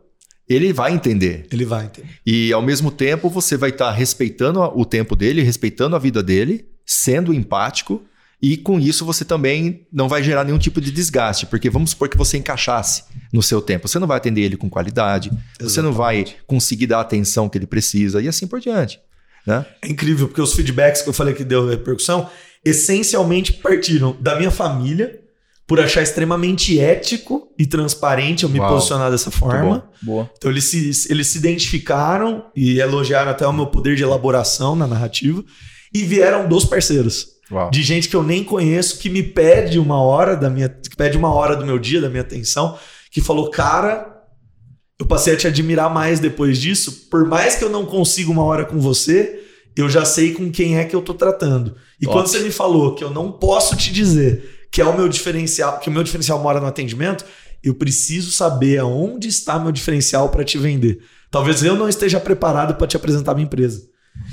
ele 0.48 0.72
vai 0.72 0.94
entender. 0.94 1.48
Ele 1.52 1.66
vai 1.66 1.86
entender. 1.86 2.10
E 2.26 2.54
ao 2.54 2.62
mesmo 2.62 2.92
tempo 2.92 3.30
você 3.30 3.58
vai 3.58 3.72
estar 3.72 3.88
tá 3.88 3.92
respeitando 3.92 4.62
o 4.62 4.86
tempo 4.86 5.16
dele, 5.16 5.42
respeitando 5.42 5.96
a 5.96 6.00
vida 6.00 6.22
dele, 6.22 6.68
sendo 6.86 7.34
empático. 7.34 8.04
E 8.42 8.56
com 8.56 8.80
isso 8.80 9.04
você 9.04 9.26
também 9.26 9.86
não 9.92 10.08
vai 10.08 10.24
gerar 10.24 10.46
nenhum 10.46 10.58
tipo 10.58 10.80
de 10.80 10.92
desgaste, 10.92 11.46
porque 11.46 11.70
vamos 11.70 11.90
supor 11.90 12.08
que 12.08 12.18
você 12.18 12.38
encaixasse 12.38 13.04
no 13.34 13.44
seu 13.44 13.62
tempo. 13.62 13.88
Você 13.88 14.00
não 14.00 14.08
vai 14.08 14.18
atender 14.18 14.42
ele 14.42 14.56
com 14.56 14.70
qualidade, 14.70 15.28
Exatamente. 15.30 15.60
você 15.60 15.82
não 15.82 15.92
vai 15.92 16.26
conseguir 16.48 16.88
dar 16.88 17.00
a 17.00 17.02
atenção 17.02 17.50
que 17.50 17.58
ele 17.58 17.68
precisa 17.68 18.22
e 18.22 18.28
assim 18.28 18.48
por 18.48 18.62
diante. 18.62 19.00
Né? 19.46 19.66
É 19.82 19.90
incrível, 19.90 20.28
porque 20.28 20.42
os 20.42 20.54
feedbacks 20.54 21.02
que 21.02 21.10
eu 21.10 21.14
falei 21.14 21.34
que 21.34 21.44
deu 21.44 21.68
repercussão 21.68 22.30
essencialmente 22.64 23.54
partiram 23.54 24.16
da 24.20 24.38
minha 24.38 24.52
família, 24.52 25.19
por 25.70 25.80
achar 25.80 26.02
extremamente 26.02 26.80
ético 26.80 27.54
e 27.56 27.64
transparente 27.64 28.44
eu 28.44 28.50
me 28.50 28.60
Uau. 28.60 28.74
posicionar 28.74 29.12
dessa 29.12 29.30
forma. 29.30 29.88
Boa. 30.02 30.28
Então 30.36 30.50
eles 30.50 30.64
se, 30.64 31.12
eles 31.12 31.28
se 31.28 31.38
identificaram 31.38 32.46
e 32.56 32.80
elogiaram 32.80 33.30
até 33.30 33.46
o 33.46 33.54
meu 33.54 33.68
poder 33.68 33.96
de 33.96 34.02
elaboração 34.02 34.76
na 34.76 34.88
narrativa 34.88 35.44
e 35.94 36.04
vieram 36.04 36.50
dos 36.50 36.66
parceiros. 36.66 37.28
Uau. 37.52 37.70
De 37.70 37.84
gente 37.84 38.10
que 38.10 38.16
eu 38.16 38.24
nem 38.24 38.44
conheço, 38.44 38.98
que 38.98 39.12
me 39.12 39.22
pede 39.22 39.78
uma 39.78 40.02
hora 40.02 40.36
da 40.36 40.50
minha. 40.50 40.70
que 40.70 40.96
pede 40.98 41.16
uma 41.16 41.32
hora 41.32 41.56
do 41.56 41.68
meu 41.68 41.78
dia, 41.78 42.02
da 42.02 42.10
minha 42.10 42.24
atenção, 42.24 42.76
que 43.12 43.22
falou, 43.22 43.52
cara, 43.52 44.12
eu 45.00 45.06
passei 45.06 45.36
a 45.36 45.38
te 45.38 45.46
admirar 45.46 45.94
mais 45.94 46.20
depois 46.20 46.58
disso. 46.58 47.10
Por 47.12 47.28
mais 47.28 47.54
que 47.54 47.64
eu 47.64 47.70
não 47.70 47.86
consiga 47.86 48.32
uma 48.32 48.44
hora 48.44 48.66
com 48.66 48.80
você, 48.80 49.40
eu 49.78 49.88
já 49.88 50.04
sei 50.04 50.34
com 50.34 50.50
quem 50.50 50.80
é 50.80 50.84
que 50.84 50.96
eu 50.96 51.02
tô 51.04 51.14
tratando. 51.14 51.76
E 52.02 52.08
Ótimo. 52.08 52.12
quando 52.12 52.28
você 52.28 52.40
me 52.40 52.50
falou 52.50 52.96
que 52.96 53.04
eu 53.04 53.12
não 53.12 53.32
posso 53.32 53.78
te 53.78 53.94
dizer 53.94 54.58
que 54.72 54.82
é 54.82 54.86
o 54.86 54.96
meu 54.96 55.08
diferencial, 55.08 55.80
que 55.80 55.90
o 55.90 55.92
meu 55.92 56.04
diferencial 56.04 56.40
mora 56.40 56.60
no 56.60 56.68
atendimento, 56.68 57.26
eu 57.64 57.74
preciso 57.74 58.32
saber 58.32 58.80
aonde 58.80 59.28
está 59.28 59.60
meu 59.60 59.72
diferencial 59.72 60.30
para 60.30 60.44
te 60.44 60.58
vender. 60.58 61.00
Talvez 61.32 61.64
eu 61.64 61.76
não 61.76 61.90
esteja 61.90 62.20
preparado 62.20 62.76
para 62.76 62.88
te 62.88 62.96
apresentar 62.96 63.34
minha 63.34 63.46
empresa. 63.46 63.84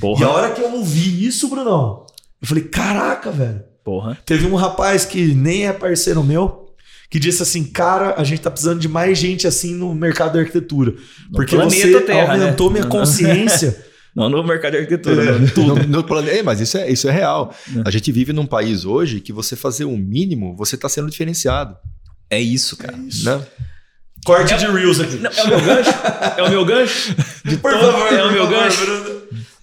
Porra. 0.01 0.21
E 0.21 0.25
a 0.25 0.31
hora 0.31 0.51
que 0.53 0.61
eu 0.61 0.73
ouvi 0.73 1.27
isso, 1.27 1.49
Brunão, 1.49 2.07
eu 2.41 2.49
falei: 2.49 2.65
caraca, 2.65 3.31
velho. 3.31 3.63
Porra. 3.85 4.19
Teve 4.27 4.47
um 4.47 4.57
rapaz 4.57 5.05
que 5.05 5.35
nem 5.35 5.67
é 5.67 5.73
parceiro 5.73 6.23
meu, 6.23 6.67
que 7.11 7.19
disse 7.19 7.43
assim: 7.43 7.65
Cara, 7.65 8.15
a 8.17 8.25
gente 8.25 8.41
tá 8.41 8.51
precisando 8.51 8.81
de 8.81 8.89
mais 8.89 9.19
gente 9.19 9.47
assim 9.47 9.75
no 9.75 9.95
mercado 9.95 10.35
da 10.35 10.41
arquitetura. 10.41 10.95
porque 11.33 11.55
planeta 11.55 11.87
você 11.87 12.01
Terra, 12.01 12.33
aumentou 12.33 12.69
né? 12.71 12.81
minha 12.81 12.91
consciência. 12.91 13.85
Não 14.17 14.29
no 14.31 14.43
mercado 14.43 14.73
de 14.73 14.79
arquitetura, 14.79 15.23
É. 15.23 15.39
não, 15.39 15.47
tudo. 15.49 15.75
No, 15.77 15.87
no 15.99 16.03
plane- 16.05 16.31
É, 16.31 16.43
mas 16.43 16.59
isso 16.61 16.79
é, 16.79 16.91
isso 16.91 17.07
é 17.09 17.13
real. 17.13 17.55
A 17.85 17.91
gente 17.91 18.11
vive 18.11 18.33
num 18.33 18.47
país 18.47 18.85
hoje 18.87 19.21
que 19.21 19.33
você 19.33 19.55
fazer 19.55 19.85
o 19.85 19.97
mínimo, 19.97 20.57
você 20.57 20.75
está 20.75 20.89
sendo 20.89 21.11
diferenciado. 21.11 21.77
É 22.31 22.41
isso, 22.41 22.77
cara. 22.77 22.97
Né? 22.97 23.47
Corte 24.25 24.57
de 24.57 24.67
Reels 24.67 24.99
aqui. 24.99 25.17
Não, 25.19 25.31
é 25.31 25.43
o 25.45 25.49
meu 25.49 25.61
gancho? 25.65 25.91
É 26.39 26.43
o 26.43 26.51
meu 26.51 26.65
gancho? 26.65 27.15
De 27.45 27.57
Por 27.59 27.71
todo- 27.73 27.93
favor, 27.93 28.13
é 28.13 28.25
o 28.25 28.33
meu 28.33 28.45
favor, 28.47 28.59
gancho. 28.61 28.85
Bruno. 28.87 29.21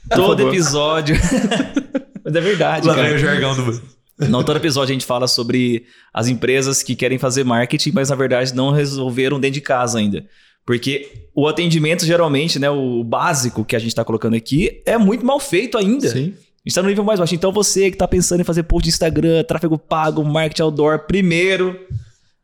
Todo 0.09 0.37
favor. 0.37 0.53
episódio. 0.53 1.15
Mas 2.23 2.35
é 2.35 2.39
verdade, 2.41 2.87
Lá 2.87 2.93
vem 2.93 3.03
cara. 3.03 3.15
o 3.15 3.17
jargão 3.19 3.55
do. 3.55 3.81
Não, 4.29 4.43
todo 4.43 4.55
episódio 4.57 4.91
a 4.91 4.93
gente 4.93 5.05
fala 5.05 5.27
sobre 5.27 5.85
as 6.13 6.27
empresas 6.27 6.81
que 6.83 6.95
querem 6.95 7.17
fazer 7.17 7.43
marketing, 7.43 7.91
mas 7.93 8.09
na 8.09 8.15
verdade 8.15 8.53
não 8.55 8.71
resolveram 8.71 9.39
dentro 9.39 9.55
de 9.55 9.61
casa 9.61 9.97
ainda. 9.99 10.23
Porque 10.65 11.27
o 11.35 11.47
atendimento, 11.47 12.05
geralmente, 12.05 12.57
né, 12.57 12.69
o 12.69 13.03
básico 13.03 13.65
que 13.65 13.75
a 13.75 13.79
gente 13.79 13.89
está 13.89 14.03
colocando 14.05 14.35
aqui, 14.35 14.81
é 14.85 14.97
muito 14.97 15.25
mal 15.25 15.39
feito 15.39 15.77
ainda. 15.77 16.07
Sim. 16.09 16.19
A 16.19 16.21
gente 16.25 16.67
está 16.67 16.81
no 16.81 16.87
nível 16.87 17.03
mais 17.03 17.19
baixo. 17.19 17.35
Então 17.35 17.51
você 17.51 17.89
que 17.89 17.95
está 17.95 18.07
pensando 18.07 18.39
em 18.39 18.45
fazer 18.45 18.63
post 18.63 18.83
de 18.83 18.89
Instagram, 18.89 19.43
tráfego 19.43 19.77
pago, 19.77 20.23
marketing 20.23 20.61
outdoor, 20.61 20.99
primeiro 21.05 21.77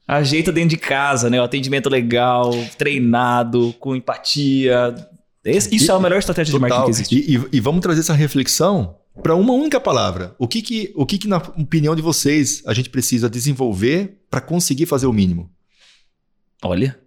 ajeita 0.06 0.52
dentro 0.52 0.70
de 0.72 0.78
casa, 0.78 1.30
né? 1.30 1.40
O 1.40 1.44
atendimento 1.44 1.88
legal, 1.88 2.52
treinado, 2.78 3.74
com 3.80 3.96
empatia. 3.96 4.94
Esse- 5.46 5.74
isso 5.74 5.86
E- 5.86 5.92
é 5.92 5.94
a 5.96 6.00
melhor 6.00 6.18
estratégia 6.20 6.52
de 6.54 6.60
marketing 6.60 6.82
Total. 6.82 6.86
que 6.86 6.92
existe. 6.92 7.16
E, 7.16 7.38
e- 7.38 7.48
e 7.54 7.60
vamos 7.62 7.80
trazer 7.80 8.02
essa 8.02 8.14
reflexão 8.14 8.96
para 9.24 9.36
uma 9.36 9.54
única 9.54 9.80
palavra. 9.80 10.36
O 10.38 10.48
que 10.48 10.62
que, 10.62 10.92
o 10.96 11.06
que 11.06 11.18
que, 11.18 11.28
na 11.28 11.38
opinião 11.38 11.96
de 11.96 12.02
vocês, 12.02 12.62
a 12.66 12.74
gente 12.74 12.90
precisa 12.90 13.30
desenvolver 13.30 14.18
para 14.30 14.42
conseguir 14.42 14.86
fazer 14.88 15.06
o 15.06 15.14
mínimo? 15.14 15.50
Olha, 16.64 17.00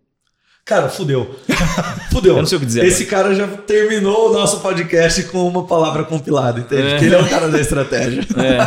Cara, 0.65 0.89
fudeu. 0.89 1.35
Fudeu. 2.13 2.35
eu 2.37 2.39
não 2.39 2.47
sei 2.47 2.57
o 2.57 2.61
que 2.61 2.67
dizer. 2.67 2.85
Esse 2.85 3.07
cara 3.07 3.35
já 3.35 3.49
terminou 3.49 4.31
o 4.31 4.33
nosso 4.33 4.61
podcast 4.61 5.25
com 5.25 5.47
uma 5.47 5.67
palavra 5.67 6.05
compilada, 6.05 6.61
entende? 6.61 6.83
É. 6.83 6.91
Porque 6.91 7.05
ele 7.07 7.15
é 7.15 7.21
o 7.21 7.29
cara 7.29 7.49
da 7.49 7.61
estratégia. 7.61 8.23
É. 8.37 8.59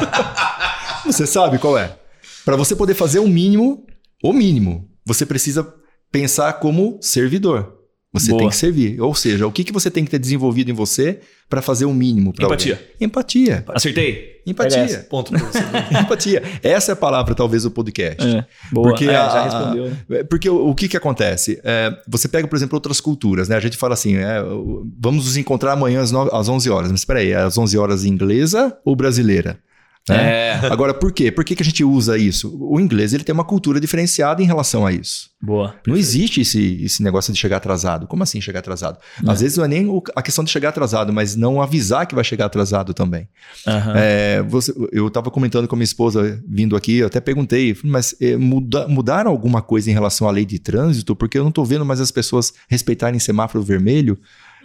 Você 1.12 1.26
sabe 1.26 1.58
qual 1.60 1.78
é? 1.78 1.96
Para 2.44 2.56
você 2.56 2.76
poder 2.76 2.96
fazer 2.96 3.20
o 3.20 3.28
mínimo, 3.28 3.86
o 4.24 4.34
mínimo, 4.34 4.90
você 5.06 5.24
precisa 5.24 5.72
pensar 6.12 6.54
como 6.54 6.98
servidor. 7.00 7.74
Você 8.20 8.30
Boa. 8.30 8.40
tem 8.42 8.50
que 8.50 8.56
servir. 8.56 9.00
Ou 9.02 9.14
seja, 9.14 9.46
o 9.46 9.52
que, 9.52 9.64
que 9.64 9.72
você 9.74 9.92
tem 9.92 10.04
que 10.06 10.12
ter 10.12 10.20
desenvolvido 10.20 10.72
em 10.72 10.74
você 10.74 11.20
para 11.50 11.62
fazer 11.62 11.86
o 11.86 11.94
mínimo 11.94 12.34
para 12.34 12.46
Empatia. 12.46 12.82
Empatia. 13.00 13.64
Acertei? 13.68 14.42
Empatia. 14.48 14.80
essa. 14.80 15.00
Ponto 15.02 15.32
pra 15.32 15.40
você. 15.44 15.60
Empatia. 16.02 16.42
Essa 16.64 16.92
é 16.92 16.94
a 16.94 16.96
palavra, 16.96 17.36
talvez, 17.36 17.64
do 17.64 17.72
podcast. 17.72 18.26
É, 18.26 18.46
boa. 18.72 18.90
Porque 18.90 19.06
É, 19.06 19.16
a- 19.16 19.30
já 19.30 19.44
respondeu. 19.44 19.92
né? 20.10 20.24
Porque 20.24 20.50
o, 20.50 20.70
o 20.70 20.76
que 20.76 20.88
que 20.88 20.98
acontece? 20.98 21.60
É, 21.64 21.96
você 22.08 22.28
pega, 22.28 22.48
por 22.48 22.56
exemplo, 22.56 22.76
outras 22.76 23.00
culturas, 23.00 23.48
né? 23.50 23.56
A 23.56 23.60
gente 23.60 23.78
fala 23.78 23.94
assim, 23.94 24.16
é, 24.16 24.42
vamos 25.00 25.26
nos 25.26 25.38
encontrar 25.38 25.74
amanhã 25.74 26.02
às, 26.02 26.12
nove- 26.12 26.32
às 26.34 26.48
11 26.50 26.70
horas. 26.70 26.92
Mas 26.92 27.02
espera 27.02 27.20
aí, 27.20 27.32
é 27.32 27.36
às 27.38 27.58
11 27.58 27.78
horas 27.78 28.06
inglesa 28.06 28.76
ou 28.84 28.96
brasileira? 28.96 29.60
Né? 30.08 30.18
É, 30.18 30.60
Agora, 30.72 30.94
por 30.94 31.12
quê? 31.12 31.32
Por 31.32 31.44
que, 31.44 31.56
que 31.56 31.64
a 31.64 31.66
gente 31.66 31.84
usa 31.84 32.18
isso? 32.18 32.56
O 32.62 32.80
inglês 32.80 33.14
ele 33.14 33.24
tem 33.24 33.34
uma 33.34 33.44
cultura 33.44 33.80
diferenciada 33.80 34.42
em 34.42 34.46
relação 34.46 34.86
a 34.86 34.92
isso. 34.92 35.30
boa. 35.42 35.76
Não 35.88 35.98
existe 35.98 36.42
esse, 36.42 36.84
esse 36.84 37.02
negócio 37.04 37.34
de 37.34 37.40
chegar 37.40 37.58
atrasado. 37.58 38.06
Como 38.08 38.22
assim 38.24 38.40
chegar 38.40 38.60
atrasado? 38.60 39.00
É. 39.26 39.32
Às 39.32 39.42
vezes 39.42 39.58
não 39.58 39.66
é 39.66 39.68
nem 39.68 39.88
a 40.16 40.22
questão 40.22 40.44
de 40.44 40.52
chegar 40.52 40.70
atrasado, 40.70 41.12
mas 41.12 41.36
não 41.36 41.62
avisar 41.62 42.06
que 42.06 42.14
vai 42.16 42.24
chegar 42.24 42.46
atrasado 42.46 42.94
também. 42.94 43.28
Aham. 43.68 43.94
É, 43.96 44.42
você- 44.44 44.74
eu 44.92 45.08
estava 45.08 45.32
comentando 45.32 45.68
com 45.68 45.76
a 45.76 45.78
minha 45.78 45.84
esposa 45.86 46.40
vindo 46.48 46.76
aqui, 46.76 46.98
eu 46.98 47.08
até 47.08 47.20
perguntei, 47.20 47.76
mas 47.84 48.16
é, 48.22 48.38
muda- 48.38 48.88
mudaram 48.88 49.32
alguma 49.32 49.62
coisa 49.62 49.90
em 49.90 49.94
relação 49.94 50.28
à 50.28 50.32
lei 50.32 50.46
de 50.46 50.60
trânsito? 50.60 51.16
Porque 51.16 51.38
eu 51.38 51.44
não 51.44 51.50
estou 51.50 51.66
vendo 51.66 51.84
mais 51.86 52.00
as 52.00 52.12
pessoas 52.12 52.54
respeitarem 52.70 53.20
semáforo 53.20 53.64
vermelho. 53.64 54.18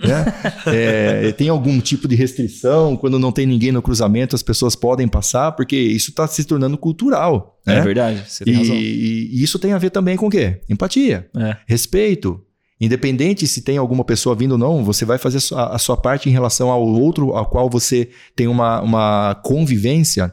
Né? 0.02 0.24
É, 0.66 1.32
tem 1.32 1.48
algum 1.48 1.80
tipo 1.80 2.06
de 2.08 2.14
restrição 2.14 2.96
quando 2.96 3.18
não 3.18 3.32
tem 3.32 3.46
ninguém 3.46 3.72
no 3.72 3.82
cruzamento, 3.82 4.34
as 4.36 4.42
pessoas 4.42 4.74
podem 4.76 5.06
passar, 5.08 5.52
porque 5.52 5.76
isso 5.76 6.10
está 6.10 6.26
se 6.26 6.44
tornando 6.44 6.76
cultural. 6.78 7.58
É 7.66 7.74
né? 7.76 7.80
verdade, 7.82 8.22
você 8.26 8.42
E, 8.42 8.46
tem 8.46 8.54
razão. 8.56 8.74
e 8.76 9.42
isso 9.42 9.58
tem 9.58 9.72
a 9.72 9.78
ver 9.78 9.90
também 9.90 10.16
com 10.16 10.26
o 10.26 10.30
quê? 10.30 10.60
Empatia, 10.68 11.28
É. 11.36 11.56
respeito. 11.66 12.40
Independente 12.80 13.46
se 13.46 13.60
tem 13.60 13.76
alguma 13.76 14.04
pessoa 14.04 14.34
vindo 14.34 14.52
ou 14.52 14.58
não, 14.58 14.82
você 14.82 15.04
vai 15.04 15.18
fazer 15.18 15.36
a 15.36 15.40
sua, 15.40 15.66
a 15.74 15.78
sua 15.78 15.96
parte 15.98 16.28
em 16.30 16.32
relação 16.32 16.70
ao 16.70 16.82
outro 16.82 17.34
ao 17.34 17.44
qual 17.46 17.68
você 17.68 18.08
tem 18.34 18.46
uma, 18.46 18.80
uma 18.80 19.34
convivência. 19.44 20.32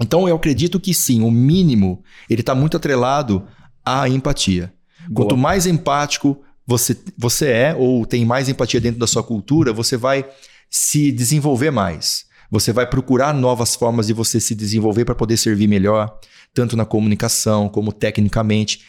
Então 0.00 0.28
eu 0.28 0.36
acredito 0.36 0.78
que 0.78 0.94
sim, 0.94 1.22
o 1.22 1.30
mínimo 1.30 2.02
ele 2.28 2.42
está 2.42 2.54
muito 2.54 2.76
atrelado 2.76 3.42
à 3.84 4.08
empatia. 4.08 4.72
Quanto 5.12 5.30
Boa. 5.30 5.40
mais 5.40 5.66
empático 5.66 6.40
você, 6.70 6.96
você 7.18 7.46
é, 7.48 7.74
ou 7.76 8.06
tem 8.06 8.24
mais 8.24 8.48
empatia 8.48 8.80
dentro 8.80 9.00
da 9.00 9.06
sua 9.08 9.24
cultura, 9.24 9.72
você 9.72 9.96
vai 9.96 10.24
se 10.70 11.10
desenvolver 11.10 11.72
mais. 11.72 12.24
Você 12.48 12.72
vai 12.72 12.86
procurar 12.88 13.34
novas 13.34 13.74
formas 13.74 14.06
de 14.06 14.12
você 14.12 14.38
se 14.38 14.54
desenvolver 14.54 15.04
para 15.04 15.16
poder 15.16 15.36
servir 15.36 15.66
melhor, 15.66 16.16
tanto 16.54 16.76
na 16.76 16.84
comunicação 16.84 17.68
como 17.68 17.92
tecnicamente, 17.92 18.82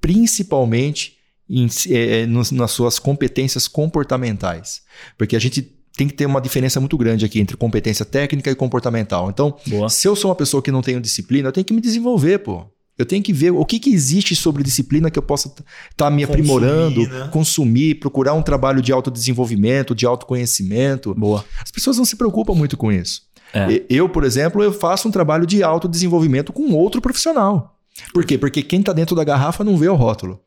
principalmente 0.00 1.18
em, 1.50 1.66
eh, 1.90 2.26
nos- 2.26 2.50
nas 2.50 2.70
suas 2.70 2.98
competências 2.98 3.68
comportamentais. 3.68 4.80
Porque 5.18 5.36
a 5.36 5.38
gente 5.38 5.60
tem 5.96 6.06
que 6.08 6.14
ter 6.14 6.24
uma 6.26 6.40
diferença 6.40 6.80
muito 6.80 6.96
grande 6.96 7.24
aqui 7.26 7.40
entre 7.40 7.56
competência 7.58 8.04
técnica 8.06 8.50
e 8.50 8.54
comportamental. 8.54 9.28
Então, 9.28 9.54
Boa. 9.66 9.88
se 9.90 10.06
eu 10.08 10.14
sou 10.16 10.30
uma 10.30 10.34
pessoa 10.36 10.62
que 10.62 10.70
não 10.70 10.80
tenho 10.82 11.00
disciplina, 11.00 11.48
eu 11.48 11.52
tenho 11.52 11.64
que 11.64 11.74
me 11.74 11.80
desenvolver, 11.80 12.38
pô. 12.38 12.66
Eu 12.98 13.06
tenho 13.06 13.22
que 13.22 13.32
ver 13.32 13.52
o 13.52 13.64
que, 13.64 13.78
que 13.78 13.90
existe 13.94 14.34
sobre 14.34 14.62
disciplina 14.64 15.10
que 15.10 15.18
eu 15.18 15.22
possa 15.22 15.48
estar 15.90 16.10
me 16.10 16.26
Consumir, 16.26 16.40
aprimorando, 16.42 17.08
né? 17.08 17.28
consumir, 17.30 17.94
procurar 17.94 18.34
um 18.34 18.42
trabalho 18.42 18.82
de 18.82 18.90
autodesenvolvimento, 18.92 19.94
de 19.94 20.04
autoconhecimento. 20.04 21.14
Boa. 21.14 21.44
As 21.62 21.70
pessoas 21.70 21.96
não 21.96 22.04
se 22.04 22.16
preocupam 22.16 22.54
muito 22.54 22.76
com 22.76 22.90
isso. 22.90 23.22
É. 23.54 23.82
Eu, 23.88 24.08
por 24.08 24.24
exemplo, 24.24 24.62
eu 24.62 24.72
faço 24.72 25.08
um 25.08 25.10
trabalho 25.10 25.46
de 25.46 25.62
autodesenvolvimento 25.62 26.52
com 26.52 26.72
outro 26.72 27.00
profissional. 27.00 27.78
Por 28.12 28.24
quê? 28.24 28.36
Porque 28.36 28.62
quem 28.62 28.80
está 28.80 28.92
dentro 28.92 29.14
da 29.16 29.24
garrafa 29.24 29.62
não 29.64 29.76
vê 29.76 29.88
o 29.88 29.94
rótulo. 29.94 30.40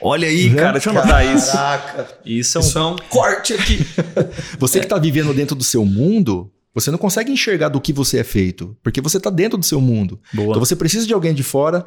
Olha 0.00 0.26
aí, 0.26 0.48
Né? 0.50 0.56
cara, 0.60 0.72
deixa 0.72 0.90
eu 0.90 0.98
anotar 0.98 1.24
isso. 1.36 1.52
Caraca. 1.52 2.08
Isso 2.24 2.58
é 2.58 2.60
um. 2.60 2.64
Isso 2.64 2.78
é 2.78 2.86
um 2.86 2.96
corte 3.10 3.52
aqui. 3.52 3.78
Você 4.58 4.80
que 4.80 4.86
está 4.86 4.98
vivendo 4.98 5.32
dentro 5.34 5.54
do 5.54 5.62
seu 5.62 5.84
mundo, 5.84 6.50
você 6.74 6.90
não 6.90 6.98
consegue 6.98 7.30
enxergar 7.30 7.68
do 7.68 7.80
que 7.80 7.92
você 7.92 8.18
é 8.18 8.24
feito, 8.24 8.76
porque 8.82 9.00
você 9.00 9.16
está 9.18 9.30
dentro 9.30 9.56
do 9.56 9.64
seu 9.64 9.80
mundo. 9.80 10.20
Boa. 10.32 10.48
Então 10.48 10.60
você 10.60 10.74
precisa 10.74 11.06
de 11.06 11.14
alguém 11.14 11.32
de 11.32 11.42
fora 11.42 11.86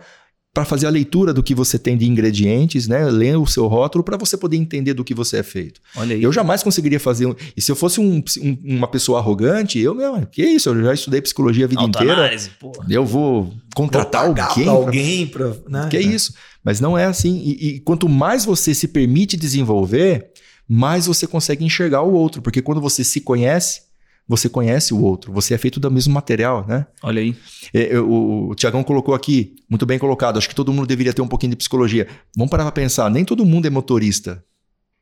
para 0.53 0.65
fazer 0.65 0.88
a 0.88 0.89
leitura 0.89 1.31
do 1.31 1.43
que 1.43 1.53
você 1.53 1.77
tem 1.77 1.95
de 1.95 2.07
ingredientes, 2.07 2.88
né? 2.88 3.05
Ler 3.11 3.38
o 3.38 3.45
seu 3.45 3.67
rótulo 3.67 4.03
para 4.03 4.17
você 4.17 4.35
poder 4.35 4.57
entender 4.57 4.95
do 4.95 5.03
que 5.03 5.13
você 5.13 5.38
é 5.38 5.43
feito. 5.43 5.79
Olha 5.95 6.15
aí. 6.15 6.23
Eu 6.23 6.33
jamais 6.33 6.63
conseguiria 6.63 6.99
fazer. 6.99 7.27
um- 7.27 7.35
E 7.55 7.61
se 7.61 7.71
eu 7.71 7.75
fosse 7.75 7.99
um- 8.01 8.23
um- 8.41 8.57
uma 8.63 8.88
pessoa 8.88 9.19
arrogante, 9.19 9.77
eu, 9.77 9.93
meu, 9.93 10.25
que 10.25 10.43
isso? 10.43 10.69
Eu 10.69 10.81
já 10.83 10.93
estudei 10.95 11.21
psicologia 11.21 11.65
a 11.65 11.67
vida 11.67 11.83
inteira. 11.83 12.35
Pô. 12.59 12.71
Eu 12.89 13.05
vou 13.05 13.53
contratar 13.75 14.25
Vou 14.25 14.33
pagar 14.33 14.47
alguém. 14.49 14.63
pra 14.65 14.73
alguém 14.73 15.27
pra, 15.27 15.53
né? 15.83 15.88
Que 15.91 15.97
é 15.97 16.01
isso? 16.01 16.33
Mas 16.63 16.79
não 16.81 16.97
é 16.97 17.05
assim. 17.05 17.38
E, 17.45 17.67
e 17.75 17.79
quanto 17.81 18.09
mais 18.09 18.43
você 18.43 18.73
se 18.73 18.88
permite 18.88 19.38
desenvolver, 19.38 20.31
mais 20.67 21.05
você 21.05 21.27
consegue 21.27 21.63
enxergar 21.63 22.01
o 22.01 22.13
outro. 22.13 22.41
Porque 22.41 22.63
quando 22.63 22.81
você 22.81 23.03
se 23.03 23.21
conhece, 23.21 23.81
você 24.28 24.49
conhece 24.49 24.93
o 24.93 25.01
outro. 25.01 25.32
Você 25.34 25.53
é 25.53 25.57
feito 25.57 25.80
do 25.80 25.89
mesmo 25.89 26.13
material, 26.13 26.65
né? 26.67 26.86
Olha 27.01 27.21
aí. 27.21 27.36
É, 27.73 27.97
o, 27.99 28.49
o 28.49 28.55
Tiagão 28.55 28.84
colocou 28.84 29.15
aqui, 29.15 29.55
muito 29.69 29.86
bem 29.86 29.97
colocado. 29.97 30.38
Acho 30.38 30.49
que 30.49 30.55
todo 30.55 30.73
mundo 30.73 30.86
deveria 30.88 31.13
ter 31.13 31.21
um 31.21 31.28
pouquinho 31.28 31.51
de 31.51 31.55
psicologia. 31.57 32.07
Vamos 32.36 32.49
parar 32.51 32.63
para 32.63 32.71
pensar. 32.73 33.09
Nem 33.09 33.23
todo 33.23 33.45
mundo 33.45 33.65
é 33.65 33.69
motorista. 33.69 34.43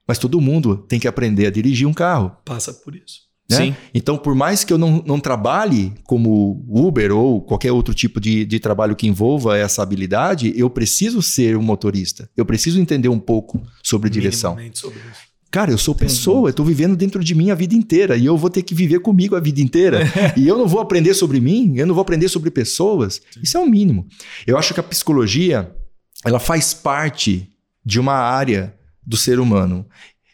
Mas 0.07 0.19
todo 0.19 0.39
mundo 0.39 0.77
tem 0.77 0.99
que 0.99 1.07
aprender 1.07 1.47
a 1.47 1.49
dirigir 1.49 1.87
um 1.87 1.93
carro. 1.93 2.31
Passa 2.45 2.71
por 2.71 2.95
isso. 2.95 3.21
né? 3.49 3.57
Sim. 3.57 3.75
Então, 3.93 4.17
por 4.17 4.35
mais 4.35 4.63
que 4.63 4.71
eu 4.71 4.77
não, 4.77 5.03
não 5.05 5.19
trabalhe 5.19 5.93
como 6.03 6.63
Uber 6.69 7.11
ou 7.11 7.41
qualquer 7.41 7.71
outro 7.71 7.93
tipo 7.93 8.19
de, 8.19 8.45
de 8.45 8.59
trabalho 8.59 8.95
que 8.95 9.07
envolva 9.07 9.57
essa 9.57 9.81
habilidade, 9.81 10.53
eu 10.55 10.69
preciso 10.69 11.21
ser 11.23 11.57
um 11.57 11.63
motorista. 11.63 12.29
Eu 12.37 12.45
preciso 12.45 12.79
entender 12.79 13.09
um 13.09 13.19
pouco 13.19 13.61
sobre 13.83 14.09
direção. 14.09 14.55
Sobre 14.73 14.99
isso. 14.99 15.34
Cara, 15.55 15.71
eu 15.71 15.77
sou 15.77 15.95
pessoa, 15.95 16.49
eu 16.49 16.53
tô 16.53 16.65
vivendo 16.65 16.97
dentro 16.97 17.23
de 17.23 17.33
mim 17.33 17.49
a 17.49 17.55
vida 17.55 17.73
inteira 17.73 18.17
e 18.17 18.25
eu 18.25 18.35
vou 18.35 18.49
ter 18.49 18.61
que 18.61 18.75
viver 18.75 18.99
comigo 18.99 19.37
a 19.37 19.39
vida 19.39 19.61
inteira. 19.61 20.01
e 20.35 20.45
eu 20.45 20.57
não 20.57 20.67
vou 20.67 20.81
aprender 20.81 21.13
sobre 21.13 21.39
mim, 21.39 21.75
eu 21.77 21.87
não 21.87 21.95
vou 21.95 22.01
aprender 22.01 22.27
sobre 22.27 22.51
pessoas. 22.51 23.21
Isso 23.41 23.55
é 23.55 23.59
o 23.61 23.65
mínimo. 23.65 24.05
Eu 24.45 24.57
acho 24.57 24.73
que 24.73 24.81
a 24.81 24.83
psicologia, 24.83 25.73
ela 26.25 26.41
faz 26.41 26.73
parte 26.73 27.47
de 27.85 28.01
uma 28.01 28.15
área 28.15 28.75
do 29.01 29.15
ser 29.15 29.39
humano. 29.39 29.85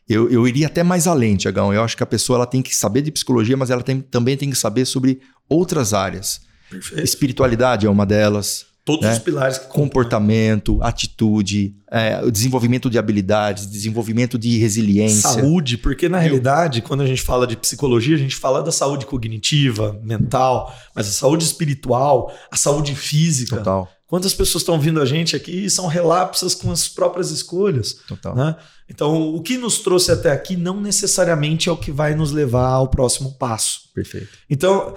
Eu, 0.10 0.28
eu 0.28 0.48
iria 0.48 0.66
até 0.66 0.82
mais 0.82 1.06
além, 1.06 1.36
Tiagão. 1.36 1.72
Eu 1.72 1.84
acho 1.84 1.96
que 1.96 2.02
a 2.02 2.08
pessoa 2.08 2.38
ela 2.38 2.48
tem 2.48 2.64
que 2.64 2.76
saber 2.76 3.04
de 3.04 3.12
psicologia, 3.12 3.56
mas 3.56 3.70
ela 3.70 3.84
tem- 3.84 4.02
também 4.02 4.36
tem 4.36 4.50
que 4.50 4.58
saber 4.58 4.86
sobre 4.86 5.20
outras 5.48 5.94
áreas. 5.94 6.42
Perfeito. 6.68 7.04
Espiritualidade 7.04 7.86
é 7.86 7.90
uma 7.92 8.08
delas, 8.08 8.66
Todos 8.84 9.06
né? 9.06 9.14
os 9.14 9.20
pilares 9.20 9.60
que 9.60 9.68
comportamento, 9.68 10.80
atitude, 10.82 11.76
é, 11.92 12.20
desenvolvimento 12.32 12.90
de 12.90 12.98
habilidades, 12.98 13.68
desenvolvimento 13.68 14.40
de 14.40 14.58
resiliência. 14.58 15.30
Saúde, 15.30 15.78
porque 15.78 16.10
na 16.10 16.18
realidade, 16.18 16.82
quando 16.82 17.02
a 17.02 17.06
gente 17.06 17.22
fala 17.22 17.46
de 17.46 17.56
psicologia, 17.56 18.16
a 18.16 18.20
gente 18.20 18.36
fala 18.36 18.64
da 18.64 18.72
saúde 18.72 19.06
cognitiva, 19.06 20.00
mental, 20.04 20.76
mas 20.96 21.08
a 21.08 21.12
saúde 21.12 21.44
espiritual, 21.44 22.34
a 22.50 22.58
saúde 22.58 22.96
física, 22.96 23.58
Total. 23.58 23.88
Quantas 24.12 24.34
pessoas 24.34 24.62
estão 24.64 24.78
vindo 24.78 25.02
a 25.02 25.06
gente 25.06 25.38
aqui 25.38 25.64
e 25.64 25.70
são 25.70 25.88
relapsas 25.88 26.54
com 26.54 26.70
as 26.70 26.86
próprias 26.90 27.32
escolhas? 27.32 27.94
Total. 28.06 28.36
Né? 28.36 28.58
Então, 28.90 29.34
o 29.34 29.42
que 29.42 29.58
nos 29.58 29.80
trouxe 29.80 30.12
até 30.12 30.30
aqui 30.32 30.58
não 30.58 30.82
necessariamente 30.82 31.70
é 31.70 31.72
o 31.72 31.78
que 31.78 31.94
vai 31.94 32.14
nos 32.14 32.34
levar 32.34 32.68
ao 32.68 32.90
próximo 32.90 33.32
passo. 33.40 33.84
Perfeito. 33.96 34.28
Então, 34.50 34.94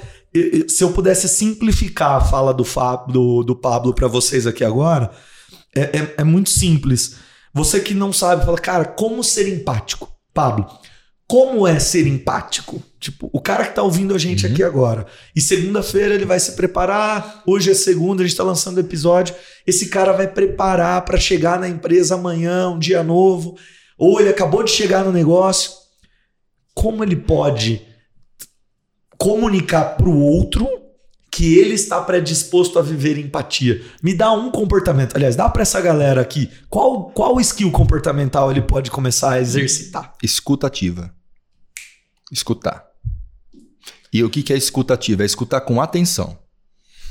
se 0.66 0.82
eu 0.82 0.90
pudesse 0.92 1.28
simplificar 1.28 2.16
a 2.16 2.20
fala 2.24 2.52
do, 2.52 2.64
Fá- 2.64 2.96
do, 3.06 3.44
do 3.44 3.54
Pablo 3.54 3.94
para 3.94 4.08
vocês 4.08 4.48
aqui 4.48 4.64
agora, 4.64 5.12
é, 5.76 5.82
é- 5.96 6.14
é 6.18 6.24
muito 6.24 6.50
simples. 6.50 7.14
Você 7.54 7.78
que 7.78 7.94
não 7.94 8.12
sabe, 8.12 8.44
fala, 8.44 8.58
cara, 8.58 8.84
como 8.84 9.22
ser 9.22 9.46
empático? 9.46 10.12
Pablo, 10.34 10.66
como 11.26 11.66
é 11.66 11.78
ser 11.78 12.06
empático? 12.06 12.82
Tipo, 13.00 13.30
o 13.32 13.40
cara 13.40 13.64
que 13.64 13.74
tá 13.74 13.82
ouvindo 13.82 14.14
a 14.14 14.18
gente 14.18 14.46
aqui 14.46 14.62
agora, 14.62 15.06
e 15.34 15.40
segunda-feira 15.40 16.14
ele 16.14 16.24
vai 16.24 16.38
se 16.38 16.52
preparar, 16.52 17.42
hoje 17.46 17.70
é 17.70 17.74
segunda, 17.74 18.22
a 18.22 18.26
gente 18.26 18.36
tá 18.36 18.44
lançando 18.44 18.76
o 18.76 18.80
episódio, 18.80 19.34
esse 19.66 19.88
cara 19.88 20.12
vai 20.12 20.26
preparar 20.28 21.02
para 21.04 21.18
chegar 21.18 21.58
na 21.58 21.68
empresa 21.68 22.14
amanhã, 22.14 22.68
um 22.68 22.78
dia 22.78 23.02
novo, 23.02 23.56
ou 23.98 24.20
ele 24.20 24.28
acabou 24.28 24.62
de 24.62 24.70
chegar 24.70 25.04
no 25.04 25.12
negócio. 25.12 25.70
Como 26.74 27.02
ele 27.02 27.16
pode 27.16 27.86
comunicar 29.16 29.96
para 29.96 30.08
o 30.08 30.20
outro 30.20 30.83
que 31.34 31.58
ele 31.58 31.74
está 31.74 32.00
predisposto 32.00 32.78
a 32.78 32.82
viver 32.82 33.18
empatia. 33.18 33.84
Me 34.00 34.14
dá 34.14 34.30
um 34.30 34.52
comportamento. 34.52 35.16
Aliás, 35.16 35.34
dá 35.34 35.48
para 35.48 35.62
essa 35.62 35.80
galera 35.80 36.20
aqui. 36.20 36.48
Qual, 36.70 37.10
qual 37.10 37.40
skill 37.40 37.72
comportamental 37.72 38.52
ele 38.52 38.62
pode 38.62 38.88
começar 38.88 39.32
a 39.32 39.40
exercitar? 39.40 40.14
Escutativa. 40.22 41.12
Escutar. 42.30 42.86
E 44.12 44.22
o 44.22 44.30
que 44.30 44.52
é 44.52 44.56
escutativa? 44.56 45.24
É 45.24 45.26
escutar 45.26 45.62
com 45.62 45.82
atenção. 45.82 46.38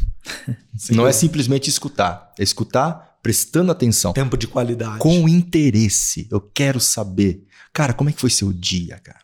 Não 0.90 1.06
é 1.06 1.12
simplesmente 1.12 1.70
escutar. 1.70 2.34
É 2.40 2.44
escutar 2.44 3.18
prestando 3.22 3.74
atenção. 3.74 4.14
tempo 4.14 4.38
de 4.38 4.48
qualidade. 4.48 5.00
Com 5.00 5.28
interesse. 5.28 6.30
Eu 6.32 6.40
quero 6.40 6.80
saber. 6.80 7.46
Cara, 7.74 7.92
como 7.92 8.10
é 8.10 8.14
que 8.14 8.22
foi 8.22 8.30
seu 8.30 8.54
dia, 8.54 8.98
cara? 9.00 9.20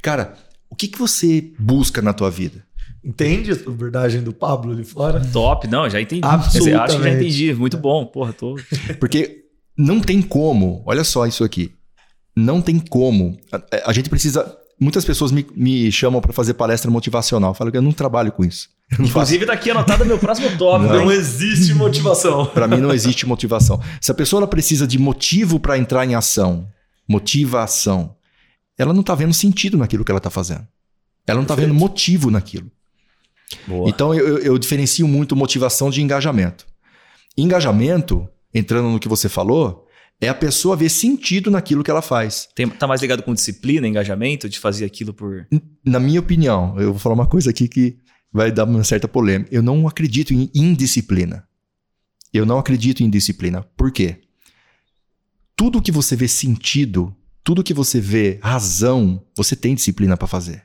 Cara, 0.00 0.34
o 0.70 0.74
que, 0.74 0.88
que 0.88 0.98
você 0.98 1.52
busca 1.58 2.00
na 2.00 2.14
tua 2.14 2.30
vida? 2.30 2.66
Entende 3.04 3.52
a 3.52 3.70
verdade 3.70 4.18
do 4.20 4.32
Pablo 4.32 4.72
ali 4.72 4.84
fora? 4.84 5.20
Top, 5.32 5.68
não, 5.68 5.88
já 5.90 6.00
entendi. 6.00 6.24
Absolutamente. 6.24 6.82
Acho 6.82 6.96
que 6.96 7.02
já 7.02 7.10
entendi. 7.10 7.54
Muito 7.54 7.76
bom. 7.76 8.06
Porra, 8.06 8.32
tô. 8.32 8.56
Porque 8.98 9.44
não 9.76 10.00
tem 10.00 10.22
como, 10.22 10.82
olha 10.86 11.04
só 11.04 11.26
isso 11.26 11.44
aqui. 11.44 11.72
Não 12.34 12.62
tem 12.62 12.78
como. 12.78 13.36
A, 13.52 13.90
a 13.90 13.92
gente 13.92 14.08
precisa. 14.08 14.56
Muitas 14.80 15.04
pessoas 15.04 15.30
me, 15.30 15.46
me 15.54 15.92
chamam 15.92 16.20
para 16.20 16.32
fazer 16.32 16.54
palestra 16.54 16.90
motivacional. 16.90 17.50
Eu 17.50 17.54
falo 17.54 17.70
que 17.70 17.76
eu 17.76 17.82
não 17.82 17.92
trabalho 17.92 18.32
com 18.32 18.44
isso. 18.44 18.68
Não. 18.98 19.06
Inclusive, 19.06 19.46
tá 19.46 19.52
aqui 19.52 19.70
anotado 19.70 20.04
meu 20.04 20.18
próximo 20.18 20.56
tópico. 20.56 20.92
Não, 20.92 21.10
hein? 21.10 21.16
existe 21.16 21.74
motivação. 21.74 22.46
Para 22.46 22.66
mim 22.66 22.78
não 22.78 22.92
existe 22.92 23.26
motivação. 23.26 23.80
Se 24.00 24.10
a 24.10 24.14
pessoa 24.14 24.40
ela 24.40 24.48
precisa 24.48 24.86
de 24.86 24.98
motivo 24.98 25.60
para 25.60 25.78
entrar 25.78 26.04
em 26.04 26.14
ação, 26.14 26.68
motivação, 27.08 28.16
ela 28.76 28.92
não 28.92 29.02
tá 29.02 29.14
vendo 29.14 29.32
sentido 29.32 29.78
naquilo 29.78 30.04
que 30.04 30.10
ela 30.10 30.20
tá 30.20 30.30
fazendo. 30.30 30.66
Ela 31.26 31.38
não 31.38 31.46
tá 31.46 31.54
Perfeito. 31.54 31.72
vendo 31.72 31.80
motivo 31.80 32.30
naquilo. 32.30 32.70
Boa. 33.66 33.88
Então 33.88 34.14
eu, 34.14 34.38
eu- 34.38 34.58
diferencio 34.58 35.06
muito 35.06 35.36
motivação 35.36 35.90
de 35.90 36.02
engajamento. 36.02 36.66
Engajamento, 37.36 38.28
entrando 38.52 38.88
no 38.88 38.98
que 39.00 39.08
você 39.08 39.28
falou, 39.28 39.86
é 40.20 40.28
a 40.28 40.34
pessoa 40.34 40.76
ver 40.76 40.88
sentido 40.88 41.50
naquilo 41.50 41.82
que 41.82 41.90
ela 41.90 42.02
faz. 42.02 42.48
Tem- 42.54 42.68
tá 42.68 42.86
mais 42.86 43.00
ligado 43.00 43.22
com 43.22 43.34
disciplina, 43.34 43.86
engajamento, 43.88 44.48
de 44.48 44.58
fazer 44.58 44.84
aquilo 44.84 45.12
por. 45.12 45.46
Na 45.84 45.98
minha 46.00 46.20
opinião, 46.20 46.74
eu 46.78 46.90
vou 46.92 46.98
falar 46.98 47.14
uma 47.14 47.26
coisa 47.26 47.50
aqui 47.50 47.68
que 47.68 47.96
vai 48.32 48.50
dar 48.52 48.64
uma 48.64 48.84
certa 48.84 49.06
polêmica. 49.08 49.54
Eu 49.54 49.62
não 49.62 49.86
acredito 49.86 50.32
em 50.32 50.50
indisciplina. 50.54 51.46
Eu 52.32 52.44
não 52.46 52.58
acredito 52.58 53.02
em 53.02 53.10
disciplina. 53.10 53.62
Por 53.76 53.92
quê? 53.92 54.20
Tudo 55.56 55.80
que 55.82 55.92
você 55.92 56.16
vê 56.16 56.26
sentido, 56.26 57.14
tudo 57.44 57.62
que 57.62 57.74
você 57.74 58.00
vê 58.00 58.38
razão, 58.42 59.24
você 59.36 59.54
tem 59.54 59.74
disciplina 59.74 60.16
para 60.16 60.26
fazer. 60.26 60.64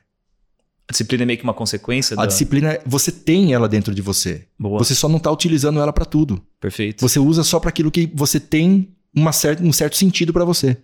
A 0.90 0.92
disciplina 0.92 1.22
é 1.22 1.26
meio 1.26 1.38
que 1.38 1.44
uma 1.44 1.54
consequência 1.54 2.14
A 2.14 2.22
da. 2.22 2.26
disciplina, 2.26 2.78
você 2.84 3.12
tem 3.12 3.54
ela 3.54 3.68
dentro 3.68 3.94
de 3.94 4.02
você. 4.02 4.44
Boa. 4.58 4.76
Você 4.80 4.92
só 4.92 5.08
não 5.08 5.20
tá 5.20 5.30
utilizando 5.30 5.78
ela 5.80 5.92
para 5.92 6.04
tudo. 6.04 6.42
Perfeito. 6.60 7.00
Você 7.00 7.20
usa 7.20 7.44
só 7.44 7.60
para 7.60 7.68
aquilo 7.68 7.92
que 7.92 8.10
você 8.12 8.40
tem 8.40 8.90
uma 9.14 9.30
certa, 9.32 9.62
um 9.62 9.72
certo 9.72 9.96
sentido 9.96 10.32
para 10.32 10.44
você. 10.44 10.76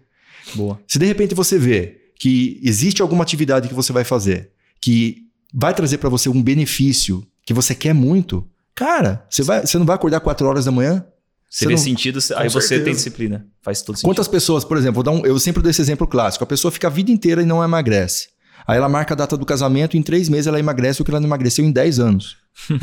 Boa. 0.55 0.79
Se 0.87 0.97
de 0.99 1.07
repente 1.07 1.35
você 1.35 1.59
vê 1.59 1.99
que 2.19 2.61
existe 2.63 3.03
alguma 3.03 3.25
atividade 3.25 3.67
que 3.69 3.75
você 3.75 3.93
vai 3.93 4.05
fazer 4.05 4.53
que 4.81 5.25
vai 5.53 5.75
trazer 5.75 5.99
para 5.99 6.09
você 6.09 6.29
um 6.29 6.41
benefício 6.41 7.27
que 7.45 7.53
você 7.53 7.75
quer 7.75 7.93
muito, 7.93 8.47
cara, 8.77 9.27
você, 9.29 9.43
vai, 9.43 9.67
você 9.67 9.77
não 9.77 9.87
vai 9.87 9.97
acordar 9.97 10.21
4 10.21 10.47
horas 10.47 10.65
da 10.67 10.71
manhã? 10.71 11.05
Você, 11.51 11.65
Você 11.65 11.67
vê 11.67 11.73
não- 11.75 11.79
sentido, 11.83 12.19
aí 12.37 12.49
você 12.49 12.69
certeza. 12.69 12.85
tem 12.85 12.95
disciplina. 12.95 13.47
Faz 13.63 13.83
todo 13.83 13.97
sentido. 13.97 14.09
Quantas 14.09 14.29
pessoas, 14.29 14.65
por 14.65 14.77
exemplo, 14.77 14.95
vou 14.97 15.03
dar 15.03 15.11
um- 15.13 15.27
eu 15.27 15.39
sempre 15.41 15.63
dou 15.63 15.71
esse 15.71 15.81
exemplo 15.81 16.07
clássico: 16.07 16.45
a 16.45 16.47
pessoa 16.47 16.71
fica 16.71 16.87
a 16.87 16.91
vida 16.91 17.11
inteira 17.11 17.43
e 17.43 17.47
não 17.47 17.63
emagrece. 17.65 18.29
Aí 18.67 18.77
ela 18.77 18.89
marca 18.89 19.15
a 19.15 19.17
data 19.17 19.37
do 19.37 19.47
casamento, 19.47 19.97
em 19.97 20.03
três 20.03 20.29
meses 20.29 20.47
ela 20.47 20.59
emagrece 20.59 21.01
o 21.01 21.05
que 21.05 21.11
ela 21.11 21.21
não 21.21 21.29
emagreceu 21.29 21.65
em 21.65 21.71
10 21.71 22.01
anos. 22.01 22.37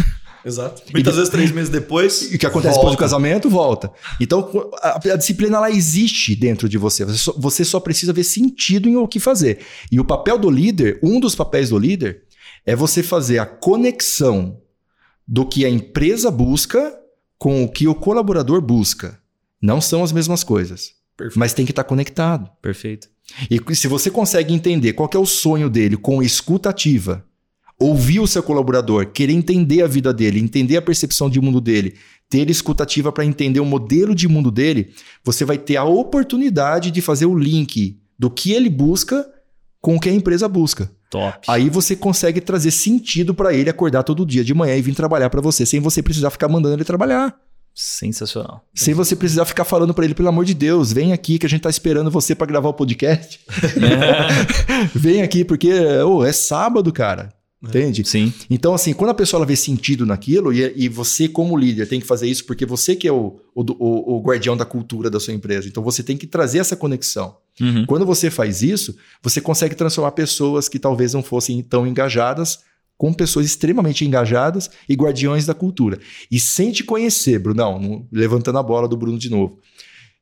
Exato. 0.46 0.84
Muitas 0.92 1.16
vezes, 1.16 1.30
três 1.30 1.52
meses 1.52 1.70
depois. 1.70 2.32
E 2.32 2.36
o 2.36 2.40
que 2.40 2.46
acontece 2.46 2.76
depois 2.76 2.96
do 2.96 3.00
casamento, 3.00 3.50
volta. 3.50 3.92
Então, 4.20 4.72
a, 4.82 4.98
a 4.98 5.16
disciplina 5.16 5.58
ela 5.58 5.72
existe 5.72 6.36
dentro 6.36 6.68
de 6.68 6.78
você. 6.78 7.06
Você 7.06 7.18
só, 7.18 7.34
você 7.38 7.64
só 7.64 7.80
precisa 7.80 8.12
ver 8.12 8.26
sentido 8.26 8.90
em 8.90 8.98
o 8.98 9.08
que 9.08 9.22
fazer. 9.22 9.60
E 9.90 10.00
o 10.00 10.06
papel 10.06 10.38
do 10.38 10.50
líder, 10.50 11.00
um 11.02 11.20
dos 11.20 11.34
papéis 11.34 11.70
do 11.70 11.80
líder, 11.80 12.24
é 12.66 12.76
você 12.76 13.02
fazer 13.02 13.40
a 13.40 13.46
conexão 13.46 14.60
do 15.26 15.46
que 15.46 15.66
a 15.66 15.70
empresa 15.70 16.30
busca 16.30 16.94
com 17.38 17.64
o 17.64 17.72
que 17.72 17.88
o 17.88 17.96
colaborador 17.96 18.62
busca. 18.62 19.20
Não 19.62 19.80
são 19.80 20.04
as 20.04 20.12
mesmas 20.12 20.44
coisas. 20.44 20.92
Perfeito. 21.16 21.40
Mas 21.40 21.54
tem 21.54 21.66
que 21.66 21.72
estar 21.72 21.84
conectado. 21.84 22.50
Perfeito. 22.62 23.08
E 23.50 23.76
se 23.76 23.88
você 23.88 24.10
consegue 24.10 24.54
entender 24.54 24.94
qual 24.94 25.10
é 25.14 25.18
o 25.18 25.26
sonho 25.26 25.70
dele 25.70 25.96
com 25.96 26.22
escuta 26.22 26.70
ativa, 26.70 27.26
ouvir 27.80 28.20
o 28.20 28.28
seu 28.28 28.44
colaborador, 28.44 29.08
querer 29.08 29.34
entender 29.34 29.82
a 29.82 29.88
vida 29.88 30.14
dele, 30.14 30.40
entender 30.40 30.78
a 30.78 30.82
percepção 30.82 31.30
de 31.30 31.40
mundo 31.40 31.62
dele, 31.62 31.96
ter 32.30 32.50
escuta 32.50 32.84
ativa 32.84 33.12
para 33.12 33.26
entender 33.26 33.60
o 33.60 33.66
modelo 33.66 34.16
de 34.16 34.28
mundo 34.28 34.52
dele, 34.52 34.94
você 35.24 35.46
vai 35.46 35.58
ter 35.58 35.78
a 35.78 35.84
oportunidade 35.84 36.92
de 36.92 37.02
fazer 37.02 37.26
o 37.26 37.38
link 37.38 38.00
do 38.18 38.30
que 38.30 38.52
ele 38.52 38.70
busca 38.70 39.26
com 39.82 39.96
o 39.96 40.00
que 40.00 40.10
a 40.10 40.14
empresa 40.14 40.48
busca. 40.48 40.92
Top. 41.10 41.46
Aí 41.48 41.70
você 41.70 41.96
consegue 41.96 42.42
trazer 42.42 42.72
sentido 42.72 43.36
para 43.36 43.54
ele 43.54 43.70
acordar 43.70 44.04
todo 44.04 44.26
dia 44.26 44.44
de 44.44 44.54
manhã 44.54 44.76
e 44.76 44.82
vir 44.82 44.96
trabalhar 44.96 45.30
para 45.30 45.42
você, 45.42 45.66
sem 45.66 45.80
você 45.80 46.02
precisar 46.02 46.32
ficar 46.32 46.48
mandando 46.48 46.76
ele 46.76 46.84
trabalhar. 46.84 47.38
Sensacional. 47.76 48.64
Sem 48.74 48.94
você 48.94 49.16
precisar 49.16 49.46
ficar 49.46 49.66
falando 49.66 49.94
para 49.94 50.06
ele, 50.06 50.14
pelo 50.14 50.30
amor 50.30 50.46
de 50.46 50.54
Deus, 50.54 50.92
vem 50.94 51.12
aqui 51.12 51.40
que 51.40 51.46
a 51.46 51.50
gente 51.50 51.62
tá 51.62 51.70
esperando 51.70 52.12
você 52.12 52.36
para 52.36 52.46
gravar 52.48 52.70
o 52.70 52.74
podcast. 52.74 53.40
Vem 54.96 55.22
aqui, 55.22 55.44
porque 55.44 55.72
ô, 56.06 56.24
é 56.24 56.32
sábado, 56.32 56.92
cara. 56.92 57.30
Entende? 57.66 58.04
Sim. 58.06 58.34
Então, 58.50 58.74
assim, 58.74 58.92
quando 58.94 59.12
a 59.12 59.14
pessoa 59.14 59.46
vê 59.46 59.56
sentido 59.56 60.06
naquilo, 60.06 60.52
e, 60.52 60.74
e 60.76 60.90
você, 60.90 61.30
como 61.30 61.56
líder, 61.56 61.88
tem 61.88 62.02
que 62.02 62.06
fazer 62.06 62.28
isso 62.28 62.46
porque 62.46 62.66
você 62.66 62.94
que 62.94 63.08
é 63.08 63.12
o, 63.12 63.40
o- 63.56 64.16
o 64.18 64.22
guardião 64.22 64.58
da 64.58 64.66
cultura 64.66 65.10
da 65.10 65.18
sua 65.18 65.34
empresa. 65.34 65.68
Então, 65.70 65.82
você 65.82 66.04
tem 66.04 66.18
que 66.18 66.28
trazer 66.28 66.60
essa 66.60 66.76
conexão. 66.76 67.38
Uhum. 67.62 67.86
Quando 67.86 68.06
você 68.06 68.30
faz 68.30 68.62
isso, 68.62 68.98
você 69.22 69.40
consegue 69.40 69.76
transformar 69.76 70.12
pessoas 70.12 70.68
que 70.68 70.78
talvez 70.78 71.14
não 71.14 71.24
fossem 71.24 71.62
tão 71.64 71.88
engajadas 71.88 72.60
com 73.04 73.12
pessoas 73.12 73.46
extremamente 73.46 74.06
engajadas 74.06 74.70
e 74.88 74.96
guardiões 74.96 75.46
da 75.46 75.54
cultura. 75.54 76.00
E 76.32 76.40
sem 76.40 76.72
te 76.72 76.86
conhecer, 76.86 77.38
Brunão, 77.38 77.78
não- 77.78 78.08
levantando 78.10 78.58
a 78.60 78.64
bola 78.64 78.88
do 78.88 78.96
Bruno 78.96 79.20
de 79.20 79.30
novo, 79.30 79.60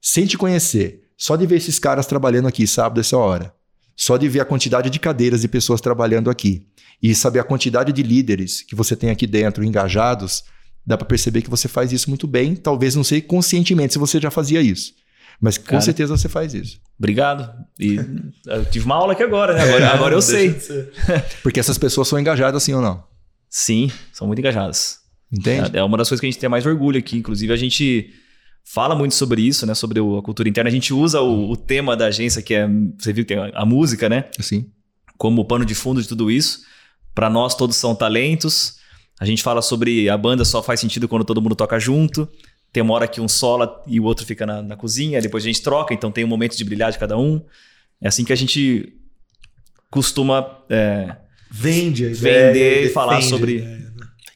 sem 0.02 0.26
te 0.26 0.36
conhecer, 0.36 1.02
só 1.16 1.36
de 1.36 1.46
ver 1.46 1.58
esses 1.58 1.78
caras 1.78 2.08
trabalhando 2.08 2.48
aqui 2.48 2.66
sábado 2.66 3.00
essa 3.00 3.16
hora, 3.16 3.54
só 3.96 4.18
de 4.18 4.28
ver 4.28 4.40
a 4.40 4.46
quantidade 4.46 4.90
de 4.90 5.00
cadeiras 5.00 5.42
de 5.42 5.48
pessoas 5.48 5.80
trabalhando 5.80 6.28
aqui 6.28 6.70
e 7.04 7.14
saber 7.14 7.38
a 7.38 7.44
quantidade 7.44 7.94
de 7.94 8.02
líderes 8.02 8.64
que 8.64 8.74
você 8.74 8.96
tem 8.96 9.12
aqui 9.12 9.28
dentro 9.28 9.64
engajados, 9.64 10.44
dá 10.84 10.98
para 10.98 11.06
perceber 11.06 11.44
que 11.44 11.52
você 11.52 11.68
faz 11.68 11.92
isso 11.92 12.10
muito 12.10 12.26
bem. 12.26 12.56
Talvez 12.56 12.96
não 12.96 13.04
sei 13.04 13.22
conscientemente 13.22 13.94
se 13.94 14.00
você 14.00 14.20
já 14.20 14.32
fazia 14.32 14.60
isso, 14.60 14.94
mas 15.42 15.58
com 15.58 15.66
Cara. 15.66 15.82
certeza 15.82 16.16
você 16.16 16.30
faz 16.30 16.54
isso. 16.54 16.80
Obrigado. 17.00 17.52
E 17.80 17.96
eu 18.46 18.66
tive 18.66 18.86
uma 18.86 18.96
aula 18.96 19.14
aqui 19.14 19.24
agora, 19.24 19.54
né? 19.54 19.62
Agora, 19.64 19.88
agora 19.90 20.16
eu 20.16 20.22
sei. 20.22 20.56
Porque 21.42 21.60
essas 21.60 21.78
pessoas 21.78 22.08
são 22.08 22.20
engajadas 22.20 22.62
sim 22.64 22.74
ou 22.74 22.82
não? 22.82 23.04
Sim, 23.50 23.92
são 24.14 24.28
muito 24.28 24.40
engajadas. 24.40 25.00
Entende? 25.32 25.76
É 25.76 25.80
é 25.80 25.84
uma 25.84 25.98
das 25.98 26.08
coisas 26.08 26.20
que 26.22 26.28
a 26.28 26.30
gente 26.32 26.40
tem 26.40 26.50
mais 26.50 26.66
orgulho 26.66 27.00
aqui. 27.00 27.18
Inclusive, 27.18 27.52
a 27.52 27.56
gente 27.58 28.10
fala 28.64 28.94
muito 28.96 29.16
sobre 29.16 29.42
isso, 29.42 29.66
né? 29.66 29.74
Sobre 29.74 30.00
o- 30.00 30.18
a 30.18 30.22
cultura 30.24 30.48
interna. 30.48 30.70
A 30.70 30.74
gente 30.74 30.94
usa 30.94 31.22
o, 31.22 31.52
o 31.52 31.58
tema 31.58 31.98
da 31.98 32.06
agência, 32.08 32.42
que 32.42 32.54
é. 32.54 32.68
Você 33.00 33.12
viu 33.12 33.26
que 33.26 33.34
tem 33.34 33.38
a, 33.44 33.52
a 33.62 33.66
música, 33.66 34.08
né? 34.08 34.26
Assim. 34.38 34.70
Como 35.18 35.44
pano 35.46 35.66
de 35.66 35.74
fundo 35.74 36.02
de 36.02 36.08
tudo 36.08 36.30
isso. 36.30 36.60
Para 37.16 37.30
nós, 37.30 37.56
todos 37.56 37.76
são 37.78 37.96
talentos. 37.96 38.76
A 39.20 39.26
gente 39.26 39.42
fala 39.44 39.62
sobre 39.62 40.10
a 40.10 40.18
banda 40.18 40.44
só 40.46 40.62
faz 40.64 40.80
sentido 40.80 41.08
quando 41.08 41.24
todo 41.26 41.42
mundo 41.42 41.56
toca 41.56 41.80
junto. 41.80 42.28
Tem 42.72 42.82
uma 42.82 42.94
hora 42.94 43.08
que 43.08 43.20
um 43.20 43.28
sola 43.28 43.84
e 43.86 44.00
o 44.00 44.04
outro 44.04 44.26
fica 44.26 44.46
na, 44.46 44.62
na 44.62 44.76
cozinha, 44.78 45.22
depois 45.22 45.44
a 45.44 45.48
gente 45.48 45.62
troca, 45.62 45.94
então 45.94 46.12
tem 46.12 46.24
um 46.24 46.28
momento 46.28 46.56
de 46.58 46.64
brilhar 46.64 46.92
de 46.92 46.98
cada 46.98 47.18
um. 47.18 47.42
É 48.02 48.08
assim 48.08 48.24
que 48.24 48.32
a 48.34 48.36
gente 48.36 48.94
costuma 49.90 50.46
é, 50.70 51.16
Vende 51.52 52.06
ideia, 52.06 52.48
Vender 52.54 52.86
e 52.86 52.90
falar 52.90 53.16
defende 53.16 53.30
sobre- 53.30 53.62
né? 53.62 53.88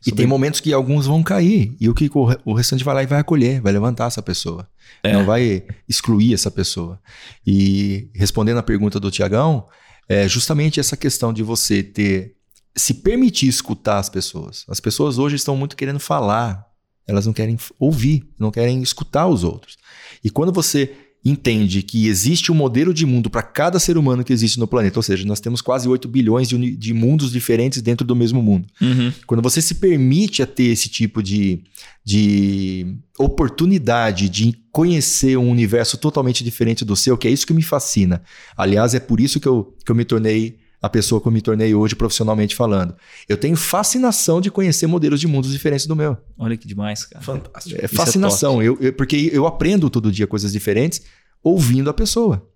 E 0.07 0.12
tem 0.12 0.28
momentos 0.28 0.60
que 0.60 0.72
alguns 0.72 1.07
vão 1.07 1.24
cair. 1.24 1.76
E 1.82 1.90
o 1.90 1.94
que 1.95 2.12
o, 2.14 2.28
o 2.45 2.53
restante 2.53 2.84
vai 2.84 2.94
lá 2.94 3.02
e 3.02 3.07
vai 3.07 3.20
acolher, 3.20 3.60
vai 3.60 3.74
levantar 3.74 4.06
essa 4.06 4.22
pessoa. 4.22 4.68
É. 5.02 5.12
Não 5.14 5.26
vai 5.26 5.64
excluir 5.90 6.32
essa 6.32 6.52
pessoa. 6.52 6.99
E 7.48 8.07
respondendo 8.14 8.57
a 8.60 8.64
pergunta 8.64 8.99
do 8.99 9.10
Tiagão, 9.10 9.66
é 10.07 10.28
justamente 10.28 10.80
essa 10.80 10.95
questão 10.95 11.34
de 11.34 11.41
você 11.41 11.82
ter. 11.82 12.36
se 12.78 12.94
permitir 12.94 13.48
escutar 13.48 13.98
as 13.98 14.07
pessoas. 14.07 14.64
As 14.70 14.80
pessoas 14.80 15.18
hoje 15.18 15.38
estão 15.38 15.57
muito 15.57 15.76
querendo 15.76 15.99
falar. 15.99 16.64
Elas 17.07 17.26
não 17.26 17.34
querem 17.34 17.57
ouvir, 17.80 18.23
não 18.38 18.52
querem 18.52 18.82
escutar 18.82 19.27
os 19.27 19.44
outros. 19.44 19.77
E 20.23 20.30
quando 20.30 20.52
você 20.52 20.91
entende 21.26 21.82
que 21.82 22.07
existe 22.07 22.52
um 22.52 22.56
modelo 22.56 22.94
de 22.94 23.03
mundo 23.03 23.32
para 23.32 23.41
cada 23.41 23.80
ser 23.80 23.98
humano 23.98 24.23
que 24.23 24.32
existe 24.32 24.60
no 24.60 24.68
planeta, 24.68 24.99
ou 24.99 25.03
seja, 25.03 25.26
nós 25.26 25.40
temos 25.40 25.60
quase 25.60 25.90
8 25.90 26.07
bilhões 26.07 26.48
de, 26.48 26.76
de 26.76 26.94
mundos 26.94 27.32
diferentes 27.32 27.82
dentro 27.82 28.06
do 28.06 28.15
mesmo 28.15 28.44
mundo. 28.44 28.68
Uhum. 28.80 29.11
Quando 29.26 29.41
você 29.41 29.60
se 29.60 29.76
permite 29.76 30.44
a 30.44 30.45
ter 30.45 30.65
esse 30.65 30.88
tipo 30.88 31.23
de, 31.23 31.64
de 32.03 32.95
oportunidade 33.18 34.30
de 34.30 34.56
conhecer 34.72 35.36
um 35.36 35.49
universo 35.49 35.98
totalmente 35.98 36.44
diferente 36.44 36.86
do 36.86 36.95
seu, 36.95 37.18
que 37.18 37.27
é 37.27 37.32
isso 37.32 37.48
que 37.48 37.53
me 37.56 37.64
fascina. 37.64 38.22
Aliás, 38.56 38.94
é 38.94 38.99
por 38.99 39.19
isso 39.19 39.40
que 39.40 39.48
eu, 39.48 39.76
que 39.84 39.91
eu 39.91 39.95
me 39.95 40.06
tornei 40.06 40.60
a 40.86 40.90
pessoa 40.90 41.20
que 41.22 41.28
eu 41.28 41.32
me 41.32 41.41
tornei 41.41 41.74
hoje 41.74 41.95
profissionalmente 41.95 42.56
falando. 42.56 42.95
Eu 43.28 43.38
tenho 43.38 43.56
fascinação 43.56 44.40
de 44.40 44.49
conhecer 44.52 44.88
modelos 44.88 45.20
de 45.20 45.28
mundos 45.28 45.52
diferentes 45.52 45.86
do 45.88 45.95
meu. 45.95 46.18
Olha 46.38 46.56
que 46.56 46.68
demais, 46.68 47.06
cara. 47.06 47.24
Fantástico. 47.24 47.80
É 47.82 47.86
é 47.86 47.88
fascinação, 47.88 48.62
eu, 48.62 48.78
eu- 48.80 48.94
porque 48.94 49.30
eu 49.34 49.45
aprendo 49.48 49.90
todo 49.90 50.12
dia 50.12 50.28
coisas 50.28 50.52
diferentes 50.52 51.02
ouvindo 51.44 51.90
a 51.90 51.94
pessoa. 51.94 52.48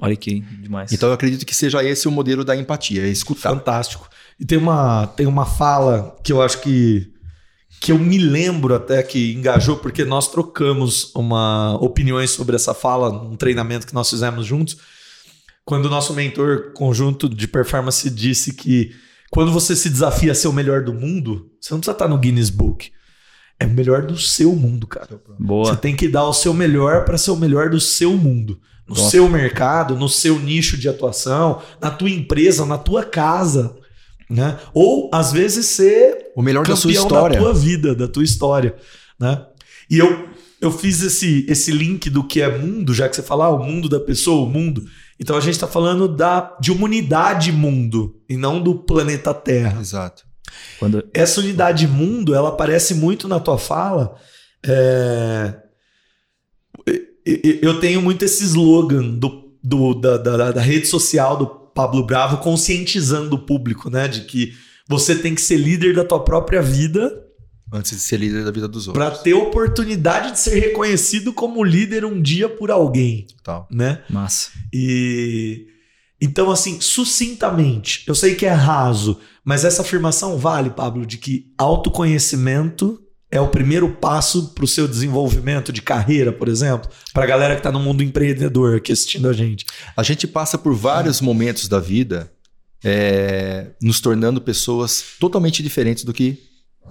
Olha 0.00 0.14
que 0.16 0.40
demais. 0.40 0.92
Então 0.92 1.08
eu 1.08 1.14
acredito 1.14 1.46
que 1.46 1.54
seja 1.54 1.82
esse 1.82 2.06
o 2.06 2.10
modelo 2.10 2.44
da 2.44 2.54
empatia, 2.56 3.02
é 3.06 3.08
escutar. 3.08 3.50
Fantástico. 3.50 4.08
E 4.38 4.44
tem 4.44 4.58
uma, 4.58 5.06
tem 5.06 5.26
uma 5.26 5.46
fala 5.46 6.14
que 6.22 6.30
eu 6.32 6.42
acho 6.42 6.60
que, 6.60 7.10
que 7.80 7.92
eu 7.92 7.98
me 7.98 8.18
lembro 8.18 8.74
até 8.74 9.02
que 9.02 9.32
engajou, 9.32 9.76
porque 9.78 10.04
nós 10.04 10.28
trocamos 10.30 11.14
uma 11.14 11.76
opiniões 11.80 12.30
sobre 12.30 12.56
essa 12.56 12.74
fala 12.74 13.10
num 13.10 13.36
treinamento 13.36 13.86
que 13.86 13.94
nós 13.94 14.10
fizemos 14.10 14.44
juntos. 14.44 14.76
Quando 15.66 15.86
o 15.86 15.90
nosso 15.90 16.14
mentor 16.14 16.72
conjunto 16.72 17.28
de 17.28 17.48
performance 17.48 18.08
disse 18.08 18.54
que 18.54 18.94
quando 19.32 19.50
você 19.50 19.74
se 19.74 19.90
desafia 19.90 20.30
a 20.30 20.34
ser 20.34 20.46
o 20.46 20.52
melhor 20.52 20.84
do 20.84 20.94
mundo, 20.94 21.50
você 21.60 21.74
não 21.74 21.80
precisa 21.80 21.92
estar 21.92 22.06
no 22.06 22.16
Guinness 22.16 22.50
Book. 22.50 22.92
É 23.58 23.66
o 23.66 23.70
melhor 23.70 24.06
do 24.06 24.16
seu 24.16 24.54
mundo, 24.54 24.86
cara. 24.86 25.20
Você 25.26 25.34
Boa. 25.40 25.76
tem 25.76 25.96
que 25.96 26.06
dar 26.06 26.24
o 26.24 26.32
seu 26.32 26.54
melhor 26.54 27.04
para 27.04 27.18
ser 27.18 27.32
o 27.32 27.36
melhor 27.36 27.68
do 27.68 27.80
seu 27.80 28.16
mundo. 28.16 28.60
No 28.86 28.94
Nossa. 28.94 29.10
seu 29.10 29.28
mercado, 29.28 29.96
no 29.96 30.08
seu 30.08 30.38
nicho 30.38 30.76
de 30.76 30.88
atuação, 30.88 31.60
na 31.80 31.90
tua 31.90 32.10
empresa, 32.10 32.64
na 32.64 32.78
tua 32.78 33.02
casa. 33.02 33.76
Né? 34.30 34.56
Ou, 34.72 35.10
às 35.12 35.32
vezes, 35.32 35.66
ser 35.66 36.30
O 36.36 36.42
melhor 36.42 36.64
da 36.64 36.76
sua 36.76 36.92
campeão 36.92 37.06
história. 37.06 37.38
da 37.38 37.44
tua 37.44 37.54
vida, 37.54 37.92
da 37.92 38.06
tua 38.06 38.22
história. 38.22 38.76
Né? 39.18 39.44
E 39.90 39.98
eu, 39.98 40.28
eu 40.60 40.70
fiz 40.70 41.02
esse, 41.02 41.44
esse 41.48 41.72
link 41.72 42.08
do 42.08 42.22
que 42.22 42.40
é 42.40 42.56
mundo, 42.56 42.94
já 42.94 43.08
que 43.08 43.16
você 43.16 43.22
fala 43.22 43.46
ah, 43.46 43.50
o 43.50 43.64
mundo 43.64 43.88
da 43.88 43.98
pessoa, 43.98 44.46
o 44.46 44.48
mundo. 44.48 44.84
Então 45.18 45.36
a 45.36 45.40
gente 45.40 45.54
está 45.54 45.66
falando 45.66 46.06
da, 46.08 46.56
de 46.60 46.70
uma 46.70 46.84
unidade 46.84 47.50
mundo 47.52 48.20
e 48.28 48.36
não 48.36 48.62
do 48.62 48.74
planeta 48.74 49.32
Terra 49.32 49.80
Exato. 49.80 50.24
Quando... 50.78 51.02
essa 51.14 51.40
unidade 51.40 51.86
mundo, 51.88 52.34
ela 52.34 52.50
aparece 52.50 52.94
muito 52.94 53.26
na 53.26 53.40
tua 53.40 53.58
fala. 53.58 54.14
É, 54.64 55.54
Eu 57.62 57.80
tenho 57.80 58.00
muito 58.00 58.24
esse 58.24 58.44
slogan 58.44 59.02
do, 59.18 59.52
do- 59.62 59.94
da, 59.94 60.16
da- 60.18 60.52
da 60.52 60.60
rede 60.60 60.86
social 60.86 61.36
do 61.36 61.46
Pablo 61.46 62.06
Bravo 62.06 62.38
conscientizando 62.38 63.34
o 63.36 63.38
público, 63.46 63.90
né? 63.90 64.06
De 64.08 64.22
que 64.22 64.52
você 64.88 65.16
tem 65.16 65.34
que 65.34 65.40
ser 65.40 65.56
líder 65.56 65.94
da 65.94 66.04
tua 66.04 66.22
própria 66.22 66.62
vida 66.62 67.25
Antes 67.72 67.92
de 67.92 68.00
ser 68.00 68.18
líder 68.18 68.44
da 68.44 68.50
vida 68.50 68.68
dos 68.68 68.86
outros. 68.86 69.04
para 69.04 69.18
ter 69.18 69.34
oportunidade 69.34 70.32
de 70.32 70.38
ser 70.38 70.58
reconhecido 70.60 71.32
como 71.32 71.64
líder 71.64 72.04
um 72.04 72.22
dia 72.22 72.48
por 72.48 72.70
alguém, 72.70 73.26
Tal. 73.42 73.66
né? 73.70 74.02
Massa. 74.08 74.50
E 74.72 75.66
então, 76.20 76.50
assim, 76.50 76.80
sucintamente, 76.80 78.04
eu 78.06 78.14
sei 78.14 78.34
que 78.34 78.46
é 78.46 78.52
raso, 78.52 79.20
mas 79.44 79.64
essa 79.64 79.82
afirmação 79.82 80.38
vale, 80.38 80.70
Pablo, 80.70 81.04
de 81.04 81.18
que 81.18 81.52
autoconhecimento 81.58 83.00
é 83.30 83.40
o 83.40 83.48
primeiro 83.48 83.88
passo 83.90 84.54
para 84.54 84.64
o 84.64 84.68
seu 84.68 84.88
desenvolvimento 84.88 85.72
de 85.72 85.82
carreira, 85.82 86.32
por 86.32 86.48
exemplo, 86.48 86.88
para 87.12 87.24
a 87.24 87.26
galera 87.26 87.54
que 87.54 87.60
está 87.60 87.72
no 87.72 87.80
mundo 87.80 88.02
empreendedor 88.02 88.76
aqui 88.76 88.92
assistindo 88.92 89.28
a 89.28 89.32
gente. 89.32 89.66
A 89.96 90.02
gente 90.02 90.26
passa 90.26 90.56
por 90.56 90.74
vários 90.74 91.20
momentos 91.20 91.68
da 91.68 91.80
vida 91.80 92.32
é, 92.82 93.72
nos 93.82 94.00
tornando 94.00 94.40
pessoas 94.40 95.04
totalmente 95.18 95.62
diferentes 95.62 96.04
do 96.04 96.12
que 96.12 96.38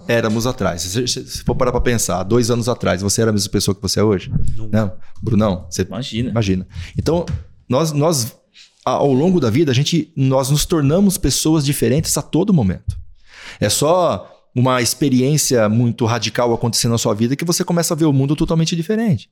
éramos 0.08 0.46
atrás. 0.48 0.82
Se, 0.82 1.08
se- 1.08 1.44
for 1.44 1.56
parar 1.56 1.72
para 1.72 1.82
pensar, 1.82 2.24
dois 2.24 2.50
anos 2.52 2.70
atrás, 2.70 3.02
você 3.02 3.22
era 3.22 3.32
a 3.32 3.34
mesma 3.34 3.50
pessoa 3.52 3.74
que 3.76 3.82
você 3.82 4.00
é 4.00 4.04
hoje? 4.04 4.32
Não. 4.72 4.94
Brunão, 5.22 5.68
você 5.70 5.82
Imagina. 5.84 6.30
Imagina. 6.30 6.68
Então, 6.98 7.26
nós, 7.68 7.92
nós 7.92 8.36
ao 8.84 9.12
longo 9.12 9.40
da 9.40 9.50
vida, 9.50 9.72
a 9.72 9.76
gente, 9.76 10.12
nós 10.16 10.50
nos 10.50 10.66
tornamos 10.66 11.18
pessoas 11.18 11.66
diferentes 11.66 12.16
a 12.18 12.22
todo 12.22 12.54
momento. 12.54 12.96
É 13.60 13.70
só 13.70 14.32
uma 14.54 14.82
experiência 14.82 15.68
muito 15.68 16.06
radical 16.06 16.54
acontecendo 16.54 16.92
na 16.92 16.98
sua 16.98 17.14
vida 17.14 17.36
que 17.36 17.44
você 17.44 17.64
começa 17.64 17.94
a 17.94 17.98
ver 17.98 18.06
o 18.06 18.14
mundo 18.14 18.36
totalmente 18.36 18.76
diferente. 18.76 19.30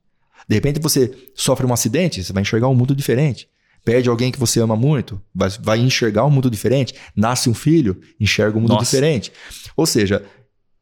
De 0.50 0.56
repente 0.56 0.80
você 0.80 1.12
sofre 1.36 1.66
um 1.66 1.72
acidente, 1.72 2.24
você 2.24 2.34
vai 2.34 2.42
enxergar 2.42 2.68
um 2.68 2.76
mundo 2.76 2.96
diferente. 2.96 3.48
Perde 3.86 4.10
alguém 4.10 4.32
que 4.32 4.40
você 4.40 4.60
ama 4.60 4.76
muito, 4.76 5.22
vai, 5.36 5.50
vai 5.62 5.80
enxergar 5.80 6.26
um 6.26 6.30
mundo 6.30 6.50
diferente. 6.50 6.96
Nasce 7.16 7.50
um 7.50 7.54
filho, 7.54 8.00
enxerga 8.20 8.58
um 8.58 8.62
mundo 8.62 8.72
Nossa. 8.74 8.86
diferente. 8.86 9.32
Ou 9.78 9.86
seja, 9.86 10.24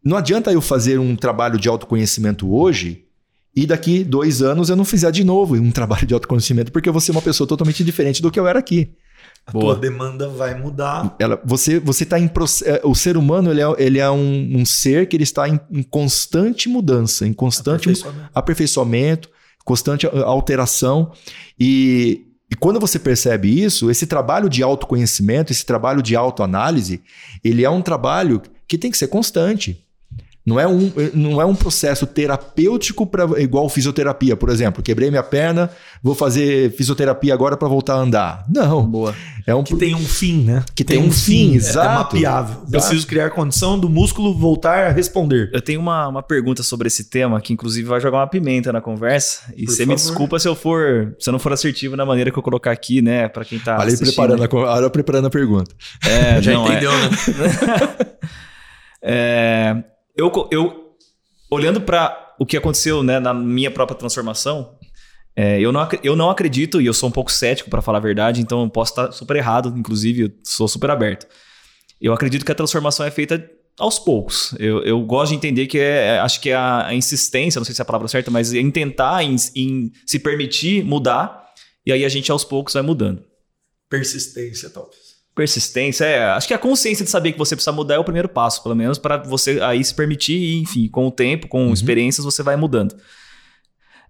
não 0.03 0.18
adianta 0.18 0.52
eu 0.52 0.61
fazer 0.61 0.99
um 0.99 1.15
trabalho 1.15 1.60
de 1.60 1.68
autoconhecimento 1.69 2.53
hoje 2.53 3.06
e 3.56 3.65
daqui 3.65 4.03
dois 4.03 4.41
anos 4.41 4.69
eu 4.69 4.76
não 4.76 4.86
fizer 4.86 5.11
de 5.11 5.23
novo 5.23 5.56
um 5.56 5.69
trabalho 5.72 6.06
de 6.07 6.14
autoconhecimento, 6.14 6.72
porque 6.72 6.88
eu 6.90 6.94
vou 6.94 7.02
ser 7.02 7.11
uma 7.11 7.22
pessoa 7.22 7.48
totalmente 7.48 7.84
diferente 7.84 8.22
do 8.22 8.32
que 8.32 8.40
eu 8.40 8.48
era 8.48 8.60
aqui. 8.60 8.94
A 9.45 9.52
Boa. 9.52 9.73
tua 9.73 9.76
demanda 9.82 10.30
vai 10.30 10.60
mudar. 10.60 11.15
Ela, 11.19 11.41
você, 11.44 11.80
você 11.80 12.06
tá 12.06 12.19
em 12.19 12.30
é, 12.64 12.82
o 12.84 12.94
ser 12.94 13.18
humano 13.18 13.49
ele 13.52 13.61
é, 13.61 13.65
ele 13.80 13.99
é 13.99 14.10
um, 14.10 14.60
um 14.60 14.65
ser 14.65 15.07
que 15.07 15.15
ele 15.15 15.23
está 15.23 15.49
em, 15.49 15.60
em 15.72 15.82
constante 15.84 16.69
mudança, 16.69 17.26
em 17.26 17.34
constante 17.34 17.90
Aperfeiçoamento. 17.90 18.30
aperfeiçoamento, 18.36 19.30
constante 19.65 20.07
a- 20.07 20.23
alteração. 20.26 21.11
E, 21.60 22.26
e 22.52 22.56
quando 22.56 22.80
você 22.80 22.99
percebe 22.99 23.48
isso, 23.64 23.90
esse 23.90 24.06
trabalho 24.06 24.48
de 24.48 24.61
autoconhecimento, 24.61 25.52
esse 25.52 25.65
trabalho 25.65 26.02
de 26.03 26.15
autoanálise, 26.15 27.02
ele 27.44 27.64
é 27.65 27.69
um 27.69 27.82
trabalho 27.82 28.41
que 28.68 28.78
tem 28.78 28.91
que 28.91 28.98
ser 28.98 29.07
constante. 29.07 29.84
Não 30.46 30.60
é 30.60 30.68
um, 30.68 30.92
não 31.14 31.40
é 31.40 31.46
um 31.46 31.54
processo 31.54 32.08
terapêutico 32.08 33.06
pra, 33.06 33.26
igual 33.40 33.70
fisioterapia, 33.70 34.36
por 34.36 34.50
exemplo. 34.50 34.82
Quebrei 34.82 35.10
minha 35.12 35.22
perna, 35.22 35.70
vou 36.02 36.16
fazer 36.16 36.72
fisioterapia 36.76 37.34
agora 37.34 37.56
para 37.56 37.68
voltar 37.68 37.94
a 37.94 37.98
andar. 37.98 38.46
Não. 38.50 38.84
Boa. 38.84 39.14
É 39.46 39.54
um 39.54 39.64
Que 39.64 39.76
tem 39.76 39.94
um 39.94 40.06
fim, 40.06 40.44
né? 40.44 40.64
Que 40.76 40.84
tem 40.84 40.98
um 41.00 41.12
fim, 41.12 41.54
É- 41.54 41.56
exato. 41.58 41.88
É 41.88 41.96
mapeável. 41.96 42.58
Preciso 42.70 43.06
criar 43.06 43.30
condição 43.30 43.80
do 43.80 43.88
músculo 43.88 44.34
voltar 44.38 44.88
a 44.88 44.92
responder. 44.92 45.50
Eu 45.54 45.62
tenho 45.62 45.80
uma, 45.80 46.08
uma 46.08 46.24
pergunta 46.24 46.64
sobre 46.64 46.88
esse 46.88 47.04
tema 47.06 47.40
que, 47.40 47.54
inclusive, 47.54 47.88
vai 47.88 48.00
jogar 48.02 48.18
uma 48.18 48.28
pimenta 48.28 48.74
na 48.74 48.82
conversa. 48.82 49.54
E 49.56 49.66
Por 49.66 49.74
você 49.74 49.86
me 49.86 49.94
desculpa 49.96 50.40
se 50.40 50.48
eu 50.48 50.56
for, 50.56 51.16
se 51.20 51.30
eu 51.30 51.32
não 51.32 51.40
for 51.40 51.54
assertivo 51.54 51.96
na 51.96 52.06
maneira 52.06 52.32
que 52.32 52.38
eu 52.38 52.44
colocar 52.44 52.72
aqui, 52.72 53.02
né, 53.02 53.28
Pra 53.28 53.46
quem 53.46 53.60
tá 53.60 53.78
Olha 53.80 53.96
preparando 53.98 54.44
a, 54.44 54.48
olha 54.52 54.86
eu 54.86 54.90
preparando 54.92 55.28
a 55.28 55.30
pergunta. 55.30 55.74
É, 56.06 56.42
Já 56.42 56.54
não, 56.54 56.66
é. 56.66 56.70
entendeu, 56.72 56.92
né? 56.92 57.10
É, 59.04 59.84
eu, 60.22 60.48
eu 60.52 60.95
olhando 61.49 61.81
para 61.81 62.35
o 62.39 62.45
que 62.45 62.57
aconteceu 62.57 63.03
né, 63.03 63.19
na 63.19 63.34
minha 63.34 63.69
própria 63.69 63.98
transformação, 63.98 64.77
é, 65.35 65.60
eu, 65.60 65.72
não, 65.72 65.88
eu 66.03 66.15
não 66.15 66.30
acredito, 66.30 66.81
e 66.81 66.85
eu 66.85 66.93
sou 66.93 67.10
um 67.10 67.11
pouco 67.11 67.31
cético, 67.31 67.69
para 67.69 67.81
falar 67.81 67.99
a 67.99 68.02
verdade, 68.02 68.41
então 68.41 68.64
eu 68.64 68.69
posso 68.69 68.91
estar 68.91 69.11
super 69.11 69.35
errado, 69.35 69.73
inclusive, 69.77 70.23
eu 70.23 70.31
sou 70.43 70.68
super 70.68 70.89
aberto. 70.89 71.27
Eu 71.99 72.14
acredito 72.14 72.45
que 72.45 72.52
a 72.52 72.56
transformação 72.56 73.06
é 73.06 73.11
feita 73.11 73.49
aos 73.77 73.98
poucos. 73.98 74.53
Eu, 74.60 74.84
eu 74.84 75.02
gosto 75.02 75.31
de 75.31 75.38
entender 75.38 75.68
que 75.68 75.80
é, 75.80 76.15
é- 76.15 76.19
acho 76.19 76.41
que 76.41 76.49
é 76.49 76.56
a, 76.56 76.88
a 76.88 76.95
insistência, 76.95 77.60
não 77.60 77.65
sei 77.65 77.73
se 77.73 77.81
é 77.81 77.84
a 77.84 77.85
palavra 77.85 78.07
certa, 78.07 78.30
mas 78.30 78.53
em 78.53 78.69
tentar, 78.72 79.23
em, 79.23 79.35
em 79.56 79.91
se 80.06 80.19
permitir 80.19 80.84
mudar, 80.84 81.48
e 81.85 81.91
aí 81.91 82.03
a 82.03 82.10
gente 82.10 82.31
aos 82.31 82.43
poucos 82.43 82.73
vai 82.73 82.84
mudando. 82.84 83.23
Persistência, 83.89 84.69
talvez. 84.69 85.11
Persistência, 85.34 86.06
é. 86.06 86.24
Acho 86.32 86.48
que 86.48 86.53
a 86.53 86.58
consciência 86.58 87.06
de 87.06 87.12
saber 87.12 87.32
que 87.32 87.38
você 87.38 87.56
precisa 87.56 87.72
mudar 87.72 87.95
é 87.95 87.99
o 87.99 88.03
primeiro 88.03 88.28
passo, 88.28 88.62
pelo 88.62 88.76
menos, 88.76 88.98
para 88.98 89.18
você 89.18 89.62
aí 89.62 89.84
se 89.84 89.95
permitir, 89.95 90.34
e, 90.34 90.62
enfim, 90.62 90.88
com 90.90 91.08
o 91.08 91.12
tempo, 91.12 91.48
com 91.48 91.72
experiências, 91.72 92.26
você 92.26 92.44
vai 92.44 92.56
mudando. 92.56 92.95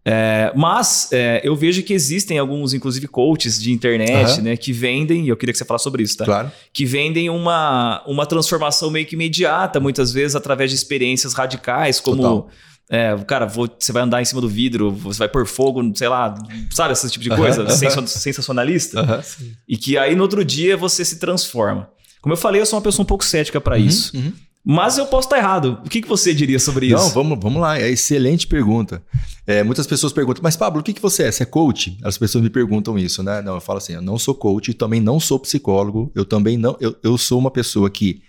É, 0.03 0.51
mas 0.55 1.09
é, 1.11 1.41
eu 1.43 1.55
vejo 1.55 1.83
que 1.83 1.93
existem 1.93 2.39
alguns, 2.39 2.73
inclusive, 2.73 3.07
coaches 3.07 3.61
de 3.61 3.71
internet, 3.71 4.31
Aham. 4.31 4.41
né, 4.41 4.57
que 4.57 4.73
vendem, 4.73 5.25
e 5.25 5.29
eu 5.29 5.37
queria 5.37 5.53
que 5.53 5.59
você 5.59 5.65
falasse 5.65 5.83
sobre 5.83 6.01
isso, 6.01 6.17
tá? 6.17 6.25
Claro. 6.25 6.51
Que 6.73 6.85
vendem 6.85 7.29
uma, 7.29 8.03
uma 8.07 8.25
transformação 8.25 8.89
meio 8.89 9.05
que 9.05 9.13
imediata, 9.13 9.79
muitas 9.79 10.11
vezes, 10.11 10.35
através 10.35 10.71
de 10.71 10.75
experiências 10.75 11.33
radicais, 11.33 11.99
como. 11.99 12.17
Total. 12.17 12.49
É, 12.93 13.15
cara, 13.25 13.45
vou- 13.45 13.69
você 13.79 13.93
vai 13.93 14.03
andar 14.03 14.21
em 14.21 14.25
cima 14.25 14.41
do 14.41 14.49
vidro, 14.49 14.91
você 14.91 15.19
vai 15.19 15.29
pôr 15.29 15.47
fogo, 15.47 15.81
sei 15.95 16.09
lá, 16.09 16.35
sabe, 16.71 16.91
esse 16.91 17.09
tipo 17.09 17.23
de 17.23 17.29
coisa? 17.29 17.69
sensa- 17.69 18.05
Sensacionalista. 18.05 18.99
Aham. 18.99 19.23
E 19.67 19.77
que 19.77 19.97
aí 19.97 20.13
no 20.13 20.23
outro 20.23 20.43
dia 20.43 20.75
você 20.75 21.05
se 21.05 21.17
transforma. 21.17 21.89
Como 22.21 22.33
eu 22.33 22.37
falei, 22.37 22.59
eu 22.61 22.65
sou 22.65 22.77
uma 22.77 22.83
pessoa 22.83 23.03
um 23.03 23.07
pouco 23.07 23.23
cética 23.23 23.61
para 23.61 23.77
isso. 23.79 24.15
Uhum. 24.15 24.33
Mas 24.63 24.97
eu 24.99 25.07
posso 25.07 25.25
estar 25.27 25.37
errado. 25.39 25.79
O 25.83 25.89
que, 25.89 26.01
que 26.03 26.07
você 26.07 26.35
diria 26.35 26.59
sobre 26.59 26.85
isso? 26.87 26.95
Não, 26.97 27.09
vamos, 27.09 27.39
vamos 27.41 27.61
lá. 27.61 27.79
É 27.79 27.89
excelente 27.89 28.45
pergunta. 28.45 29.01
É, 29.47 29.63
muitas 29.63 29.87
pessoas 29.87 30.13
perguntam, 30.13 30.43
mas 30.43 30.55
Pablo, 30.55 30.81
o 30.81 30.83
que, 30.83 30.93
que 30.93 31.01
você 31.01 31.23
é? 31.23 31.31
Você 31.31 31.41
é 31.41 31.45
coach? 31.47 31.97
As 32.03 32.15
pessoas 32.17 32.43
me 32.43 32.49
perguntam 32.49 32.99
isso, 32.99 33.23
né? 33.23 33.41
Não, 33.41 33.55
eu 33.55 33.61
falo 33.61 33.77
assim, 33.79 33.93
eu 33.93 34.01
não 34.03 34.19
sou 34.19 34.35
coach, 34.35 34.71
também 34.75 35.01
não 35.01 35.19
sou 35.19 35.39
psicólogo, 35.39 36.11
eu 36.13 36.23
também 36.25 36.57
não. 36.57 36.77
Eu, 36.79 36.95
eu 37.01 37.17
sou 37.17 37.39
uma 37.39 37.49
pessoa 37.49 37.89
que 37.89 38.21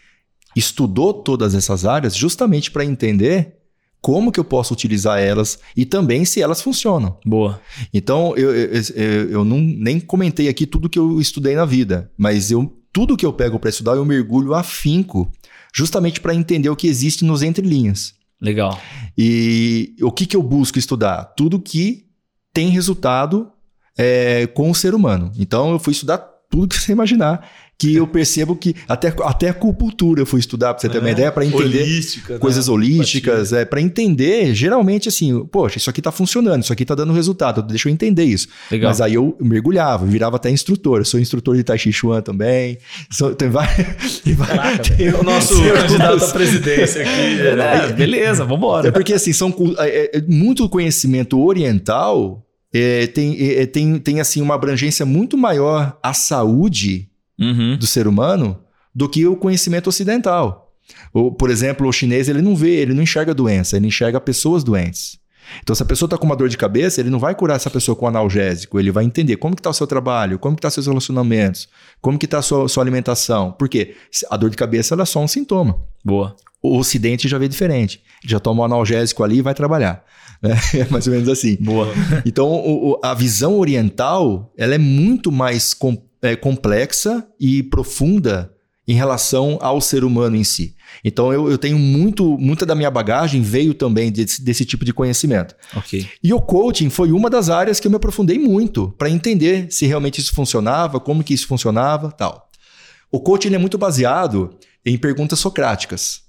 estudou 0.56 1.12
todas 1.14 1.55
essas 1.55 1.84
áreas 1.84 2.14
justamente 2.16 2.70
para 2.70 2.84
entender 2.84 3.56
como 4.03 4.33
que 4.33 4.41
eu 4.41 4.45
posso 4.45 4.74
utilizar 4.74 5.20
elas 5.20 5.61
e 5.77 5.87
também 5.87 6.24
se 6.24 6.43
elas 6.43 6.61
funcionam. 6.61 7.16
Boa. 7.24 7.61
Então, 7.95 8.37
eu, 8.37 8.55
eu, 8.55 8.83
eu, 8.97 9.31
eu 9.31 9.45
não, 9.45 9.59
nem 9.59 10.01
comentei 10.01 10.49
aqui 10.49 10.66
tudo 10.66 10.89
que 10.89 10.99
eu 10.99 11.20
estudei 11.20 11.55
na 11.55 11.65
vida, 11.65 12.11
mas 12.19 12.51
eu 12.51 12.77
tudo 12.93 13.16
que 13.16 13.24
eu 13.24 13.33
pego 13.33 13.59
para 13.59 13.70
estudar, 13.70 13.95
eu 13.95 14.05
mergulho 14.05 14.53
afinco, 14.53 15.33
justamente 15.73 16.20
para 16.20 16.35
entender 16.35 16.69
o 16.69 16.77
que 16.77 16.87
existe 16.87 17.24
nos 17.24 17.43
entrelinhas. 17.43 18.15
Legal. 18.39 18.79
E 19.16 19.95
o 20.03 20.11
que, 20.11 20.27
que 20.27 20.37
eu 20.37 20.43
busco 20.43 20.79
estudar? 20.79 21.24
Tudo 21.37 21.59
que 21.59 22.05
tem 22.53 22.69
resultado 22.69 23.51
é, 23.97 24.47
com 24.49 24.70
o 24.70 24.74
ser 24.74 24.95
humano. 24.95 25.33
Então, 25.39 25.70
eu 25.70 25.79
fui 25.79 25.93
estudar 25.93 26.19
tudo 26.51 26.74
que 26.74 26.79
você 26.79 26.93
imaginar 26.93 27.49
que 27.82 27.96
eu 27.96 28.06
percebo 28.06 28.54
que 28.54 28.76
até, 28.88 29.12
até 29.24 29.48
a 29.48 29.50
acupuntura 29.50 30.20
eu 30.20 30.26
fui 30.26 30.38
estudar, 30.38 30.72
para 30.72 30.80
você 30.80 30.88
ter 30.88 30.98
uma 31.00 31.09
É, 31.09 31.12
ideia, 31.12 31.32
para 31.32 31.44
entender 31.44 31.82
holística, 31.82 32.34
né? 32.34 32.38
coisas 32.38 32.68
holísticas, 32.68 33.52
é, 33.52 33.64
para 33.64 33.80
entender, 33.80 34.54
geralmente 34.54 35.09
assim, 35.09 35.44
poxa, 35.46 35.78
isso 35.78 35.90
aqui 35.90 36.00
tá 36.00 36.12
funcionando, 36.12 36.62
isso 36.62 36.72
aqui 36.72 36.84
tá 36.84 36.94
dando 36.94 37.12
resultado, 37.12 37.60
deixa 37.60 37.88
eu 37.88 37.92
entender 37.92 38.22
isso. 38.22 38.46
Legal. 38.70 38.88
Mas 38.88 39.00
aí 39.00 39.14
eu 39.14 39.36
mergulhava, 39.40 40.06
virava 40.06 40.36
até 40.36 40.48
instrutor. 40.48 41.00
Eu 41.00 41.04
sou 41.04 41.18
instrutor 41.18 41.56
de 41.56 41.64
Tai 41.64 41.76
Chi 41.76 41.92
Chuan 41.92 42.22
também. 42.22 42.78
Sou, 43.10 43.34
tem 43.34 43.48
vários. 43.48 44.20
tem 44.22 45.09
O 45.12 45.24
nosso 45.24 45.60
candidato 45.74 46.24
à 46.24 46.28
presidência 46.28 47.02
aqui. 47.02 47.56
né? 47.56 47.88
É, 47.88 47.92
beleza, 47.92 48.44
vambora. 48.44 48.86
É 48.86 48.90
porque 48.92 49.12
assim, 49.12 49.32
são 49.32 49.52
é, 49.78 50.18
é, 50.18 50.22
muito 50.28 50.68
conhecimento 50.68 51.40
oriental 51.40 52.46
é, 52.72 53.06
tem, 53.09 53.36
é, 53.40 53.66
tem, 53.66 53.98
tem 53.98 54.20
assim 54.20 54.40
uma 54.40 54.54
abrangência 54.54 55.04
muito 55.04 55.36
maior 55.36 55.98
à 56.00 56.14
saúde 56.14 57.09
Uhum. 57.43 57.77
do 57.77 57.86
ser 57.86 58.06
humano 58.06 58.59
do 58.94 59.09
que 59.09 59.27
o 59.27 59.36
conhecimento 59.36 59.89
ocidental. 59.89 60.73
O, 61.12 61.31
por 61.32 61.48
exemplo, 61.51 61.86
o 61.89 61.93
chinês 61.93 62.28
ele 62.28 62.43
não 62.43 62.55
vê, 62.56 62.77
ele 62.77 62.93
não 62.94 63.02
enxerga 63.02 63.32
doença, 63.35 63.77
ele 63.77 63.86
enxerga 63.86 64.20
pessoas 64.20 64.62
doentes. 64.64 65.20
Então, 65.62 65.74
se 65.74 65.82
a 65.82 65.86
pessoa 65.86 66.06
está 66.06 66.16
com 66.16 66.24
uma 66.24 66.36
dor 66.36 66.48
de 66.48 66.56
cabeça, 66.56 67.01
ele 67.01 67.10
não 67.10 67.19
vai 67.19 67.35
curar 67.35 67.56
essa 67.56 67.69
pessoa 67.70 67.97
com 67.97 68.06
analgésico, 68.06 68.78
ele 68.78 68.90
vai 68.93 69.05
entender 69.05 69.36
como 69.36 69.55
que 69.56 69.60
está 69.60 69.70
o 69.70 69.74
seu 69.74 69.86
trabalho, 69.86 70.39
como 70.39 70.55
que 70.56 70.60
está 70.60 70.70
seus 70.70 70.86
relacionamentos, 70.86 71.69
como 72.01 72.19
que 72.19 72.27
está 72.27 72.39
a 72.39 72.43
sua, 72.43 72.69
sua 72.69 72.82
alimentação. 72.82 73.52
Por 73.52 73.69
quê? 73.69 73.94
A 74.31 74.36
dor 74.36 74.51
de 74.51 74.56
cabeça 74.56 74.94
ela 74.94 75.02
é 75.02 75.06
só 75.06 75.20
um 75.20 75.28
sintoma. 75.28 75.78
Boa. 76.05 76.36
O 76.62 76.78
ocidente 76.78 77.28
já 77.28 77.39
vê 77.39 77.48
diferente. 77.48 78.01
Já 78.24 78.39
toma 78.39 78.62
um 78.62 78.64
analgésico 78.64 79.24
ali 79.24 79.39
e 79.39 79.43
vai 79.43 79.52
trabalhar. 79.55 80.05
né? 80.40 80.56
É 80.74 80.86
mais 80.90 81.06
ou 81.09 81.12
menos 81.12 81.28
assim. 81.28 81.56
Boa. 81.60 81.89
Então, 82.24 82.47
o- 82.48 82.90
o- 82.93 83.01
a 83.02 83.12
visão 83.12 83.59
oriental 83.59 84.52
ela 84.56 84.74
é 84.74 84.78
muito 84.78 85.32
mais 85.32 85.74
com- 85.74 86.01
é, 86.23 86.36
complexa 86.36 87.27
e 87.39 87.62
profunda 87.65 88.53
em 88.86 88.94
relação 88.94 89.59
ao 89.61 89.81
ser 89.81 90.05
humano 90.05 90.36
em 90.36 90.44
si. 90.44 90.74
Então, 91.05 91.32
eu, 91.32 91.51
eu 91.51 91.57
tenho 91.57 91.78
muito, 91.78 92.36
muita 92.39 92.66
da 92.66 92.74
minha 92.74 92.90
bagagem 92.90 93.40
veio 93.40 93.74
também 93.74 94.11
desse, 94.11 94.43
desse 94.43 94.65
tipo 94.65 94.85
de 94.85 94.93
conhecimento. 94.93 95.55
Ok. 95.77 96.07
E 96.23 96.32
o 96.32 96.40
coaching 96.40 96.90
foi 96.90 97.12
uma 97.12 97.31
das 97.31 97.49
áreas 97.49 97.78
que 97.78 97.86
eu 97.86 97.90
me 97.90 97.97
aprofundei 97.97 98.39
muito 98.39 98.90
para 98.99 99.11
entender 99.11 99.70
se 99.70 99.86
realmente 99.86 100.20
isso 100.20 100.35
funcionava, 100.35 100.99
como 100.99 101.23
que 101.23 101.35
isso 101.35 101.47
funcionava, 101.47 102.11
tal. 102.11 102.49
O 103.11 103.20
coaching 103.20 103.55
é 103.55 103.59
muito 103.59 103.78
baseado 103.78 104.57
em 104.85 104.99
perguntas 104.99 105.39
socráticas. 105.39 106.23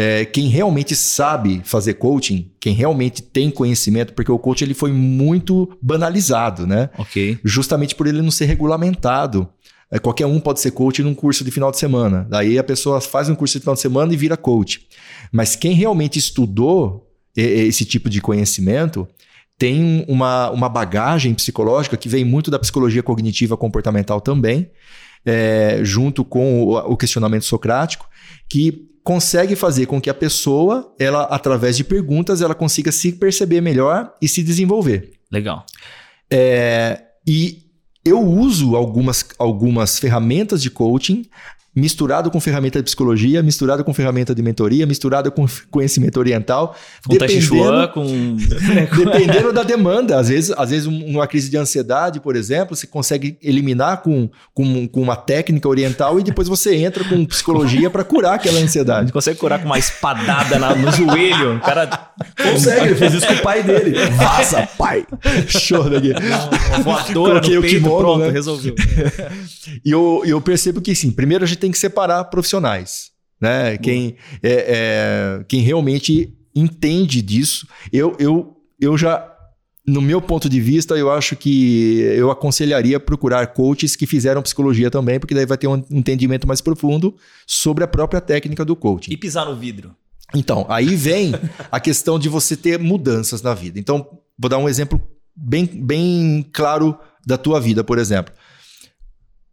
É, 0.00 0.24
quem 0.24 0.46
realmente 0.46 0.94
sabe 0.94 1.60
fazer 1.64 1.94
coaching, 1.94 2.52
quem 2.60 2.72
realmente 2.72 3.20
tem 3.20 3.50
conhecimento, 3.50 4.12
porque 4.12 4.30
o 4.30 4.38
coaching 4.38 4.66
ele 4.66 4.74
foi 4.74 4.92
muito 4.92 5.76
banalizado, 5.82 6.68
né? 6.68 6.88
Ok. 6.96 7.36
Justamente 7.44 7.96
por 7.96 8.06
ele 8.06 8.22
não 8.22 8.30
ser 8.30 8.44
regulamentado. 8.44 9.48
É, 9.90 9.98
qualquer 9.98 10.26
um 10.26 10.38
pode 10.38 10.60
ser 10.60 10.70
coach 10.70 11.02
num 11.02 11.14
curso 11.14 11.42
de 11.42 11.50
final 11.50 11.72
de 11.72 11.78
semana. 11.78 12.24
Daí 12.30 12.60
a 12.60 12.62
pessoa 12.62 13.00
faz 13.00 13.28
um 13.28 13.34
curso 13.34 13.58
de 13.58 13.62
final 13.62 13.74
de 13.74 13.80
semana 13.80 14.14
e 14.14 14.16
vira 14.16 14.36
coach. 14.36 14.86
Mas 15.32 15.56
quem 15.56 15.72
realmente 15.72 16.16
estudou 16.16 17.10
esse 17.34 17.84
tipo 17.84 18.08
de 18.08 18.20
conhecimento 18.20 19.08
tem 19.56 20.04
uma, 20.06 20.50
uma 20.50 20.68
bagagem 20.68 21.34
psicológica 21.34 21.96
que 21.96 22.08
vem 22.08 22.24
muito 22.24 22.50
da 22.50 22.58
psicologia 22.58 23.02
cognitiva 23.02 23.56
comportamental 23.56 24.20
também, 24.20 24.70
é, 25.26 25.80
junto 25.82 26.24
com 26.24 26.62
o, 26.62 26.76
o 26.76 26.96
questionamento 26.96 27.44
socrático, 27.44 28.08
que 28.48 28.87
consegue 29.08 29.56
fazer 29.56 29.86
com 29.86 30.02
que 30.02 30.10
a 30.10 30.14
pessoa, 30.14 30.94
ela 30.98 31.22
através 31.22 31.78
de 31.78 31.82
perguntas, 31.82 32.42
ela 32.42 32.54
consiga 32.54 32.92
se 32.92 33.10
perceber 33.10 33.62
melhor 33.62 34.12
e 34.20 34.28
se 34.28 34.42
desenvolver. 34.42 35.12
Legal. 35.32 35.64
É, 36.30 37.04
e 37.26 37.62
eu 38.04 38.20
uso 38.20 38.76
algumas, 38.76 39.26
algumas 39.38 39.98
ferramentas 39.98 40.60
de 40.60 40.68
coaching 40.68 41.24
misturado 41.78 42.30
com 42.30 42.40
ferramenta 42.40 42.78
de 42.78 42.84
psicologia, 42.84 43.42
misturado 43.42 43.84
com 43.84 43.94
ferramenta 43.94 44.34
de 44.34 44.42
mentoria, 44.42 44.86
misturado 44.86 45.30
com 45.32 45.46
conhecimento 45.70 46.18
oriental, 46.18 46.76
Com 47.06 47.26
Chi 47.28 47.40
Chuan, 47.40 47.88
com... 47.88 48.36
dependendo 48.96 49.52
da 49.52 49.62
demanda. 49.62 50.18
Às 50.18 50.28
vezes, 50.28 50.50
às 50.56 50.70
vezes 50.70 50.86
um- 50.86 51.04
uma 51.06 51.26
crise 51.26 51.50
de 51.50 51.56
ansiedade, 51.56 52.20
por 52.20 52.36
exemplo, 52.36 52.76
você 52.76 52.86
consegue 52.86 53.38
eliminar 53.42 54.02
com, 54.02 54.28
com, 54.52 54.86
com 54.88 55.00
uma 55.02 55.16
técnica 55.16 55.68
oriental 55.68 56.18
e 56.18 56.22
depois 56.22 56.48
você 56.48 56.74
entra 56.76 57.04
com 57.04 57.24
psicologia 57.24 57.88
para 57.90 58.04
curar 58.04 58.34
aquela 58.34 58.58
A 58.58 58.62
ansiedade. 58.62 59.00
gente 59.06 59.12
consegue 59.12 59.38
curar 59.38 59.58
com 59.60 59.66
uma 59.66 59.78
espadada 59.78 60.58
na- 60.58 60.74
no 60.74 60.90
joelho. 60.92 61.56
O 61.56 61.60
cara... 61.60 62.08
Consegue, 62.42 62.86
ele 62.86 62.94
fez 62.96 63.14
isso 63.14 63.26
com 63.26 63.34
o 63.34 63.42
pai 63.42 63.62
dele. 63.62 63.94
Vaza, 64.16 64.68
pai! 64.76 65.06
Show 65.46 65.88
daqui. 65.88 66.12
Voadora 66.82 67.40
Coloquei 67.40 67.54
no 67.54 67.58
o 67.60 67.62
peito, 67.62 67.76
kimono, 67.76 67.98
pronto, 67.98 68.18
né? 68.24 68.30
resolveu. 68.30 68.74
E 69.84 69.90
eu, 69.90 70.22
eu 70.26 70.40
percebo 70.40 70.80
que, 70.80 70.94
sim, 70.94 71.10
primeiro 71.12 71.44
a 71.44 71.46
gente 71.46 71.58
tem 71.58 71.67
que 71.70 71.78
separar 71.78 72.24
profissionais, 72.24 73.10
né? 73.40 73.76
Quem, 73.78 74.16
é, 74.42 74.50
é, 74.52 75.44
quem 75.48 75.60
realmente 75.60 76.34
entende 76.54 77.22
disso. 77.22 77.66
Eu, 77.92 78.16
eu, 78.18 78.56
eu 78.80 78.96
já, 78.98 79.30
no 79.86 80.00
meu 80.00 80.20
ponto 80.20 80.48
de 80.48 80.60
vista, 80.60 80.94
eu 80.96 81.10
acho 81.10 81.36
que 81.36 82.00
eu 82.16 82.30
aconselharia 82.30 82.98
procurar 82.98 83.46
coaches 83.48 83.94
que 83.96 84.06
fizeram 84.06 84.42
psicologia 84.42 84.90
também, 84.90 85.18
porque 85.18 85.34
daí 85.34 85.46
vai 85.46 85.58
ter 85.58 85.68
um 85.68 85.84
entendimento 85.90 86.46
mais 86.46 86.60
profundo 86.60 87.14
sobre 87.46 87.84
a 87.84 87.88
própria 87.88 88.20
técnica 88.20 88.64
do 88.64 88.76
coaching. 88.76 89.12
E 89.12 89.16
pisar 89.16 89.46
no 89.46 89.56
vidro. 89.56 89.94
Então, 90.34 90.66
aí 90.68 90.94
vem 90.94 91.32
a 91.70 91.80
questão 91.80 92.18
de 92.18 92.28
você 92.28 92.56
ter 92.56 92.78
mudanças 92.78 93.40
na 93.42 93.54
vida. 93.54 93.78
Então, 93.78 94.06
vou 94.38 94.48
dar 94.48 94.58
um 94.58 94.68
exemplo 94.68 95.00
bem, 95.34 95.64
bem 95.64 96.44
claro 96.52 96.98
da 97.26 97.38
tua 97.38 97.60
vida, 97.60 97.84
por 97.84 97.98
exemplo. 97.98 98.32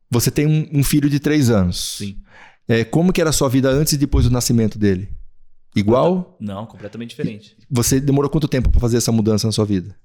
Você 0.10 0.30
tem 0.32 0.46
um, 0.48 0.80
um 0.80 0.84
filho 0.84 1.10
de 1.10 1.20
três 1.20 1.50
anos. 1.50 1.98
Sim. 1.98 2.18
É, 2.68 2.84
como 2.84 3.12
que 3.14 3.22
era 3.22 3.30
a 3.30 3.34
sua 3.34 3.50
vida 3.50 3.70
antes 3.70 3.94
e 3.94 3.98
depois 3.98 4.26
do 4.26 4.32
nascimento 4.32 4.78
dele? 4.78 5.10
Igual? 5.76 6.38
Não, 6.40 6.66
completamente 6.66 7.10
diferente. 7.12 7.56
Você 7.70 8.00
demorou 8.00 8.30
quanto 8.30 8.48
tempo 8.48 8.70
para 8.70 8.80
fazer 8.80 8.98
essa 8.98 9.12
mudança 9.12 9.46
na 9.48 9.52
sua 9.52 9.66
vida? 9.66 9.96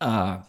Ah, 0.00 0.42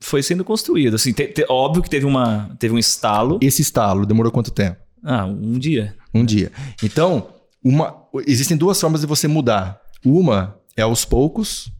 foi 0.00 0.22
sendo 0.22 0.44
construído. 0.44 0.94
Assim, 0.94 1.12
te- 1.12 1.28
te- 1.28 1.46
óbvio 1.48 1.82
que 1.82 1.90
teve, 1.90 2.06
uma, 2.06 2.54
teve 2.58 2.74
um 2.74 2.78
estalo. 2.78 3.38
Esse 3.42 3.62
estalo 3.62 4.06
demorou 4.06 4.30
quanto 4.30 4.50
tempo? 4.50 4.78
Ah, 5.02 5.24
um 5.24 5.58
dia. 5.58 5.96
Um 6.14 6.24
dia. 6.24 6.52
Então, 6.82 7.28
uma, 7.64 8.04
existem 8.26 8.56
duas 8.56 8.80
formas 8.80 9.00
de 9.00 9.06
você 9.06 9.26
mudar. 9.26 9.80
Uma 10.04 10.56
é 10.76 10.82
aos 10.82 11.04
poucos 11.04 11.72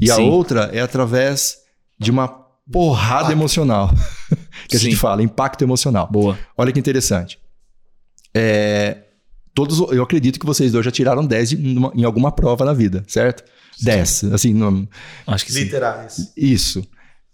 e 0.00 0.10
a 0.10 0.14
Sim. 0.16 0.28
outra 0.28 0.70
é 0.72 0.80
através 0.80 1.56
de 1.98 2.10
uma 2.10 2.28
porrada 2.72 3.32
emocional. 3.32 3.90
que 4.68 4.76
a 4.76 4.78
gente 4.80 4.96
fala, 4.96 5.22
impacto 5.22 5.62
emocional. 5.62 6.08
Boa. 6.10 6.38
Olha 6.56 6.72
que 6.72 6.78
interessante. 6.78 7.38
É, 8.34 8.98
todos, 9.54 9.78
eu 9.92 10.02
acredito 10.02 10.38
que 10.38 10.46
vocês 10.46 10.72
dois 10.72 10.84
já 10.84 10.90
tiraram 10.90 11.24
10 11.24 11.50
de- 11.50 11.56
numa- 11.56 11.92
em 11.94 12.04
alguma 12.04 12.30
prova 12.32 12.64
na 12.64 12.72
vida, 12.72 13.04
certo? 13.08 13.42
10. 13.82 14.24
Assim, 14.32 14.52
não- 14.52 14.86
Acho 15.26 15.44
que 15.46 15.52
sim. 15.52 15.64
Literais. 15.64 16.32
isso. 16.36 16.86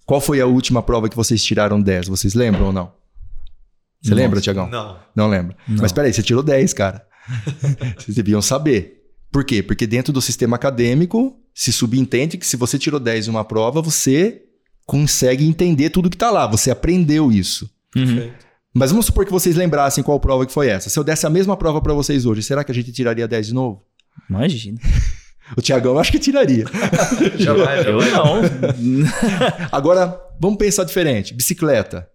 Qual 0.07 0.21
foi 0.21 0.41
a 0.41 0.47
última 0.47 0.83
prova 0.83 1.09
que 1.09 1.17
vocês 1.17 1.43
tiraram 1.43 1.81
10? 1.81 2.09
Vocês 2.09 2.35
lembram 2.35 2.67
ou 2.67 2.73
não? 2.73 2.93
Você 4.03 4.11
Nossa. 4.11 4.23
lembra, 4.23 4.41
Tiagão? 4.41 4.69
Não. 4.69 4.99
Não 5.17 5.29
lembra. 5.29 5.57
Não. 5.67 5.81
Mas 5.81 5.93
peraí, 5.93 6.13
você 6.13 6.23
tirou 6.23 6.43
10, 6.43 6.75
cara. 6.75 7.07
Vocês 7.99 8.15
deviam 8.15 8.43
saber. 8.43 9.01
Por 9.33 9.45
quê? 9.45 9.63
Porque 9.63 9.87
dentro 9.87 10.13
do 10.13 10.21
sistema 10.21 10.57
acadêmico 10.57 11.35
se 11.55 11.73
subentende 11.73 12.37
que 12.37 12.47
se 12.47 12.55
você 12.57 12.79
tirou 12.79 13.01
10 13.01 13.27
em 13.27 13.31
uma 13.31 13.45
prova, 13.47 13.81
você 13.81 14.43
consegue 14.87 15.47
entender 15.47 15.91
tudo 15.91 16.11
que 16.11 16.17
tá 16.17 16.31
lá. 16.31 16.47
Você 16.47 16.71
aprendeu 16.71 17.31
isso. 17.33 17.71
Uhum. 17.97 18.31
Mas 18.73 18.91
vamos 18.91 19.07
supor 19.07 19.25
que 19.25 19.33
vocês 19.33 19.55
lembrassem 19.55 20.03
qual 20.03 20.19
prova 20.19 20.45
que 20.45 20.53
foi 20.53 20.69
essa. 20.69 20.91
Se 20.91 20.99
eu 20.99 21.05
desse 21.05 21.27
a 21.27 21.31
mesma 21.31 21.57
prova 21.57 21.81
pra 21.81 21.95
vocês 21.95 22.27
hoje, 22.27 22.43
será 22.43 22.65
que 22.65 22.73
a 22.73 22.75
gente 22.75 22.93
tiraria 22.93 23.29
10 23.29 23.47
de 23.49 23.55
novo? 23.55 23.85
Imagina. 24.29 24.79
O 25.59 25.61
Tiagão 25.61 25.93
eu 25.93 25.99
acho 25.99 26.11
que 26.11 26.19
tiraria. 26.19 26.65
Jamais. 27.37 27.85
Eu 27.85 27.99
não. 28.01 28.41
Agora, 29.71 30.19
vamos 30.41 30.57
pensar 30.57 30.85
diferente. 30.85 31.35
Bicicleta. 31.35 32.09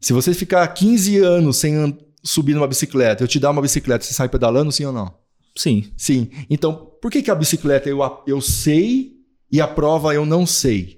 Se 0.00 0.12
você 0.12 0.34
ficar 0.34 0.66
15 0.66 1.18
anos 1.18 1.58
sem, 1.58 1.96
subir 2.24 2.54
numa 2.54 2.66
bicicleta, 2.66 3.22
eu 3.22 3.28
te 3.28 3.38
dar 3.38 3.50
uma 3.50 3.62
bicicleta, 3.62 4.04
você 4.04 4.12
sai 4.12 4.28
pedalando, 4.28 4.72
sim 4.72 4.84
ou 4.84 4.92
não? 4.92 5.14
Sim. 5.56 5.92
Sim. 5.96 6.28
Então, 6.50 6.90
por 7.00 7.10
que, 7.10 7.22
que 7.22 7.30
a 7.30 7.34
bicicleta 7.34 7.88
eu, 7.88 8.00
eu 8.26 8.40
sei 8.40 9.12
e 9.50 9.60
a 9.60 9.68
prova 9.68 10.12
eu 10.12 10.26
não 10.26 10.44
sei? 10.44 10.95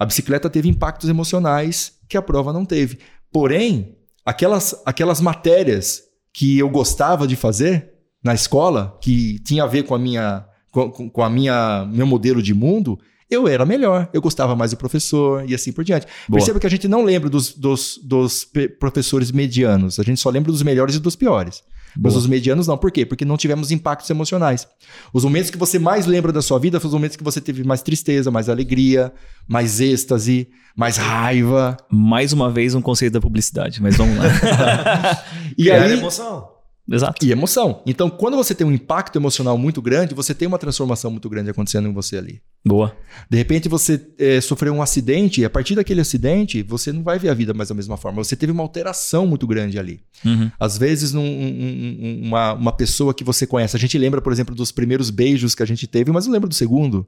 A 0.00 0.06
bicicleta 0.06 0.48
teve 0.48 0.66
impactos 0.66 1.10
emocionais 1.10 1.92
que 2.08 2.16
a 2.16 2.22
prova 2.22 2.54
não 2.54 2.64
teve. 2.64 3.00
Porém, 3.30 3.98
aquelas, 4.24 4.74
aquelas 4.86 5.20
matérias 5.20 6.02
que 6.32 6.58
eu 6.58 6.70
gostava 6.70 7.28
de 7.28 7.36
fazer 7.36 7.92
na 8.24 8.32
escola, 8.32 8.98
que 9.02 9.38
tinha 9.40 9.62
a 9.64 9.66
ver 9.66 9.82
com 9.82 9.94
a 9.94 9.98
minha 9.98 10.46
com, 10.70 11.10
com 11.10 11.22
a 11.22 11.28
minha 11.28 11.86
meu 11.92 12.06
modelo 12.06 12.42
de 12.42 12.54
mundo, 12.54 12.98
eu 13.28 13.46
era 13.46 13.66
melhor, 13.66 14.08
eu 14.12 14.22
gostava 14.22 14.56
mais 14.56 14.70
do 14.70 14.78
professor 14.78 15.48
e 15.48 15.54
assim 15.54 15.70
por 15.70 15.84
diante. 15.84 16.06
Boa. 16.26 16.38
Perceba 16.38 16.58
que 16.58 16.66
a 16.66 16.70
gente 16.70 16.88
não 16.88 17.02
lembra 17.02 17.28
dos, 17.28 17.52
dos, 17.52 18.00
dos, 18.02 18.48
professores 18.78 19.30
medianos, 19.30 20.00
a 20.00 20.02
gente 20.02 20.18
só 20.18 20.30
lembra 20.30 20.50
dos 20.50 20.62
melhores 20.62 20.94
e 20.94 20.98
dos 20.98 21.14
piores. 21.14 21.62
Boa. 21.96 22.04
Mas 22.04 22.16
os 22.16 22.26
medianos 22.26 22.66
não. 22.66 22.78
Por 22.78 22.90
quê? 22.90 23.04
Porque 23.04 23.24
não 23.24 23.36
tivemos 23.36 23.70
impactos 23.70 24.08
emocionais. 24.10 24.66
Os 25.12 25.24
momentos 25.24 25.50
que 25.50 25.58
você 25.58 25.78
mais 25.78 26.06
lembra 26.06 26.32
da 26.32 26.42
sua 26.42 26.58
vida 26.58 26.78
foram 26.78 26.88
os 26.88 26.94
momentos 26.94 27.16
que 27.16 27.24
você 27.24 27.40
teve 27.40 27.64
mais 27.64 27.82
tristeza, 27.82 28.30
mais 28.30 28.48
alegria, 28.48 29.12
mais 29.48 29.80
êxtase, 29.80 30.48
mais 30.76 30.96
raiva. 30.96 31.76
Mais 31.90 32.32
uma 32.32 32.50
vez 32.50 32.74
um 32.74 32.82
conceito 32.82 33.14
da 33.14 33.20
publicidade, 33.20 33.82
mas 33.82 33.96
vamos 33.96 34.16
lá. 34.16 34.24
e 35.58 35.70
aí, 35.70 35.92
emoção. 35.92 36.59
Exato. 36.90 37.24
E 37.24 37.30
emoção. 37.30 37.82
Então, 37.86 38.10
quando 38.10 38.36
você 38.36 38.52
tem 38.52 38.66
um 38.66 38.72
impacto 38.72 39.16
emocional 39.16 39.56
muito 39.56 39.80
grande, 39.80 40.12
você 40.12 40.34
tem 40.34 40.48
uma 40.48 40.58
transformação 40.58 41.10
muito 41.10 41.28
grande 41.28 41.48
acontecendo 41.48 41.88
em 41.88 41.92
você 41.92 42.16
ali. 42.16 42.42
Boa. 42.66 42.94
De 43.30 43.38
repente 43.38 43.68
você 43.68 44.08
é, 44.18 44.40
sofreu 44.40 44.74
um 44.74 44.82
acidente 44.82 45.40
e 45.40 45.44
a 45.44 45.50
partir 45.50 45.76
daquele 45.76 46.00
acidente 46.00 46.62
você 46.62 46.92
não 46.92 47.02
vai 47.02 47.18
ver 47.18 47.28
a 47.28 47.34
vida 47.34 47.54
mais 47.54 47.68
da 47.68 47.74
mesma 47.74 47.96
forma. 47.96 48.22
Você 48.22 48.34
teve 48.34 48.50
uma 48.50 48.62
alteração 48.62 49.24
muito 49.24 49.46
grande 49.46 49.78
ali. 49.78 50.02
Uhum. 50.24 50.50
Às 50.58 50.76
vezes, 50.76 51.12
num, 51.12 51.22
um, 51.22 52.22
uma, 52.24 52.54
uma 52.54 52.72
pessoa 52.72 53.14
que 53.14 53.22
você 53.22 53.46
conhece, 53.46 53.76
a 53.76 53.80
gente 53.80 53.96
lembra, 53.96 54.20
por 54.20 54.32
exemplo, 54.32 54.54
dos 54.54 54.72
primeiros 54.72 55.10
beijos 55.10 55.54
que 55.54 55.62
a 55.62 55.66
gente 55.66 55.86
teve, 55.86 56.10
mas 56.10 56.26
não 56.26 56.32
lembra 56.32 56.48
do 56.48 56.54
segundo. 56.54 57.06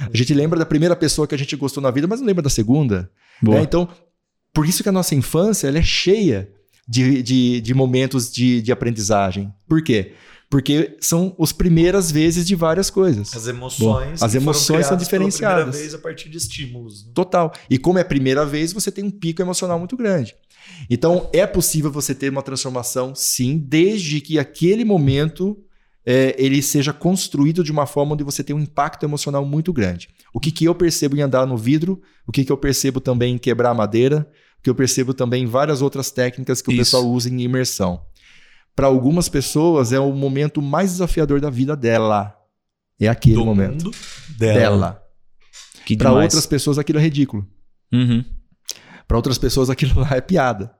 A 0.00 0.16
gente 0.16 0.34
lembra 0.34 0.58
da 0.58 0.66
primeira 0.66 0.96
pessoa 0.96 1.28
que 1.28 1.34
a 1.34 1.38
gente 1.38 1.54
gostou 1.54 1.80
na 1.80 1.90
vida, 1.92 2.08
mas 2.08 2.20
não 2.20 2.26
lembra 2.26 2.42
da 2.42 2.50
segunda. 2.50 3.08
Né? 3.40 3.62
Então, 3.62 3.88
por 4.52 4.66
isso 4.66 4.82
que 4.82 4.88
a 4.88 4.92
nossa 4.92 5.14
infância 5.14 5.68
ela 5.68 5.78
é 5.78 5.82
cheia 5.82 6.50
de, 6.90 7.22
de, 7.22 7.60
de 7.60 7.72
momentos 7.72 8.32
de, 8.32 8.60
de 8.60 8.72
aprendizagem. 8.72 9.54
Por 9.68 9.80
quê? 9.80 10.14
Porque 10.50 10.96
são 11.00 11.36
as 11.38 11.52
primeiras 11.52 12.10
vezes 12.10 12.44
de 12.44 12.56
várias 12.56 12.90
coisas. 12.90 13.32
As 13.32 13.46
emoções. 13.46 14.20
as 14.20 14.34
emoções 14.34 14.86
são 14.86 14.96
diferenciadas. 14.96 15.56
Pela 15.56 15.70
primeira 15.70 15.84
vez 15.84 15.94
a 15.94 15.98
partir 15.98 16.28
de 16.28 16.36
estímulos. 16.36 17.06
Né? 17.06 17.12
Total. 17.14 17.52
E 17.70 17.78
como 17.78 18.00
é 18.00 18.02
a 18.02 18.04
primeira 18.04 18.44
vez, 18.44 18.72
você 18.72 18.90
tem 18.90 19.04
um 19.04 19.10
pico 19.10 19.40
emocional 19.40 19.78
muito 19.78 19.96
grande. 19.96 20.34
Então, 20.90 21.30
é 21.32 21.46
possível 21.46 21.92
você 21.92 22.12
ter 22.12 22.28
uma 22.28 22.42
transformação, 22.42 23.14
sim, 23.14 23.56
desde 23.56 24.20
que 24.20 24.36
aquele 24.40 24.84
momento 24.84 25.56
é, 26.04 26.34
ele 26.36 26.60
seja 26.60 26.92
construído 26.92 27.62
de 27.62 27.70
uma 27.70 27.86
forma 27.86 28.14
onde 28.14 28.24
você 28.24 28.42
tem 28.42 28.56
um 28.56 28.60
impacto 28.60 29.04
emocional 29.04 29.46
muito 29.46 29.72
grande. 29.72 30.08
O 30.34 30.40
que, 30.40 30.50
que 30.50 30.64
eu 30.64 30.74
percebo 30.74 31.16
em 31.16 31.20
andar 31.22 31.46
no 31.46 31.56
vidro, 31.56 32.02
o 32.26 32.32
que, 32.32 32.44
que 32.44 32.50
eu 32.50 32.56
percebo 32.56 33.00
também 33.00 33.34
em 33.36 33.38
quebrar 33.38 33.74
madeira, 33.74 34.28
que 34.62 34.68
eu 34.70 34.74
percebo 34.74 35.14
também 35.14 35.46
várias 35.46 35.82
outras 35.82 36.10
técnicas 36.10 36.60
que 36.60 36.70
o 36.70 36.72
Isso. 36.72 36.80
pessoal 36.80 37.06
usa 37.06 37.28
em 37.28 37.40
imersão. 37.40 38.02
Para 38.74 38.86
algumas 38.86 39.28
pessoas 39.28 39.92
é 39.92 40.00
o 40.00 40.12
momento 40.12 40.62
mais 40.62 40.92
desafiador 40.92 41.40
da 41.40 41.50
vida 41.50 41.76
dela. 41.76 42.36
É 42.98 43.08
aquele 43.08 43.36
Do 43.36 43.44
momento. 43.44 43.90
dela. 44.38 44.58
dela. 44.58 45.02
Para 45.98 46.12
outras 46.12 46.46
pessoas 46.46 46.78
aquilo 46.78 46.98
é 46.98 47.02
ridículo. 47.02 47.46
Uhum. 47.92 48.24
Para 49.08 49.16
outras 49.16 49.38
pessoas 49.38 49.70
aquilo 49.70 50.00
lá 50.00 50.16
é 50.16 50.20
piada. 50.20 50.72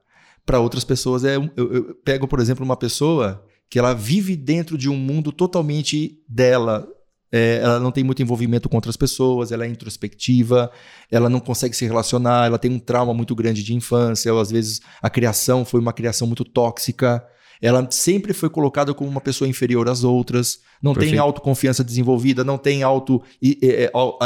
Para 0.47 0.61
outras 0.61 0.85
pessoas 0.85 1.24
é. 1.24 1.36
Eu, 1.36 1.51
eu 1.57 1.94
pego, 2.05 2.28
por 2.28 2.40
exemplo, 2.40 2.65
uma 2.65 2.77
pessoa 2.77 3.44
que 3.69 3.78
ela 3.78 3.94
vive 3.94 4.36
dentro 4.36 4.77
de 4.77 4.89
um 4.89 4.97
mundo 4.97 5.31
totalmente 5.31 6.20
dela, 6.28 6.86
é, 7.32 7.61
ela 7.62 7.78
não 7.78 7.93
tem 7.93 8.02
muito 8.02 8.23
envolvimento 8.23 8.69
com 8.69 8.77
outras 8.77 8.97
pessoas, 8.97 9.52
ela 9.52 9.65
é 9.65 9.69
introspectiva, 9.69 10.70
ela 11.11 11.28
não 11.28 11.39
consegue 11.39 11.77
se 11.77 11.86
relacionar, 11.86 12.47
ela 12.47 12.59
tem 12.59 12.70
um 12.70 12.78
trauma 12.78 13.15
muito 13.15 13.35
grande 13.35 13.62
de 13.62 13.74
infância, 13.74 14.32
ou 14.35 14.40
às 14.40 14.51
vezes 14.51 14.81
a 15.01 15.09
criação 15.09 15.65
foi 15.65 15.81
uma 15.81 15.93
criação 15.93 16.27
muito 16.27 16.44
tóxica. 16.44 17.24
Ela 17.62 17.86
sempre 17.90 18.32
foi 18.32 18.48
colocada 18.48 18.94
como 18.94 19.11
uma 19.11 19.20
pessoa 19.20 19.47
inferior 19.47 19.86
às 19.89 20.02
outras, 20.02 20.61
não 20.82 20.94
Perfeito. 20.94 21.12
tem 21.12 21.20
autoconfiança 21.20 21.85
desenvolvida, 21.85 22.43
não 22.43 22.57
tem 22.57 22.82
auto. 22.82 23.23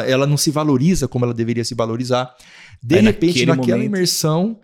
Ela 0.07 0.25
não 0.25 0.37
se 0.37 0.53
valoriza 0.53 1.09
como 1.09 1.25
ela 1.25 1.35
deveria 1.35 1.65
se 1.65 1.75
valorizar. 1.75 2.33
De 2.81 2.95
Aí 2.97 3.03
repente, 3.03 3.45
naquela 3.45 3.77
momento... 3.79 3.87
imersão, 3.87 4.61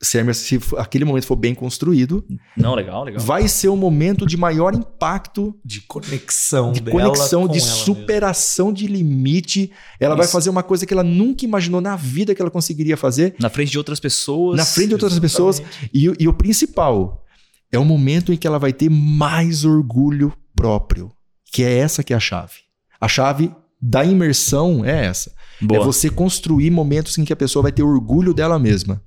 se, 0.00 0.34
se 0.34 0.60
aquele 0.76 1.04
momento 1.04 1.26
for 1.26 1.34
bem 1.34 1.54
construído, 1.54 2.24
não 2.56 2.74
legal, 2.74 3.02
legal, 3.02 3.20
vai 3.20 3.48
ser 3.48 3.68
o 3.68 3.76
momento 3.76 4.24
de 4.24 4.36
maior 4.36 4.74
impacto 4.74 5.58
de 5.64 5.80
conexão, 5.82 6.70
de 6.70 6.80
conexão, 6.80 7.48
de 7.48 7.60
superação 7.60 8.66
mesmo. 8.66 8.78
de 8.78 8.86
limite. 8.86 9.72
Ela 9.98 10.14
Isso. 10.14 10.18
vai 10.18 10.28
fazer 10.28 10.50
uma 10.50 10.62
coisa 10.62 10.86
que 10.86 10.94
ela 10.94 11.02
nunca 11.02 11.44
imaginou 11.44 11.80
na 11.80 11.96
vida 11.96 12.34
que 12.34 12.40
ela 12.40 12.50
conseguiria 12.50 12.96
fazer 12.96 13.34
na 13.40 13.50
frente 13.50 13.72
de 13.72 13.78
outras 13.78 13.98
pessoas. 13.98 14.56
Na 14.56 14.64
frente 14.64 14.88
de 14.88 14.94
outras 14.94 15.12
Exatamente. 15.12 15.32
pessoas 15.32 15.62
e, 15.92 16.12
e 16.18 16.28
o 16.28 16.32
principal 16.32 17.24
é 17.72 17.78
o 17.78 17.84
momento 17.84 18.32
em 18.32 18.36
que 18.36 18.46
ela 18.46 18.58
vai 18.58 18.72
ter 18.72 18.88
mais 18.88 19.64
orgulho 19.64 20.32
próprio, 20.54 21.10
que 21.52 21.64
é 21.64 21.78
essa 21.78 22.04
que 22.04 22.12
é 22.12 22.16
a 22.16 22.20
chave. 22.20 22.54
A 23.00 23.08
chave 23.08 23.52
da 23.80 24.04
imersão 24.04 24.84
é 24.84 25.06
essa. 25.06 25.32
É 25.60 25.64
Boa. 25.64 25.80
É 25.80 25.84
você 25.84 26.08
construir 26.08 26.70
momentos 26.70 27.18
em 27.18 27.24
que 27.24 27.32
a 27.32 27.36
pessoa 27.36 27.64
vai 27.64 27.72
ter 27.72 27.82
orgulho 27.82 28.32
dela 28.32 28.58
mesma. 28.58 29.02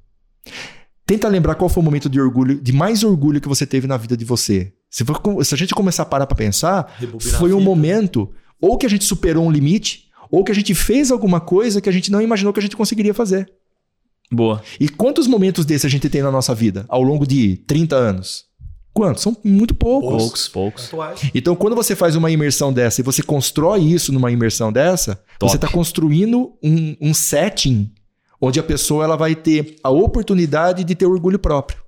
Tenta 1.12 1.28
lembrar 1.28 1.56
qual 1.56 1.68
foi 1.68 1.82
o 1.82 1.84
momento 1.84 2.10
de 2.10 2.22
orgulho, 2.22 2.62
de 2.62 2.72
mais 2.72 3.04
orgulho 3.04 3.42
que 3.42 3.48
você 3.50 3.66
teve 3.66 3.86
na 3.86 3.98
vida 3.98 4.16
de 4.16 4.24
você. 4.24 4.72
Se, 4.90 5.04
for, 5.04 5.44
se 5.44 5.54
a 5.54 5.58
gente 5.58 5.76
começar 5.76 6.04
a 6.04 6.06
parar 6.06 6.26
para 6.26 6.38
pensar, 6.38 6.90
Rebobinar 6.98 7.38
foi 7.38 7.52
um 7.52 7.60
momento 7.60 8.32
ou 8.62 8.78
que 8.78 8.86
a 8.86 8.90
gente 8.90 9.04
superou 9.04 9.46
um 9.46 9.52
limite, 9.52 10.06
ou 10.32 10.42
que 10.42 10.54
a 10.54 10.56
gente 10.56 10.74
fez 10.74 11.12
alguma 11.12 11.42
coisa 11.42 11.82
que 11.82 11.90
a 11.90 11.92
gente 11.92 12.10
não 12.10 12.22
imaginou 12.22 12.54
que 12.54 12.62
a 12.62 12.62
gente 12.62 12.78
conseguiria 12.78 13.14
fazer. 13.14 13.52
Boa. 14.32 14.64
E 14.80 14.88
quantos 14.88 15.28
momentos 15.28 15.66
desses 15.66 15.84
a 15.84 15.90
gente 15.90 16.08
tem 16.08 16.22
na 16.22 16.32
nossa 16.32 16.56
vida 16.56 16.86
ao 16.88 17.02
longo 17.02 17.28
de 17.28 17.58
30 17.68 17.94
anos? 17.94 18.46
Quantos? 18.94 19.22
São 19.22 19.36
muito 19.44 19.76
poucos. 19.76 20.48
Poucos, 20.48 20.90
poucos. 20.90 20.92
Então, 21.36 21.58
quando 21.58 21.76
você 21.76 21.94
faz 21.94 22.16
uma 22.16 22.32
imersão 22.32 22.72
dessa 22.72 23.02
e 23.02 23.04
você 23.04 23.22
constrói 23.22 23.82
isso 23.82 24.14
numa 24.14 24.32
imersão 24.32 24.72
dessa, 24.72 25.16
Top. 25.38 25.52
você 25.52 25.58
está 25.58 25.68
construindo 25.68 26.54
um, 26.64 26.96
um 27.02 27.14
setting 27.14 27.92
onde 28.42 28.60
a 28.60 28.64
pessoa 28.64 29.04
ela 29.04 29.16
vai 29.16 29.36
ter 29.36 29.76
a 29.84 29.90
oportunidade 29.90 30.84
de 30.84 30.96
ter 30.96 31.06
orgulho 31.06 31.38
próprio. 31.38 31.80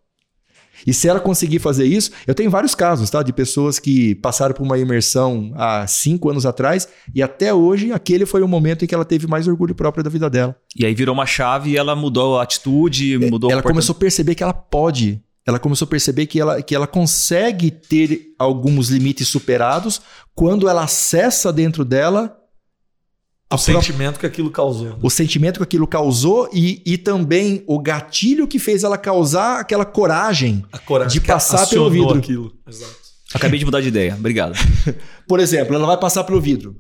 E 0.86 0.94
se 0.94 1.08
ela 1.08 1.20
conseguir 1.20 1.60
fazer 1.60 1.86
isso, 1.86 2.12
eu 2.28 2.36
tenho 2.36 2.50
vários 2.50 2.76
casos, 2.76 3.10
tá? 3.10 3.24
De 3.24 3.32
pessoas 3.32 3.80
que 3.80 4.16
passaram 4.16 4.54
por 4.54 4.64
uma 4.64 4.78
imersão 4.78 5.52
há 5.56 5.88
cinco 5.88 6.30
anos 6.30 6.46
atrás 6.46 6.88
e 7.14 7.24
até 7.24 7.54
hoje 7.54 7.92
aquele 7.92 8.26
foi 8.26 8.42
o 8.42 8.48
momento 8.48 8.84
em 8.84 8.88
que 8.88 8.94
ela 8.94 9.06
teve 9.06 9.26
mais 9.26 9.48
orgulho 9.48 9.74
próprio 9.74 10.04
da 10.04 10.10
vida 10.10 10.30
dela. 10.30 10.56
E 10.78 10.86
aí 10.86 10.94
virou 10.94 11.14
uma 11.14 11.26
chave 11.26 11.72
e 11.72 11.78
ela 11.78 11.96
mudou 11.96 12.38
a 12.38 12.44
atitude, 12.44 13.16
é, 13.16 13.30
mudou 13.30 13.50
Ela 13.50 13.64
começou 13.64 13.96
a 13.96 14.00
perceber 14.00 14.36
que 14.36 14.44
ela 14.44 14.54
pode. 14.54 15.22
Ela 15.46 15.60
começou 15.60 15.86
a 15.86 15.90
perceber 15.90 16.26
que 16.26 16.40
ela, 16.40 16.62
que 16.62 16.76
ela 16.76 16.88
consegue 16.88 17.70
ter 17.70 18.34
alguns 18.40 18.90
limites 18.90 19.28
superados 19.28 20.02
quando 20.34 20.70
ela 20.70 20.84
acessa 20.84 21.52
dentro 21.52 21.84
dela 21.84 22.36
o 23.54 23.58
sentimento 23.58 24.20
que 24.20 24.26
aquilo 24.26 24.50
causou. 24.50 24.90
Né? 24.90 24.96
O 25.02 25.10
sentimento 25.10 25.58
que 25.58 25.64
aquilo 25.64 25.88
causou 25.88 26.50
e, 26.54 26.82
e 26.86 26.98
também 26.98 27.64
o 27.68 27.80
gatilho 27.80 28.48
que 28.48 28.60
fez 28.60 28.84
ela 28.84 28.98
causar 28.98 29.60
aquela 29.60 29.86
coragem, 29.86 30.64
coragem 30.86 31.20
de 31.20 31.26
passar 31.26 31.68
pelo 31.68 31.90
vidro. 31.90 32.18
Aquilo. 32.18 32.54
Exato. 32.68 33.04
Acabei 33.34 33.60
de 33.60 33.66
mudar 33.66 33.82
de 33.82 33.88
ideia. 33.88 34.16
Obrigado. 34.18 34.54
Por 35.28 35.40
exemplo, 35.40 35.76
ela 35.76 35.88
vai 35.88 35.98
passar 35.98 36.24
pelo 36.24 36.40
vidro. 36.40 36.76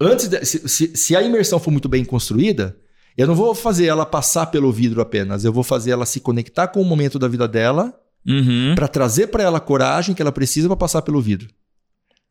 Antes 0.00 0.28
de, 0.28 0.44
se, 0.44 0.68
se, 0.68 0.96
se, 0.96 1.16
a 1.16 1.22
imersão 1.22 1.58
for 1.58 1.70
muito 1.70 1.88
bem 1.88 2.04
construída, 2.04 2.76
eu 3.16 3.26
não 3.26 3.34
vou 3.34 3.54
fazer 3.54 3.86
ela 3.86 4.04
passar 4.04 4.46
pelo 4.46 4.72
vidro 4.72 5.00
apenas. 5.00 5.44
Eu 5.44 5.52
vou 5.52 5.62
fazer 5.62 5.92
ela 5.92 6.04
se 6.04 6.20
conectar 6.20 6.68
com 6.68 6.82
o 6.82 6.84
momento 6.84 7.18
da 7.18 7.28
vida 7.28 7.46
dela 7.46 7.94
uhum. 8.26 8.74
para 8.74 8.88
trazer 8.88 9.28
para 9.28 9.42
ela 9.42 9.58
a 9.58 9.60
coragem 9.60 10.14
que 10.14 10.20
ela 10.20 10.32
precisa 10.32 10.68
para 10.68 10.76
passar 10.76 11.02
pelo 11.02 11.20
vidro. 11.20 11.48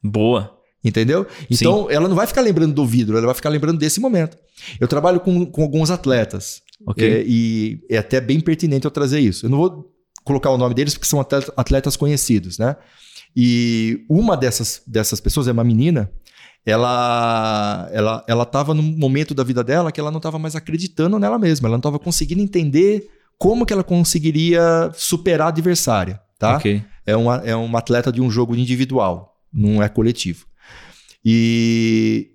Boa. 0.04 0.61
Entendeu? 0.84 1.28
Então, 1.50 1.88
Sim. 1.88 1.94
ela 1.94 2.08
não 2.08 2.16
vai 2.16 2.26
ficar 2.26 2.42
lembrando 2.42 2.74
do 2.74 2.86
vidro, 2.86 3.16
ela 3.16 3.28
vai 3.28 3.36
ficar 3.36 3.50
lembrando 3.50 3.78
desse 3.78 4.00
momento. 4.00 4.36
Eu 4.80 4.88
trabalho 4.88 5.20
com, 5.20 5.46
com 5.46 5.62
alguns 5.62 5.92
atletas. 5.92 6.62
Okay. 6.88 7.14
É, 7.14 7.24
e 7.26 7.80
é 7.90 7.98
até 7.98 8.20
bem 8.20 8.40
pertinente 8.40 8.86
eu 8.86 8.92
trazer 8.92 9.20
isso. 9.20 9.46
Eu 9.46 9.50
não 9.50 9.58
vou 9.60 9.92
colocar 10.24 10.50
o 10.50 10.58
nome 10.58 10.74
deles 10.74 10.94
porque 10.94 11.08
são 11.08 11.20
atletas 11.20 11.96
conhecidos, 11.96 12.58
né? 12.58 12.76
E 13.36 14.04
uma 14.10 14.36
dessas, 14.36 14.82
dessas 14.88 15.20
pessoas 15.20 15.48
é 15.48 15.52
uma 15.52 15.64
menina. 15.64 16.12
Ela 16.66 17.90
ela 17.92 18.26
ela 18.28 18.44
estava 18.44 18.74
num 18.74 18.84
momento 18.84 19.34
da 19.34 19.44
vida 19.44 19.64
dela 19.64 19.92
que 19.92 20.00
ela 20.00 20.12
não 20.12 20.18
estava 20.18 20.38
mais 20.38 20.56
acreditando 20.56 21.18
nela 21.18 21.40
mesma. 21.40 21.68
Ela 21.68 21.76
não 21.76 21.80
estava 21.80 22.00
conseguindo 22.00 22.42
entender 22.42 23.08
como 23.38 23.66
que 23.66 23.74
ela 23.74 23.84
conseguiria 23.84 24.92
superar 24.94 25.48
a 25.48 25.50
adversária, 25.50 26.20
tá? 26.38 26.58
Okay. 26.58 26.84
É, 27.06 27.16
uma, 27.16 27.38
é 27.38 27.56
uma 27.56 27.80
atleta 27.80 28.12
de 28.12 28.22
um 28.22 28.30
jogo 28.30 28.56
individual, 28.56 29.36
não 29.52 29.82
é 29.82 29.90
coletivo. 29.90 30.46
E 31.24 32.32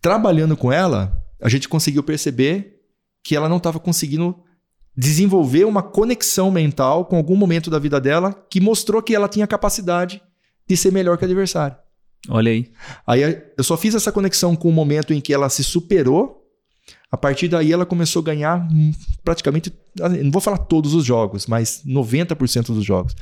trabalhando 0.00 0.56
com 0.56 0.72
ela, 0.72 1.16
a 1.40 1.48
gente 1.48 1.68
conseguiu 1.68 2.02
perceber 2.02 2.80
que 3.22 3.36
ela 3.36 3.48
não 3.48 3.58
estava 3.58 3.78
conseguindo 3.78 4.36
desenvolver 4.96 5.64
uma 5.64 5.82
conexão 5.82 6.50
mental 6.50 7.04
com 7.04 7.16
algum 7.16 7.36
momento 7.36 7.70
da 7.70 7.78
vida 7.78 8.00
dela 8.00 8.32
que 8.50 8.60
mostrou 8.60 9.02
que 9.02 9.14
ela 9.14 9.28
tinha 9.28 9.46
capacidade 9.46 10.20
de 10.66 10.76
ser 10.76 10.92
melhor 10.92 11.16
que 11.16 11.24
o 11.24 11.26
adversário. 11.26 11.76
Olha 12.28 12.50
aí. 12.50 12.70
Aí 13.06 13.22
eu 13.56 13.64
só 13.64 13.76
fiz 13.76 13.94
essa 13.94 14.12
conexão 14.12 14.54
com 14.54 14.68
o 14.68 14.72
momento 14.72 15.12
em 15.12 15.20
que 15.20 15.32
ela 15.32 15.48
se 15.48 15.64
superou. 15.64 16.39
A 17.10 17.16
partir 17.16 17.48
daí 17.48 17.72
ela 17.72 17.84
começou 17.84 18.20
a 18.20 18.24
ganhar 18.24 18.68
hum, 18.70 18.92
praticamente, 19.24 19.72
não 20.22 20.30
vou 20.30 20.40
falar 20.40 20.58
todos 20.58 20.94
os 20.94 21.04
jogos, 21.04 21.46
mas 21.46 21.82
90% 21.84 22.66
dos 22.66 22.84
jogos. 22.84 23.16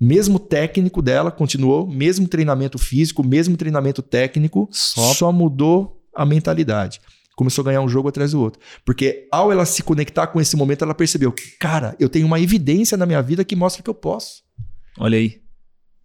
Mesmo 0.00 0.38
técnico 0.38 1.02
dela 1.02 1.30
continuou, 1.32 1.86
mesmo 1.86 2.28
treinamento 2.28 2.78
físico, 2.78 3.26
mesmo 3.26 3.56
treinamento 3.56 4.00
técnico, 4.00 4.68
só, 4.70 5.12
só 5.12 5.32
mudou 5.32 6.00
a 6.14 6.24
mentalidade. 6.24 7.00
Começou 7.34 7.62
a 7.62 7.64
ganhar 7.64 7.80
um 7.80 7.88
jogo 7.88 8.08
atrás 8.08 8.30
do 8.30 8.40
outro. 8.40 8.60
Porque 8.84 9.26
ao 9.32 9.50
ela 9.50 9.64
se 9.64 9.82
conectar 9.82 10.28
com 10.28 10.40
esse 10.40 10.54
momento, 10.54 10.84
ela 10.84 10.94
percebeu: 10.94 11.34
cara, 11.58 11.96
eu 11.98 12.08
tenho 12.08 12.26
uma 12.26 12.38
evidência 12.38 12.96
na 12.96 13.06
minha 13.06 13.22
vida 13.22 13.44
que 13.44 13.56
mostra 13.56 13.82
que 13.82 13.90
eu 13.90 13.94
posso. 13.94 14.42
Olha 14.98 15.18
aí. 15.18 15.41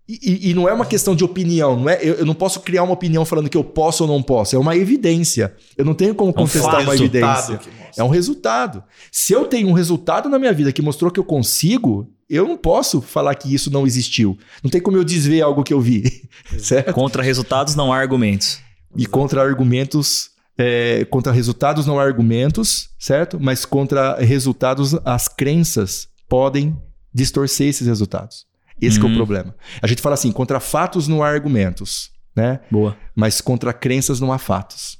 E, 0.10 0.52
e, 0.52 0.54
não 0.54 0.70
é 0.70 0.74
uma 0.74 0.86
questão 0.86 1.14
de 1.14 1.26
opinião, 1.26 1.78
não 1.78 1.90
é? 1.90 2.00
Eu, 2.02 2.16
eu, 2.16 2.26
não 2.26 2.34
posso 2.34 2.62
criar 2.62 2.84
uma 2.84 2.94
opinião 2.94 3.26
falando 3.26 3.50
que 3.50 3.58
eu 3.58 3.64
posso 3.64 4.06
ou 4.06 4.10
não 4.10 4.24
posso. 4.24 4.56
É 4.56 4.60
uma 4.60 4.74
evidência. 4.74 5.54
Eu 5.76 5.84
não 5.84 5.94
tenho 5.94 6.16
como 6.16 6.32
contestar 6.34 6.76
é 6.76 6.78
um 6.78 6.84
uma 6.84 6.96
evidência. 6.96 7.60
É 7.98 8.02
um 8.02 8.08
resultado. 8.08 8.82
Se 9.12 9.34
eu 9.34 9.46
tenho 9.46 9.68
um 9.68 9.74
resultado 9.74 10.30
na 10.30 10.40
minha 10.40 10.54
vida 10.54 10.72
que 10.72 10.82
mostrou 10.82 11.12
que 11.12 11.20
eu 11.20 11.26
consigo, 11.26 12.10
eu 12.30 12.48
não 12.48 12.56
posso 12.56 13.02
falar 13.02 13.36
que 13.36 13.54
isso 13.54 13.70
não 13.70 13.86
existiu. 13.86 14.38
Não 14.64 14.72
tem 14.72 14.80
como 14.80 14.96
eu 14.96 15.04
desver 15.04 15.42
algo 15.42 15.62
que 15.62 15.74
eu 15.74 15.82
vi. 15.82 16.30
certo? 16.58 16.94
Contra 16.94 17.22
resultados 17.22 17.76
não 17.76 17.92
há 17.92 17.98
argumentos. 17.98 18.62
E 18.96 19.06
contra 19.06 19.42
argumentos. 19.42 20.32
É, 20.58 21.06
contra 21.06 21.34
resultados 21.34 21.86
não 21.86 22.00
há 22.00 22.04
argumentos, 22.04 22.90
certo? 22.98 23.38
Mas 23.40 23.64
contra 23.66 24.16
resultados, 24.16 24.96
as 25.06 25.28
crenças 25.28 26.08
podem 26.28 26.76
distorcer 27.14 27.68
esses 27.68 27.86
resultados. 27.86 28.48
Esse 28.82 29.00
uhum. 29.00 29.10
é 29.10 29.12
o 29.12 29.16
problema. 29.16 29.56
A 29.82 29.88
gente 29.88 30.02
fala 30.02 30.14
assim, 30.14 30.32
contra 30.32 30.60
fatos 30.60 31.08
não 31.08 31.24
há 31.24 31.30
argumentos, 31.30 32.12
né? 32.36 32.60
Boa. 32.70 32.96
Mas 33.16 33.42
contra 33.42 33.74
crenças 33.74 34.20
não 34.20 34.32
há 34.32 34.38
fatos. 34.38 34.98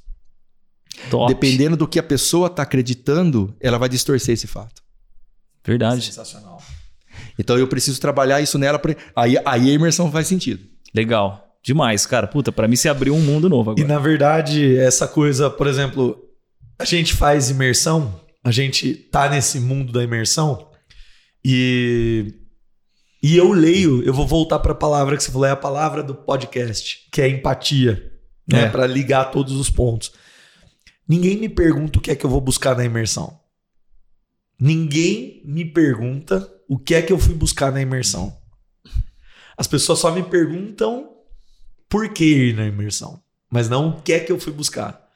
Top. 1.10 1.32
Dependendo 1.32 1.76
do 1.76 1.86
que 1.86 1.98
a 1.98 2.02
pessoa 2.02 2.48
está 2.48 2.62
acreditando, 2.62 3.54
ela 3.60 3.78
vai 3.78 3.88
distorcer 3.88 4.34
esse 4.34 4.46
fato. 4.46 4.82
Verdade. 5.64 6.04
Sensacional. 6.04 6.60
Então 7.38 7.56
eu 7.56 7.68
preciso 7.68 8.00
trabalhar 8.00 8.40
isso 8.40 8.58
nela. 8.58 8.78
Pra... 8.78 8.96
Aí, 9.14 9.36
aí 9.44 9.70
a 9.70 9.72
imersão 9.72 10.10
faz 10.10 10.26
sentido. 10.26 10.64
Legal. 10.94 11.44
Demais, 11.62 12.06
cara. 12.06 12.26
Puta, 12.26 12.50
para 12.50 12.66
mim 12.66 12.76
se 12.76 12.88
abriu 12.88 13.14
um 13.14 13.20
mundo 13.20 13.48
novo 13.48 13.70
agora. 13.70 13.84
E 13.84 13.88
na 13.88 13.98
verdade, 13.98 14.76
essa 14.76 15.06
coisa, 15.06 15.50
por 15.50 15.66
exemplo, 15.66 16.18
a 16.78 16.84
gente 16.84 17.12
faz 17.12 17.50
imersão, 17.50 18.20
a 18.42 18.50
gente 18.50 18.94
tá 18.94 19.28
nesse 19.28 19.60
mundo 19.60 19.92
da 19.92 20.02
imersão 20.02 20.68
e 21.44 22.34
e 23.22 23.36
eu 23.36 23.52
leio, 23.52 24.02
eu 24.02 24.12
vou 24.12 24.26
voltar 24.26 24.60
para 24.60 24.72
a 24.72 24.76
palavra 24.76 25.16
que 25.16 25.22
você 25.22 25.32
falou, 25.32 25.46
é 25.46 25.50
a 25.50 25.56
palavra 25.56 26.02
do 26.02 26.14
podcast, 26.14 27.08
que 27.10 27.20
é 27.20 27.28
empatia, 27.28 28.12
né? 28.46 28.62
É. 28.62 28.68
Para 28.68 28.86
ligar 28.86 29.30
todos 29.30 29.54
os 29.54 29.68
pontos. 29.68 30.12
Ninguém 31.06 31.36
me 31.36 31.48
pergunta 31.48 31.98
o 31.98 32.02
que 32.02 32.10
é 32.10 32.16
que 32.16 32.24
eu 32.24 32.30
vou 32.30 32.40
buscar 32.40 32.76
na 32.76 32.84
imersão. 32.84 33.40
Ninguém 34.60 35.42
me 35.44 35.64
pergunta 35.64 36.48
o 36.68 36.78
que 36.78 36.94
é 36.94 37.02
que 37.02 37.12
eu 37.12 37.18
fui 37.18 37.34
buscar 37.34 37.72
na 37.72 37.80
imersão. 37.80 38.36
As 39.56 39.66
pessoas 39.66 39.98
só 39.98 40.12
me 40.12 40.22
perguntam 40.22 41.10
por 41.88 42.08
que 42.10 42.24
ir 42.24 42.54
na 42.54 42.66
imersão, 42.66 43.22
mas 43.50 43.68
não 43.68 43.88
o 43.88 44.02
que 44.02 44.12
é 44.12 44.20
que 44.20 44.30
eu 44.30 44.38
fui 44.38 44.52
buscar. 44.52 45.08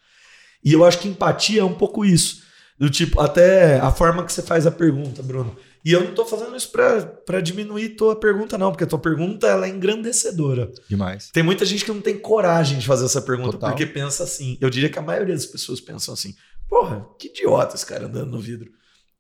E 0.65 0.73
eu 0.73 0.85
acho 0.85 0.99
que 0.99 1.09
empatia 1.09 1.61
é 1.61 1.65
um 1.65 1.75
pouco 1.75 2.05
isso. 2.05 2.43
Do 2.79 2.89
tipo, 2.89 3.21
até 3.21 3.79
a 3.79 3.93
forma 3.93 4.25
que 4.25 4.33
você 4.33 4.43
faz 4.43 4.67
a 4.67 4.71
pergunta, 4.71 5.23
Bruno. 5.23 5.57
E 5.85 5.93
eu 5.93 6.05
não 6.05 6.15
tô 6.15 6.25
fazendo 6.25 6.55
isso 6.57 6.71
para 6.71 7.41
diminuir 7.41 7.91
tua 7.91 8.15
pergunta, 8.15 8.57
não, 8.57 8.71
porque 8.71 8.85
a 8.85 8.87
tua 8.87 9.01
pergunta 9.01 9.49
ela 9.49 9.67
é 9.67 9.69
engrandecedora. 9.69 10.71
Demais. 10.89 11.31
Tem 11.33 11.43
muita 11.43 11.65
gente 11.65 11.85
que 11.85 11.91
não 11.91 12.01
tem 12.01 12.17
coragem 12.17 12.79
de 12.79 12.87
fazer 12.87 13.05
essa 13.05 13.21
pergunta, 13.21 13.53
Total. 13.53 13.71
porque 13.71 13.87
pensa 13.87 14.23
assim. 14.23 14.57
Eu 14.61 14.71
diria 14.71 14.89
que 14.89 14.99
a 14.99 15.03
maioria 15.03 15.35
das 15.35 15.47
pessoas 15.47 15.81
pensam 15.81 16.15
assim: 16.15 16.35
porra, 16.69 17.05
que 17.19 17.29
idiota 17.29 17.75
esse 17.75 17.85
cara 17.85 18.07
andando 18.07 18.31
no 18.31 18.39
vidro. 18.39 18.71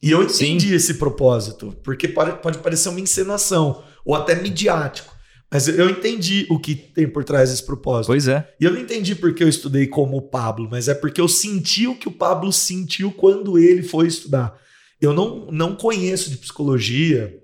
E 0.01 0.11
eu 0.11 0.23
entendi 0.23 0.69
Sim. 0.69 0.75
esse 0.75 0.95
propósito, 0.95 1.77
porque 1.83 2.09
pode, 2.09 2.41
pode 2.41 2.59
parecer 2.59 2.89
uma 2.89 3.01
encenação, 3.01 3.83
ou 4.05 4.15
até 4.15 4.35
midiático. 4.35 5.13
Mas 5.51 5.69
eu 5.69 5.91
entendi 5.91 6.47
o 6.49 6.59
que 6.59 6.75
tem 6.75 7.07
por 7.07 7.25
trás 7.25 7.51
desse 7.51 7.65
propósito. 7.65 8.07
Pois 8.07 8.27
é. 8.27 8.49
E 8.59 8.65
eu 8.65 8.73
não 8.73 8.81
entendi 8.81 9.15
porque 9.15 9.45
eu 9.45 9.49
estudei 9.49 9.87
como 9.87 10.17
o 10.17 10.23
Pablo, 10.23 10.67
mas 10.71 10.89
é 10.89 10.95
porque 10.95 11.21
eu 11.21 11.29
senti 11.29 11.87
o 11.87 11.95
que 11.95 12.09
o 12.09 12.13
Pablo 12.13 12.53
sentiu 12.53 13.13
quando 13.13 13.59
ele 13.59 13.83
foi 13.83 14.07
estudar 14.07 14.59
eu 15.03 15.12
não, 15.12 15.47
não 15.51 15.74
conheço 15.77 16.31
de 16.31 16.39
psicologia 16.39 17.39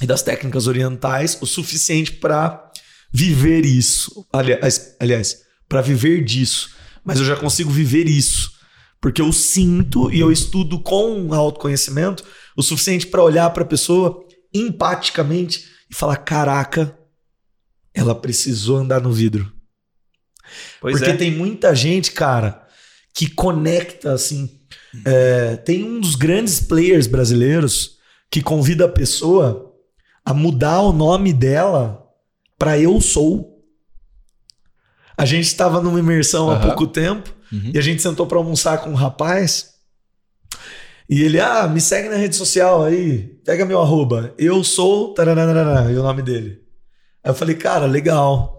e 0.00 0.06
das 0.06 0.22
técnicas 0.22 0.66
orientais 0.66 1.36
o 1.40 1.46
suficiente 1.46 2.12
para 2.12 2.70
viver 3.12 3.66
isso. 3.66 4.26
Aliás, 4.32 4.96
aliás 4.98 5.50
para 5.70 5.80
viver 5.80 6.24
disso. 6.24 6.74
Mas 7.04 7.20
eu 7.20 7.24
já 7.24 7.36
consigo 7.36 7.70
viver 7.70 8.08
isso. 8.08 8.58
Porque 9.00 9.22
eu 9.22 9.32
sinto 9.32 10.12
e 10.12 10.18
eu 10.20 10.30
estudo 10.30 10.80
com 10.80 11.32
autoconhecimento 11.32 12.24
o 12.56 12.62
suficiente 12.62 13.06
para 13.06 13.22
olhar 13.22 13.48
para 13.50 13.62
a 13.62 13.66
pessoa 13.66 14.26
empaticamente 14.52 15.64
e 15.88 15.94
falar: 15.94 16.16
caraca, 16.16 16.98
ela 17.94 18.14
precisou 18.14 18.78
andar 18.78 19.00
no 19.00 19.12
vidro. 19.12 19.50
Pois 20.80 20.98
Porque 20.98 21.12
é. 21.12 21.16
tem 21.16 21.30
muita 21.30 21.74
gente, 21.74 22.10
cara, 22.10 22.66
que 23.14 23.30
conecta 23.30 24.12
assim 24.12 24.59
é, 25.04 25.56
tem 25.56 25.84
um 25.84 26.00
dos 26.00 26.14
grandes 26.14 26.60
players 26.60 27.06
brasileiros 27.06 27.98
que 28.30 28.42
convida 28.42 28.84
a 28.84 28.88
pessoa 28.88 29.74
a 30.24 30.34
mudar 30.34 30.80
o 30.80 30.92
nome 30.92 31.32
dela 31.32 32.06
para 32.58 32.78
Eu 32.78 33.00
Sou. 33.00 33.58
A 35.16 35.24
gente 35.24 35.46
estava 35.46 35.80
numa 35.80 35.98
imersão 35.98 36.46
uhum. 36.46 36.52
há 36.52 36.60
pouco 36.60 36.86
tempo 36.86 37.34
uhum. 37.52 37.72
e 37.74 37.78
a 37.78 37.82
gente 37.82 38.02
sentou 38.02 38.26
para 38.26 38.38
almoçar 38.38 38.78
com 38.78 38.90
um 38.90 38.94
rapaz. 38.94 39.70
E 41.08 41.22
ele, 41.22 41.40
ah, 41.40 41.66
me 41.66 41.80
segue 41.80 42.08
na 42.08 42.16
rede 42.16 42.36
social 42.36 42.84
aí, 42.84 43.24
pega 43.44 43.64
meu 43.64 43.80
arroba. 43.80 44.32
Eu 44.38 44.62
sou. 44.62 45.12
Taranana, 45.12 45.90
e 45.90 45.96
o 45.96 46.02
nome 46.02 46.22
dele. 46.22 46.62
Aí 47.22 47.30
eu 47.30 47.34
falei, 47.34 47.56
cara, 47.56 47.86
legal. 47.86 48.56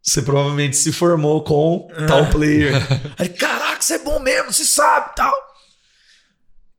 Você 0.00 0.22
provavelmente 0.22 0.76
se 0.76 0.92
formou 0.92 1.42
com 1.42 1.88
tal 2.06 2.30
player. 2.30 2.72
Aí, 3.18 3.28
caraca, 3.28 3.82
você 3.82 3.94
é 3.94 3.98
bom 3.98 4.20
mesmo, 4.20 4.52
você 4.52 4.64
sabe 4.64 5.14
tal 5.16 5.47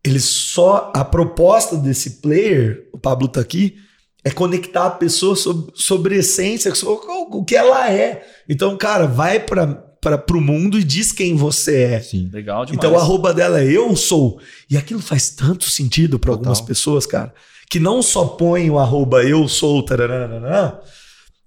ele 0.04 0.20
só. 0.20 0.92
A 0.96 1.04
proposta 1.04 1.76
desse 1.76 2.22
player, 2.22 2.88
o 2.94 2.98
Pablo 2.98 3.28
tá 3.28 3.42
aqui, 3.42 3.76
é 4.24 4.32
conectar 4.32 4.86
a 4.86 4.92
pessoa 4.92 5.36
sobre, 5.36 5.72
sobre 5.76 6.16
essência, 6.18 6.74
sobre 6.76 7.06
o 7.08 7.44
que 7.44 7.56
ela 7.56 7.92
é. 7.92 8.26
Então, 8.48 8.78
cara, 8.78 9.08
vai 9.08 9.40
para 9.40 9.90
para 10.02 10.38
o 10.38 10.42
mundo 10.42 10.80
e 10.80 10.84
diz 10.84 11.12
quem 11.12 11.36
você 11.36 11.82
é. 11.82 12.00
Sim, 12.00 12.30
legal 12.32 12.66
demais. 12.66 12.78
Então, 12.78 12.94
o 12.94 12.98
arroba 12.98 13.34
dela 13.34 13.62
é 13.62 13.66
eu 13.70 13.94
sou. 13.96 14.40
E 14.70 14.78
aquilo 14.78 15.02
faz 15.02 15.30
tanto 15.32 15.70
sentido 15.70 16.18
para 16.18 16.32
algumas 16.32 16.62
pessoas, 16.62 17.06
cara, 17.06 17.34
que 17.70 17.80
não 17.80 18.02
só 18.02 18.26
põe 18.26 18.70
o 18.70 18.80
arroba 18.80 19.24
eu 19.24 19.48
sou, 19.48 19.84
taranana, 19.84 20.80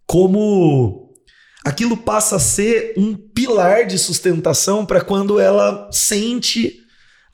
como 0.06 1.14
aquilo 1.64 1.96
passa 1.96 2.36
a 2.36 2.40
ser 2.40 2.92
um 2.96 3.14
pilar 3.14 3.86
de 3.86 3.98
sustentação 3.98 4.84
para 4.84 5.00
quando 5.00 5.40
ela 5.40 5.88
sente 5.90 6.81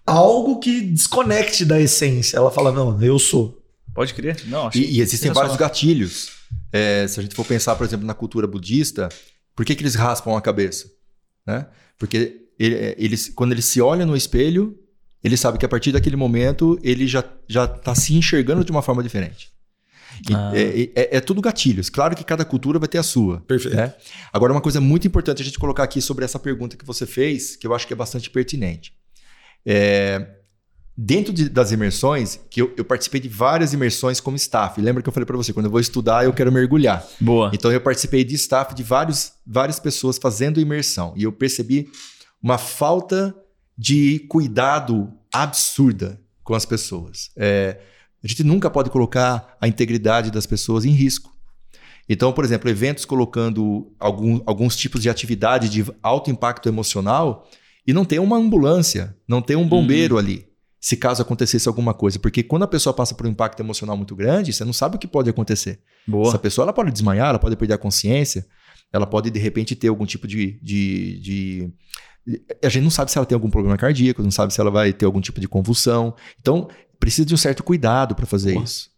algo 0.08 0.58
que 0.58 0.80
desconecte 0.80 1.64
da 1.64 1.80
essência. 1.80 2.36
Ela 2.36 2.50
fala, 2.50 2.72
não, 2.72 3.00
eu 3.02 3.18
sou. 3.18 3.62
Pode 3.94 4.14
crer. 4.14 4.40
Não, 4.46 4.70
e, 4.74 4.98
e 4.98 5.00
existem 5.00 5.32
vários 5.32 5.56
gatilhos. 5.56 6.30
É, 6.72 7.06
se 7.06 7.18
a 7.18 7.22
gente 7.22 7.34
for 7.34 7.44
pensar, 7.44 7.74
por 7.76 7.86
exemplo, 7.86 8.06
na 8.06 8.14
cultura 8.14 8.46
budista, 8.46 9.08
por 9.54 9.64
que, 9.64 9.74
que 9.74 9.82
eles 9.82 9.94
raspam 9.94 10.36
a 10.36 10.40
cabeça? 10.40 10.90
Né? 11.46 11.66
Porque 11.98 12.46
ele, 12.58 12.74
é, 12.74 12.94
eles, 12.98 13.28
quando 13.28 13.52
ele 13.52 13.62
se 13.62 13.80
olha 13.80 14.06
no 14.06 14.16
espelho, 14.16 14.78
ele 15.22 15.36
sabe 15.36 15.58
que 15.58 15.66
a 15.66 15.68
partir 15.68 15.92
daquele 15.92 16.16
momento 16.16 16.78
ele 16.82 17.06
já 17.06 17.24
está 17.48 17.94
se 17.94 18.14
enxergando 18.14 18.64
de 18.64 18.70
uma 18.70 18.82
forma 18.82 19.02
diferente. 19.02 19.50
Ah. 20.32 20.52
É, 20.54 20.90
é, 20.94 21.16
é, 21.16 21.20
tudo 21.20 21.40
gatilhos. 21.40 21.88
Claro 21.88 22.16
que 22.16 22.24
cada 22.24 22.44
cultura 22.44 22.78
vai 22.78 22.88
ter 22.88 22.98
a 22.98 23.02
sua. 23.02 23.40
Perfeito. 23.42 23.76
Né? 23.76 23.94
Agora, 24.32 24.52
uma 24.52 24.60
coisa 24.60 24.80
muito 24.80 25.06
importante 25.06 25.42
a 25.42 25.44
gente 25.44 25.58
colocar 25.58 25.82
aqui 25.82 26.00
sobre 26.00 26.24
essa 26.24 26.38
pergunta 26.38 26.76
que 26.76 26.84
você 26.84 27.06
fez, 27.06 27.56
que 27.56 27.66
eu 27.66 27.74
acho 27.74 27.86
que 27.86 27.92
é 27.92 27.96
bastante 27.96 28.30
pertinente. 28.30 28.92
É, 29.64 30.38
dentro 30.96 31.32
de, 31.32 31.48
das 31.48 31.70
imersões, 31.70 32.40
que 32.50 32.60
eu, 32.60 32.74
eu, 32.76 32.84
participei 32.84 33.20
de 33.20 33.28
várias 33.28 33.72
imersões 33.72 34.20
como 34.20 34.36
staff. 34.36 34.80
Lembra 34.80 35.02
que 35.02 35.08
eu 35.08 35.12
falei 35.12 35.24
para 35.26 35.36
você, 35.36 35.52
quando 35.52 35.66
eu 35.66 35.70
vou 35.70 35.80
estudar, 35.80 36.24
eu 36.24 36.32
quero 36.32 36.50
mergulhar. 36.50 37.06
Boa. 37.20 37.50
Então 37.54 37.70
eu 37.70 37.80
participei 37.80 38.24
de 38.24 38.34
staff 38.34 38.74
de 38.74 38.82
vários, 38.82 39.32
várias 39.46 39.78
pessoas 39.78 40.18
fazendo 40.18 40.60
imersão. 40.60 41.14
E 41.16 41.22
eu 41.22 41.32
percebi 41.32 41.88
uma 42.42 42.58
falta 42.58 43.34
de 43.76 44.26
cuidado 44.28 45.12
absurda 45.32 46.20
com 46.42 46.54
as 46.54 46.64
pessoas. 46.64 47.30
É, 47.36 47.78
a 48.22 48.26
gente 48.26 48.42
nunca 48.42 48.68
pode 48.68 48.90
colocar 48.90 49.56
a 49.60 49.68
integridade 49.68 50.32
das 50.32 50.46
pessoas 50.46 50.84
em 50.84 50.90
risco. 50.90 51.32
Então, 52.08 52.32
por 52.32 52.44
exemplo, 52.44 52.68
eventos 52.68 53.04
colocando 53.04 53.92
algum, 54.00 54.40
alguns 54.46 54.74
tipos 54.74 55.02
de 55.02 55.10
atividade 55.10 55.68
de 55.68 55.84
alto 56.02 56.30
impacto 56.30 56.68
emocional, 56.68 57.48
e 57.88 57.92
não 57.94 58.04
tem 58.04 58.18
uma 58.18 58.36
ambulância, 58.36 59.16
não 59.26 59.40
tem 59.40 59.56
um 59.56 59.66
bombeiro 59.66 60.14
uhum. 60.16 60.20
ali. 60.20 60.46
se 60.80 60.96
caso 60.96 61.22
acontecesse 61.22 61.66
alguma 61.68 61.92
coisa. 61.92 62.18
Porque 62.18 62.42
quando 62.42 62.62
a 62.62 62.68
pessoa 62.68 62.94
passa 62.94 63.14
por 63.14 63.26
um 63.26 63.30
impacto 63.30 63.60
emocional 63.60 63.96
muito 63.96 64.14
grande, 64.14 64.52
você 64.52 64.64
não 64.64 64.72
sabe 64.72 64.96
o 64.96 64.98
que 64.98 65.06
pode 65.06 65.28
acontecer. 65.28 65.80
Boa. 66.06 66.28
Essa 66.28 66.38
pessoa 66.38 66.64
ela 66.64 66.72
pode 66.72 66.92
desmaiar, 66.92 67.30
ela 67.30 67.38
pode 67.38 67.56
perder 67.56 67.74
a 67.74 67.78
consciência, 67.78 68.46
ela 68.92 69.06
pode 69.06 69.30
de 69.30 69.38
repente 69.38 69.74
ter 69.74 69.88
algum 69.88 70.06
tipo 70.06 70.26
de, 70.26 70.58
de, 70.62 71.20
de- 71.20 71.72
A 72.62 72.68
gente 72.68 72.84
não 72.84 72.90
sabe 72.90 73.10
se 73.10 73.18
ela 73.18 73.26
tem 73.26 73.34
algum 73.34 73.50
problema 73.50 73.76
cardíaco, 73.76 74.22
não 74.22 74.30
sabe 74.30 74.52
se 74.54 74.60
ela 74.60 74.70
vai 74.70 74.92
ter 74.92 75.06
algum 75.06 75.20
tipo 75.20 75.40
de 75.40 75.48
convulsão. 75.48 76.14
Então, 76.40 76.68
precisa 77.00 77.26
de 77.26 77.34
um 77.34 77.38
certo 77.38 77.62
cuidado 77.62 78.14
para 78.14 78.26
fazer 78.26 78.56
isso. 78.58 78.90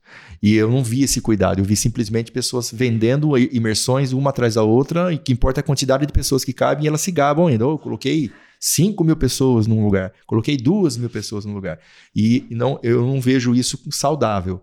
E 0.43 0.55
eu 0.55 0.71
não 0.71 0.83
vi 0.83 1.03
esse 1.05 1.21
cuidado, 1.21 1.61
eu 1.61 1.65
vi 1.65 1.77
simplesmente 1.77 2.33
pessoas 2.33 2.71
vendendo 2.73 3.39
imersões 3.39 4.12
uma 4.12 4.31
atrás 4.31 4.55
da 4.55 4.62
outra, 4.62 5.12
e 5.12 5.19
que 5.19 5.33
importa 5.33 5.61
a 5.61 5.62
quantidade 5.62 6.07
de 6.07 6.12
pessoas 6.12 6.45
que 6.45 6.53
cabem, 6.53 6.85
e 6.85 6.89
elas 6.89 7.01
se 7.01 7.12
gabam 7.12 7.47
ainda. 7.47 7.67
Oh, 7.67 7.73
eu 7.73 7.79
coloquei 7.79 8.31
5 8.61 9.03
mil 9.03 9.16
pessoas 9.16 9.66
num 9.66 9.82
lugar, 9.82 10.12
coloquei 10.27 10.57
2 10.57 10.99
mil 10.99 11.09
pessoas 11.09 11.47
num 11.47 11.55
lugar. 11.55 11.81
E 12.15 12.47
não, 12.51 12.78
eu 12.82 13.05
não 13.07 13.20
vejo 13.20 13.55
isso 13.55 13.82
saudável. 13.91 14.61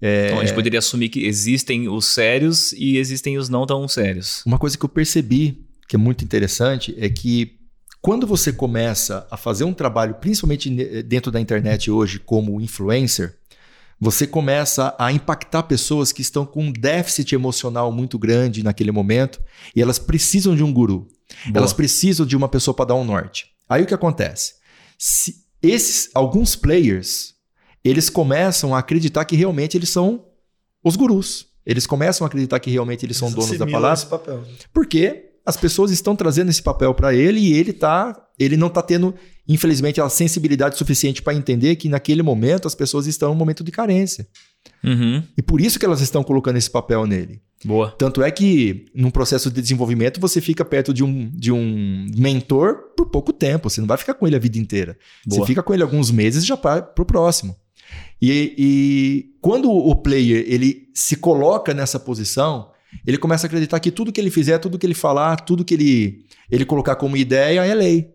É, 0.00 0.26
Então 0.26 0.40
a 0.40 0.44
gente 0.44 0.54
poderia 0.54 0.78
assumir 0.78 1.10
que 1.10 1.24
existem 1.26 1.88
os 1.88 2.06
sérios 2.06 2.72
e 2.72 2.96
existem 2.96 3.38
os 3.38 3.48
não 3.48 3.66
tão 3.66 3.86
sérios. 3.86 4.42
Uma 4.46 4.58
coisa 4.58 4.76
que 4.76 4.84
eu 4.84 4.88
percebi 4.88 5.66
que 5.86 5.96
é 5.96 5.98
muito 5.98 6.24
interessante 6.24 6.94
é 6.98 7.08
que 7.08 7.56
quando 8.00 8.26
você 8.26 8.52
começa 8.52 9.26
a 9.30 9.36
fazer 9.36 9.64
um 9.64 9.72
trabalho, 9.72 10.14
principalmente 10.14 10.70
dentro 11.02 11.30
da 11.30 11.40
internet 11.40 11.90
hoje, 11.90 12.18
como 12.18 12.60
influencer, 12.60 13.36
você 13.98 14.26
começa 14.26 14.94
a 14.98 15.10
impactar 15.10 15.62
pessoas 15.64 16.12
que 16.12 16.22
estão 16.22 16.44
com 16.44 16.64
um 16.64 16.72
déficit 16.72 17.34
emocional 17.34 17.90
muito 17.90 18.18
grande 18.18 18.62
naquele 18.62 18.92
momento 18.92 19.40
e 19.74 19.80
elas 19.80 19.98
precisam 19.98 20.54
de 20.54 20.62
um 20.62 20.72
guru. 20.72 21.08
Boa. 21.46 21.58
Elas 21.58 21.72
precisam 21.72 22.26
de 22.26 22.36
uma 22.36 22.48
pessoa 22.48 22.74
para 22.74 22.86
dar 22.86 22.94
um 22.94 23.04
norte. 23.04 23.46
Aí 23.68 23.82
o 23.82 23.86
que 23.86 23.94
acontece? 23.94 24.54
Se 24.98 25.44
esses 25.62 26.10
alguns 26.14 26.56
players, 26.56 27.34
eles 27.84 28.08
começam 28.10 28.74
a 28.74 28.78
acreditar 28.78 29.24
que 29.24 29.36
realmente 29.36 29.76
eles 29.76 29.88
são 29.88 30.24
os 30.82 30.96
gurus. 30.96 31.46
Eles 31.64 31.86
começam 31.86 32.24
a 32.24 32.28
acreditar 32.28 32.60
que 32.60 32.70
realmente 32.70 33.04
eles 33.04 33.16
são 33.16 33.30
donos 33.30 33.58
da 33.58 33.66
palavra. 33.66 33.94
esse 33.94 34.06
papel. 34.06 34.44
Porque 34.72 35.30
as 35.44 35.56
pessoas 35.56 35.90
estão 35.90 36.14
trazendo 36.14 36.50
esse 36.50 36.62
papel 36.62 36.94
para 36.94 37.14
ele 37.14 37.40
e 37.40 37.54
ele 37.54 37.72
tá, 37.72 38.16
ele 38.38 38.56
não 38.56 38.68
está 38.68 38.82
tendo, 38.82 39.14
infelizmente, 39.48 40.00
a 40.00 40.08
sensibilidade 40.08 40.76
suficiente 40.76 41.22
para 41.22 41.34
entender 41.34 41.76
que 41.76 41.88
naquele 41.88 42.22
momento 42.22 42.66
as 42.68 42.74
pessoas 42.74 43.06
estão 43.06 43.30
em 43.30 43.32
um 43.32 43.38
momento 43.38 43.64
de 43.64 43.72
carência. 43.72 44.28
Uhum. 44.82 45.22
E 45.36 45.42
por 45.42 45.60
isso 45.60 45.78
que 45.78 45.84
elas 45.84 46.00
estão 46.00 46.22
colocando 46.22 46.56
esse 46.56 46.70
papel 46.70 47.06
nele. 47.06 47.40
Boa. 47.66 47.90
Tanto 47.90 48.22
é 48.22 48.30
que 48.30 48.86
num 48.94 49.10
processo 49.10 49.50
de 49.50 49.60
desenvolvimento 49.60 50.20
você 50.20 50.40
fica 50.40 50.64
perto 50.64 50.94
de 50.94 51.02
um, 51.02 51.28
de 51.34 51.50
um 51.50 52.06
mentor 52.16 52.92
por 52.96 53.06
pouco 53.06 53.32
tempo. 53.32 53.68
Você 53.68 53.80
não 53.80 53.88
vai 53.88 53.98
ficar 53.98 54.14
com 54.14 54.24
ele 54.24 54.36
a 54.36 54.38
vida 54.38 54.56
inteira. 54.56 54.96
Boa. 55.26 55.40
Você 55.40 55.46
fica 55.46 55.64
com 55.64 55.74
ele 55.74 55.82
alguns 55.82 56.12
meses 56.12 56.44
e 56.44 56.46
já 56.46 56.54
vai 56.54 56.80
pro 56.80 57.04
próximo. 57.04 57.56
E, 58.22 58.54
e 58.56 59.36
quando 59.40 59.68
o 59.68 59.96
player 59.96 60.44
ele 60.46 60.88
se 60.94 61.16
coloca 61.16 61.74
nessa 61.74 61.98
posição, 61.98 62.70
ele 63.04 63.18
começa 63.18 63.46
a 63.46 63.48
acreditar 63.48 63.80
que 63.80 63.90
tudo 63.90 64.12
que 64.12 64.20
ele 64.20 64.30
fizer, 64.30 64.58
tudo 64.58 64.78
que 64.78 64.86
ele 64.86 64.94
falar, 64.94 65.36
tudo 65.40 65.64
que 65.64 65.74
ele, 65.74 66.24
ele 66.48 66.64
colocar 66.64 66.94
como 66.94 67.16
ideia 67.16 67.64
é 67.64 67.74
lei. 67.74 68.14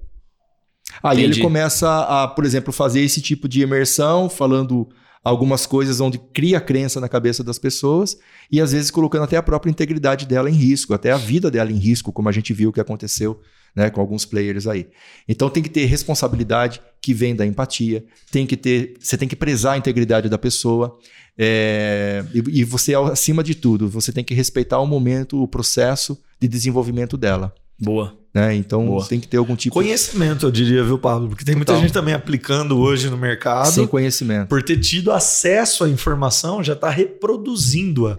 Aí 1.03 1.19
Entendi. 1.19 1.39
ele 1.39 1.41
começa 1.41 2.03
a, 2.03 2.27
por 2.27 2.45
exemplo, 2.45 2.71
fazer 2.71 3.01
esse 3.01 3.21
tipo 3.21 3.49
de 3.49 3.61
imersão, 3.61 4.29
falando 4.29 4.87
algumas 5.23 5.65
coisas 5.65 5.99
onde 5.99 6.17
cria 6.17 6.59
crença 6.59 6.99
na 6.99 7.07
cabeça 7.07 7.43
das 7.43 7.59
pessoas 7.59 8.17
e 8.51 8.59
às 8.59 8.71
vezes 8.71 8.89
colocando 8.89 9.23
até 9.23 9.37
a 9.37 9.43
própria 9.43 9.69
integridade 9.69 10.25
dela 10.25 10.49
em 10.49 10.53
risco, 10.53 10.93
até 10.93 11.11
a 11.11 11.17
vida 11.17 11.51
dela 11.51 11.71
em 11.71 11.77
risco, 11.77 12.11
como 12.11 12.29
a 12.29 12.31
gente 12.31 12.53
viu 12.53 12.71
que 12.71 12.79
aconteceu 12.79 13.39
né, 13.75 13.89
com 13.89 14.01
alguns 14.01 14.25
players 14.25 14.67
aí. 14.67 14.87
Então 15.27 15.49
tem 15.49 15.63
que 15.63 15.69
ter 15.69 15.85
responsabilidade 15.85 16.81
que 17.01 17.13
vem 17.13 17.35
da 17.35 17.45
empatia, 17.45 18.03
tem 18.31 18.45
que 18.45 18.57
ter, 18.57 18.95
você 18.99 19.17
tem 19.17 19.27
que 19.27 19.35
prezar 19.35 19.73
a 19.73 19.77
integridade 19.77 20.27
da 20.27 20.37
pessoa 20.37 20.97
é, 21.37 22.23
e, 22.33 22.61
e 22.61 22.63
você 22.63 22.93
acima 22.95 23.43
de 23.43 23.55
tudo, 23.55 23.87
você 23.87 24.11
tem 24.11 24.23
que 24.23 24.33
respeitar 24.33 24.79
o 24.79 24.87
momento, 24.87 25.41
o 25.41 25.47
processo 25.47 26.21
de 26.39 26.47
desenvolvimento 26.47 27.17
dela. 27.17 27.53
Boa. 27.79 28.20
Né? 28.33 28.55
Então 28.55 28.85
Boa. 28.85 29.05
tem 29.05 29.19
que 29.19 29.27
ter 29.27 29.37
algum 29.37 29.55
tipo 29.55 29.73
Conhecimento, 29.73 30.45
eu 30.45 30.51
diria, 30.51 30.83
viu, 30.83 30.97
Pablo? 30.97 31.27
Porque 31.27 31.43
tem 31.43 31.55
muita 31.55 31.73
Total. 31.73 31.81
gente 31.81 31.93
também 31.93 32.13
aplicando 32.13 32.79
hoje 32.79 33.09
no 33.09 33.17
mercado. 33.17 33.69
sem 33.71 33.85
conhecimento. 33.85 34.47
por 34.47 34.63
ter 34.63 34.77
tido 34.77 35.11
acesso 35.11 35.83
à 35.83 35.89
informação, 35.89 36.63
já 36.63 36.73
está 36.73 36.89
reproduzindo-a. 36.89 38.17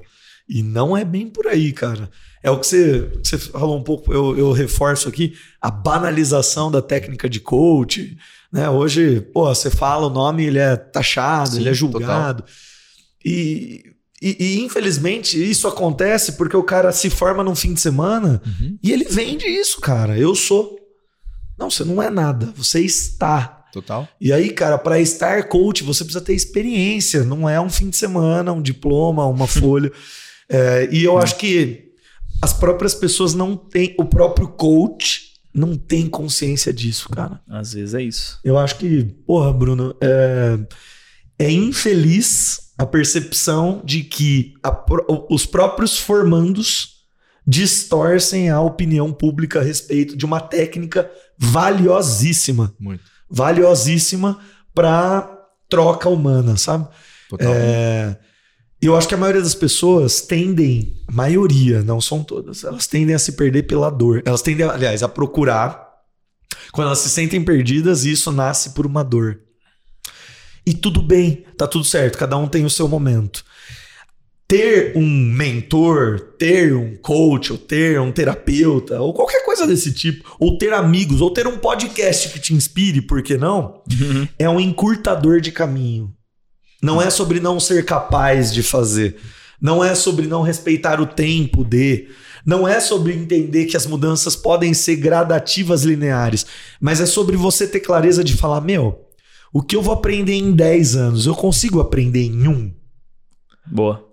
E 0.48 0.62
não 0.62 0.96
é 0.96 1.04
bem 1.04 1.28
por 1.28 1.46
aí, 1.46 1.72
cara. 1.72 2.10
É 2.42 2.50
o 2.50 2.58
que 2.58 2.66
você, 2.66 3.08
você 3.22 3.38
falou 3.38 3.78
um 3.78 3.82
pouco, 3.82 4.12
eu, 4.12 4.36
eu 4.36 4.52
reforço 4.52 5.08
aqui, 5.08 5.34
a 5.60 5.70
banalização 5.70 6.70
da 6.70 6.82
técnica 6.82 7.28
de 7.28 7.40
coach. 7.40 8.16
Né? 8.52 8.68
Hoje, 8.68 9.20
pô, 9.32 9.46
você 9.46 9.70
fala 9.70 10.08
o 10.08 10.10
nome, 10.10 10.44
ele 10.44 10.58
é 10.58 10.76
taxado, 10.76 11.52
Sim, 11.52 11.60
ele 11.60 11.68
é 11.70 11.74
julgado. 11.74 12.44
E, 13.24 13.91
e, 14.22 14.36
e, 14.38 14.60
infelizmente 14.60 15.36
isso 15.42 15.66
acontece 15.66 16.32
porque 16.32 16.56
o 16.56 16.62
cara 16.62 16.92
se 16.92 17.10
forma 17.10 17.42
num 17.42 17.54
fim 17.56 17.74
de 17.74 17.80
semana 17.80 18.40
Uhum. 18.46 18.78
e 18.82 18.92
ele 18.92 19.04
vende 19.04 19.46
isso, 19.46 19.80
cara. 19.80 20.16
Eu 20.16 20.34
sou. 20.34 20.78
Não, 21.58 21.68
você 21.68 21.84
não 21.84 22.02
é 22.02 22.08
nada, 22.08 22.52
você 22.56 22.80
está. 22.80 23.58
Total. 23.72 24.06
E 24.20 24.32
aí, 24.32 24.50
cara, 24.50 24.76
para 24.78 25.00
estar 25.00 25.48
coach, 25.48 25.82
você 25.82 26.04
precisa 26.04 26.24
ter 26.24 26.34
experiência. 26.34 27.24
Não 27.24 27.48
é 27.48 27.60
um 27.60 27.70
fim 27.70 27.88
de 27.90 27.96
semana, 27.96 28.52
um 28.52 28.62
diploma, 28.62 29.26
uma 29.26 29.46
folha. 29.48 29.90
É, 30.48 30.88
e 30.92 31.02
eu 31.02 31.18
acho 31.18 31.36
que 31.36 31.90
as 32.40 32.52
próprias 32.52 32.94
pessoas 32.94 33.34
não 33.34 33.56
têm, 33.56 33.94
o 33.98 34.04
próprio 34.04 34.48
coach 34.48 35.32
não 35.54 35.76
tem 35.76 36.06
consciência 36.08 36.72
disso, 36.72 37.08
cara. 37.08 37.40
Às 37.48 37.72
vezes 37.72 37.94
é 37.94 38.02
isso. 38.02 38.38
Eu 38.44 38.58
acho 38.58 38.76
que, 38.76 39.04
porra, 39.26 39.52
Bruno, 39.52 39.94
é, 40.00 40.58
é 41.38 41.50
infeliz 41.50 42.61
a 42.82 42.86
percepção 42.86 43.80
de 43.84 44.02
que 44.02 44.54
a 44.60 44.84
os 45.30 45.46
próprios 45.46 45.98
formandos 45.98 47.04
distorcem 47.46 48.50
a 48.50 48.60
opinião 48.60 49.12
pública 49.12 49.60
a 49.60 49.62
respeito 49.62 50.16
de 50.16 50.24
uma 50.24 50.40
técnica 50.40 51.08
valiosíssima 51.38 52.74
Muito. 52.80 53.04
valiosíssima 53.30 54.40
para 54.74 55.30
troca 55.68 56.08
humana, 56.08 56.56
sabe? 56.56 56.88
Total. 57.28 57.52
É, 57.54 58.18
eu 58.80 58.96
acho 58.96 59.06
que 59.06 59.14
a 59.14 59.18
maioria 59.18 59.42
das 59.42 59.54
pessoas 59.54 60.20
tendem, 60.20 60.96
maioria, 61.08 61.82
não 61.82 62.00
são 62.00 62.24
todas, 62.24 62.64
elas 62.64 62.88
tendem 62.88 63.14
a 63.14 63.18
se 63.18 63.32
perder 63.32 63.62
pela 63.62 63.90
dor. 63.90 64.22
Elas 64.24 64.42
tendem, 64.42 64.66
aliás, 64.66 65.04
a 65.04 65.08
procurar. 65.08 65.88
Quando 66.72 66.88
elas 66.88 66.98
se 66.98 67.10
sentem 67.10 67.44
perdidas, 67.44 68.04
isso 68.04 68.32
nasce 68.32 68.70
por 68.70 68.86
uma 68.86 69.04
dor. 69.04 69.40
E 70.64 70.72
tudo 70.74 71.02
bem, 71.02 71.44
tá 71.56 71.66
tudo 71.66 71.84
certo, 71.84 72.18
cada 72.18 72.36
um 72.36 72.46
tem 72.46 72.64
o 72.64 72.70
seu 72.70 72.86
momento. 72.86 73.44
Ter 74.46 74.92
um 74.96 75.08
mentor, 75.08 76.20
ter 76.38 76.74
um 76.74 76.96
coach, 76.96 77.52
ou 77.52 77.58
ter 77.58 77.98
um 78.00 78.12
terapeuta, 78.12 79.00
ou 79.00 79.14
qualquer 79.14 79.44
coisa 79.44 79.66
desse 79.66 79.92
tipo, 79.92 80.36
ou 80.38 80.58
ter 80.58 80.72
amigos, 80.72 81.20
ou 81.20 81.30
ter 81.30 81.46
um 81.46 81.58
podcast 81.58 82.28
que 82.28 82.38
te 82.38 82.54
inspire, 82.54 83.00
por 83.00 83.22
que 83.22 83.36
não? 83.36 83.82
é 84.38 84.48
um 84.48 84.60
encurtador 84.60 85.40
de 85.40 85.50
caminho. 85.50 86.14
Não 86.82 87.00
é 87.00 87.10
sobre 87.10 87.40
não 87.40 87.58
ser 87.58 87.84
capaz 87.84 88.52
de 88.52 88.62
fazer. 88.62 89.16
Não 89.60 89.82
é 89.82 89.94
sobre 89.94 90.26
não 90.26 90.42
respeitar 90.42 91.00
o 91.00 91.06
tempo 91.06 91.64
de. 91.64 92.08
Não 92.44 92.66
é 92.66 92.80
sobre 92.80 93.12
entender 93.12 93.66
que 93.66 93.76
as 93.76 93.86
mudanças 93.86 94.34
podem 94.34 94.74
ser 94.74 94.96
gradativas 94.96 95.84
lineares. 95.84 96.44
Mas 96.80 97.00
é 97.00 97.06
sobre 97.06 97.36
você 97.36 97.68
ter 97.68 97.78
clareza 97.78 98.24
de 98.24 98.34
falar: 98.36 98.60
meu, 98.60 99.06
o 99.52 99.62
que 99.62 99.76
eu 99.76 99.82
vou 99.82 99.92
aprender 99.94 100.34
em 100.34 100.52
10 100.52 100.96
anos, 100.96 101.26
eu 101.26 101.34
consigo 101.34 101.80
aprender 101.80 102.22
em 102.24 102.48
um? 102.48 102.72
Boa. 103.70 104.04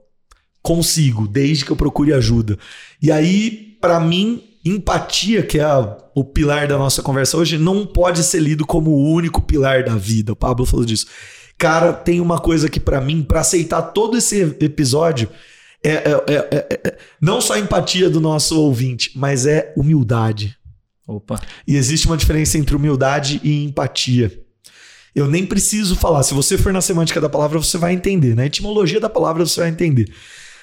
Consigo, 0.62 1.28
desde 1.28 1.66
que 1.66 1.72
eu 1.72 1.76
procure 1.76 2.14
ajuda. 2.14 2.58
E 3.02 3.12
aí, 3.12 3.78
pra 3.80 4.00
mim, 4.00 4.44
empatia, 4.66 5.42
que 5.42 5.58
é 5.58 5.64
a- 5.64 5.98
o 6.14 6.24
pilar 6.24 6.68
da 6.68 6.78
nossa 6.78 7.02
conversa 7.02 7.38
hoje, 7.38 7.58
não 7.58 7.86
pode 7.86 8.24
ser 8.24 8.42
lido 8.42 8.66
como 8.66 8.92
o 8.92 9.12
único 9.14 9.42
pilar 9.42 9.84
da 9.84 9.96
vida. 9.96 10.34
O 10.34 10.36
Pablo 10.36 10.66
falou 10.66 10.86
disso. 10.86 11.08
Cara, 11.58 11.94
tem 11.94 12.20
uma 12.22 12.40
coisa 12.40 12.70
que 12.70 12.80
pra 12.80 13.00
mim, 13.02 13.24
pra 13.24 13.40
aceitar 13.42 13.82
todo 13.82 14.18
esse 14.18 14.42
episódio, 14.60 15.30
é, 15.84 15.92
é- 15.92 16.24
é- 16.28 16.48
é- 16.52 16.82
é- 16.88 16.98
não 17.22 17.40
só 17.42 17.54
a 17.54 17.60
empatia 17.60 18.10
do 18.10 18.20
nosso 18.20 18.60
ouvinte, 18.62 19.12
mas 19.16 19.46
é 19.46 19.74
humildade. 19.78 20.58
Opa. 21.08 21.42
E 21.68 21.76
existe 21.76 22.06
uma 22.06 22.18
diferença 22.18 22.58
entre 22.58 22.76
humildade 22.76 23.40
e 23.44 23.64
empatia. 23.64 24.42
Eu 25.20 25.28
nem 25.28 25.46
preciso 25.46 25.98
falar. 25.98 26.24
Se 26.24 26.34
você 26.34 26.58
for 26.58 26.72
na 26.72 26.80
semântica 26.80 27.20
da 27.20 27.28
palavra, 27.28 27.60
você 27.60 27.78
vai 27.78 27.94
entender. 27.94 28.36
Na 28.36 28.46
etimologia 28.46 29.02
da 29.02 29.10
palavra, 29.10 29.46
você 29.46 29.60
vai 29.60 29.70
entender. 29.70 30.14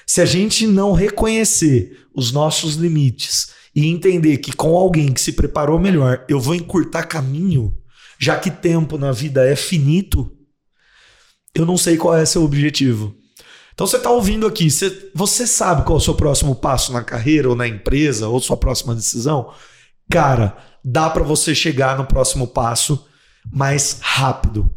Se 0.05 0.19
a 0.19 0.25
gente 0.25 0.65
não 0.65 0.93
reconhecer 0.93 2.07
os 2.15 2.31
nossos 2.31 2.73
limites 2.73 3.51
e 3.75 3.85
entender 3.85 4.37
que 4.37 4.51
com 4.51 4.75
alguém 4.75 5.13
que 5.13 5.21
se 5.21 5.33
preparou 5.33 5.77
melhor, 5.77 6.25
eu 6.27 6.39
vou 6.39 6.55
encurtar 6.55 7.03
caminho, 7.03 7.77
já 8.17 8.39
que 8.39 8.49
tempo 8.49 8.97
na 8.97 9.11
vida 9.11 9.47
é 9.47 9.55
finito, 9.55 10.31
eu 11.53 11.63
não 11.63 11.77
sei 11.77 11.95
qual 11.95 12.17
é 12.17 12.25
seu 12.25 12.43
objetivo. 12.43 13.15
Então 13.75 13.85
você 13.85 13.97
está 13.97 14.09
ouvindo 14.09 14.47
aqui, 14.47 14.71
você, 14.71 15.11
você 15.13 15.45
sabe 15.45 15.83
qual 15.83 15.99
é 15.99 16.01
o 16.01 16.03
seu 16.03 16.15
próximo 16.15 16.55
passo 16.55 16.91
na 16.91 17.03
carreira 17.03 17.47
ou 17.47 17.55
na 17.55 17.67
empresa 17.67 18.27
ou 18.27 18.39
sua 18.39 18.57
próxima 18.57 18.95
decisão? 18.95 19.53
Cara, 20.09 20.57
dá 20.83 21.11
para 21.11 21.21
você 21.21 21.53
chegar 21.53 21.95
no 21.95 22.07
próximo 22.07 22.47
passo 22.47 23.05
mais 23.51 23.99
rápido. 24.01 24.71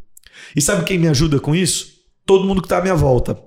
E 0.54 0.60
sabe 0.60 0.84
quem 0.84 0.98
me 0.98 1.08
ajuda 1.08 1.38
com 1.38 1.54
isso? 1.54 1.92
Todo 2.26 2.44
mundo 2.44 2.60
que 2.60 2.66
está 2.66 2.78
à 2.78 2.82
minha 2.82 2.94
volta. 2.94 3.38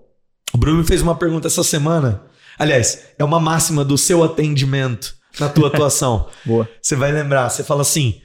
O 0.54 0.58
Bruno 0.58 0.80
me 0.80 0.86
fez 0.86 1.02
uma 1.02 1.16
pergunta 1.16 1.48
essa 1.48 1.64
semana. 1.64 2.24
Aliás, 2.58 3.08
é 3.18 3.24
uma 3.24 3.40
máxima 3.40 3.84
do 3.84 3.98
seu 3.98 4.24
atendimento 4.24 5.16
na 5.40 5.50
tua 5.50 5.68
atuação. 5.74 6.30
Boa. 6.46 6.70
Você 6.82 6.96
vai 6.96 7.12
lembrar, 7.12 7.50
você 7.50 7.64
fala 7.64 7.82
assim: 7.82 8.22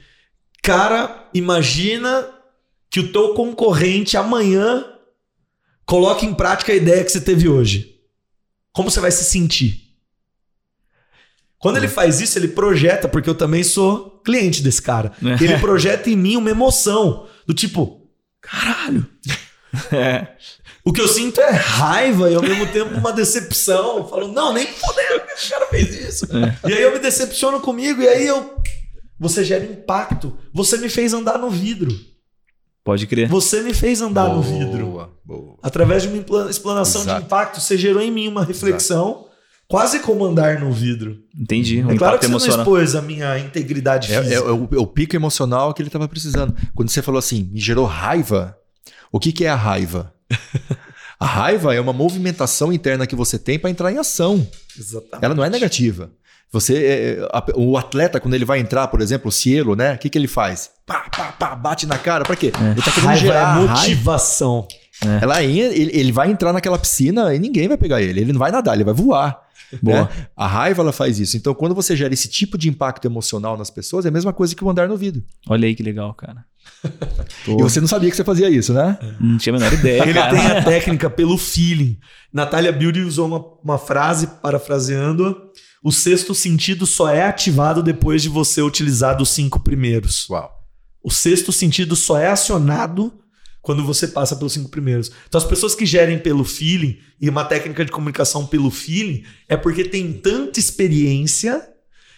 "Cara, 0.61 1.27
imagina 1.33 2.27
que 2.89 2.99
o 2.99 3.11
teu 3.11 3.33
concorrente 3.33 4.15
amanhã 4.15 4.85
coloque 5.85 6.25
em 6.25 6.33
prática 6.33 6.71
a 6.71 6.75
ideia 6.75 7.03
que 7.03 7.11
você 7.11 7.21
teve 7.21 7.49
hoje. 7.49 7.95
Como 8.71 8.91
você 8.91 8.99
vai 8.99 9.11
se 9.11 9.23
sentir?" 9.23 9.88
Quando 11.59 11.77
ele 11.77 11.89
faz 11.89 12.21
isso, 12.21 12.39
ele 12.39 12.47
projeta, 12.47 13.07
porque 13.07 13.29
eu 13.29 13.35
também 13.35 13.63
sou 13.63 14.21
cliente 14.23 14.63
desse 14.63 14.81
cara. 14.81 15.11
É. 15.23 15.43
Ele 15.43 15.57
projeta 15.57 16.09
em 16.09 16.15
mim 16.15 16.37
uma 16.37 16.49
emoção 16.49 17.27
do 17.45 17.53
tipo, 17.53 18.07
caralho. 18.41 19.05
É. 19.91 20.29
O 20.83 20.91
que 20.91 20.99
eu 20.99 21.07
sinto 21.07 21.39
é 21.39 21.51
raiva 21.51 22.31
e 22.31 22.33
ao 22.33 22.41
mesmo 22.41 22.65
tempo 22.65 22.95
uma 22.95 23.13
decepção. 23.13 23.97
Eu 23.97 24.07
falo, 24.07 24.27
não, 24.29 24.51
nem 24.51 24.65
fodendo 24.65 25.19
que 25.27 25.33
esse 25.33 25.47
cara 25.47 25.67
fez 25.67 25.93
isso. 25.93 26.25
E 26.67 26.73
aí 26.73 26.81
eu 26.81 26.91
me 26.91 26.97
decepciono 26.97 27.59
comigo 27.59 28.01
e 28.01 28.07
aí 28.07 28.25
eu. 28.25 28.55
Você 29.19 29.43
gera 29.43 29.63
impacto. 29.63 30.35
Você 30.51 30.77
me 30.77 30.89
fez 30.89 31.13
andar 31.13 31.37
no 31.37 31.51
vidro. 31.51 31.95
Pode 32.83 33.05
crer. 33.05 33.27
Você 33.27 33.61
me 33.61 33.71
fez 33.71 34.01
andar 34.01 34.29
no 34.29 34.41
vidro. 34.41 34.87
Boa, 34.87 35.13
boa. 35.23 35.57
Através 35.61 36.01
de 36.01 36.07
uma 36.07 36.49
explanação 36.49 37.01
Exato. 37.01 37.19
de 37.19 37.25
impacto, 37.27 37.61
você 37.61 37.77
gerou 37.77 38.01
em 38.01 38.09
mim 38.09 38.27
uma 38.27 38.43
reflexão, 38.43 39.27
quase 39.69 39.99
como 39.99 40.25
andar 40.25 40.59
no 40.59 40.71
vidro. 40.73 41.17
Entendi. 41.39 41.81
Um 41.83 41.91
é 41.91 41.95
claro 41.97 42.17
que 42.19 42.25
você 42.25 42.31
não 42.31 42.37
emocional. 42.37 42.59
expôs 42.59 42.95
a 42.95 43.01
minha 43.01 43.37
integridade 43.39 44.11
É, 44.11 44.15
é- 44.17 44.21
física. 44.23 44.35
é 44.39 44.41
o, 44.51 44.67
é 44.73 44.77
o 44.79 44.87
pico 44.87 45.15
emocional 45.15 45.73
que 45.73 45.81
ele 45.81 45.87
estava 45.89 46.07
precisando. 46.07 46.53
Quando 46.75 46.89
você 46.89 47.01
falou 47.01 47.19
assim, 47.19 47.49
me 47.53 47.59
gerou 47.61 47.85
raiva. 47.85 48.57
O 49.11 49.19
que, 49.19 49.31
que 49.31 49.45
é 49.45 49.49
a 49.49 49.55
raiva? 49.55 50.13
a 51.19 51.25
raiva 51.25 51.73
é 51.73 51.79
uma 51.79 51.93
movimentação 51.93 52.73
interna 52.73 53.05
que 53.07 53.15
você 53.15 53.37
tem 53.39 53.57
para 53.59 53.69
entrar 53.69 53.91
em 53.91 53.97
ação. 53.97 54.45
Exatamente. 54.77 55.23
Ela 55.23 55.35
não 55.35 55.43
é 55.45 55.49
negativa. 55.49 56.11
Você, 56.51 56.75
é, 57.21 57.27
a- 57.31 57.45
o 57.55 57.77
atleta, 57.77 58.19
quando 58.19 58.33
ele 58.33 58.45
vai 58.45 58.57
entrar, 58.59 58.87
por 58.87 59.01
exemplo, 59.01 59.29
o 59.29 59.31
cielo, 59.31 59.75
né? 59.75 59.93
O 59.93 59.97
que, 59.99 60.09
que 60.09 60.17
ele 60.17 60.27
faz? 60.27 60.71
Pá, 60.85 61.05
pá, 61.15 61.31
pá, 61.31 61.55
bate 61.55 61.85
na 61.85 61.97
cara. 61.97 62.23
Pra 62.25 62.35
quê? 62.35 62.47
Ele 62.71 62.81
tá 62.81 62.91
querendo 62.91 63.05
Raiva 63.05 63.21
gerar 63.21 63.39
é 63.39 63.43
raiva. 63.43 63.67
motivação. 63.75 64.67
Ela, 65.21 65.43
ele, 65.43 65.91
ele 65.97 66.11
vai 66.11 66.29
entrar 66.31 66.51
naquela 66.51 66.77
piscina 66.77 67.33
e 67.35 67.39
ninguém 67.39 67.67
vai 67.67 67.77
pegar 67.77 68.01
ele. 68.01 68.19
Ele 68.21 68.33
não 68.33 68.39
vai 68.39 68.51
nadar, 68.51 68.73
ele 68.73 68.83
vai 68.83 68.93
voar. 68.93 69.39
Boa. 69.81 70.03
né? 70.03 70.27
A 70.35 70.47
raiva 70.47 70.81
ela 70.81 70.91
faz 70.91 71.19
isso. 71.19 71.37
Então, 71.37 71.53
quando 71.53 71.75
você 71.75 71.95
gera 71.95 72.13
esse 72.13 72.27
tipo 72.27 72.57
de 72.57 72.69
impacto 72.69 73.05
emocional 73.05 73.57
nas 73.57 73.69
pessoas, 73.69 74.05
é 74.05 74.09
a 74.09 74.11
mesma 74.11 74.33
coisa 74.33 74.55
que 74.55 74.63
o 74.63 74.69
andar 74.69 74.87
no 74.87 74.97
vidro. 74.97 75.23
Olha 75.47 75.67
aí 75.67 75.75
que 75.75 75.83
legal, 75.83 76.13
cara. 76.13 76.45
E 77.47 77.61
você 77.61 77.79
não 77.79 77.87
sabia 77.87 78.09
que 78.09 78.15
você 78.15 78.23
fazia 78.23 78.49
isso, 78.49 78.73
né? 78.73 78.97
Não 79.19 79.37
tinha 79.37 79.55
a 79.55 79.59
menor 79.59 79.73
ideia, 79.73 80.03
Ele 80.03 80.13
cara. 80.13 80.31
tem 80.35 80.45
a 80.45 80.63
técnica 80.63 81.09
pelo 81.09 81.37
feeling. 81.37 81.97
Natália 82.31 82.71
Beauty 82.71 83.01
usou 83.01 83.27
uma, 83.27 83.45
uma 83.63 83.77
frase, 83.77 84.27
parafraseando: 84.41 85.35
o 85.83 85.91
sexto 85.91 86.35
sentido 86.35 86.85
só 86.85 87.09
é 87.09 87.23
ativado 87.23 87.81
depois 87.81 88.21
de 88.21 88.29
você 88.29 88.61
utilizar 88.61 89.17
dos 89.17 89.29
cinco 89.29 89.59
primeiros. 89.59 90.29
Uau. 90.29 90.51
O 91.03 91.09
sexto 91.09 91.51
sentido 91.51 91.95
só 91.95 92.17
é 92.19 92.27
acionado 92.27 93.13
quando 93.61 93.83
você 93.83 94.07
passa 94.07 94.35
pelos 94.35 94.53
cinco 94.53 94.69
primeiros. 94.69 95.11
Então, 95.27 95.39
as 95.39 95.45
pessoas 95.45 95.75
que 95.75 95.85
gerem 95.85 96.17
pelo 96.17 96.43
feeling 96.43 96.97
e 97.19 97.29
uma 97.29 97.45
técnica 97.45 97.83
de 97.83 97.91
comunicação 97.91 98.45
pelo 98.45 98.71
feeling 98.71 99.23
é 99.47 99.57
porque 99.57 99.83
tem 99.83 100.13
tanta 100.13 100.59
experiência 100.59 101.67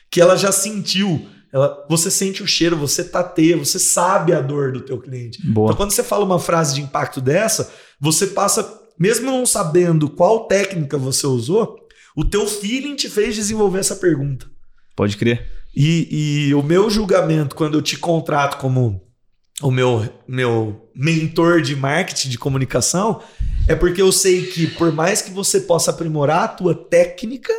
que 0.09 0.21
ela 0.21 0.35
já 0.35 0.51
sentiu. 0.51 1.27
Ela, 1.51 1.85
você 1.89 2.09
sente 2.09 2.41
o 2.41 2.47
cheiro, 2.47 2.77
você 2.77 3.03
tateia, 3.03 3.57
você 3.57 3.79
sabe 3.79 4.33
a 4.33 4.41
dor 4.41 4.71
do 4.71 4.81
teu 4.81 4.99
cliente. 4.99 5.45
Boa. 5.45 5.67
Então, 5.67 5.77
quando 5.77 5.91
você 5.91 6.03
fala 6.03 6.23
uma 6.23 6.39
frase 6.39 6.75
de 6.75 6.81
impacto 6.81 7.19
dessa, 7.19 7.73
você 7.99 8.27
passa, 8.27 8.81
mesmo 8.97 9.25
não 9.25 9.45
sabendo 9.45 10.09
qual 10.09 10.47
técnica 10.47 10.97
você 10.97 11.27
usou, 11.27 11.77
o 12.15 12.23
teu 12.23 12.47
feeling 12.47 12.95
te 12.95 13.09
fez 13.09 13.35
desenvolver 13.35 13.79
essa 13.79 13.95
pergunta. 13.95 14.45
Pode 14.95 15.17
crer. 15.17 15.49
E, 15.75 16.47
e 16.49 16.53
o 16.53 16.61
meu 16.61 16.89
julgamento, 16.89 17.55
quando 17.55 17.77
eu 17.77 17.81
te 17.81 17.97
contrato 17.97 18.57
como 18.57 19.01
o 19.61 19.71
meu, 19.71 20.07
meu 20.27 20.89
mentor 20.95 21.61
de 21.61 21.75
marketing, 21.75 22.29
de 22.29 22.37
comunicação, 22.37 23.21
é 23.67 23.75
porque 23.75 24.01
eu 24.01 24.11
sei 24.11 24.47
que 24.47 24.67
por 24.67 24.91
mais 24.91 25.21
que 25.21 25.31
você 25.31 25.61
possa 25.61 25.91
aprimorar 25.91 26.43
a 26.43 26.47
tua 26.47 26.75
técnica, 26.75 27.53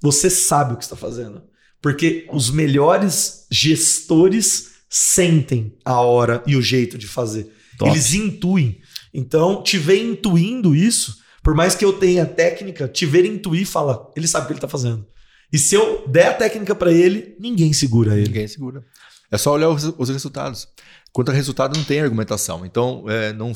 você 0.00 0.30
sabe 0.30 0.74
o 0.74 0.76
que 0.76 0.84
está 0.84 0.96
fazendo. 0.96 1.42
Porque 1.82 2.26
os 2.32 2.50
melhores 2.50 3.46
gestores 3.50 4.74
sentem 4.88 5.76
a 5.84 6.00
hora 6.00 6.42
e 6.46 6.56
o 6.56 6.62
jeito 6.62 6.96
de 6.96 7.06
fazer. 7.06 7.52
Top. 7.78 7.90
Eles 7.90 8.14
intuem. 8.14 8.80
Então, 9.12 9.62
te 9.62 9.76
ver 9.76 10.02
intuindo 10.02 10.74
isso, 10.74 11.18
por 11.42 11.54
mais 11.54 11.74
que 11.74 11.84
eu 11.84 11.92
tenha 11.92 12.24
técnica, 12.24 12.88
te 12.88 13.04
ver 13.04 13.24
intuir 13.24 13.66
fala, 13.66 14.10
ele 14.16 14.26
sabe 14.26 14.44
o 14.44 14.46
que 14.46 14.52
ele 14.52 14.58
está 14.58 14.68
fazendo. 14.68 15.06
E 15.52 15.58
se 15.58 15.74
eu 15.74 16.06
der 16.08 16.28
a 16.28 16.34
técnica 16.34 16.74
para 16.74 16.92
ele, 16.92 17.36
ninguém 17.38 17.72
segura 17.72 18.14
ele. 18.14 18.28
Ninguém 18.28 18.48
segura. 18.48 18.84
É 19.30 19.36
só 19.36 19.52
olhar 19.52 19.68
os, 19.68 19.84
os 19.98 20.08
resultados. 20.08 20.66
Quanto 21.14 21.30
a 21.30 21.32
resultado, 21.32 21.76
não 21.76 21.84
tem 21.84 22.00
argumentação. 22.00 22.66
Então, 22.66 23.04
é, 23.08 23.32
não, 23.32 23.52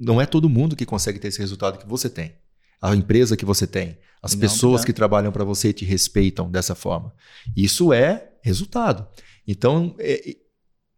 não 0.00 0.20
é 0.20 0.26
todo 0.26 0.48
mundo 0.50 0.74
que 0.74 0.84
consegue 0.84 1.20
ter 1.20 1.28
esse 1.28 1.38
resultado 1.38 1.78
que 1.78 1.86
você 1.86 2.10
tem. 2.10 2.32
A 2.80 2.92
empresa 2.96 3.36
que 3.36 3.44
você 3.44 3.68
tem. 3.68 3.96
As 4.20 4.34
Não, 4.34 4.40
pessoas 4.40 4.80
tá. 4.80 4.86
que 4.86 4.92
trabalham 4.92 5.30
para 5.30 5.44
você 5.44 5.68
e 5.68 5.72
te 5.72 5.84
respeitam 5.84 6.50
dessa 6.50 6.74
forma. 6.74 7.14
Isso 7.56 7.92
é 7.92 8.30
resultado. 8.42 9.06
Então, 9.46 9.94
é- 10.00 10.36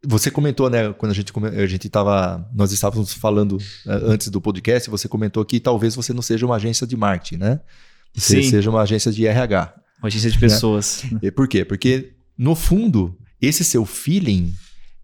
você 0.03 0.31
comentou, 0.31 0.71
né, 0.71 0.91
quando 0.95 1.13
a 1.13 1.15
gente 1.15 1.33
a 1.37 1.67
gente 1.67 1.87
estava, 1.87 2.49
nós 2.55 2.73
estávamos 2.73 3.13
falando 3.13 3.59
é, 3.87 3.93
antes 4.05 4.29
do 4.29 4.41
podcast, 4.41 4.89
você 4.89 5.07
comentou 5.07 5.45
que 5.45 5.61
talvez 5.61 5.95
você 5.95 6.15
não 6.15 6.23
seja 6.23 6.47
uma 6.47 6.57
agência 6.57 6.87
de 6.87 6.97
marketing, 6.97 7.37
né? 7.37 7.61
Você 8.15 8.43
Sim. 8.43 8.51
seja 8.51 8.71
uma 8.71 8.81
agência 8.81 9.13
de 9.13 9.27
RH. 9.27 9.75
Uma 9.99 10.09
agência 10.09 10.31
de 10.31 10.39
pessoas. 10.39 11.03
E 11.23 11.31
por 11.31 11.47
quê? 11.47 11.63
Porque, 11.63 12.15
no 12.39 12.55
fundo, 12.55 13.19
esse 13.41 13.63
seu 13.65 13.85
feeling, 13.85 14.55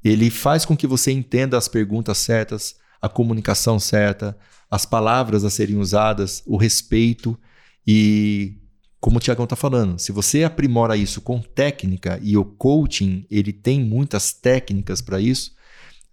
ele 0.04 0.30
faz 0.30 0.64
com 0.64 0.76
que 0.76 0.86
você 0.86 1.12
entenda 1.12 1.56
as 1.56 1.68
perguntas 1.68 2.18
certas, 2.18 2.76
a 3.00 3.08
comunicação 3.08 3.78
certa, 3.78 4.36
as 4.70 4.86
palavras 4.86 5.44
a 5.44 5.50
serem 5.50 5.76
usadas, 5.76 6.42
o 6.46 6.56
respeito 6.56 7.38
e 7.86 8.56
como 9.00 9.16
o 9.16 9.20
Tiagão 9.20 9.44
está 9.44 9.56
falando, 9.56 9.98
se 9.98 10.12
você 10.12 10.44
aprimora 10.44 10.96
isso 10.96 11.22
com 11.22 11.40
técnica 11.40 12.20
e 12.22 12.36
o 12.36 12.44
coaching, 12.44 13.24
ele 13.30 13.52
tem 13.52 13.80
muitas 13.80 14.32
técnicas 14.32 15.00
para 15.00 15.18
isso, 15.18 15.52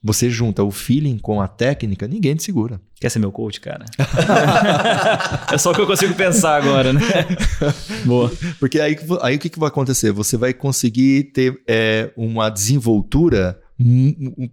você 0.02 0.30
junta 0.30 0.64
o 0.64 0.72
feeling 0.72 1.18
com 1.18 1.42
a 1.42 1.48
técnica, 1.48 2.08
ninguém 2.08 2.36
te 2.36 2.44
segura. 2.44 2.80
Quer 3.00 3.10
ser 3.10 3.20
meu 3.20 3.32
coach, 3.32 3.60
cara? 3.60 3.84
é 5.52 5.58
só 5.58 5.72
o 5.72 5.76
que 5.76 5.82
eu 5.82 5.88
consigo 5.88 6.14
pensar 6.14 6.56
agora, 6.56 6.94
né? 6.94 7.02
Boa. 8.06 8.32
Porque 8.60 8.80
aí, 8.80 8.96
aí 9.22 9.36
o 9.36 9.40
que, 9.40 9.50
que 9.50 9.60
vai 9.60 9.68
acontecer? 9.68 10.12
Você 10.14 10.38
vai 10.38 10.54
conseguir 10.54 11.32
ter 11.34 11.62
é, 11.68 12.12
uma 12.16 12.50
desenvoltura 12.50 13.60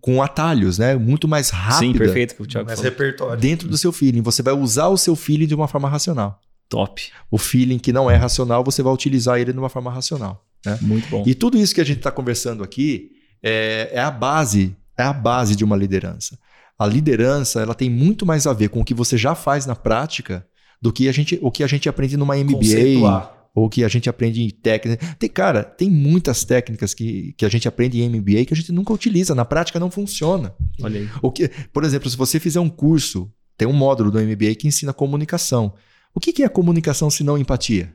com 0.00 0.22
atalhos, 0.22 0.78
né? 0.78 0.94
Muito 0.96 1.26
mais 1.26 1.50
rápida 1.50 1.92
Sim, 1.92 1.92
perfeito 1.98 2.34
que 2.34 2.42
o 2.42 2.46
Thiago 2.46 2.66
Mais 2.66 2.78
falou. 2.78 2.90
repertório. 2.90 3.40
dentro 3.40 3.68
do 3.68 3.78
seu 3.78 3.92
feeling. 3.92 4.20
Você 4.22 4.42
vai 4.42 4.52
usar 4.54 4.88
o 4.88 4.98
seu 4.98 5.16
feeling 5.16 5.46
de 5.46 5.54
uma 5.54 5.66
forma 5.66 5.88
racional. 5.88 6.40
Top. 6.68 7.10
O 7.30 7.38
feeling 7.38 7.78
que 7.78 7.92
não 7.92 8.10
é 8.10 8.16
racional, 8.16 8.62
você 8.62 8.82
vai 8.82 8.92
utilizar 8.92 9.38
ele 9.38 9.52
de 9.52 9.58
uma 9.58 9.68
forma 9.68 9.90
racional. 9.90 10.44
Né? 10.64 10.78
Muito 10.82 11.08
bom. 11.08 11.22
E 11.26 11.34
tudo 11.34 11.56
isso 11.56 11.74
que 11.74 11.80
a 11.80 11.84
gente 11.84 11.98
está 11.98 12.10
conversando 12.10 12.62
aqui 12.62 13.10
é, 13.42 13.90
é 13.92 14.00
a 14.00 14.10
base, 14.10 14.76
é 14.96 15.02
a 15.02 15.12
base 15.12 15.56
de 15.56 15.64
uma 15.64 15.76
liderança. 15.76 16.38
A 16.78 16.86
liderança, 16.86 17.60
ela 17.60 17.74
tem 17.74 17.88
muito 17.88 18.26
mais 18.26 18.46
a 18.46 18.52
ver 18.52 18.68
com 18.68 18.80
o 18.80 18.84
que 18.84 18.94
você 18.94 19.16
já 19.16 19.34
faz 19.34 19.64
na 19.64 19.76
prática 19.76 20.46
do 20.82 20.92
que 20.92 21.08
a 21.08 21.12
gente, 21.12 21.38
o 21.40 21.50
que 21.50 21.62
a 21.62 21.66
gente 21.66 21.88
aprende 21.88 22.16
numa 22.16 22.36
MBA, 22.36 22.56
Conceituar. 22.56 23.43
Ou 23.54 23.68
que 23.68 23.84
a 23.84 23.88
gente 23.88 24.08
aprende 24.08 24.42
em 24.42 24.50
técnica. 24.50 25.14
Tem, 25.16 25.28
cara, 25.28 25.62
tem 25.62 25.88
muitas 25.88 26.44
técnicas 26.44 26.92
que, 26.92 27.34
que 27.38 27.46
a 27.46 27.48
gente 27.48 27.68
aprende 27.68 28.02
em 28.02 28.08
MBA 28.08 28.44
que 28.46 28.52
a 28.52 28.56
gente 28.56 28.72
nunca 28.72 28.92
utiliza, 28.92 29.34
na 29.34 29.44
prática 29.44 29.78
não 29.78 29.90
funciona. 29.90 30.54
Olha 30.82 31.00
aí. 31.00 31.08
O 31.22 31.30
que, 31.30 31.48
por 31.72 31.84
exemplo, 31.84 32.10
se 32.10 32.16
você 32.16 32.40
fizer 32.40 32.58
um 32.58 32.68
curso, 32.68 33.30
tem 33.56 33.68
um 33.68 33.72
módulo 33.72 34.10
do 34.10 34.20
MBA 34.20 34.56
que 34.56 34.66
ensina 34.66 34.92
comunicação. 34.92 35.74
O 36.12 36.18
que, 36.18 36.32
que 36.32 36.42
é 36.42 36.48
comunicação 36.48 37.08
se 37.08 37.22
não 37.22 37.38
empatia? 37.38 37.94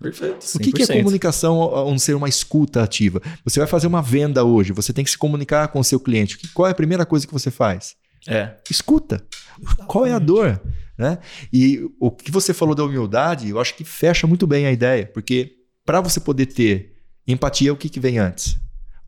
Perfeito. 0.00 0.46
O 0.54 0.58
que, 0.60 0.72
que 0.72 0.82
é 0.82 0.86
100%. 0.86 0.98
comunicação 0.98 1.74
a 1.74 1.84
não 1.84 1.98
ser 1.98 2.14
uma 2.14 2.28
escuta 2.28 2.82
ativa? 2.82 3.20
Você 3.44 3.58
vai 3.58 3.66
fazer 3.66 3.86
uma 3.86 4.00
venda 4.00 4.44
hoje, 4.44 4.72
você 4.72 4.92
tem 4.92 5.04
que 5.04 5.10
se 5.10 5.18
comunicar 5.18 5.68
com 5.68 5.80
o 5.80 5.84
seu 5.84 5.98
cliente. 5.98 6.38
Qual 6.54 6.68
é 6.68 6.70
a 6.70 6.74
primeira 6.74 7.04
coisa 7.04 7.26
que 7.26 7.32
você 7.32 7.50
faz? 7.50 7.96
É. 8.26 8.54
Escuta. 8.70 9.24
Qual 9.86 10.06
é 10.06 10.12
a 10.12 10.18
dor? 10.18 10.60
Né? 10.98 11.18
E 11.52 11.88
o 12.00 12.10
que 12.10 12.30
você 12.32 12.52
falou 12.52 12.74
da 12.74 12.82
humildade, 12.82 13.48
eu 13.48 13.60
acho 13.60 13.76
que 13.76 13.84
fecha 13.84 14.26
muito 14.26 14.48
bem 14.48 14.66
a 14.66 14.72
ideia, 14.72 15.06
porque 15.06 15.52
para 15.86 16.00
você 16.00 16.18
poder 16.18 16.46
ter 16.46 16.96
empatia, 17.26 17.72
o 17.72 17.76
que, 17.76 17.88
que 17.88 18.00
vem 18.00 18.18
antes? 18.18 18.58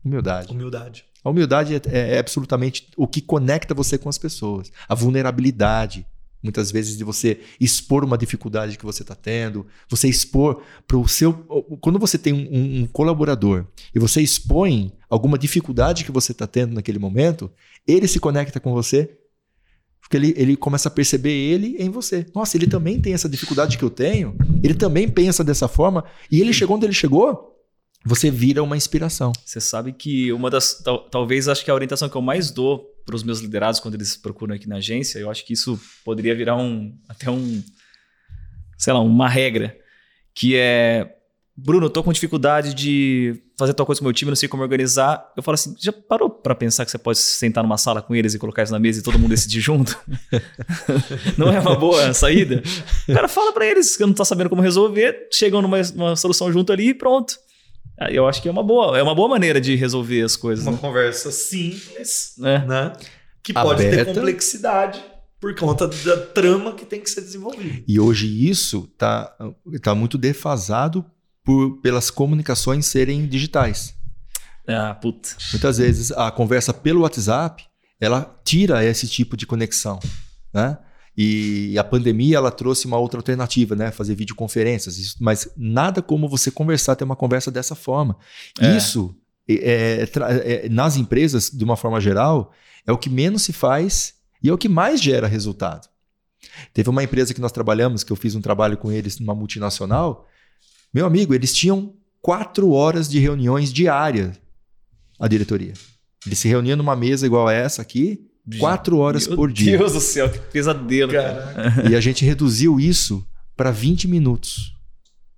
Humildade. 0.03 0.51
Humildade. 0.53 1.05
A 1.23 1.29
humildade 1.29 1.75
é, 1.75 2.15
é 2.15 2.17
absolutamente 2.17 2.87
o 2.95 3.05
que 3.05 3.21
conecta 3.21 3.73
você 3.73 3.97
com 3.97 4.07
as 4.09 4.17
pessoas. 4.17 4.71
A 4.87 4.95
vulnerabilidade, 4.95 6.07
muitas 6.41 6.71
vezes, 6.71 6.97
de 6.97 7.03
você 7.03 7.39
expor 7.59 8.03
uma 8.03 8.17
dificuldade 8.17 8.77
que 8.77 8.85
você 8.85 9.03
está 9.03 9.13
tendo, 9.13 9.67
você 9.89 10.07
expor 10.07 10.63
para 10.87 10.97
o 10.97 11.07
seu. 11.07 11.33
Quando 11.81 11.99
você 11.99 12.17
tem 12.17 12.33
um- 12.33 12.81
um 12.83 12.87
colaborador 12.87 13.67
e 13.93 13.99
você 13.99 14.21
expõe 14.21 14.93
alguma 15.09 15.37
dificuldade 15.37 16.05
que 16.05 16.11
você 16.11 16.31
está 16.31 16.47
tendo 16.47 16.73
naquele 16.73 16.97
momento, 16.97 17.51
ele 17.85 18.07
se 18.07 18.19
conecta 18.19 18.59
com 18.59 18.73
você. 18.73 19.17
Porque 20.01 20.17
ele, 20.17 20.33
ele 20.35 20.57
começa 20.57 20.89
a 20.89 20.91
perceber 20.91 21.31
ele 21.31 21.75
em 21.79 21.89
você. 21.89 22.25
Nossa, 22.35 22.57
ele 22.57 22.67
também 22.67 22.99
tem 22.99 23.13
essa 23.13 23.29
dificuldade 23.29 23.77
que 23.77 23.83
eu 23.83 23.89
tenho. 23.89 24.35
Ele 24.63 24.73
também 24.73 25.07
pensa 25.07 25.43
dessa 25.43 25.67
forma. 25.67 26.03
E 26.29 26.41
ele 26.41 26.51
chegou 26.51 26.75
onde 26.75 26.85
ele 26.85 26.93
chegou. 26.93 27.49
Você 28.03 28.31
vira 28.31 28.63
uma 28.63 28.75
inspiração. 28.75 29.31
Você 29.45 29.61
sabe 29.61 29.93
que 29.93 30.33
uma 30.33 30.49
das. 30.49 30.81
Tal, 30.83 31.07
talvez 31.09 31.47
acho 31.47 31.63
que 31.63 31.69
a 31.69 31.73
orientação 31.73 32.09
que 32.09 32.17
eu 32.17 32.21
mais 32.21 32.51
dou 32.51 32.83
para 33.05 33.15
os 33.15 33.23
meus 33.23 33.39
liderados 33.39 33.79
quando 33.79 33.95
eles 33.95 34.17
procuram 34.17 34.55
aqui 34.55 34.67
na 34.67 34.77
agência, 34.77 35.19
eu 35.19 35.29
acho 35.29 35.45
que 35.45 35.53
isso 35.53 35.79
poderia 36.03 36.35
virar 36.35 36.57
um. 36.57 36.97
até 37.07 37.29
um. 37.29 37.63
sei 38.77 38.91
lá, 38.91 38.99
uma 38.99 39.29
regra. 39.29 39.77
Que 40.33 40.55
é 40.55 41.15
Bruno, 41.55 41.87
eu 41.87 41.89
tô 41.89 42.01
com 42.01 42.13
dificuldade 42.13 42.73
de 42.73 43.41
fazer 43.57 43.73
tal 43.73 43.85
coisa 43.85 43.99
com 43.99 44.05
o 44.05 44.07
meu 44.07 44.13
time, 44.13 44.31
não 44.31 44.35
sei 44.35 44.47
como 44.47 44.63
organizar. 44.63 45.31
Eu 45.35 45.43
falo 45.43 45.55
assim, 45.55 45.75
já 45.77 45.91
parou 45.91 46.29
para 46.29 46.55
pensar 46.55 46.85
que 46.85 46.91
você 46.91 46.97
pode 46.97 47.19
sentar 47.19 47.63
numa 47.63 47.77
sala 47.77 48.01
com 48.01 48.15
eles 48.15 48.33
e 48.33 48.39
colocar 48.39 48.63
isso 48.63 48.71
na 48.71 48.79
mesa 48.79 48.99
e 48.99 49.03
todo 49.03 49.19
mundo 49.19 49.31
decidir 49.31 49.59
junto? 49.59 49.99
não 51.37 51.51
é 51.51 51.59
uma 51.59 51.75
boa 51.75 52.13
saída? 52.13 52.63
O 53.07 53.13
cara 53.13 53.27
fala 53.27 53.51
para 53.51 53.65
eles 53.65 53.97
que 53.97 54.05
não 54.05 54.13
tá 54.13 54.23
sabendo 54.23 54.49
como 54.49 54.61
resolver, 54.61 55.27
chegam 55.31 55.61
numa, 55.61 56.15
solução 56.15 56.51
junto 56.51 56.71
ali 56.71 56.89
e 56.89 56.93
pronto. 56.93 57.35
Eu 58.09 58.27
acho 58.27 58.41
que 58.41 58.47
é 58.47 58.51
uma 58.51 58.63
boa, 58.63 58.97
é 58.97 59.03
uma 59.03 59.13
boa 59.13 59.29
maneira 59.29 59.61
de 59.61 59.75
resolver 59.75 60.23
as 60.23 60.35
coisas. 60.35 60.65
Uma 60.65 60.71
né? 60.71 60.77
conversa 60.79 61.31
simples, 61.31 62.33
É. 62.43 62.65
né? 62.65 62.93
Que 63.43 63.53
pode 63.53 63.83
ter 63.83 63.99
Aberta. 63.99 64.13
complexidade 64.13 65.03
por 65.39 65.53
conta 65.55 65.87
da 65.87 66.17
trama 66.17 66.73
que 66.73 66.85
tem 66.85 67.01
que 67.01 67.09
ser 67.09 67.21
desenvolvida. 67.21 67.83
E 67.87 67.99
hoje 67.99 68.47
isso 68.49 68.87
tá, 68.97 69.35
tá 69.81 69.93
muito 69.93 70.17
defasado 70.17 71.05
por, 71.43 71.81
pelas 71.81 72.09
comunicações 72.09 72.85
serem 72.85 73.27
digitais. 73.27 73.95
Ah, 74.67 74.93
puta. 74.93 75.29
Muitas 75.51 75.77
vezes 75.77 76.11
a 76.11 76.31
conversa 76.31 76.73
pelo 76.73 77.01
WhatsApp, 77.01 77.63
ela 77.99 78.39
tira 78.43 78.85
esse 78.85 79.07
tipo 79.07 79.35
de 79.35 79.45
conexão, 79.45 79.99
né? 80.53 80.77
E 81.17 81.77
a 81.77 81.83
pandemia 81.83 82.37
ela 82.37 82.51
trouxe 82.51 82.87
uma 82.87 82.97
outra 82.97 83.19
alternativa, 83.19 83.75
né? 83.75 83.91
Fazer 83.91 84.15
videoconferências, 84.15 85.15
mas 85.19 85.49
nada 85.57 86.01
como 86.01 86.29
você 86.29 86.49
conversar, 86.49 86.95
ter 86.95 87.03
uma 87.03 87.15
conversa 87.15 87.51
dessa 87.51 87.75
forma. 87.75 88.17
É. 88.59 88.77
Isso 88.77 89.13
é, 89.47 90.03
é, 90.03 90.65
é, 90.65 90.69
nas 90.69 90.95
empresas, 90.95 91.49
de 91.49 91.63
uma 91.63 91.75
forma 91.75 91.99
geral, 91.99 92.53
é 92.85 92.91
o 92.91 92.97
que 92.97 93.09
menos 93.09 93.41
se 93.43 93.51
faz 93.51 94.15
e 94.41 94.49
é 94.49 94.53
o 94.53 94.57
que 94.57 94.69
mais 94.69 95.01
gera 95.01 95.27
resultado. 95.27 95.87
Teve 96.73 96.89
uma 96.89 97.03
empresa 97.03 97.33
que 97.33 97.41
nós 97.41 97.51
trabalhamos, 97.51 98.03
que 98.03 98.11
eu 98.11 98.15
fiz 98.15 98.33
um 98.33 98.41
trabalho 98.41 98.77
com 98.77 98.91
eles 98.91 99.19
numa 99.19 99.35
multinacional. 99.35 100.27
Meu 100.93 101.05
amigo, 101.05 101.33
eles 101.33 101.53
tinham 101.53 101.93
quatro 102.21 102.71
horas 102.71 103.09
de 103.09 103.19
reuniões 103.19 103.71
diárias, 103.71 104.39
a 105.19 105.27
diretoria. 105.27 105.73
Eles 106.25 106.39
se 106.39 106.47
reuniam 106.47 106.77
numa 106.77 106.95
mesa 106.95 107.25
igual 107.25 107.47
a 107.47 107.53
essa 107.53 107.81
aqui, 107.81 108.27
quatro 108.59 108.97
horas 108.97 109.27
Meu 109.27 109.37
por 109.37 109.51
dia. 109.51 109.77
Deus 109.77 109.93
do 109.93 110.01
céu, 110.01 110.29
que 110.29 110.39
pesadelo. 110.39 111.11
Cara. 111.11 111.89
E 111.89 111.95
a 111.95 112.01
gente 112.01 112.25
reduziu 112.25 112.79
isso 112.79 113.25
para 113.55 113.71
20 113.71 114.07
minutos. 114.07 114.75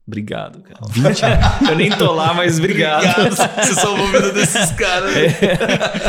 Obrigado, 0.05 0.61
cara. 0.61 0.81
Eu 1.69 1.77
nem 1.77 1.89
tô 1.89 2.11
lá, 2.11 2.33
mas 2.33 2.59
obrigado. 2.59 3.33
Você 3.63 3.73
salvou 3.73 4.05
a 4.07 4.11
vida 4.11 4.33
desses 4.33 4.71
caras. 4.71 5.13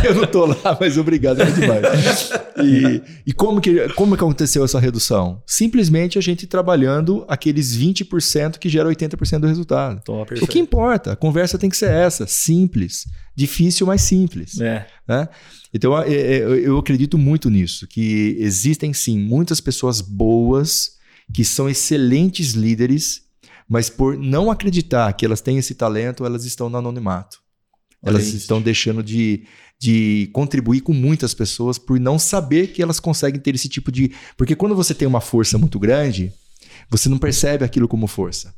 Eu 0.04 0.14
não 0.16 0.26
tô 0.26 0.46
lá, 0.46 0.76
mas 0.80 0.98
obrigado, 0.98 1.40
é 1.40 1.44
demais. 1.46 2.30
E, 2.60 3.02
e 3.28 3.32
como, 3.32 3.60
que, 3.60 3.88
como 3.90 4.16
que 4.16 4.24
aconteceu 4.24 4.64
essa 4.64 4.80
redução? 4.80 5.40
Simplesmente 5.46 6.18
a 6.18 6.20
gente 6.20 6.44
trabalhando 6.46 7.24
aqueles 7.28 7.76
20% 7.76 8.58
que 8.58 8.68
gera 8.68 8.88
80% 8.88 9.38
do 9.38 9.46
resultado. 9.46 10.02
Top. 10.04 10.34
O 10.42 10.46
que 10.46 10.58
importa? 10.58 11.12
A 11.12 11.16
conversa 11.16 11.56
tem 11.56 11.70
que 11.70 11.76
ser 11.76 11.90
essa, 11.90 12.26
simples. 12.26 13.04
Difícil, 13.36 13.86
mas 13.86 14.02
simples. 14.02 14.60
É. 14.60 14.86
né? 15.06 15.28
Então 15.72 15.96
é, 16.00 16.12
é, 16.12 16.38
eu 16.40 16.78
acredito 16.78 17.18
muito 17.18 17.50
nisso, 17.50 17.86
que 17.86 18.36
existem 18.38 18.92
sim 18.92 19.18
muitas 19.18 19.60
pessoas 19.60 20.00
boas 20.00 20.92
que 21.32 21.44
são 21.44 21.68
excelentes 21.68 22.52
líderes, 22.52 23.22
mas 23.68 23.88
por 23.90 24.16
não 24.16 24.50
acreditar 24.50 25.12
que 25.14 25.24
elas 25.24 25.40
têm 25.40 25.58
esse 25.58 25.74
talento, 25.74 26.24
elas 26.24 26.44
estão 26.44 26.68
no 26.68 26.78
anonimato. 26.78 27.38
Olha 28.02 28.12
Elas 28.16 28.26
isso. 28.26 28.36
estão 28.36 28.60
deixando 28.60 29.02
de, 29.02 29.46
de 29.78 30.28
contribuir 30.32 30.82
com 30.82 30.92
muitas 30.92 31.32
pessoas 31.32 31.78
por 31.78 31.98
não 31.98 32.18
saber 32.18 32.68
que 32.68 32.82
elas 32.82 33.00
conseguem 33.00 33.40
ter 33.40 33.54
esse 33.54 33.68
tipo 33.68 33.90
de. 33.90 34.12
Porque 34.36 34.54
quando 34.54 34.74
você 34.74 34.94
tem 34.94 35.08
uma 35.08 35.20
força 35.22 35.56
muito 35.56 35.78
grande, 35.78 36.30
você 36.90 37.08
não 37.08 37.16
percebe 37.18 37.64
aquilo 37.64 37.88
como 37.88 38.06
força. 38.06 38.54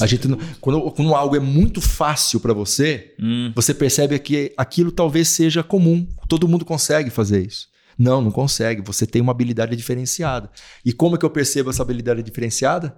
A 0.00 0.06
gente 0.06 0.26
não- 0.26 0.38
quando, 0.60 0.90
quando 0.90 1.14
algo 1.14 1.36
é 1.36 1.40
muito 1.40 1.80
fácil 1.80 2.40
para 2.40 2.52
você, 2.52 3.14
Hum, 3.20 3.52
você 3.54 3.72
percebe 3.72 4.18
que 4.18 4.52
aquilo 4.56 4.90
talvez 4.90 5.28
seja 5.28 5.62
comum. 5.62 6.04
Todo 6.28 6.48
mundo 6.48 6.64
consegue 6.64 7.10
fazer 7.10 7.46
isso. 7.46 7.68
Não, 7.96 8.20
não 8.20 8.32
consegue. 8.32 8.82
Você 8.82 9.06
tem 9.06 9.22
uma 9.22 9.30
habilidade 9.30 9.76
diferenciada. 9.76 10.50
E 10.84 10.92
como 10.92 11.14
é 11.14 11.18
que 11.18 11.24
eu 11.24 11.30
percebo 11.30 11.70
essa 11.70 11.82
habilidade 11.82 12.20
diferenciada? 12.24 12.96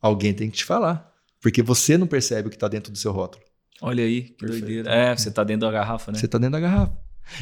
Alguém 0.00 0.32
tem 0.32 0.50
que 0.50 0.58
te 0.58 0.64
falar. 0.64 1.10
Porque 1.40 1.62
você 1.62 1.96
não 1.96 2.06
percebe 2.06 2.48
o 2.48 2.50
que 2.50 2.56
está 2.56 2.68
dentro 2.68 2.92
do 2.92 2.98
seu 2.98 3.12
rótulo. 3.12 3.42
olha 3.80 4.04
aí, 4.04 4.22
que 4.22 4.32
Perfeito. 4.34 4.64
doideira. 4.66 4.90
É, 4.90 5.16
você 5.16 5.30
tá 5.30 5.42
dentro 5.42 5.66
da 5.66 5.72
garrafa, 5.72 6.12
né? 6.12 6.18
Você 6.18 6.26
está 6.26 6.36
dentro 6.38 6.52
da 6.52 6.60
garrafa. 6.60 6.92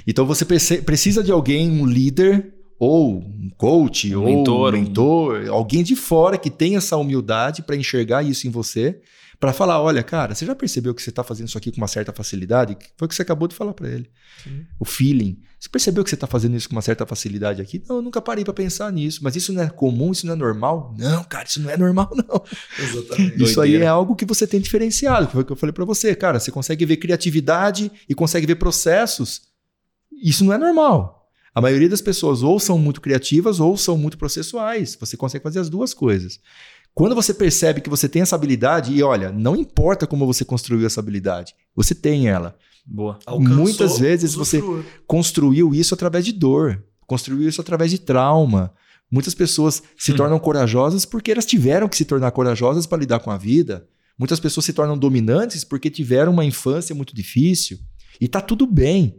Então 0.06 0.24
você 0.26 0.44
precisa 0.82 1.22
de 1.22 1.32
alguém, 1.32 1.70
um 1.70 1.84
líder, 1.86 2.54
ou 2.78 3.18
um 3.18 3.50
coach, 3.56 4.14
Um 4.14 4.20
ou 4.20 4.24
mentor, 4.26 4.74
um- 4.74 4.78
mentor, 4.78 5.48
alguém 5.48 5.82
de 5.82 5.96
fora 5.96 6.38
que 6.38 6.50
tenha 6.50 6.78
essa 6.78 6.96
humildade 6.96 7.62
para 7.62 7.74
enxergar 7.74 8.22
isso 8.22 8.46
em 8.46 8.50
você, 8.50 9.00
para 9.40 9.52
falar, 9.52 9.80
olha, 9.80 10.02
cara, 10.02 10.34
você 10.34 10.44
já 10.44 10.54
percebeu 10.54 10.92
que 10.92 11.00
você 11.00 11.10
está 11.10 11.22
fazendo 11.22 11.46
isso 11.46 11.56
aqui 11.56 11.70
com 11.70 11.76
uma 11.78 11.86
certa 11.86 12.12
facilidade? 12.12 12.76
Foi 12.96 13.06
o 13.06 13.08
que 13.08 13.14
você 13.14 13.22
acabou 13.22 13.46
de 13.46 13.54
falar 13.54 13.72
para 13.72 13.88
ele. 13.88 14.10
Sim. 14.42 14.66
O 14.80 14.84
feeling. 14.84 15.40
Você 15.60 15.68
percebeu 15.68 16.02
que 16.02 16.10
você 16.10 16.16
está 16.16 16.26
fazendo 16.26 16.56
isso 16.56 16.68
com 16.68 16.74
uma 16.74 16.82
certa 16.82 17.06
facilidade 17.06 17.62
aqui? 17.62 17.82
Não, 17.88 17.96
eu 17.96 18.02
nunca 18.02 18.20
parei 18.20 18.44
para 18.44 18.52
pensar 18.52 18.92
nisso. 18.92 19.20
Mas 19.22 19.36
isso 19.36 19.52
não 19.52 19.62
é 19.62 19.68
comum, 19.68 20.10
isso 20.10 20.26
não 20.26 20.32
é 20.32 20.36
normal? 20.36 20.94
Não, 20.98 21.22
cara, 21.22 21.46
isso 21.46 21.60
não 21.60 21.70
é 21.70 21.76
normal, 21.76 22.10
não. 22.14 22.44
Exatamente. 22.78 23.42
Isso 23.42 23.60
aí 23.60 23.70
Doideira. 23.70 23.84
é 23.84 23.88
algo 23.88 24.16
que 24.16 24.24
você 24.24 24.44
tem 24.44 24.60
diferenciado. 24.60 25.28
Foi 25.28 25.42
o 25.42 25.44
que 25.44 25.52
eu 25.52 25.56
falei 25.56 25.72
para 25.72 25.84
você, 25.84 26.14
cara. 26.16 26.40
Você 26.40 26.50
consegue 26.50 26.84
ver 26.84 26.96
criatividade 26.96 27.92
e 28.08 28.14
consegue 28.14 28.46
ver 28.46 28.56
processos. 28.56 29.42
Isso 30.20 30.44
não 30.44 30.52
é 30.52 30.58
normal. 30.58 31.28
A 31.54 31.60
maioria 31.60 31.88
das 31.88 32.00
pessoas 32.00 32.42
ou 32.42 32.60
são 32.60 32.78
muito 32.78 33.00
criativas 33.00 33.58
ou 33.58 33.76
são 33.76 33.96
muito 33.96 34.18
processuais. 34.18 34.96
Você 35.00 35.16
consegue 35.16 35.42
fazer 35.42 35.58
as 35.58 35.68
duas 35.68 35.94
coisas. 35.94 36.38
Quando 36.94 37.14
você 37.14 37.32
percebe 37.32 37.80
que 37.80 37.88
você 37.90 38.08
tem 38.08 38.22
essa 38.22 38.34
habilidade, 38.34 38.92
e 38.92 39.02
olha, 39.02 39.30
não 39.30 39.54
importa 39.54 40.06
como 40.06 40.26
você 40.26 40.44
construiu 40.44 40.84
essa 40.86 41.00
habilidade, 41.00 41.54
você 41.74 41.94
tem 41.94 42.28
ela. 42.28 42.56
Boa. 42.84 43.18
Alcançou, 43.26 43.56
Muitas 43.56 43.98
vezes 43.98 44.34
você-. 44.34 44.62
Construiu 45.06 45.74
isso 45.74 45.94
através 45.94 46.24
de 46.24 46.32
dor, 46.32 46.82
construiu 47.06 47.48
isso 47.48 47.60
através 47.60 47.90
de 47.90 47.98
trauma. 47.98 48.72
Muitas 49.10 49.34
pessoas 49.34 49.82
se 49.96 50.12
Hum. 50.12 50.16
tornam 50.16 50.38
corajosas 50.38 51.04
porque 51.04 51.30
elas 51.30 51.46
tiveram 51.46 51.88
que 51.88 51.96
se 51.96 52.04
tornar 52.04 52.30
corajosas 52.32 52.86
para 52.86 52.98
lidar 52.98 53.20
com 53.20 53.30
a 53.30 53.38
vida. 53.38 53.86
Muitas 54.18 54.40
pessoas 54.40 54.66
se 54.66 54.72
tornam 54.72 54.98
dominantes 54.98 55.64
porque 55.64 55.88
tiveram 55.88 56.32
uma 56.32 56.44
infância 56.44 56.94
muito 56.94 57.14
difícil. 57.14 57.78
E 58.20 58.26
tá 58.26 58.40
tudo 58.40 58.66
bem. 58.66 59.16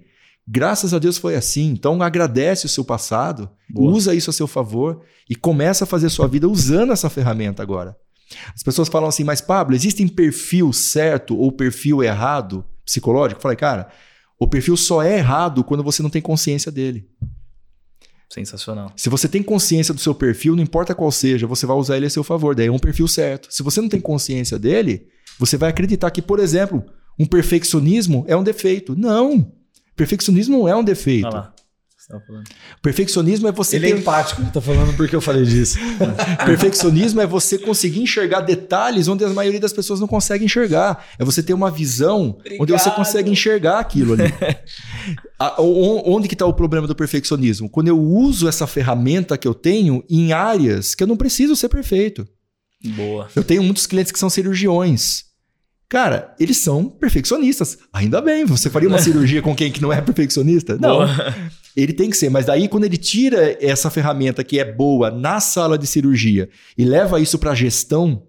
Graças 0.52 0.96
a 0.96 1.00
Deus 1.00 1.20
foi 1.20 1.36
assim. 1.36 1.68
Então 1.68 2.02
agradece 2.02 2.66
o 2.66 2.70
seu 2.70 2.84
passado, 2.84 3.48
Boa. 3.70 3.92
usa 3.92 4.16
isso 4.16 4.32
a 4.32 4.34
seu 4.34 4.48
favor 4.48 5.04
e 5.30 5.36
começa 5.36 5.84
a 5.84 5.88
fazer 5.88 6.10
sua 6.10 6.28
vida 6.28 6.50
usando 6.50 6.92
essa 6.92 7.08
ferramenta 7.08 7.62
agora. 7.62 7.96
As 8.56 8.64
pessoas 8.64 8.90
falam 8.90 9.08
assim, 9.08 9.24
mas 9.24 9.42
Pablo, 9.42 9.76
existe 9.76 10.06
perfil 10.08 10.74
certo 10.74 11.38
ou 11.38 11.52
perfil 11.52 12.04
errado 12.04 12.66
psicológico? 12.84 13.38
Eu 13.38 13.42
falei, 13.44 13.58
cara, 13.58 13.90
o 14.40 14.48
perfil 14.48 14.76
só 14.76 15.04
é 15.04 15.18
errado 15.18 15.64
quando 15.64 15.84
você 15.84 16.02
não 16.02 16.10
tem 16.10 16.22
consciência 16.22 16.72
dele. 16.72 17.08
Sensacional. 18.28 18.92
Se 18.96 19.08
você 19.08 19.28
tem 19.28 19.44
consciência 19.44 19.94
do 19.94 20.00
seu 20.00 20.16
perfil, 20.16 20.56
não 20.56 20.64
importa 20.64 20.96
qual 20.96 21.12
seja, 21.12 21.46
você 21.46 21.68
vai 21.68 21.78
usar 21.78 21.98
ele 21.98 22.08
a 22.08 22.10
seu 22.10 22.24
favor. 22.24 22.56
Daí 22.56 22.68
é 22.68 22.72
um 22.72 22.80
perfil 22.80 23.08
certo. 23.08 23.48
Se 23.52 23.62
você 23.62 23.82
não 23.82 23.90
tem 23.90 24.02
consciência 24.02 24.58
dele, 24.58 25.08
você 25.38 25.58
vai 25.58 25.70
acreditar 25.70 26.10
que, 26.10 26.22
por 26.22 26.40
exemplo, 26.40 26.84
um 27.20 27.26
perfeccionismo 27.26 28.26
é 28.28 28.36
um 28.36 28.44
defeito. 28.44 28.96
Não. 28.96 29.59
Perfeccionismo 30.00 30.58
não 30.60 30.68
é 30.68 30.76
um 30.76 30.84
defeito. 30.84 31.28
Olha 31.28 31.36
lá. 31.36 31.54
Falando. 32.26 32.44
Perfeccionismo 32.82 33.48
é 33.48 33.52
você 33.52 33.76
Ele 33.76 33.86
é 33.86 33.92
ter... 33.94 34.00
empático, 34.00 34.42
ele 34.42 34.50
tá 34.50 34.60
falando 34.60 34.96
porque 34.98 35.16
eu 35.16 35.22
falei 35.22 35.44
disso. 35.46 35.78
Perfeccionismo 36.44 37.22
é 37.22 37.28
você 37.28 37.56
conseguir 37.60 38.02
enxergar 38.02 38.42
detalhes 38.42 39.08
onde 39.08 39.24
a 39.24 39.30
maioria 39.30 39.60
das 39.60 39.72
pessoas 39.74 40.00
não 40.00 40.08
consegue 40.08 40.44
enxergar. 40.44 41.06
É 41.20 41.24
você 41.24 41.44
ter 41.44 41.54
uma 41.54 41.70
visão 41.70 42.38
onde 42.40 42.50
você 42.50 42.56
Obrigado. 42.90 42.96
consegue 42.96 43.30
enxergar 43.30 43.78
aquilo 43.80 44.14
ali. 44.14 44.24
A- 45.38 45.62
o- 45.62 46.02
onde 46.16 46.28
que 46.28 46.34
está 46.34 46.48
o 46.48 46.54
problema 46.54 46.88
do 46.88 46.96
perfeccionismo? 46.96 47.70
Quando 47.70 47.90
eu 47.90 48.02
uso 48.02 48.48
essa 48.48 48.66
ferramenta 48.66 49.38
que 49.38 49.48
eu 49.48 49.54
tenho 49.54 50.04
em 50.10 50.32
áreas 50.34 50.96
que 50.96 51.04
eu 51.04 51.08
não 51.08 51.16
preciso 51.18 51.56
ser 51.56 51.70
perfeito. 51.70 52.28
Boa. 52.96 53.28
Eu 53.36 53.44
tenho 53.44 53.62
muitos 53.62 53.86
clientes 53.86 54.12
que 54.12 54.18
são 54.18 54.32
cirurgiões. 54.32 55.26
Cara, 55.90 56.36
eles 56.40 56.58
são 56.58 56.88
perfeccionistas. 56.88 57.80
Ainda 57.92 58.22
bem, 58.22 58.46
você 58.46 58.70
faria 58.70 58.88
uma 58.88 59.00
cirurgia 59.02 59.42
com 59.42 59.56
quem 59.56 59.72
que 59.72 59.82
não 59.82 59.92
é 59.92 60.00
perfeccionista? 60.00 60.78
Não. 60.80 60.98
Boa. 60.98 61.36
Ele 61.76 61.94
tem 61.94 62.10
que 62.10 62.18
ser, 62.18 62.30
mas 62.30 62.46
daí 62.46 62.68
quando 62.68 62.84
ele 62.84 62.98
tira 62.98 63.58
essa 63.60 63.90
ferramenta 63.90 64.44
que 64.44 64.60
é 64.60 64.66
boa 64.66 65.10
na 65.10 65.40
sala 65.40 65.78
de 65.78 65.88
cirurgia 65.88 66.50
e 66.78 66.86
leva 66.86 67.20
isso 67.20 67.40
para 67.40 67.56
gestão, 67.56 68.24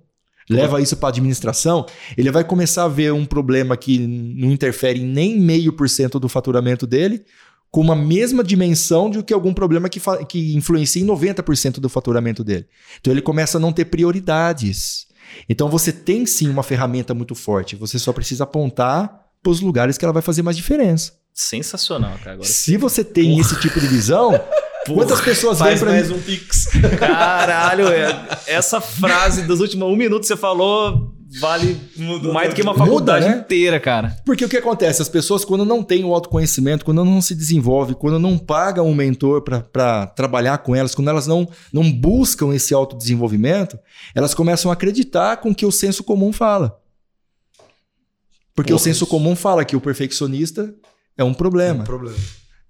leva 0.48 0.80
isso 0.80 0.96
para 0.96 1.08
administração, 1.10 1.86
ele 2.16 2.30
vai 2.30 2.44
começar 2.44 2.84
a 2.84 2.88
ver 2.88 3.12
um 3.12 3.24
problema 3.24 3.76
que 3.76 3.98
não 3.98 4.50
interfere 4.50 5.00
em 5.00 5.06
nem 5.06 5.38
meio 5.38 5.72
por 5.72 5.88
cento 5.88 6.18
do 6.18 6.28
faturamento 6.28 6.86
dele, 6.86 7.24
com 7.70 7.80
uma 7.80 7.94
mesma 7.94 8.42
dimensão 8.42 9.08
de 9.08 9.22
que 9.22 9.32
algum 9.32 9.54
problema 9.54 9.88
que, 9.88 10.00
que 10.28 10.56
influencia 10.56 11.02
em 11.02 11.06
90% 11.06 11.78
do 11.78 11.88
faturamento 11.88 12.42
dele. 12.42 12.66
Então 13.00 13.12
ele 13.12 13.22
começa 13.22 13.58
a 13.58 13.60
não 13.60 13.72
ter 13.72 13.84
prioridades. 13.86 15.06
Então 15.48 15.68
você 15.68 15.92
tem 15.92 16.26
sim 16.26 16.48
uma 16.48 16.62
ferramenta 16.62 17.14
muito 17.14 17.34
forte, 17.34 17.76
você 17.76 17.98
só 17.98 18.12
precisa 18.12 18.44
apontar 18.44 19.26
para 19.42 19.50
os 19.50 19.60
lugares 19.60 19.96
que 19.96 20.04
ela 20.04 20.12
vai 20.12 20.22
fazer 20.22 20.42
mais 20.42 20.56
diferença. 20.56 21.12
Sensacional, 21.32 22.18
cara. 22.18 22.32
Agora 22.32 22.48
Se 22.48 22.76
você 22.76 23.02
tem 23.02 23.30
Porra. 23.30 23.40
esse 23.40 23.60
tipo 23.60 23.80
de 23.80 23.86
visão, 23.86 24.32
quantas 24.86 25.20
pessoas 25.20 25.60
vêm 25.60 25.78
para 25.78 25.90
mais 25.90 26.10
um 26.10 26.20
pix? 26.20 26.66
Caralho, 26.98 27.88
é, 27.88 28.28
essa 28.46 28.80
frase 28.80 29.42
dos 29.42 29.60
últimos 29.60 29.88
um 29.88 29.96
minuto 29.96 30.22
que 30.22 30.26
você 30.26 30.36
falou 30.36 31.14
vale 31.38 31.78
Mudou 31.96 32.32
mais 32.32 32.48
do 32.48 32.56
que 32.56 32.62
uma 32.62 32.74
faculdade 32.74 33.24
Muda, 33.24 33.36
né? 33.36 33.42
inteira, 33.42 33.78
cara. 33.78 34.16
Porque 34.24 34.44
o 34.44 34.48
que 34.48 34.56
acontece? 34.56 35.00
As 35.00 35.08
pessoas, 35.08 35.44
quando 35.44 35.64
não 35.64 35.82
têm 35.82 36.04
o 36.04 36.12
autoconhecimento, 36.12 36.84
quando 36.84 37.04
não 37.04 37.20
se 37.20 37.34
desenvolve, 37.34 37.94
quando 37.94 38.18
não 38.18 38.36
pagam 38.36 38.86
um 38.86 38.94
mentor 38.94 39.42
para 39.42 40.06
trabalhar 40.06 40.58
com 40.58 40.74
elas, 40.74 40.94
quando 40.94 41.08
elas 41.08 41.26
não, 41.26 41.48
não 41.72 41.90
buscam 41.90 42.52
esse 42.54 42.74
autodesenvolvimento, 42.74 43.78
elas 44.14 44.34
começam 44.34 44.70
a 44.70 44.74
acreditar 44.74 45.36
com 45.36 45.50
o 45.50 45.54
que 45.54 45.66
o 45.66 45.70
senso 45.70 46.02
comum 46.02 46.32
fala. 46.32 46.80
Porque 48.54 48.72
Porra, 48.72 48.80
o 48.80 48.84
senso 48.84 49.04
isso. 49.04 49.06
comum 49.06 49.36
fala 49.36 49.64
que 49.64 49.76
o 49.76 49.80
perfeccionista 49.80 50.74
é 51.16 51.22
um 51.22 51.32
problema. 51.32 51.80
É 51.80 51.82
um 51.82 51.86
problema. 51.86 52.18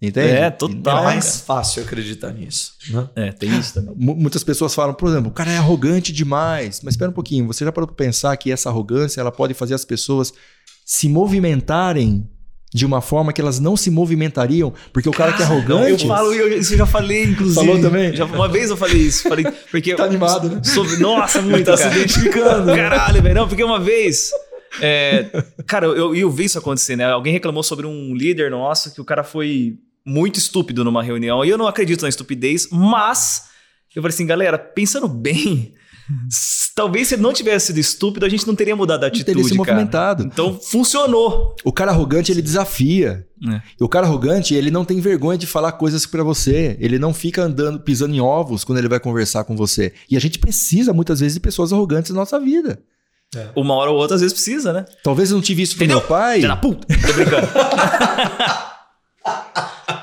Entende? 0.02 0.32
É, 0.32 0.50
total. 0.50 1.02
É 1.02 1.04
mais 1.04 1.40
fácil 1.40 1.82
acreditar 1.82 2.32
nisso. 2.32 2.72
Né? 2.88 3.08
É, 3.14 3.32
tem 3.32 3.58
isso 3.58 3.74
também. 3.74 3.94
muitas 3.96 4.42
pessoas 4.42 4.74
falam, 4.74 4.94
por 4.94 5.10
exemplo, 5.10 5.30
o 5.30 5.34
cara 5.34 5.50
é 5.50 5.58
arrogante 5.58 6.10
demais. 6.10 6.80
Mas 6.82 6.94
espera 6.94 7.10
um 7.10 7.14
pouquinho, 7.14 7.46
você 7.46 7.64
já 7.64 7.72
parou 7.72 7.86
para 7.86 7.96
pensar 7.96 8.34
que 8.38 8.50
essa 8.50 8.70
arrogância 8.70 9.20
ela 9.20 9.30
pode 9.30 9.52
fazer 9.52 9.74
as 9.74 9.84
pessoas 9.84 10.32
se 10.86 11.06
movimentarem 11.06 12.26
de 12.72 12.86
uma 12.86 13.00
forma 13.00 13.32
que 13.32 13.40
elas 13.40 13.58
não 13.58 13.76
se 13.76 13.90
movimentariam, 13.90 14.72
porque 14.92 15.08
o 15.08 15.12
cara, 15.12 15.32
que 15.32 15.42
é 15.42 15.44
arrogante. 15.44 16.04
Eu 16.04 16.08
falo, 16.08 16.32
eu, 16.32 16.56
isso 16.56 16.72
eu 16.74 16.78
já 16.78 16.86
falei, 16.86 17.24
inclusive. 17.24 17.66
Falou 17.66 17.80
também? 17.80 18.14
Já, 18.14 18.24
uma 18.24 18.48
vez 18.48 18.70
eu 18.70 18.76
falei 18.76 18.96
isso. 18.96 19.28
Falei, 19.28 19.44
porque 19.70 19.94
tá 19.96 20.04
animado, 20.04 20.48
né? 20.48 20.62
Sobre, 20.62 20.96
nossa, 20.98 21.42
muito. 21.42 21.64
tá 21.64 21.76
cara. 21.76 21.90
se 21.90 21.98
identificando. 21.98 22.74
Caralho, 22.74 23.22
velho. 23.22 23.34
Não, 23.34 23.48
porque 23.48 23.64
uma 23.64 23.80
vez. 23.80 24.30
É, 24.80 25.26
cara, 25.66 25.86
eu, 25.86 26.14
eu 26.14 26.30
vi 26.30 26.44
isso 26.44 26.58
acontecer, 26.58 26.94
né? 26.94 27.04
Alguém 27.04 27.32
reclamou 27.32 27.62
sobre 27.62 27.86
um 27.86 28.14
líder 28.14 28.52
nosso 28.52 28.94
que 28.94 29.00
o 29.00 29.04
cara 29.04 29.24
foi 29.24 29.76
muito 30.10 30.38
estúpido 30.38 30.84
numa 30.84 31.02
reunião. 31.02 31.44
E 31.44 31.48
eu 31.48 31.56
não 31.56 31.66
acredito 31.66 32.02
na 32.02 32.08
estupidez, 32.08 32.68
mas 32.70 33.44
eu 33.94 34.02
falei 34.02 34.14
assim, 34.14 34.26
galera, 34.26 34.58
pensando 34.58 35.08
bem, 35.08 35.74
talvez 36.74 37.08
se 37.08 37.14
ele 37.14 37.22
não 37.22 37.32
tivesse 37.32 37.68
sido 37.68 37.78
estúpido, 37.78 38.26
a 38.26 38.28
gente 38.28 38.46
não 38.46 38.54
teria 38.54 38.74
mudado 38.74 39.04
a 39.04 39.06
atitude, 39.06 39.24
teria 39.24 39.44
se 39.44 39.54
movimentado. 39.54 40.24
Então 40.24 40.58
funcionou. 40.58 41.54
O 41.64 41.72
cara 41.72 41.92
arrogante, 41.92 42.32
ele 42.32 42.42
desafia. 42.42 43.26
É. 43.48 43.62
O 43.80 43.88
cara 43.88 44.06
arrogante, 44.06 44.54
ele 44.54 44.70
não 44.70 44.84
tem 44.84 45.00
vergonha 45.00 45.38
de 45.38 45.46
falar 45.46 45.72
coisas 45.72 46.04
para 46.04 46.22
você. 46.22 46.76
Ele 46.80 46.98
não 46.98 47.14
fica 47.14 47.42
andando, 47.42 47.80
pisando 47.80 48.14
em 48.14 48.20
ovos 48.20 48.64
quando 48.64 48.78
ele 48.78 48.88
vai 48.88 49.00
conversar 49.00 49.44
com 49.44 49.56
você. 49.56 49.94
E 50.10 50.16
a 50.16 50.20
gente 50.20 50.38
precisa, 50.38 50.92
muitas 50.92 51.20
vezes, 51.20 51.34
de 51.34 51.40
pessoas 51.40 51.72
arrogantes 51.72 52.10
na 52.10 52.20
nossa 52.20 52.38
vida. 52.38 52.82
É. 53.34 53.48
Uma 53.54 53.74
hora 53.74 53.90
ou 53.90 53.96
outra, 53.96 54.16
às 54.16 54.20
vezes 54.20 54.34
precisa, 54.34 54.72
né? 54.72 54.84
Talvez 55.04 55.30
eu 55.30 55.36
não 55.36 55.42
tive 55.42 55.62
isso 55.62 55.78
do 55.78 55.86
meu 55.86 56.00
pai. 56.00 56.40
Na 56.40 56.56
puta. 56.56 56.86
Tô 56.86 57.12
brincando. 57.12 57.46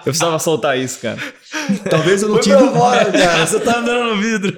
Eu 0.07 0.11
precisava 0.11 0.39
soltar 0.39 0.77
isso, 0.77 0.99
cara. 0.99 1.17
Talvez 1.89 2.21
eu 2.23 2.29
não 2.29 2.39
tive. 2.39 2.55
Embora, 2.55 3.11
cara. 3.11 3.45
Você 3.45 3.59
tá 3.59 3.79
andando 3.79 4.15
no 4.15 4.21
vidro. 4.21 4.57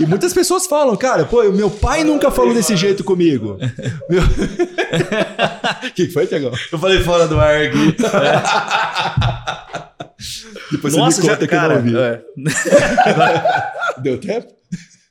E 0.00 0.06
muitas 0.06 0.32
pessoas 0.32 0.66
falam, 0.66 0.96
cara, 0.96 1.24
pô, 1.24 1.44
meu 1.52 1.70
pai 1.70 2.02
nunca 2.02 2.30
falou 2.30 2.52
desse 2.52 2.74
jeito 2.76 3.04
comigo. 3.04 3.58
Meu... 4.08 4.22
O 4.22 5.90
que 5.94 6.08
foi, 6.08 6.26
Tiagão? 6.26 6.52
Eu 6.72 6.78
falei 6.78 7.00
fora 7.02 7.28
do 7.28 7.38
ar 7.38 7.62
aqui. 7.62 7.96
É. 8.02 8.42
Depois 10.72 10.96
Nossa, 10.96 11.16
você 11.16 11.22
me 11.22 11.28
conta 11.28 11.40
já, 11.42 11.46
que 11.46 11.54
cara, 11.54 11.74
eu 11.74 11.82
não 11.84 11.86
ouvi. 11.86 11.96
É. 11.98 12.22
Deu 14.00 14.18
tempo? 14.18 14.48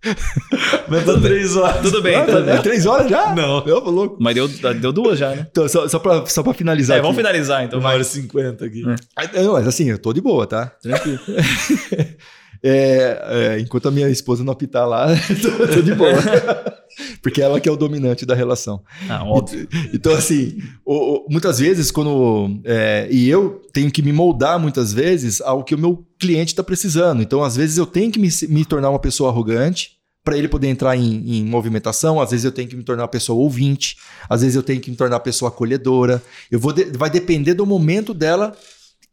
Mas 0.87 1.05
tá 1.05 1.19
três 1.19 1.55
horas. 1.55 1.81
Tudo 1.81 2.01
bem, 2.01 2.15
ah, 2.15 2.25
tudo 2.25 2.43
bem. 2.43 2.61
Três 2.61 2.85
horas 2.85 3.09
já? 3.09 3.33
Não. 3.33 3.65
Eu, 3.65 3.79
louco. 3.79 4.17
Mas 4.19 4.35
deu, 4.35 4.47
deu 4.47 4.91
duas 4.91 5.17
já, 5.17 5.29
né? 5.29 5.47
Então, 5.49 5.67
só, 5.67 5.87
só, 5.87 5.99
pra, 5.99 6.25
só 6.25 6.43
pra 6.43 6.53
finalizar. 6.53 6.97
É, 6.97 6.99
aqui. 6.99 7.03
vamos 7.03 7.17
finalizar 7.17 7.63
então. 7.63 7.79
Uma 7.79 7.89
hora 7.89 8.01
e 8.01 8.05
cinquenta 8.05 8.65
aqui. 8.65 8.83
É. 9.17 9.41
Não, 9.41 9.53
mas 9.53 9.67
assim, 9.67 9.89
eu 9.89 9.97
tô 9.97 10.11
de 10.13 10.21
boa, 10.21 10.45
tá? 10.45 10.65
Tranquilo. 10.81 11.19
É, 12.65 13.55
é, 13.55 13.59
enquanto 13.59 13.89
a 13.89 13.91
minha 13.91 14.09
esposa 14.09 14.43
não 14.43 14.53
apitar 14.53 14.87
lá, 14.87 15.07
tô, 15.41 15.67
tô 15.67 15.81
de 15.81 15.93
boa. 15.93 16.13
Porque 17.21 17.41
ela 17.41 17.59
que 17.59 17.67
é 17.67 17.71
o 17.71 17.75
dominante 17.75 18.25
da 18.25 18.35
relação. 18.35 18.81
Ah, 19.09 19.23
óbvio. 19.25 19.67
Então, 19.93 20.13
assim, 20.13 20.57
o, 20.85 20.93
o, 20.93 21.25
muitas 21.29 21.59
vezes, 21.59 21.91
quando. 21.91 22.61
É, 22.63 23.07
e 23.11 23.27
eu 23.29 23.61
tenho 23.73 23.91
que 23.91 24.01
me 24.01 24.13
moldar 24.13 24.59
muitas 24.59 24.93
vezes 24.93 25.41
ao 25.41 25.63
que 25.63 25.75
o 25.75 25.77
meu 25.77 26.05
cliente 26.19 26.53
está 26.53 26.63
precisando. 26.63 27.21
Então, 27.21 27.43
às 27.43 27.55
vezes, 27.55 27.77
eu 27.77 27.85
tenho 27.85 28.11
que 28.11 28.19
me, 28.19 28.29
me 28.47 28.63
tornar 28.63 28.91
uma 28.91 28.99
pessoa 28.99 29.29
arrogante 29.29 29.97
para 30.23 30.37
ele 30.37 30.47
poder 30.47 30.67
entrar 30.67 30.95
em, 30.95 31.39
em, 31.39 31.45
movimentação. 31.45 32.21
Às 32.21 32.31
vezes 32.31 32.45
eu 32.45 32.51
tenho 32.51 32.69
que 32.69 32.75
me 32.77 32.83
tornar 32.83 33.03
uma 33.03 33.09
pessoa 33.09 33.37
ouvinte, 33.37 33.97
às 34.29 34.41
vezes 34.41 34.55
eu 34.55 34.63
tenho 34.63 34.79
que 34.79 34.89
me 34.89 34.95
tornar 34.95 35.15
uma 35.15 35.21
pessoa 35.21 35.49
acolhedora. 35.49 36.23
Eu 36.49 36.59
vou 36.59 36.71
de, 36.71 36.85
vai 36.97 37.09
depender 37.09 37.53
do 37.53 37.65
momento 37.65 38.13
dela 38.13 38.55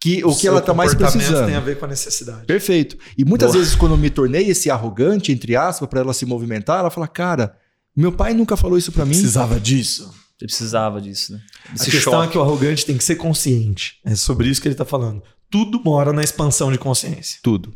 que 0.01 0.25
o, 0.25 0.31
o 0.31 0.37
que 0.37 0.49
ela 0.49 0.61
está 0.61 0.73
mais 0.73 0.95
precisando. 0.95 1.47
tem 1.47 1.55
a 1.55 1.61
ver 1.61 1.79
com 1.79 1.85
a 1.85 1.89
necessidade. 1.89 2.47
Perfeito. 2.47 2.97
E 3.17 3.25
muitas 3.25 3.53
Boa. 3.53 3.59
vezes 3.59 3.77
quando 3.77 3.93
eu 3.93 3.99
me 3.99 4.09
tornei 4.09 4.49
esse 4.49 4.71
arrogante 4.71 5.31
entre 5.31 5.55
aspas 5.55 5.89
para 5.89 6.01
ela 6.01 6.15
se 6.15 6.25
movimentar, 6.25 6.81
ela 6.81 6.91
fala: 6.91 7.07
"Cara, 7.07 7.55
meu 7.95 8.11
pai 8.11 8.33
nunca 8.33 8.57
falou 8.57 8.79
isso 8.79 8.91
para 8.91 9.05
mim". 9.05 9.13
Precisava 9.13 9.61
disso. 9.61 10.11
Ele 10.41 10.49
precisava 10.49 11.01
disso, 11.03 11.35
né? 11.35 11.41
Esse 11.75 11.91
a 11.91 11.93
questão 11.93 12.13
choque. 12.15 12.29
é 12.29 12.33
que 12.33 12.39
o 12.39 12.41
arrogante 12.41 12.87
tem 12.87 12.97
que 12.97 13.05
ser 13.05 13.17
consciente. 13.17 13.97
É 14.05 14.15
sobre 14.15 14.49
isso 14.49 14.61
que 14.63 14.69
ele 14.69 14.75
está 14.75 14.87
falando. 14.87 15.23
Tudo 15.51 15.83
mora 15.85 16.15
na 16.15 16.23
expansão 16.23 16.73
de 16.73 16.79
consciência. 16.79 17.39
Tudo. 17.43 17.75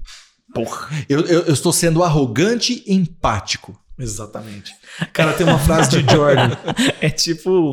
Porra. 0.55 0.88
Eu, 1.09 1.20
eu, 1.26 1.42
eu 1.42 1.52
estou 1.52 1.72
sendo 1.74 2.02
arrogante 2.02 2.82
e 2.86 2.94
empático. 2.94 3.78
Exatamente. 3.96 4.72
Cara, 5.12 5.32
tem 5.34 5.46
uma 5.46 5.58
frase 5.58 6.02
de 6.02 6.12
Jordan. 6.12 6.50
é 7.00 7.08
tipo 7.10 7.70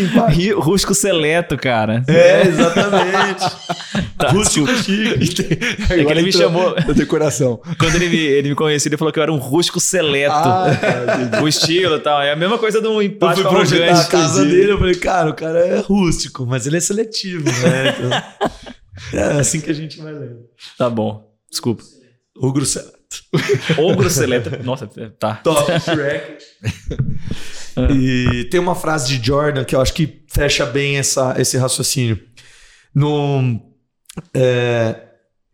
empático. 0.00 0.60
Rusco 0.60 0.92
seleto, 0.94 1.56
cara. 1.56 2.02
É, 2.08 2.42
exatamente. 2.48 3.44
tá, 4.18 4.30
Rusco 4.30 4.66
chique. 4.78 5.58
É 5.92 6.04
que 6.04 6.10
ele 6.10 6.22
me 6.22 6.32
chamou. 6.32 6.74
Da 6.74 6.92
decoração. 6.92 7.60
Quando 7.78 7.94
ele 7.94 8.08
me, 8.08 8.16
ele 8.16 8.48
me 8.50 8.54
conhecia, 8.54 8.88
ele 8.88 8.96
falou 8.96 9.12
que 9.12 9.18
eu 9.18 9.22
era 9.22 9.32
um 9.32 9.38
rusco 9.38 9.78
seleto. 9.78 10.34
Ah, 10.34 11.40
o 11.42 11.46
estilo 11.46 11.96
e 11.96 12.00
tal. 12.00 12.20
É 12.20 12.32
a 12.32 12.36
mesma 12.36 12.58
coisa 12.58 12.80
do 12.80 13.00
empático 13.00 13.46
eu 13.46 13.50
fui 13.50 13.58
projetar 13.58 14.00
a 14.00 14.04
casa 14.04 14.44
dele, 14.44 14.72
eu 14.72 14.78
falei, 14.78 14.94
cara, 14.96 15.30
o 15.30 15.34
cara 15.34 15.58
é 15.60 15.78
rústico, 15.80 16.44
mas 16.44 16.66
ele 16.66 16.78
é 16.78 16.80
seletivo, 16.80 17.44
né? 17.44 17.94
Então, 19.08 19.20
é 19.20 19.40
assim 19.40 19.60
que 19.60 19.70
a 19.70 19.74
gente 19.74 20.00
vai 20.00 20.12
lendo. 20.12 20.40
Tá 20.76 20.90
bom. 20.90 21.30
Desculpa. 21.50 21.82
Ogro 22.36 22.64
Seleto. 22.64 23.01
Ogro 23.78 24.10
Seleto. 24.10 24.62
Nossa, 24.62 24.86
tá. 25.18 25.36
Top 25.36 25.70
Shrek. 25.80 26.38
e 27.90 28.44
tem 28.44 28.60
uma 28.60 28.74
frase 28.74 29.16
de 29.16 29.26
Jordan 29.26 29.64
que 29.64 29.74
eu 29.74 29.80
acho 29.80 29.94
que 29.94 30.24
fecha 30.28 30.66
bem 30.66 30.98
essa, 30.98 31.34
esse 31.38 31.56
raciocínio. 31.56 32.20
No, 32.94 33.60
é, 34.34 34.96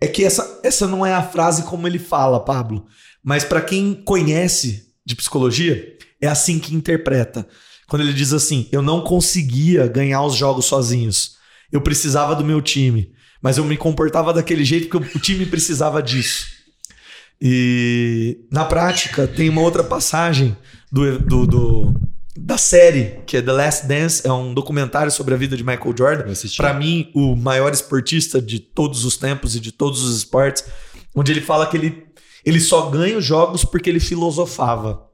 é 0.00 0.06
que 0.06 0.24
essa, 0.24 0.60
essa 0.64 0.86
não 0.86 1.06
é 1.06 1.14
a 1.14 1.22
frase 1.22 1.62
como 1.64 1.86
ele 1.86 1.98
fala, 1.98 2.44
Pablo. 2.44 2.86
Mas 3.22 3.44
para 3.44 3.60
quem 3.60 3.94
conhece 3.94 4.88
de 5.04 5.14
psicologia, 5.14 5.96
é 6.20 6.26
assim 6.26 6.58
que 6.58 6.74
interpreta. 6.74 7.46
Quando 7.88 8.02
ele 8.02 8.12
diz 8.12 8.32
assim: 8.32 8.68
Eu 8.72 8.82
não 8.82 9.02
conseguia 9.02 9.86
ganhar 9.86 10.22
os 10.22 10.34
jogos 10.34 10.66
sozinhos. 10.66 11.36
Eu 11.70 11.80
precisava 11.80 12.34
do 12.34 12.44
meu 12.44 12.60
time. 12.60 13.12
Mas 13.40 13.56
eu 13.56 13.64
me 13.64 13.76
comportava 13.76 14.32
daquele 14.32 14.64
jeito 14.64 14.88
porque 14.88 15.16
o 15.16 15.20
time 15.20 15.46
precisava 15.46 16.02
disso. 16.02 16.57
E 17.40 18.46
na 18.50 18.64
prática, 18.64 19.26
tem 19.26 19.48
uma 19.48 19.60
outra 19.60 19.84
passagem 19.84 20.56
do, 20.90 21.18
do, 21.20 21.46
do, 21.46 22.00
da 22.36 22.58
série, 22.58 23.20
que 23.26 23.36
é 23.36 23.42
The 23.42 23.52
Last 23.52 23.86
Dance, 23.86 24.26
é 24.26 24.32
um 24.32 24.52
documentário 24.52 25.10
sobre 25.12 25.34
a 25.34 25.36
vida 25.36 25.56
de 25.56 25.64
Michael 25.64 25.94
Jordan. 25.96 26.24
Para 26.56 26.74
mim, 26.74 27.10
o 27.14 27.36
maior 27.36 27.72
esportista 27.72 28.40
de 28.40 28.58
todos 28.58 29.04
os 29.04 29.16
tempos 29.16 29.54
e 29.54 29.60
de 29.60 29.70
todos 29.70 30.02
os 30.02 30.16
esportes, 30.16 30.64
onde 31.14 31.32
ele 31.32 31.40
fala 31.40 31.66
que 31.66 31.76
ele, 31.76 32.04
ele 32.44 32.60
só 32.60 32.90
ganha 32.90 33.18
os 33.18 33.24
jogos 33.24 33.64
porque 33.64 33.88
ele 33.88 34.00
filosofava. 34.00 35.06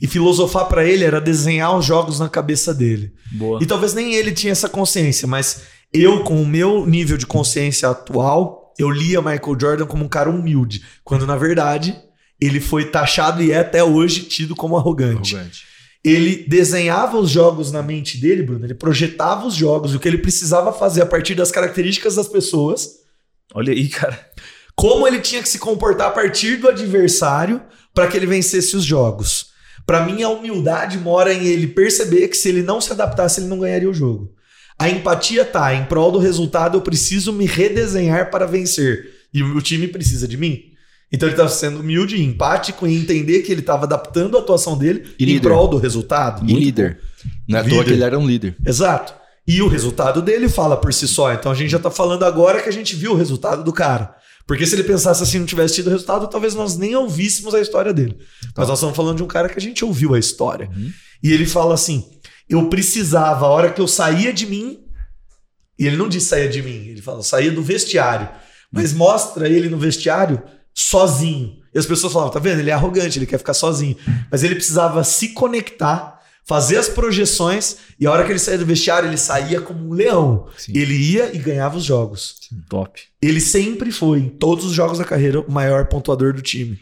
E 0.00 0.06
filosofar 0.06 0.66
para 0.66 0.84
ele 0.84 1.04
era 1.04 1.20
desenhar 1.20 1.76
os 1.76 1.84
jogos 1.84 2.18
na 2.18 2.28
cabeça 2.28 2.74
dele. 2.74 3.12
Boa. 3.30 3.62
E 3.62 3.66
talvez 3.66 3.94
nem 3.94 4.14
ele 4.14 4.32
tinha 4.32 4.50
essa 4.50 4.68
consciência, 4.68 5.28
mas 5.28 5.62
eu, 5.92 6.24
com 6.24 6.42
o 6.42 6.46
meu 6.46 6.84
nível 6.86 7.16
de 7.16 7.26
consciência 7.26 7.88
atual, 7.88 8.61
eu 8.82 8.90
lia 8.90 9.20
Michael 9.20 9.58
Jordan 9.60 9.86
como 9.86 10.04
um 10.04 10.08
cara 10.08 10.30
humilde, 10.30 10.84
quando 11.04 11.26
na 11.26 11.36
verdade 11.36 11.96
ele 12.40 12.60
foi 12.60 12.86
taxado 12.86 13.42
e 13.42 13.52
é 13.52 13.58
até 13.58 13.82
hoje 13.82 14.22
tido 14.22 14.54
como 14.56 14.76
arrogante. 14.76 15.36
arrogante. 15.36 15.66
Ele 16.04 16.44
desenhava 16.48 17.16
os 17.16 17.30
jogos 17.30 17.70
na 17.70 17.80
mente 17.80 18.18
dele, 18.18 18.42
Bruno, 18.42 18.66
ele 18.66 18.74
projetava 18.74 19.46
os 19.46 19.54
jogos, 19.54 19.94
o 19.94 20.00
que 20.00 20.08
ele 20.08 20.18
precisava 20.18 20.72
fazer 20.72 21.02
a 21.02 21.06
partir 21.06 21.36
das 21.36 21.52
características 21.52 22.16
das 22.16 22.26
pessoas. 22.26 22.88
Olha 23.54 23.72
aí, 23.72 23.88
cara. 23.88 24.18
Como 24.74 25.06
ele 25.06 25.20
tinha 25.20 25.42
que 25.42 25.48
se 25.48 25.60
comportar 25.60 26.08
a 26.08 26.10
partir 26.10 26.56
do 26.56 26.68
adversário 26.68 27.62
para 27.94 28.08
que 28.08 28.16
ele 28.16 28.26
vencesse 28.26 28.74
os 28.74 28.84
jogos. 28.84 29.52
Para 29.86 30.04
mim, 30.04 30.22
a 30.22 30.28
humildade 30.28 30.98
mora 30.98 31.32
em 31.32 31.46
ele 31.46 31.68
perceber 31.68 32.28
que 32.28 32.36
se 32.36 32.48
ele 32.48 32.62
não 32.62 32.80
se 32.80 32.92
adaptasse, 32.92 33.40
ele 33.40 33.48
não 33.48 33.60
ganharia 33.60 33.90
o 33.90 33.94
jogo. 33.94 34.34
A 34.78 34.88
empatia 34.88 35.44
tá 35.44 35.74
em 35.74 35.84
prol 35.84 36.10
do 36.10 36.18
resultado, 36.18 36.76
eu 36.76 36.82
preciso 36.82 37.32
me 37.32 37.46
redesenhar 37.46 38.30
para 38.30 38.46
vencer. 38.46 39.10
E 39.32 39.42
o 39.42 39.60
time 39.60 39.86
precisa 39.88 40.26
de 40.26 40.36
mim. 40.36 40.64
Então 41.10 41.28
ele 41.28 41.34
estava 41.34 41.48
sendo 41.50 41.80
humilde 41.80 42.16
e 42.16 42.22
empático 42.24 42.86
em 42.86 42.96
entender 42.96 43.42
que 43.42 43.52
ele 43.52 43.60
estava 43.60 43.84
adaptando 43.84 44.36
a 44.36 44.40
atuação 44.40 44.76
dele 44.78 45.04
E 45.18 45.24
em 45.24 45.26
líder. 45.26 45.40
prol 45.48 45.68
do 45.68 45.76
resultado. 45.76 46.42
E 46.48 46.54
líder. 46.54 46.98
Não 47.46 47.58
é 47.58 47.60
à 47.60 47.64
toa 47.64 47.72
Líder. 47.72 47.84
que 47.84 47.92
ele 47.92 48.02
era 48.04 48.18
um 48.18 48.26
líder. 48.26 48.56
Exato. 48.66 49.14
E 49.46 49.60
o 49.60 49.68
resultado 49.68 50.22
dele 50.22 50.48
fala 50.48 50.76
por 50.76 50.92
si 50.92 51.06
só. 51.06 51.32
Então 51.32 51.52
a 51.52 51.54
gente 51.54 51.70
já 51.70 51.78
tá 51.78 51.90
falando 51.90 52.24
agora 52.24 52.62
que 52.62 52.68
a 52.68 52.72
gente 52.72 52.96
viu 52.96 53.12
o 53.12 53.16
resultado 53.16 53.62
do 53.62 53.72
cara. 53.72 54.14
Porque 54.46 54.66
se 54.66 54.74
ele 54.74 54.84
pensasse 54.84 55.22
assim, 55.22 55.38
não 55.38 55.46
tivesse 55.46 55.74
tido 55.76 55.90
resultado, 55.90 56.26
talvez 56.28 56.54
nós 56.54 56.76
nem 56.78 56.96
ouvíssemos 56.96 57.54
a 57.54 57.60
história 57.60 57.92
dele. 57.92 58.16
Mas 58.56 58.68
nós 58.68 58.78
estamos 58.78 58.96
falando 58.96 59.18
de 59.18 59.22
um 59.22 59.26
cara 59.28 59.48
que 59.48 59.58
a 59.58 59.62
gente 59.62 59.84
ouviu 59.84 60.14
a 60.14 60.18
história. 60.18 60.68
E 61.22 61.30
ele 61.32 61.44
fala 61.46 61.74
assim: 61.74 62.04
eu 62.48 62.68
precisava, 62.68 63.46
a 63.46 63.48
hora 63.48 63.70
que 63.70 63.80
eu 63.80 63.88
saía 63.88 64.32
de 64.32 64.46
mim, 64.46 64.84
e 65.78 65.86
ele 65.86 65.96
não 65.96 66.08
diz 66.08 66.24
saía 66.24 66.48
de 66.48 66.62
mim, 66.62 66.88
ele 66.88 67.02
fala 67.02 67.22
saía 67.22 67.50
do 67.50 67.62
vestiário. 67.62 68.28
Mas 68.70 68.92
mostra 68.92 69.48
ele 69.48 69.68
no 69.68 69.76
vestiário 69.76 70.42
sozinho. 70.74 71.58
E 71.74 71.78
as 71.78 71.86
pessoas 71.86 72.12
falavam, 72.12 72.32
tá 72.32 72.40
vendo? 72.40 72.60
Ele 72.60 72.70
é 72.70 72.72
arrogante, 72.72 73.18
ele 73.18 73.26
quer 73.26 73.38
ficar 73.38 73.54
sozinho. 73.54 73.96
Mas 74.30 74.42
ele 74.42 74.54
precisava 74.54 75.04
se 75.04 75.28
conectar, 75.28 76.20
fazer 76.44 76.78
as 76.78 76.88
projeções, 76.88 77.76
e 78.00 78.06
a 78.06 78.10
hora 78.10 78.24
que 78.24 78.32
ele 78.32 78.38
saía 78.38 78.58
do 78.58 78.66
vestiário, 78.66 79.08
ele 79.08 79.18
saía 79.18 79.60
como 79.60 79.88
um 79.88 79.92
leão. 79.92 80.46
Sim. 80.56 80.72
Ele 80.74 80.94
ia 80.94 81.34
e 81.34 81.38
ganhava 81.38 81.76
os 81.76 81.84
jogos. 81.84 82.36
Top. 82.68 83.00
Ele 83.20 83.40
sempre 83.40 83.92
foi, 83.92 84.20
em 84.20 84.28
todos 84.28 84.64
os 84.64 84.72
jogos 84.72 84.98
da 84.98 85.04
carreira, 85.04 85.40
o 85.40 85.50
maior 85.50 85.86
pontuador 85.86 86.32
do 86.32 86.40
time. 86.40 86.78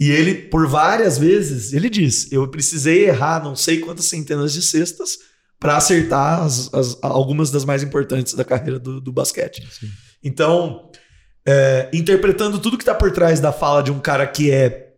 E 0.00 0.10
ele, 0.10 0.34
por 0.34 0.66
várias 0.66 1.18
vezes, 1.18 1.72
ele 1.72 1.88
diz: 1.88 2.30
Eu 2.32 2.48
precisei 2.48 3.06
errar 3.08 3.42
não 3.42 3.54
sei 3.54 3.78
quantas 3.80 4.06
centenas 4.06 4.52
de 4.52 4.62
cestas 4.62 5.10
para 5.60 5.76
acertar 5.76 6.42
as- 6.42 6.72
as- 6.74 6.98
algumas 7.02 7.50
das 7.50 7.64
mais 7.64 7.82
importantes 7.82 8.34
da 8.34 8.44
carreira 8.44 8.78
do, 8.78 9.00
do 9.00 9.12
basquete. 9.12 9.62
Então, 10.24 10.90
é, 11.46 11.88
interpretando 11.92 12.58
tudo 12.58 12.76
que 12.76 12.82
está 12.82 12.94
por 12.94 13.10
trás 13.12 13.38
da 13.40 13.52
fala 13.52 13.82
de 13.82 13.92
um 13.92 14.00
cara 14.00 14.26
que 14.26 14.50
é 14.50 14.92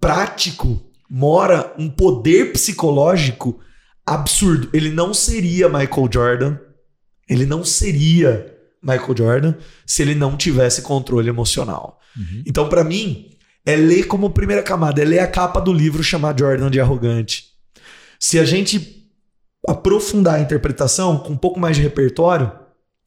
prático, 0.00 0.82
mora 1.08 1.72
um 1.78 1.88
poder 1.88 2.52
psicológico 2.52 3.60
absurdo. 4.06 4.68
Ele 4.72 4.90
não 4.90 5.12
seria 5.14 5.68
Michael 5.68 6.08
Jordan. 6.12 6.58
Ele 7.28 7.46
não 7.46 7.64
seria 7.64 8.52
Michael 8.82 9.16
Jordan 9.16 9.54
se 9.86 10.02
ele 10.02 10.14
não 10.14 10.36
tivesse 10.36 10.82
controle 10.82 11.28
emocional. 11.28 11.98
Então, 12.46 12.68
pra 12.68 12.82
mim, 12.82 13.29
é 13.64 13.76
ler 13.76 14.04
como 14.06 14.30
primeira 14.30 14.62
camada, 14.62 15.02
é 15.02 15.04
ler 15.04 15.18
a 15.20 15.26
capa 15.26 15.60
do 15.60 15.72
livro 15.72 16.02
chamar 16.02 16.38
Jordan 16.38 16.70
de 16.70 16.80
arrogante. 16.80 17.44
Se 18.18 18.38
a 18.38 18.44
gente 18.44 19.06
aprofundar 19.66 20.34
a 20.36 20.40
interpretação 20.40 21.18
com 21.18 21.32
um 21.32 21.36
pouco 21.36 21.60
mais 21.60 21.76
de 21.76 21.82
repertório, 21.82 22.50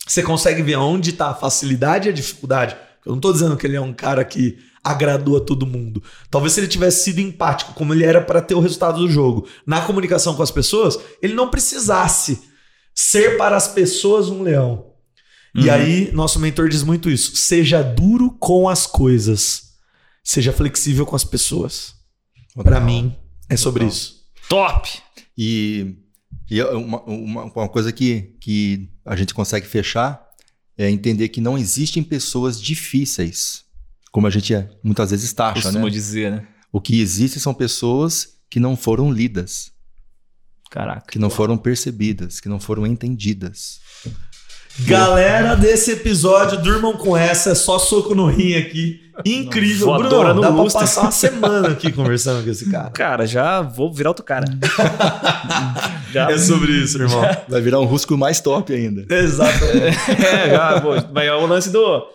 você 0.06 0.22
consegue 0.22 0.62
ver 0.62 0.76
onde 0.78 1.12
está 1.12 1.30
a 1.30 1.36
facilidade 1.36 2.08
e 2.08 2.12
a 2.12 2.14
dificuldade. 2.14 2.76
Eu 3.06 3.12
não 3.12 3.18
estou 3.18 3.34
dizendo 3.34 3.58
que 3.58 3.66
ele 3.66 3.76
é 3.76 3.82
um 3.82 3.94
cara 3.94 4.24
que 4.24 4.58
agradou 4.84 5.38
a 5.38 5.42
todo 5.42 5.66
mundo. 5.66 6.04
Talvez 6.30 6.54
se 6.54 6.60
ele 6.60 6.68
tivesse 6.68 7.04
sido 7.06 7.20
empático, 7.20 7.74
como 7.74 7.94
ele 7.94 8.04
era 8.04 8.22
para 8.22 8.42
ter 8.42 8.54
o 8.54 8.60
resultado 8.60 9.00
do 9.00 9.10
jogo, 9.10 9.48
na 9.66 9.82
comunicação 9.82 10.36
com 10.36 10.44
as 10.44 10.52
pessoas, 10.52 11.00
ele 11.22 11.34
não 11.34 11.50
precisasse 11.50 12.42
ser 12.94 13.38
para 13.38 13.56
as 13.56 13.68
pessoas 13.68 14.30
um 14.30 14.44
leão. 14.44 14.88
E 15.56 15.68
Uhum. 15.68 15.74
aí, 15.74 16.12
nosso 16.12 16.40
mentor 16.40 16.68
diz 16.68 16.84
muito 16.84 17.10
isso. 17.10 17.36
Seja 17.36 17.82
duro 17.82 18.32
com 18.40 18.68
as 18.68 18.86
coisas. 18.86 19.73
Seja 20.24 20.54
flexível 20.54 21.06
com 21.06 21.16
as 21.16 21.24
pessoas. 21.24 21.96
Para 22.56 22.80
mim, 22.80 23.16
é 23.50 23.58
sobre 23.58 23.82
Total. 23.84 23.94
isso. 23.96 24.24
Top. 24.48 24.90
E, 25.38 25.96
e 26.50 26.62
uma, 26.64 27.02
uma, 27.04 27.44
uma 27.46 27.70
coisa 27.70 27.92
que, 27.92 28.36
que 28.40 28.90
a 29.06 29.16
gente 29.16 29.34
consegue 29.34 29.68
fechar 29.68 30.24
é 30.78 30.90
entender 30.90 31.30
que 31.30 31.42
não 31.42 31.58
existem 31.58 32.04
pessoas 32.04 32.62
difíceis, 32.62 33.64
como 34.12 34.28
a 34.28 34.30
gente 34.30 34.54
é, 34.54 34.70
muitas 34.84 35.12
vezes 35.12 35.34
taxa, 35.34 35.64
Costumo 35.64 35.86
né? 35.86 35.92
dizer, 35.92 36.32
né? 36.32 36.48
O 36.72 36.82
que 36.82 37.00
existe 37.00 37.40
são 37.40 37.54
pessoas 37.54 38.40
que 38.50 38.60
não 38.60 38.76
foram 38.76 39.12
lidas, 39.12 39.72
Caraca. 40.70 41.12
que 41.12 41.20
não 41.20 41.30
foram 41.30 41.58
percebidas, 41.58 42.40
que 42.40 42.50
não 42.50 42.60
foram 42.60 42.86
entendidas. 42.88 43.80
Galera 44.80 45.56
desse 45.56 45.92
episódio, 45.92 46.58
durmam 46.62 46.94
com 46.94 47.16
essa, 47.16 47.52
é 47.52 47.56
só 47.56 47.78
soco 47.78 48.16
no 48.16 48.26
rim 48.28 48.56
aqui. 48.56 49.02
Incrível. 49.24 49.86
Voadora 49.88 50.34
Bruno, 50.34 50.34
no 50.36 50.42
dá 50.42 50.48
pra 50.52 50.62
lustre. 50.64 50.82
passar 50.82 51.02
uma 51.02 51.12
semana 51.12 51.68
aqui 51.70 51.92
conversando 51.94 52.44
com 52.44 52.50
esse 52.50 52.70
cara. 52.72 52.90
Cara, 52.90 53.28
já 53.28 53.62
vou 53.62 53.94
virar 53.94 54.10
outro 54.10 54.26
cara. 54.26 54.46
já, 56.12 56.32
É 56.32 56.38
sobre 56.38 56.72
isso, 56.72 56.98
irmão. 57.02 57.22
Vai 57.48 57.62
virar 57.62 57.80
um 57.80 57.86
rusco 57.86 58.18
mais 58.18 58.40
top 58.42 58.74
ainda. 58.74 59.06
Exatamente. 59.14 59.98
é, 60.26 60.50
já, 60.50 60.82
pô, 60.82 60.90
mas 61.14 61.26
é 61.28 61.34
o 61.34 61.46
lance 61.46 61.70
do. 61.70 62.08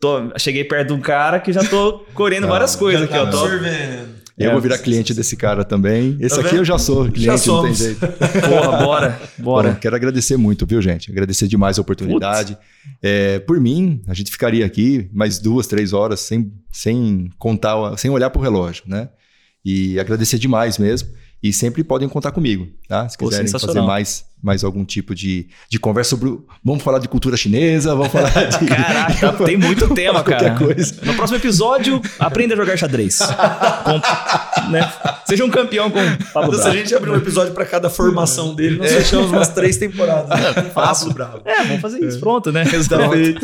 tô- 0.00 0.32
cheguei 0.38 0.64
perto 0.64 0.88
de 0.88 0.92
um 0.94 1.00
cara 1.00 1.38
que 1.40 1.52
já 1.52 1.62
tô 1.62 2.04
colhendo 2.14 2.46
Ah, 2.46 2.50
várias 2.50 2.74
coisas 2.74 3.00
Já 3.02 3.04
aqui, 3.06 3.14
tá 3.14 3.22
ó. 3.22 3.26
Tô, 3.30 3.44
absorvendo. 3.44 4.15
Eu 4.38 4.50
É, 4.50 4.52
vou 4.52 4.60
virar 4.60 4.76
cliente 4.78 5.14
desse 5.14 5.34
cara 5.36 5.64
também. 5.64 6.16
Esse 6.20 6.34
Tá 6.34 6.40
aqui 6.42 6.50
vendo? 6.50 6.58
eu 6.60 6.64
já 6.64 6.78
sou 6.78 7.04
cliente, 7.10 7.20
Já 7.24 7.32
não 7.32 7.38
tem 7.62 7.74
somos. 7.74 7.78
jeito. 7.78 8.00
porra, 8.48 8.78
bora, 8.84 9.20
bora. 9.38 9.70
Bom, 9.72 9.76
quero 9.80 9.96
agradecer 9.96 10.36
muito, 10.36 10.66
viu, 10.66 10.82
gente? 10.82 11.10
Agradecer 11.10 11.48
demais 11.48 11.78
a 11.78 11.80
oportunidade. 11.80 12.56
É, 13.02 13.38
por 13.38 13.58
mim, 13.58 14.02
a 14.06 14.12
gente 14.12 14.30
ficaria 14.30 14.66
aqui 14.66 15.08
mais 15.12 15.38
duas, 15.38 15.66
três 15.66 15.92
horas 15.94 16.20
sem, 16.20 16.52
sem 16.70 17.30
contar, 17.38 17.96
sem 17.96 18.10
olhar 18.10 18.28
para 18.28 18.38
o 18.38 18.42
relógio, 18.42 18.84
né? 18.86 19.08
E 19.64 19.98
agradecer 19.98 20.38
demais 20.38 20.76
mesmo. 20.78 21.08
E 21.42 21.52
sempre 21.52 21.84
podem 21.84 22.08
contar 22.08 22.32
comigo, 22.32 22.66
tá? 22.88 23.08
Se 23.08 23.16
Pô, 23.16 23.28
quiserem 23.28 23.50
fazer 23.50 23.80
mais, 23.82 24.24
mais 24.42 24.62
algum 24.62 24.84
tipo 24.84 25.14
de, 25.14 25.48
de 25.68 25.78
conversa 25.78 26.10
sobre. 26.10 26.28
o- 26.28 26.46
Vamos 26.64 26.82
falar 26.82 26.98
de 26.98 27.08
cultura 27.08 27.36
chinesa, 27.36 27.94
vamos 27.94 28.12
falar 28.12 28.30
de. 28.46 28.66
Caraca, 28.66 29.32
tem 29.44 29.56
muito 29.56 29.88
tema, 29.94 30.22
qualquer 30.22 30.54
cara. 30.54 30.58
coisa. 30.58 30.94
No 31.02 31.14
próximo 31.14 31.38
episódio, 31.38 32.00
aprenda 32.18 32.54
a 32.54 32.56
jogar 32.56 32.76
xadrez. 32.76 33.18
Com- 33.18 34.70
né? 34.70 34.92
Seja 35.26 35.44
um 35.44 35.50
campeão 35.50 35.90
com 35.90 35.98
Pablo 36.32 36.54
se 36.56 36.66
a 36.68 36.70
gente 36.70 36.94
abrir 36.94 37.10
um 37.10 37.16
episódio 37.16 37.52
pra 37.54 37.64
cada 37.64 37.90
formação 37.90 38.54
dele, 38.54 38.76
nós 38.78 38.92
fechamos 38.92 39.30
umas 39.30 39.48
três 39.48 39.76
temporadas. 39.76 40.28
Né? 40.28 40.70
Fácil, 40.72 41.12
bravo. 41.12 41.40
É, 41.44 41.64
vamos 41.64 41.80
fazer 41.80 42.04
isso. 42.04 42.20
Pronto, 42.20 42.52
né? 42.52 42.64
Perfeito. 42.64 43.40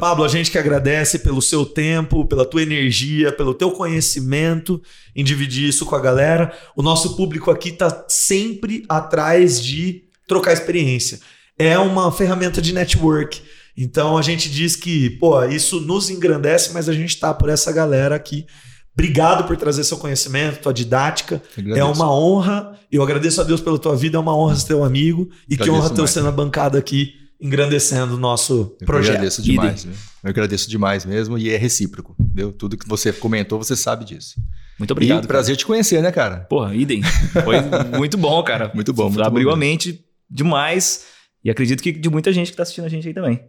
Pablo, 0.00 0.24
a 0.24 0.28
gente 0.28 0.50
que 0.50 0.58
agradece 0.58 1.18
pelo 1.20 1.40
seu 1.40 1.64
tempo, 1.64 2.24
pela 2.26 2.44
tua 2.44 2.62
energia, 2.62 3.30
pelo 3.32 3.54
teu 3.54 3.70
conhecimento 3.70 4.80
em 5.14 5.22
dividir 5.22 5.68
isso 5.68 5.86
com 5.86 5.94
a 5.94 6.00
galera. 6.00 6.52
O 6.74 6.82
nosso 6.82 7.16
público 7.16 7.50
aqui 7.50 7.70
tá 7.72 8.04
sempre 8.08 8.84
atrás 8.88 9.62
de 9.62 10.02
trocar 10.26 10.52
experiência. 10.52 11.20
É 11.58 11.78
uma 11.78 12.10
ferramenta 12.10 12.60
de 12.60 12.72
network. 12.72 13.42
Então 13.76 14.16
a 14.16 14.22
gente 14.22 14.48
diz 14.50 14.76
que, 14.76 15.10
pô, 15.10 15.42
isso 15.44 15.80
nos 15.80 16.10
engrandece, 16.10 16.72
mas 16.72 16.88
a 16.88 16.92
gente 16.92 17.18
tá 17.18 17.34
por 17.34 17.48
essa 17.48 17.72
galera 17.72 18.14
aqui. 18.14 18.46
Obrigado 18.92 19.44
por 19.44 19.56
trazer 19.56 19.82
seu 19.82 19.96
conhecimento, 19.96 20.60
tua 20.60 20.72
didática. 20.72 21.42
É 21.74 21.82
uma 21.82 22.12
honra. 22.12 22.78
Eu 22.90 23.02
agradeço 23.02 23.40
a 23.40 23.44
Deus 23.44 23.60
pela 23.60 23.76
tua 23.78 23.96
vida, 23.96 24.16
é 24.16 24.20
uma 24.20 24.36
honra 24.36 24.54
ser 24.54 24.68
teu 24.68 24.84
amigo. 24.84 25.28
E 25.48 25.56
que 25.56 25.64
Agradeço 25.64 25.72
honra 25.72 25.90
ter 25.90 26.00
você 26.00 26.20
na 26.20 26.30
bancada 26.30 26.78
aqui, 26.78 27.14
engrandecendo 27.40 28.14
o 28.14 28.18
nosso 28.18 28.76
Eu 28.80 28.86
projeto. 28.86 29.14
agradeço 29.14 29.42
demais. 29.42 29.84
Eu 30.22 30.30
agradeço 30.30 30.70
demais 30.70 31.04
mesmo 31.04 31.36
e 31.36 31.50
é 31.50 31.56
recíproco. 31.56 32.14
Viu? 32.32 32.52
Tudo 32.52 32.76
que 32.76 32.88
você 32.88 33.12
comentou, 33.12 33.58
você 33.58 33.74
sabe 33.74 34.04
disso. 34.04 34.36
Muito 34.78 34.92
obrigado. 34.92 35.24
e 35.24 35.26
prazer 35.26 35.56
te 35.56 35.66
conhecer, 35.66 36.00
né, 36.00 36.12
cara? 36.12 36.38
Porra, 36.48 36.72
idem. 36.74 37.02
Foi 37.02 37.56
muito 37.98 38.16
bom, 38.16 38.40
cara. 38.44 38.70
Muito 38.72 38.92
bom, 38.92 39.08
muito 39.08 39.22
Abriu 39.22 39.48
bom 39.48 39.54
a 39.54 39.56
mente 39.56 40.04
demais. 40.30 41.06
E 41.44 41.50
acredito 41.50 41.82
que 41.82 41.92
de 41.92 42.08
muita 42.08 42.32
gente 42.32 42.50
que 42.50 42.56
tá 42.56 42.62
assistindo 42.62 42.84
a 42.84 42.88
gente 42.88 43.06
aí 43.08 43.14
também. 43.14 43.42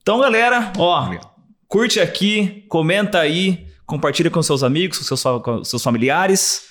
Então, 0.00 0.20
galera, 0.20 0.72
ó, 0.78 1.02
Obrigado. 1.04 1.30
curte 1.66 1.98
aqui, 2.00 2.64
comenta 2.68 3.18
aí, 3.18 3.66
compartilha 3.86 4.30
com 4.30 4.42
seus 4.42 4.62
amigos, 4.62 4.98
com 4.98 5.04
seus, 5.04 5.22
com 5.42 5.64
seus 5.64 5.82
familiares. 5.82 6.62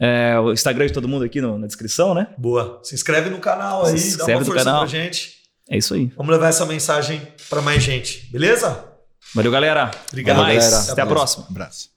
É, 0.00 0.38
o 0.40 0.52
Instagram 0.52 0.86
de 0.86 0.92
todo 0.92 1.06
mundo 1.08 1.24
aqui 1.24 1.40
no- 1.40 1.56
na 1.58 1.66
descrição, 1.66 2.14
né? 2.14 2.26
Boa. 2.36 2.80
Se 2.82 2.94
inscreve 2.94 3.30
no 3.30 3.38
canal 3.38 3.86
aí, 3.86 3.96
Se 3.96 4.16
dá 4.18 4.26
uma 4.26 4.44
força 4.44 4.64
canal. 4.64 4.80
pra 4.80 4.88
gente. 4.88 5.34
É 5.70 5.78
isso 5.78 5.94
aí. 5.94 6.12
Vamos 6.16 6.32
levar 6.32 6.48
essa 6.48 6.66
mensagem 6.66 7.22
pra 7.48 7.62
mais 7.62 7.82
gente, 7.82 8.28
beleza? 8.30 8.84
Valeu, 9.34 9.50
galera. 9.52 9.90
Obrigado, 10.08 10.36
Até 10.40 10.46
mais. 10.52 10.64
galera. 10.64 10.82
Até 10.82 10.92
a 10.92 10.94
Beleza. 11.04 11.14
próxima. 11.14 11.46
Abraço. 11.48 11.93